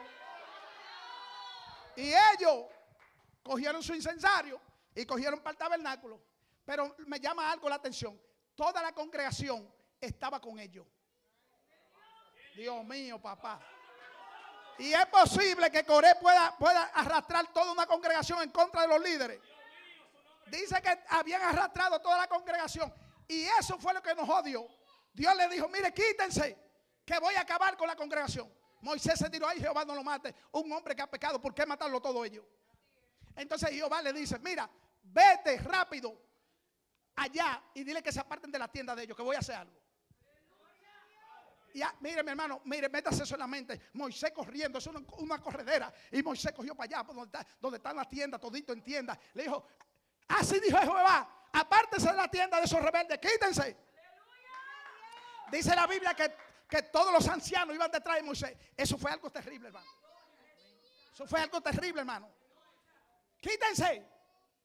Y 1.96 2.14
ellos 2.34 2.66
cogieron 3.44 3.82
su 3.84 3.94
incensario 3.94 4.60
y 4.96 5.06
cogieron 5.06 5.40
para 5.40 5.52
el 5.52 5.58
tabernáculo. 5.58 6.22
Pero 6.66 6.96
me 7.08 7.20
llama 7.20 7.52
algo 7.52 7.68
la 7.70 7.76
atención. 7.76 8.20
Toda 8.56 8.82
la 8.82 8.94
congregación 8.94 9.72
estaba 10.00 10.40
con 10.40 10.60
ellos. 10.60 10.86
Dios 12.56 12.84
mío, 12.86 13.20
papá. 13.22 13.60
Y 14.78 14.94
es 14.94 15.06
posible 15.08 15.70
que 15.70 15.86
Coré 15.86 16.16
pueda, 16.16 16.58
pueda 16.58 16.84
arrastrar 16.86 17.52
toda 17.54 17.72
una 17.72 17.86
congregación 17.86 18.42
en 18.42 18.52
contra 18.52 18.82
de 18.82 18.88
los 18.88 19.02
líderes. 19.02 19.40
Dice 20.48 20.82
que 20.82 21.00
habían 21.10 21.42
arrastrado 21.42 22.00
toda 22.02 22.18
la 22.18 22.28
congregación. 22.28 22.94
Y 23.28 23.44
eso 23.60 23.78
fue 23.78 23.94
lo 23.94 24.02
que 24.02 24.14
nos 24.16 24.28
odió. 24.28 24.68
Dios 25.14 25.36
le 25.36 25.48
dijo, 25.50 25.68
mire, 25.70 25.94
quítense, 25.94 26.58
que 27.06 27.20
voy 27.20 27.36
a 27.36 27.42
acabar 27.42 27.78
con 27.78 27.88
la 27.88 27.96
congregación. 27.96 28.52
Moisés 28.82 29.18
se 29.18 29.30
tiró 29.30 29.48
ahí, 29.48 29.60
Jehová 29.60 29.86
no 29.86 29.96
lo 29.96 30.04
mate. 30.04 30.34
Un 30.52 30.72
hombre 30.72 30.96
que 30.96 31.02
ha 31.02 31.10
pecado, 31.10 31.40
¿por 31.40 31.54
qué 31.54 31.66
matarlo 31.66 32.02
todo 32.02 32.24
ellos? 32.26 32.46
Entonces 33.36 33.70
Jehová 33.70 34.02
le 34.02 34.14
dice, 34.14 34.40
mira, 34.40 34.70
vete 35.04 35.58
rápido 35.60 36.20
allá 37.16 37.64
y 37.74 37.84
dile 37.84 38.02
que 38.02 38.12
se 38.12 38.20
aparten 38.20 38.52
de 38.52 38.60
la 38.60 38.68
tienda 38.68 38.96
de 38.96 39.04
ellos, 39.04 39.16
que 39.16 39.24
voy 39.24 39.36
a 39.36 39.40
hacer 39.40 39.56
algo. 39.56 39.80
Y 41.74 41.82
mire, 42.02 42.22
mi 42.22 42.32
hermano, 42.32 42.62
mire, 42.66 42.90
métase 42.90 43.24
eso 43.24 43.36
en 43.36 43.40
la 43.40 43.48
mente. 43.48 43.80
Moisés 43.94 44.32
corriendo, 44.32 44.80
es 44.80 44.88
una, 44.88 45.40
corredera. 45.40 45.94
Y 46.12 46.22
Moisés 46.22 46.52
cogió 46.52 46.76
para 46.76 47.00
allá, 47.00 47.08
donde 47.08 47.26
está, 47.26 47.48
donde 47.62 47.78
está 47.78 47.94
la 47.94 48.04
tienda, 48.06 48.38
todito 48.38 48.74
en 48.74 48.84
tienda. 48.84 49.18
Le 49.34 49.44
dijo, 49.44 49.66
Así 50.28 50.60
dijo 50.60 50.78
Jehová, 50.78 51.48
apártese 51.52 52.10
de 52.10 52.16
la 52.16 52.28
tienda 52.30 52.58
de 52.58 52.66
esos 52.66 52.82
rebeldes, 52.82 53.20
quítense. 53.20 53.78
Dice 55.52 55.76
la 55.76 55.88
Biblia 55.88 56.14
que, 56.14 56.34
que 56.72 56.84
todos 56.84 57.12
los 57.12 57.28
ancianos 57.28 57.76
iban 57.76 57.92
detrás 57.92 58.16
de 58.16 58.24
Moisés. 58.24 58.58
Eso 58.78 58.98
fue 58.98 59.12
algo 59.12 59.30
terrible, 59.30 59.68
hermano. 59.68 59.92
Eso 61.14 61.28
fue 61.28 61.42
algo 61.42 61.60
terrible, 61.60 62.00
hermano. 62.00 62.30
Quítense. 63.42 64.08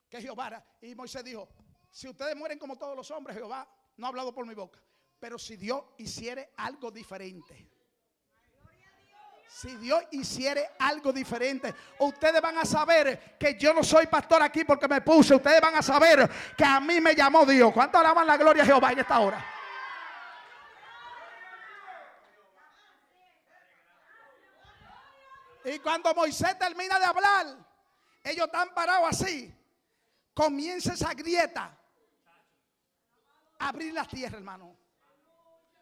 Que 0.08 0.22
Jehová. 0.22 0.64
Y 0.82 0.94
Moisés 0.94 1.24
dijo, 1.24 1.48
si 1.90 2.08
ustedes 2.08 2.36
mueren 2.36 2.60
como 2.60 2.78
todos 2.78 2.94
los 2.94 3.10
hombres, 3.10 3.36
Jehová 3.36 3.68
no 3.96 4.06
ha 4.06 4.08
hablado 4.10 4.32
por 4.32 4.46
mi 4.46 4.54
boca. 4.54 4.80
Pero 5.18 5.36
si 5.36 5.56
Dios 5.56 5.82
hiciere 5.98 6.52
algo 6.58 6.92
diferente. 6.92 7.72
Si 9.48 9.74
Dios 9.74 10.04
hiciere 10.12 10.70
algo 10.78 11.12
diferente, 11.12 11.74
ustedes 11.98 12.40
van 12.40 12.58
a 12.58 12.64
saber 12.64 13.36
que 13.36 13.58
yo 13.58 13.74
no 13.74 13.82
soy 13.82 14.06
pastor 14.06 14.42
aquí 14.42 14.62
porque 14.62 14.86
me 14.86 15.00
puse. 15.00 15.34
Ustedes 15.34 15.60
van 15.60 15.74
a 15.74 15.82
saber 15.82 16.30
que 16.56 16.64
a 16.64 16.78
mí 16.78 17.00
me 17.00 17.16
llamó 17.16 17.44
Dios. 17.44 17.72
¿Cuánto 17.72 17.98
alaban 17.98 18.28
la 18.28 18.36
gloria 18.36 18.62
a 18.62 18.66
Jehová 18.66 18.92
en 18.92 19.00
esta 19.00 19.18
hora? 19.18 19.55
Y 25.66 25.80
cuando 25.80 26.14
Moisés 26.14 26.56
termina 26.60 26.96
de 26.96 27.04
hablar, 27.06 27.56
ellos 28.22 28.46
están 28.46 28.72
parados 28.72 29.08
así. 29.08 29.52
Comienza 30.32 30.92
esa 30.92 31.12
grieta. 31.12 31.76
Abrir 33.58 33.92
la 33.92 34.04
tierra, 34.04 34.36
hermano. 34.36 34.76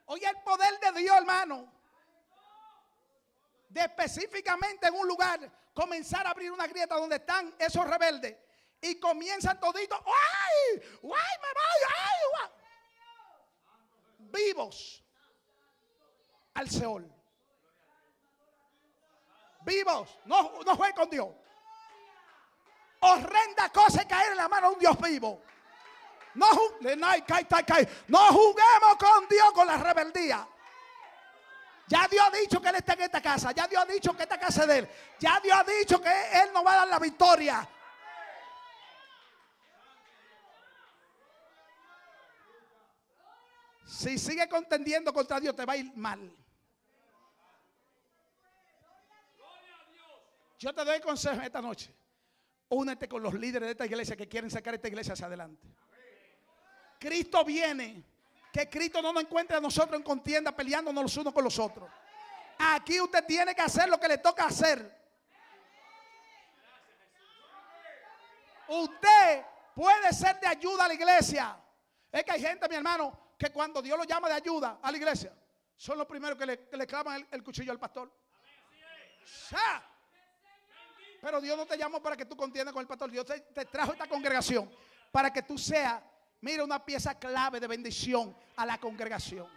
Oye, 0.07 0.27
el 0.27 0.41
poder 0.43 0.81
de 0.81 1.01
Dios, 1.01 1.15
hermano. 1.19 1.71
De 3.69 3.83
específicamente 3.83 4.87
en 4.87 4.95
un 4.95 5.07
lugar 5.07 5.53
comenzar 5.75 6.27
a 6.27 6.31
abrir 6.31 6.51
una 6.51 6.67
grieta 6.67 6.95
donde 6.95 7.17
están 7.17 7.55
esos 7.59 7.87
rebeldes. 7.87 8.39
Y 8.81 8.99
comienzan 8.99 9.61
toditos. 9.61 10.01
¡Ay! 10.01 10.81
¡Ay, 10.81 11.01
me 11.03 11.13
voy! 11.13 11.81
¡Ay! 11.91 12.51
Vivos 14.33 15.05
al 16.55 16.71
Seol. 16.71 17.24
Vivos. 19.65 20.19
No, 20.27 20.61
no 20.65 20.79
con 20.95 21.11
Dios. 21.11 21.29
Horrenda 23.01 23.71
cosa 23.71 24.03
es 24.03 24.07
caer 24.07 24.33
en 24.33 24.39
la 24.39 24.49
mano 24.49 24.69
de 24.69 24.75
un 24.75 24.81
Dios 24.81 24.99
vivo. 25.01 25.43
No, 26.35 26.47
no 28.09 28.27
juguemos 28.33 28.97
con 28.99 29.29
Dios 29.29 29.53
con 29.53 29.67
la 29.67 29.77
rebeldía. 29.77 30.47
Ya 31.87 32.09
Dios 32.09 32.25
ha 32.27 32.31
dicho 32.31 32.61
que 32.61 32.69
Él 32.69 32.77
está 32.77 32.95
en 32.95 33.03
esta 33.03 33.21
casa. 33.21 33.53
Ya 33.53 33.69
Dios 33.69 33.83
ha 33.83 33.87
dicho 33.87 34.17
que 34.17 34.23
esta 34.23 34.39
casa 34.39 34.63
es 34.63 34.69
de 34.69 34.79
Él. 34.79 34.89
Ya 35.19 35.39
Dios 35.41 35.57
ha 35.57 35.65
dicho 35.65 36.01
que 36.01 36.11
Él 36.43 36.51
nos 36.53 36.65
va 36.65 36.73
a 36.73 36.77
dar 36.77 36.89
la 36.89 36.99
victoria. 36.99 37.69
Si 43.87 44.19
sigue 44.19 44.49
contendiendo 44.49 45.13
contra 45.13 45.39
Dios, 45.39 45.55
te 45.55 45.65
va 45.65 45.75
a 45.75 45.77
ir 45.77 45.93
mal. 45.95 46.35
Yo 50.65 50.73
te 50.73 50.83
doy 50.83 50.99
consejo 50.99 51.43
esta 51.43 51.61
noche. 51.61 51.95
Únete 52.71 53.07
con 53.07 53.23
los 53.23 53.35
líderes 53.35 53.67
de 53.67 53.73
esta 53.73 53.85
iglesia 53.85 54.17
que 54.17 54.27
quieren 54.27 54.51
sacar 54.51 54.73
esta 54.73 54.89
iglesia 54.89 55.13
hacia 55.13 55.27
adelante. 55.27 55.69
Cristo 56.99 57.45
viene. 57.45 58.03
Que 58.51 58.71
Cristo 58.71 59.03
no 59.03 59.13
nos 59.13 59.25
encuentre 59.25 59.59
a 59.59 59.61
nosotros 59.61 59.95
en 59.95 60.03
contienda 60.03 60.57
peleándonos 60.57 61.03
los 61.03 61.17
unos 61.19 61.35
con 61.35 61.45
los 61.45 61.59
otros. 61.59 61.91
Aquí 62.59 62.99
usted 62.99 63.27
tiene 63.27 63.55
que 63.55 63.61
hacer 63.61 63.91
lo 63.91 64.01
que 64.01 64.09
le 64.09 64.17
toca 64.17 64.47
hacer. 64.47 64.79
Usted 68.67 69.45
puede 69.75 70.15
ser 70.15 70.41
de 70.41 70.47
ayuda 70.47 70.87
a 70.87 70.89
la 70.89 70.95
iglesia. 70.95 71.59
Es 72.11 72.25
que 72.25 72.33
hay 72.33 72.41
gente, 72.41 72.67
mi 72.71 72.77
hermano, 72.77 73.35
que 73.37 73.51
cuando 73.51 73.83
Dios 73.83 73.99
lo 73.99 74.05
llama 74.05 74.29
de 74.29 74.35
ayuda 74.37 74.79
a 74.81 74.91
la 74.91 74.97
iglesia, 74.97 75.37
son 75.77 75.99
los 75.99 76.07
primeros 76.07 76.39
que 76.39 76.47
le, 76.47 76.69
que 76.71 76.87
clavan 76.87 77.29
el, 77.31 77.43
cuchillo 77.43 77.71
al 77.71 77.79
pastor. 77.79 78.11
¡Ya! 79.51 79.94
Pero 81.25 81.41
Dios 81.41 81.57
no 81.57 81.65
te 81.65 81.79
llamó 81.79 82.03
para 82.03 82.19
que 82.19 82.27
tú 82.27 82.37
contiendas 82.37 82.75
con 82.75 82.83
el 82.83 82.87
pastor. 82.87 83.11
Dios 83.11 83.25
te, 83.25 83.41
te 83.41 83.65
trajo 83.65 83.93
esta 83.93 84.07
congregación 84.07 84.71
para 85.11 85.33
que 85.33 85.41
tú 85.43 85.57
seas, 85.57 86.03
mira, 86.43 86.63
una 86.63 86.85
pieza 86.85 87.19
clave 87.19 87.59
de 87.59 87.67
bendición 87.67 88.37
a 88.57 88.67
la 88.67 88.79
congregación. 88.79 89.49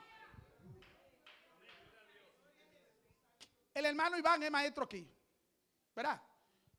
El 3.73 3.85
hermano 3.85 4.17
Iván 4.17 4.41
es 4.43 4.49
maestro 4.49 4.85
aquí. 4.85 5.05
¿Verdad? 5.93 6.21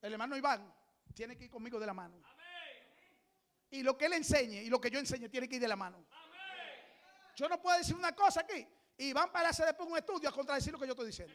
El 0.00 0.14
hermano 0.14 0.38
Iván 0.38 0.72
tiene 1.12 1.36
que 1.36 1.44
ir 1.44 1.50
conmigo 1.50 1.78
de 1.78 1.84
la 1.84 1.92
mano. 1.92 2.22
Y 3.70 3.82
lo 3.82 3.98
que 3.98 4.06
él 4.06 4.14
enseñe 4.14 4.62
y 4.62 4.70
lo 4.70 4.80
que 4.80 4.90
yo 4.90 4.98
enseñe 4.98 5.28
tiene 5.28 5.46
que 5.50 5.56
ir 5.56 5.60
de 5.60 5.68
la 5.68 5.76
mano. 5.76 6.02
Yo 7.36 7.46
no 7.46 7.60
puedo 7.60 7.76
decir 7.76 7.94
una 7.94 8.12
cosa 8.12 8.40
aquí 8.40 8.66
y 8.96 9.12
van 9.12 9.30
para 9.30 9.50
hacer 9.50 9.66
después 9.66 9.86
un 9.86 9.98
estudio 9.98 10.30
a 10.30 10.32
contradecir 10.32 10.72
lo 10.72 10.78
que 10.78 10.86
yo 10.86 10.92
estoy 10.92 11.08
diciendo. 11.08 11.34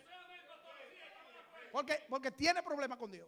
Porque, 1.74 2.06
porque 2.08 2.30
tiene 2.30 2.62
problemas 2.62 3.00
con 3.00 3.10
Dios. 3.10 3.28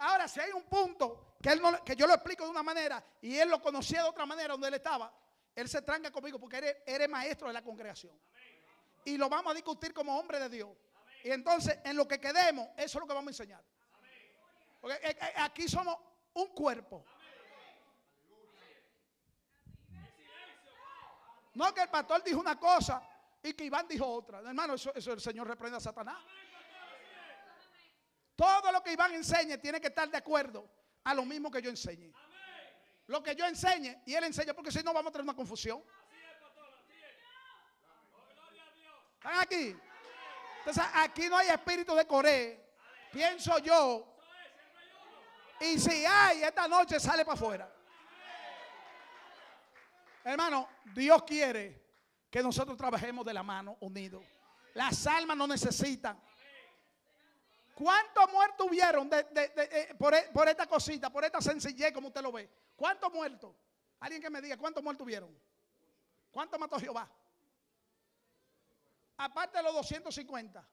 Ahora, 0.00 0.28
si 0.28 0.38
hay 0.38 0.52
un 0.52 0.64
punto 0.64 1.36
que, 1.42 1.48
él 1.48 1.62
que 1.82 1.96
yo 1.96 2.06
lo 2.06 2.12
explico 2.12 2.44
de 2.44 2.50
una 2.50 2.62
manera 2.62 3.02
y 3.22 3.38
él 3.38 3.48
lo 3.48 3.62
conocía 3.62 4.02
de 4.02 4.08
otra 4.10 4.26
manera 4.26 4.52
donde 4.52 4.68
él 4.68 4.74
estaba, 4.74 5.10
él 5.54 5.66
se 5.66 5.80
tranca 5.80 6.10
conmigo 6.10 6.38
porque 6.38 6.82
eres, 6.84 7.08
maestro 7.08 7.46
de 7.46 7.54
la 7.54 7.64
congregación. 7.64 8.12
Y 9.02 9.16
lo 9.16 9.30
vamos 9.30 9.52
a 9.52 9.54
discutir 9.54 9.94
como 9.94 10.18
hombre 10.18 10.38
de 10.40 10.50
Dios. 10.50 10.68
Y 11.24 11.30
entonces, 11.30 11.78
en 11.84 11.96
lo 11.96 12.06
que 12.06 12.20
quedemos, 12.20 12.68
eso 12.76 12.98
es 12.98 13.00
lo 13.00 13.06
que 13.06 13.14
vamos 13.14 13.28
a 13.28 13.30
enseñar. 13.30 13.64
Porque 14.78 14.96
eh, 14.96 15.16
eh, 15.18 15.32
aquí 15.38 15.66
somos 15.68 15.96
un 16.34 16.48
cuerpo. 16.48 17.02
No 21.54 21.72
que 21.72 21.80
el 21.80 21.88
pastor 21.88 22.22
dijo 22.22 22.40
una 22.40 22.60
cosa 22.60 23.02
y 23.42 23.54
que 23.54 23.64
Iván 23.64 23.88
dijo 23.88 24.06
otra. 24.06 24.40
Hermano, 24.40 24.74
eso 24.74 24.92
el 24.94 25.20
Señor 25.22 25.48
reprende 25.48 25.78
a 25.78 25.80
Satanás. 25.80 26.18
Todo 28.38 28.70
lo 28.70 28.80
que 28.84 28.92
Iván 28.92 29.12
enseñe 29.14 29.58
tiene 29.58 29.80
que 29.80 29.88
estar 29.88 30.08
de 30.08 30.16
acuerdo 30.16 30.70
a 31.02 31.12
lo 31.12 31.24
mismo 31.24 31.50
que 31.50 31.60
yo 31.60 31.70
enseñe. 31.70 32.12
Lo 33.08 33.20
que 33.20 33.34
yo 33.34 33.44
enseñe 33.44 34.00
y 34.06 34.14
él 34.14 34.22
enseña, 34.22 34.54
porque 34.54 34.70
si 34.70 34.80
no 34.80 34.92
vamos 34.92 35.10
a 35.10 35.12
tener 35.12 35.24
una 35.24 35.34
confusión. 35.34 35.82
¿Están 39.14 39.40
aquí? 39.40 39.76
Entonces 40.58 40.84
aquí 40.94 41.28
no 41.28 41.36
hay 41.36 41.48
espíritu 41.48 41.96
de 41.96 42.06
Coré. 42.06 42.64
Pienso 43.10 43.58
yo. 43.58 44.16
Y 45.58 45.76
si 45.80 46.06
hay, 46.06 46.44
esta 46.44 46.68
noche 46.68 47.00
sale 47.00 47.24
para 47.24 47.34
afuera. 47.34 47.74
Hermano, 50.22 50.68
Dios 50.94 51.24
quiere 51.24 51.88
que 52.30 52.40
nosotros 52.40 52.76
trabajemos 52.76 53.26
de 53.26 53.34
la 53.34 53.42
mano 53.42 53.78
unidos. 53.80 54.24
Las 54.74 55.08
almas 55.08 55.36
no 55.36 55.48
necesitan. 55.48 56.22
¿Cuántos 57.78 58.28
muertos 58.32 58.66
hubieron 58.66 59.08
de- 59.08 59.22
de- 59.22 59.48
de- 59.50 59.68
eh, 59.82 59.94
por, 59.94 60.12
e- 60.12 60.28
por 60.34 60.48
esta 60.48 60.66
cosita, 60.66 61.10
por 61.10 61.24
esta 61.24 61.40
sencillez 61.40 61.92
como 61.92 62.08
usted 62.08 62.20
lo 62.22 62.32
ve? 62.32 62.50
¿Cuántos 62.74 63.12
muertos? 63.12 63.54
Alguien 64.00 64.20
que 64.20 64.28
me 64.28 64.42
diga, 64.42 64.56
¿cuántos 64.56 64.82
muertos 64.82 65.04
hubieron? 65.04 65.32
¿Cuántos 66.32 66.58
mató 66.58 66.76
Jehová? 66.80 67.08
Aparte 69.18 69.58
de 69.58 69.62
los 69.62 69.74
250. 69.74 70.68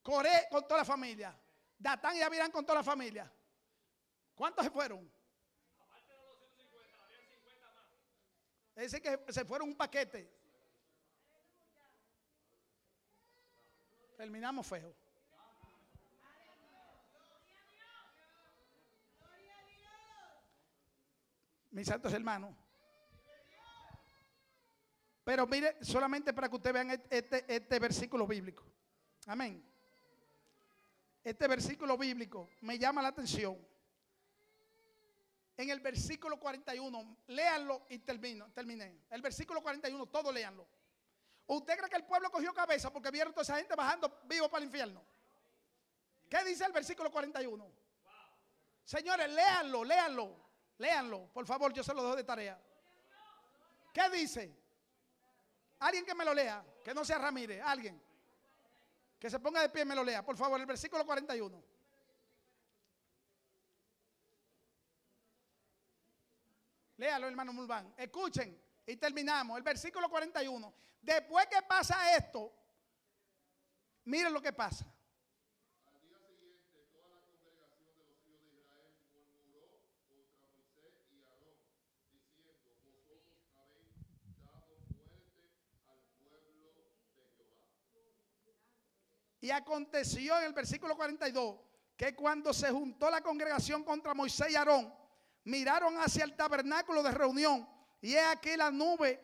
Coré 0.00 0.46
con 0.48 0.62
toda 0.62 0.78
la 0.78 0.84
familia. 0.84 1.36
Datán 1.76 2.14
y 2.16 2.22
Abirán 2.22 2.52
con 2.52 2.64
toda 2.64 2.78
la 2.78 2.84
familia. 2.84 3.28
¿Cuántos 4.36 4.64
se 4.64 4.70
fueron? 4.70 5.10
Es 8.76 8.92
decir, 8.92 9.02
que 9.02 9.32
se 9.32 9.44
fueron 9.44 9.70
un 9.70 9.76
paquete. 9.76 10.32
Terminamos 14.16 14.64
feo. 14.64 15.07
Mis 21.78 21.86
santos 21.86 22.12
hermanos. 22.12 22.52
Pero 25.22 25.46
mire, 25.46 25.76
solamente 25.80 26.32
para 26.32 26.48
que 26.48 26.56
ustedes 26.56 26.74
vean 26.74 26.90
este, 27.08 27.44
este 27.54 27.78
versículo 27.78 28.26
bíblico. 28.26 28.64
Amén. 29.26 29.64
Este 31.22 31.46
versículo 31.46 31.96
bíblico 31.96 32.50
me 32.62 32.80
llama 32.80 33.00
la 33.00 33.08
atención. 33.08 33.56
En 35.56 35.70
el 35.70 35.78
versículo 35.78 36.40
41, 36.40 37.16
léanlo 37.28 37.86
y 37.90 38.00
termino, 38.00 38.50
terminé. 38.50 39.04
El 39.08 39.22
versículo 39.22 39.62
41, 39.62 40.04
todos 40.06 40.34
léanlo. 40.34 40.66
¿Usted 41.46 41.76
cree 41.76 41.90
que 41.90 41.96
el 41.96 42.06
pueblo 42.06 42.28
cogió 42.32 42.52
cabeza 42.52 42.92
porque 42.92 43.12
vieron 43.12 43.32
toda 43.32 43.44
esa 43.44 43.56
gente 43.56 43.76
bajando 43.76 44.20
vivo 44.24 44.48
para 44.50 44.62
el 44.62 44.66
infierno? 44.66 45.00
¿Qué 46.28 46.42
dice 46.42 46.64
el 46.64 46.72
versículo 46.72 47.08
41? 47.12 47.72
Señores, 48.84 49.30
léanlo, 49.32 49.84
léanlo, 49.84 50.47
léanlo. 50.78 51.28
Por 51.32 51.46
favor, 51.46 51.72
yo 51.72 51.82
se 51.82 51.92
lo 51.94 52.02
dejo 52.02 52.16
de 52.16 52.24
tarea. 52.24 52.60
¿Qué 53.92 54.08
dice? 54.10 54.56
Alguien 55.80 56.04
que 56.04 56.14
me 56.14 56.24
lo 56.24 56.34
lea, 56.34 56.64
que 56.84 56.94
no 56.94 57.04
sea 57.04 57.18
Ramírez, 57.18 57.62
alguien. 57.62 58.00
Que 59.18 59.30
se 59.30 59.38
ponga 59.38 59.60
de 59.60 59.68
pie 59.68 59.82
y 59.82 59.84
me 59.84 59.94
lo 59.94 60.04
lea. 60.04 60.24
Por 60.24 60.36
favor, 60.36 60.58
el 60.58 60.66
versículo 60.66 61.04
41. 61.04 61.62
Léalo, 66.96 67.28
hermano 67.28 67.52
Mulván. 67.52 67.94
Escuchen 67.96 68.60
y 68.86 68.96
terminamos. 68.96 69.56
El 69.56 69.62
versículo 69.62 70.08
41. 70.08 70.74
Después 71.00 71.46
que 71.46 71.62
pasa 71.62 72.16
esto, 72.16 72.52
miren 74.04 74.32
lo 74.32 74.42
que 74.42 74.52
pasa. 74.52 74.84
Y 89.48 89.50
aconteció 89.50 90.36
en 90.36 90.44
el 90.44 90.52
versículo 90.52 90.94
42 90.94 91.56
que 91.96 92.14
cuando 92.14 92.52
se 92.52 92.70
juntó 92.70 93.08
la 93.08 93.22
congregación 93.22 93.82
contra 93.82 94.12
Moisés 94.12 94.50
y 94.50 94.56
Aarón, 94.56 94.92
miraron 95.44 95.96
hacia 95.96 96.24
el 96.24 96.36
tabernáculo 96.36 97.02
de 97.02 97.12
reunión 97.12 97.66
y 98.02 98.12
he 98.12 98.20
aquí 98.20 98.58
la 98.58 98.70
nube 98.70 99.18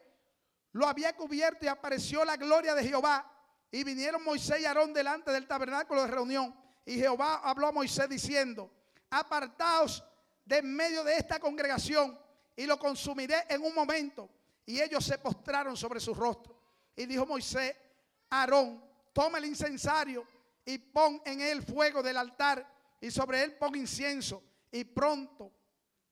lo 0.72 0.86
había 0.86 1.14
cubierto 1.14 1.66
y 1.66 1.68
apareció 1.68 2.24
la 2.24 2.38
gloria 2.38 2.74
de 2.74 2.84
Jehová. 2.84 3.30
Y 3.70 3.84
vinieron 3.84 4.24
Moisés 4.24 4.62
y 4.62 4.64
Aarón 4.64 4.94
delante 4.94 5.30
del 5.30 5.46
tabernáculo 5.46 6.00
de 6.00 6.08
reunión. 6.08 6.56
Y 6.86 6.94
Jehová 6.94 7.42
habló 7.44 7.66
a 7.66 7.72
Moisés 7.72 8.08
diciendo, 8.08 8.72
apartaos 9.10 10.02
de 10.42 10.56
en 10.56 10.74
medio 10.74 11.04
de 11.04 11.18
esta 11.18 11.38
congregación 11.38 12.18
y 12.56 12.64
lo 12.64 12.78
consumiré 12.78 13.44
en 13.50 13.62
un 13.62 13.74
momento. 13.74 14.30
Y 14.64 14.80
ellos 14.80 15.04
se 15.04 15.18
postraron 15.18 15.76
sobre 15.76 16.00
su 16.00 16.14
rostro. 16.14 16.58
Y 16.96 17.04
dijo 17.04 17.26
Moisés, 17.26 17.76
Aarón, 18.30 18.93
toma 19.14 19.38
el 19.38 19.46
incensario 19.46 20.26
y 20.66 20.76
pon 20.76 21.22
en 21.24 21.40
él 21.40 21.62
fuego 21.62 22.02
del 22.02 22.18
altar 22.18 22.66
y 23.00 23.10
sobre 23.10 23.42
él 23.42 23.56
pon 23.56 23.74
incienso 23.76 24.42
y 24.70 24.84
pronto 24.84 25.52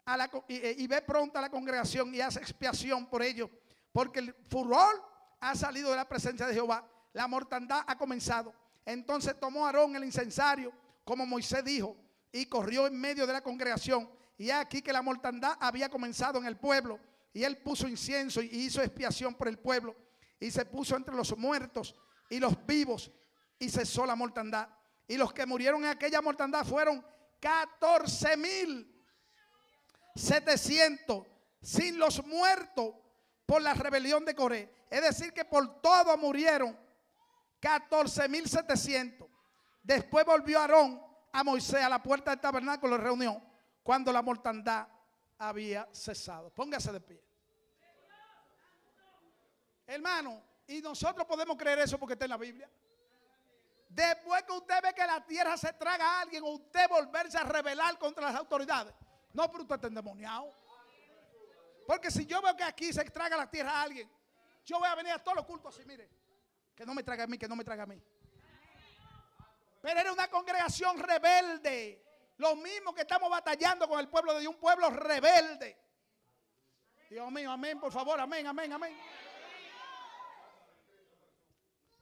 a 0.04 0.16
la, 0.16 0.30
y, 0.48 0.86
ve 0.86 1.02
pronto 1.02 1.38
a 1.38 1.42
la 1.42 1.50
congregación 1.50 2.14
y 2.14 2.20
hace 2.20 2.38
expiación 2.38 3.06
por 3.06 3.22
ellos, 3.22 3.50
porque 3.92 4.20
el 4.20 4.34
furor 4.48 5.02
ha 5.40 5.54
salido 5.54 5.90
de 5.90 5.96
la 5.96 6.08
presencia 6.08 6.46
de 6.46 6.54
Jehová, 6.54 6.88
la 7.12 7.26
mortandad 7.26 7.82
ha 7.86 7.96
comenzado. 7.96 8.54
Entonces 8.84 9.38
tomó 9.38 9.66
Aarón 9.66 9.94
el 9.96 10.04
incensario, 10.04 10.72
como 11.04 11.26
Moisés 11.26 11.64
dijo, 11.64 11.96
y 12.32 12.46
corrió 12.46 12.86
en 12.86 13.00
medio 13.00 13.26
de 13.26 13.32
la 13.32 13.42
congregación. 13.42 14.10
Y 14.38 14.50
aquí 14.50 14.82
que 14.82 14.92
la 14.92 15.02
mortandad 15.02 15.56
había 15.60 15.88
comenzado 15.88 16.38
en 16.38 16.46
el 16.46 16.56
pueblo, 16.56 16.98
y 17.32 17.44
él 17.44 17.58
puso 17.58 17.88
incienso 17.88 18.42
y 18.42 18.46
hizo 18.46 18.82
expiación 18.82 19.34
por 19.34 19.48
el 19.48 19.58
pueblo, 19.58 19.94
y 20.40 20.50
se 20.50 20.64
puso 20.64 20.96
entre 20.96 21.14
los 21.14 21.36
muertos 21.36 21.94
y 22.30 22.38
los 22.38 22.66
vivos, 22.66 23.10
y 23.58 23.68
cesó 23.68 24.06
la 24.06 24.16
mortandad. 24.16 24.68
Y 25.06 25.16
los 25.16 25.32
que 25.32 25.46
murieron 25.46 25.84
en 25.84 25.90
aquella 25.90 26.22
mortandad 26.22 26.64
fueron 26.64 27.04
14 27.40 28.36
mil 28.36 28.88
700 30.14 31.26
sin 31.60 31.98
los 31.98 32.24
muertos 32.26 32.94
por 33.46 33.62
la 33.62 33.74
rebelión 33.74 34.24
de 34.24 34.34
Coré. 34.34 34.72
Es 34.90 35.02
decir, 35.02 35.32
que 35.32 35.44
por 35.44 35.80
todo 35.80 36.16
murieron 36.16 36.76
14.700. 37.60 39.28
Después 39.82 40.24
volvió 40.24 40.60
Aarón 40.60 41.00
a 41.32 41.44
Moisés 41.44 41.82
a 41.82 41.88
la 41.88 42.02
puerta 42.02 42.30
del 42.30 42.40
tabernáculo 42.40 42.96
de 42.96 43.04
reunión 43.04 43.42
cuando 43.82 44.12
la 44.12 44.22
mortandad 44.22 44.86
había 45.38 45.88
cesado. 45.92 46.50
Póngase 46.50 46.92
de 46.92 47.00
pie. 47.00 47.22
Hermano, 49.86 50.42
y 50.72 50.82
nosotros 50.82 51.26
podemos 51.26 51.56
creer 51.56 51.80
eso 51.80 51.98
porque 51.98 52.14
está 52.14 52.24
en 52.24 52.30
la 52.30 52.36
Biblia. 52.36 52.68
Después 53.88 54.42
que 54.44 54.52
usted 54.52 54.82
ve 54.82 54.94
que 54.94 55.06
la 55.06 55.24
tierra 55.24 55.56
se 55.56 55.72
traga 55.74 56.04
a 56.04 56.20
alguien, 56.22 56.42
usted 56.44 56.88
volverse 56.88 57.36
a 57.36 57.44
rebelar 57.44 57.98
contra 57.98 58.26
las 58.28 58.36
autoridades. 58.36 58.94
No, 59.34 59.50
pero 59.50 59.64
usted 59.64 59.74
está 59.74 59.88
endemoniado. 59.88 60.50
Porque 61.86 62.10
si 62.10 62.24
yo 62.24 62.40
veo 62.40 62.56
que 62.56 62.64
aquí 62.64 62.92
se 62.92 63.04
traga 63.04 63.36
la 63.36 63.50
tierra 63.50 63.72
a 63.72 63.82
alguien, 63.82 64.10
yo 64.64 64.78
voy 64.78 64.88
a 64.88 64.94
venir 64.94 65.12
a 65.12 65.18
todos 65.18 65.36
los 65.36 65.44
cultos 65.44 65.74
así, 65.74 65.84
mire. 65.86 66.08
Que 66.74 66.86
no 66.86 66.94
me 66.94 67.02
traga 67.02 67.24
a 67.24 67.26
mí, 67.26 67.36
que 67.36 67.48
no 67.48 67.54
me 67.54 67.64
traga 67.64 67.82
a 67.82 67.86
mí. 67.86 68.02
Pero 69.82 70.00
era 70.00 70.12
una 70.12 70.28
congregación 70.28 70.98
rebelde. 70.98 72.02
Lo 72.38 72.56
mismo 72.56 72.94
que 72.94 73.02
estamos 73.02 73.28
batallando 73.28 73.86
con 73.86 74.00
el 74.00 74.08
pueblo 74.08 74.38
de 74.38 74.48
un 74.48 74.56
pueblo 74.56 74.88
rebelde. 74.88 75.78
Dios 77.10 77.30
mío, 77.30 77.50
amén, 77.50 77.78
por 77.78 77.92
favor, 77.92 78.18
amén, 78.18 78.46
amén, 78.46 78.72
amén. 78.72 78.96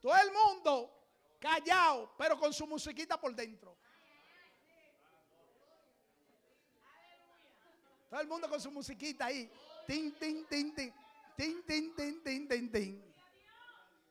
Todo 0.01 0.15
el 0.15 0.31
mundo 0.31 0.91
callado, 1.39 2.13
pero 2.17 2.37
con 2.39 2.51
su 2.51 2.65
musiquita 2.65 3.19
por 3.19 3.35
dentro. 3.35 3.77
Todo 8.09 8.19
el 8.19 8.27
mundo 8.27 8.49
con 8.49 8.59
su 8.59 8.71
musiquita 8.71 9.27
ahí. 9.27 9.49
Tin, 9.87 10.13
tin, 10.17 10.45
tin, 10.47 10.75
tin. 10.75 10.93
Tin, 11.37 11.63
tin, 11.65 11.95
tin, 11.95 12.47
tin, 12.47 12.71
tin. 12.71 13.13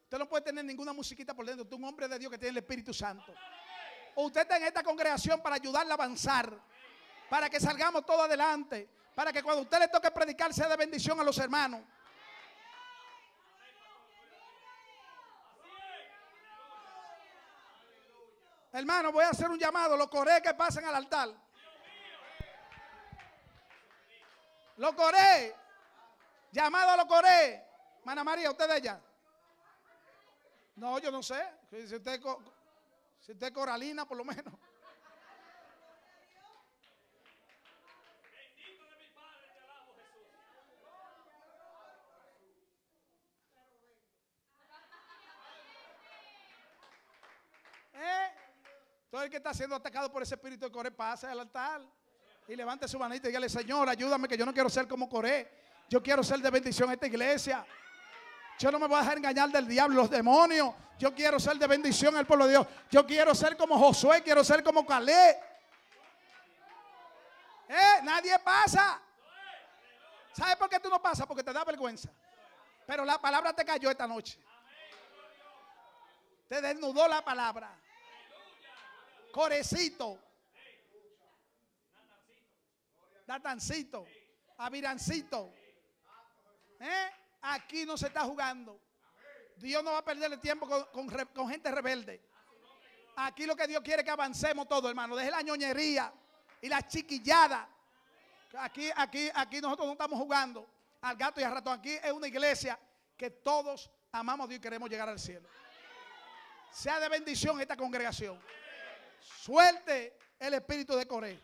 Usted 0.04 0.18
no 0.18 0.28
puede 0.28 0.42
tener 0.42 0.64
ninguna 0.64 0.92
musiquita 0.92 1.34
por 1.34 1.44
dentro. 1.44 1.64
Usted 1.64 1.76
es 1.76 1.78
un 1.78 1.84
hombre 1.86 2.08
de 2.08 2.18
Dios 2.18 2.32
que 2.32 2.38
tiene 2.38 2.50
el 2.50 2.56
Espíritu 2.58 2.94
Santo. 2.94 3.32
Usted 4.16 4.40
está 4.40 4.56
en 4.56 4.64
esta 4.64 4.82
congregación 4.82 5.40
para 5.40 5.56
ayudarle 5.56 5.92
a 5.92 5.94
avanzar. 5.94 6.52
Para 7.28 7.48
que 7.50 7.60
salgamos 7.60 8.04
todos 8.06 8.22
adelante. 8.22 8.88
Para 9.14 9.32
que 9.32 9.42
cuando 9.42 9.62
usted 9.62 9.78
le 9.78 9.88
toque 9.88 10.10
predicar 10.10 10.52
sea 10.54 10.68
de 10.68 10.76
bendición 10.76 11.20
a 11.20 11.24
los 11.24 11.38
hermanos. 11.38 11.82
Hermano, 18.72 19.10
voy 19.10 19.24
a 19.24 19.30
hacer 19.30 19.50
un 19.50 19.58
llamado. 19.58 19.96
Los 19.96 20.08
coré 20.08 20.40
que 20.42 20.54
pasen 20.54 20.84
al 20.84 20.94
altar. 20.94 21.28
Lo 24.76 24.94
coré. 24.94 25.54
Llamado 26.52 26.90
a 26.90 26.96
lo 26.96 27.06
coré. 27.06 27.66
Mana 28.04 28.24
María, 28.24 28.50
¿usted 28.50 28.66
de 28.66 28.74
allá? 28.74 29.00
No, 30.76 30.98
yo 30.98 31.10
no 31.10 31.22
sé. 31.22 31.44
Si 31.70 31.94
usted 31.94 32.20
es 33.40 33.50
coralina, 33.50 34.06
por 34.06 34.16
lo 34.16 34.24
menos. 34.24 34.54
¿Eh? 47.92 48.34
Todo 49.20 49.26
el 49.26 49.30
que 49.30 49.36
está 49.36 49.52
siendo 49.52 49.76
atacado 49.76 50.10
por 50.10 50.22
ese 50.22 50.34
espíritu 50.34 50.64
de 50.64 50.72
Coré 50.72 50.90
pasa 50.90 51.30
al 51.30 51.40
altar 51.40 51.82
y 52.48 52.56
levante 52.56 52.88
su 52.88 52.98
manita 52.98 53.26
y 53.26 53.28
dígale, 53.28 53.50
Señor, 53.50 53.86
ayúdame 53.86 54.26
que 54.26 54.34
yo 54.34 54.46
no 54.46 54.54
quiero 54.54 54.70
ser 54.70 54.88
como 54.88 55.10
Coré. 55.10 55.46
Yo 55.90 56.02
quiero 56.02 56.24
ser 56.24 56.40
de 56.40 56.48
bendición 56.48 56.88
a 56.88 56.94
esta 56.94 57.06
iglesia. 57.06 57.66
Yo 58.58 58.72
no 58.72 58.78
me 58.78 58.86
voy 58.86 58.96
a 58.96 59.00
dejar 59.00 59.18
engañar 59.18 59.50
del 59.50 59.68
diablo, 59.68 59.94
los 59.96 60.08
demonios. 60.08 60.74
Yo 60.98 61.14
quiero 61.14 61.38
ser 61.38 61.58
de 61.58 61.66
bendición 61.66 62.16
al 62.16 62.26
pueblo 62.26 62.46
de 62.46 62.52
Dios. 62.52 62.66
Yo 62.90 63.06
quiero 63.06 63.34
ser 63.34 63.58
como 63.58 63.78
Josué, 63.78 64.22
quiero 64.22 64.42
ser 64.42 64.64
como 64.64 64.86
Calé. 64.86 65.32
Eh, 67.68 68.00
nadie 68.02 68.38
pasa. 68.38 69.02
¿Sabes 70.32 70.56
por 70.56 70.70
qué 70.70 70.80
tú 70.80 70.88
no 70.88 71.02
pasas? 71.02 71.26
Porque 71.26 71.44
te 71.44 71.52
da 71.52 71.62
vergüenza. 71.62 72.08
Pero 72.86 73.04
la 73.04 73.20
palabra 73.20 73.52
te 73.52 73.66
cayó 73.66 73.90
esta 73.90 74.06
noche. 74.06 74.42
Te 76.48 76.62
desnudó 76.62 77.06
la 77.06 77.22
palabra. 77.22 77.78
Corecito. 79.32 80.18
Datancito, 83.26 84.04
Avirancito. 84.58 85.54
¿Eh? 86.80 87.10
Aquí 87.42 87.86
no 87.86 87.96
se 87.96 88.08
está 88.08 88.22
jugando. 88.22 88.80
Dios 89.56 89.84
no 89.84 89.92
va 89.92 89.98
a 89.98 90.04
perder 90.04 90.32
el 90.32 90.40
tiempo 90.40 90.66
con, 90.86 91.48
gente 91.48 91.70
rebelde. 91.70 92.20
Aquí 93.16 93.46
lo 93.46 93.54
que 93.54 93.68
Dios 93.68 93.82
quiere 93.82 94.00
es 94.00 94.04
que 94.04 94.10
avancemos 94.10 94.66
todo, 94.66 94.88
hermano. 94.88 95.14
Deje 95.14 95.30
la 95.30 95.42
ñoñería 95.42 96.12
y 96.60 96.68
la 96.68 96.86
chiquillada. 96.86 97.68
Aquí, 98.58 98.90
aquí, 98.96 99.30
aquí 99.32 99.60
nosotros 99.60 99.86
no 99.86 99.92
estamos 99.92 100.18
jugando 100.18 100.68
al 101.00 101.16
gato 101.16 101.40
y 101.40 101.44
al 101.44 101.52
ratón. 101.52 101.78
Aquí 101.78 101.92
es 101.92 102.10
una 102.10 102.26
iglesia 102.26 102.78
que 103.16 103.30
todos 103.30 103.90
amamos 104.10 104.46
a 104.46 104.48
Dios 104.48 104.58
y 104.58 104.62
queremos 104.62 104.90
llegar 104.90 105.08
al 105.08 105.20
cielo. 105.20 105.48
Sea 106.72 106.98
de 106.98 107.08
bendición 107.08 107.60
esta 107.60 107.76
congregación. 107.76 108.40
Suelte 109.20 110.16
el 110.38 110.54
espíritu 110.54 110.96
de 110.96 111.06
Coré. 111.06 111.38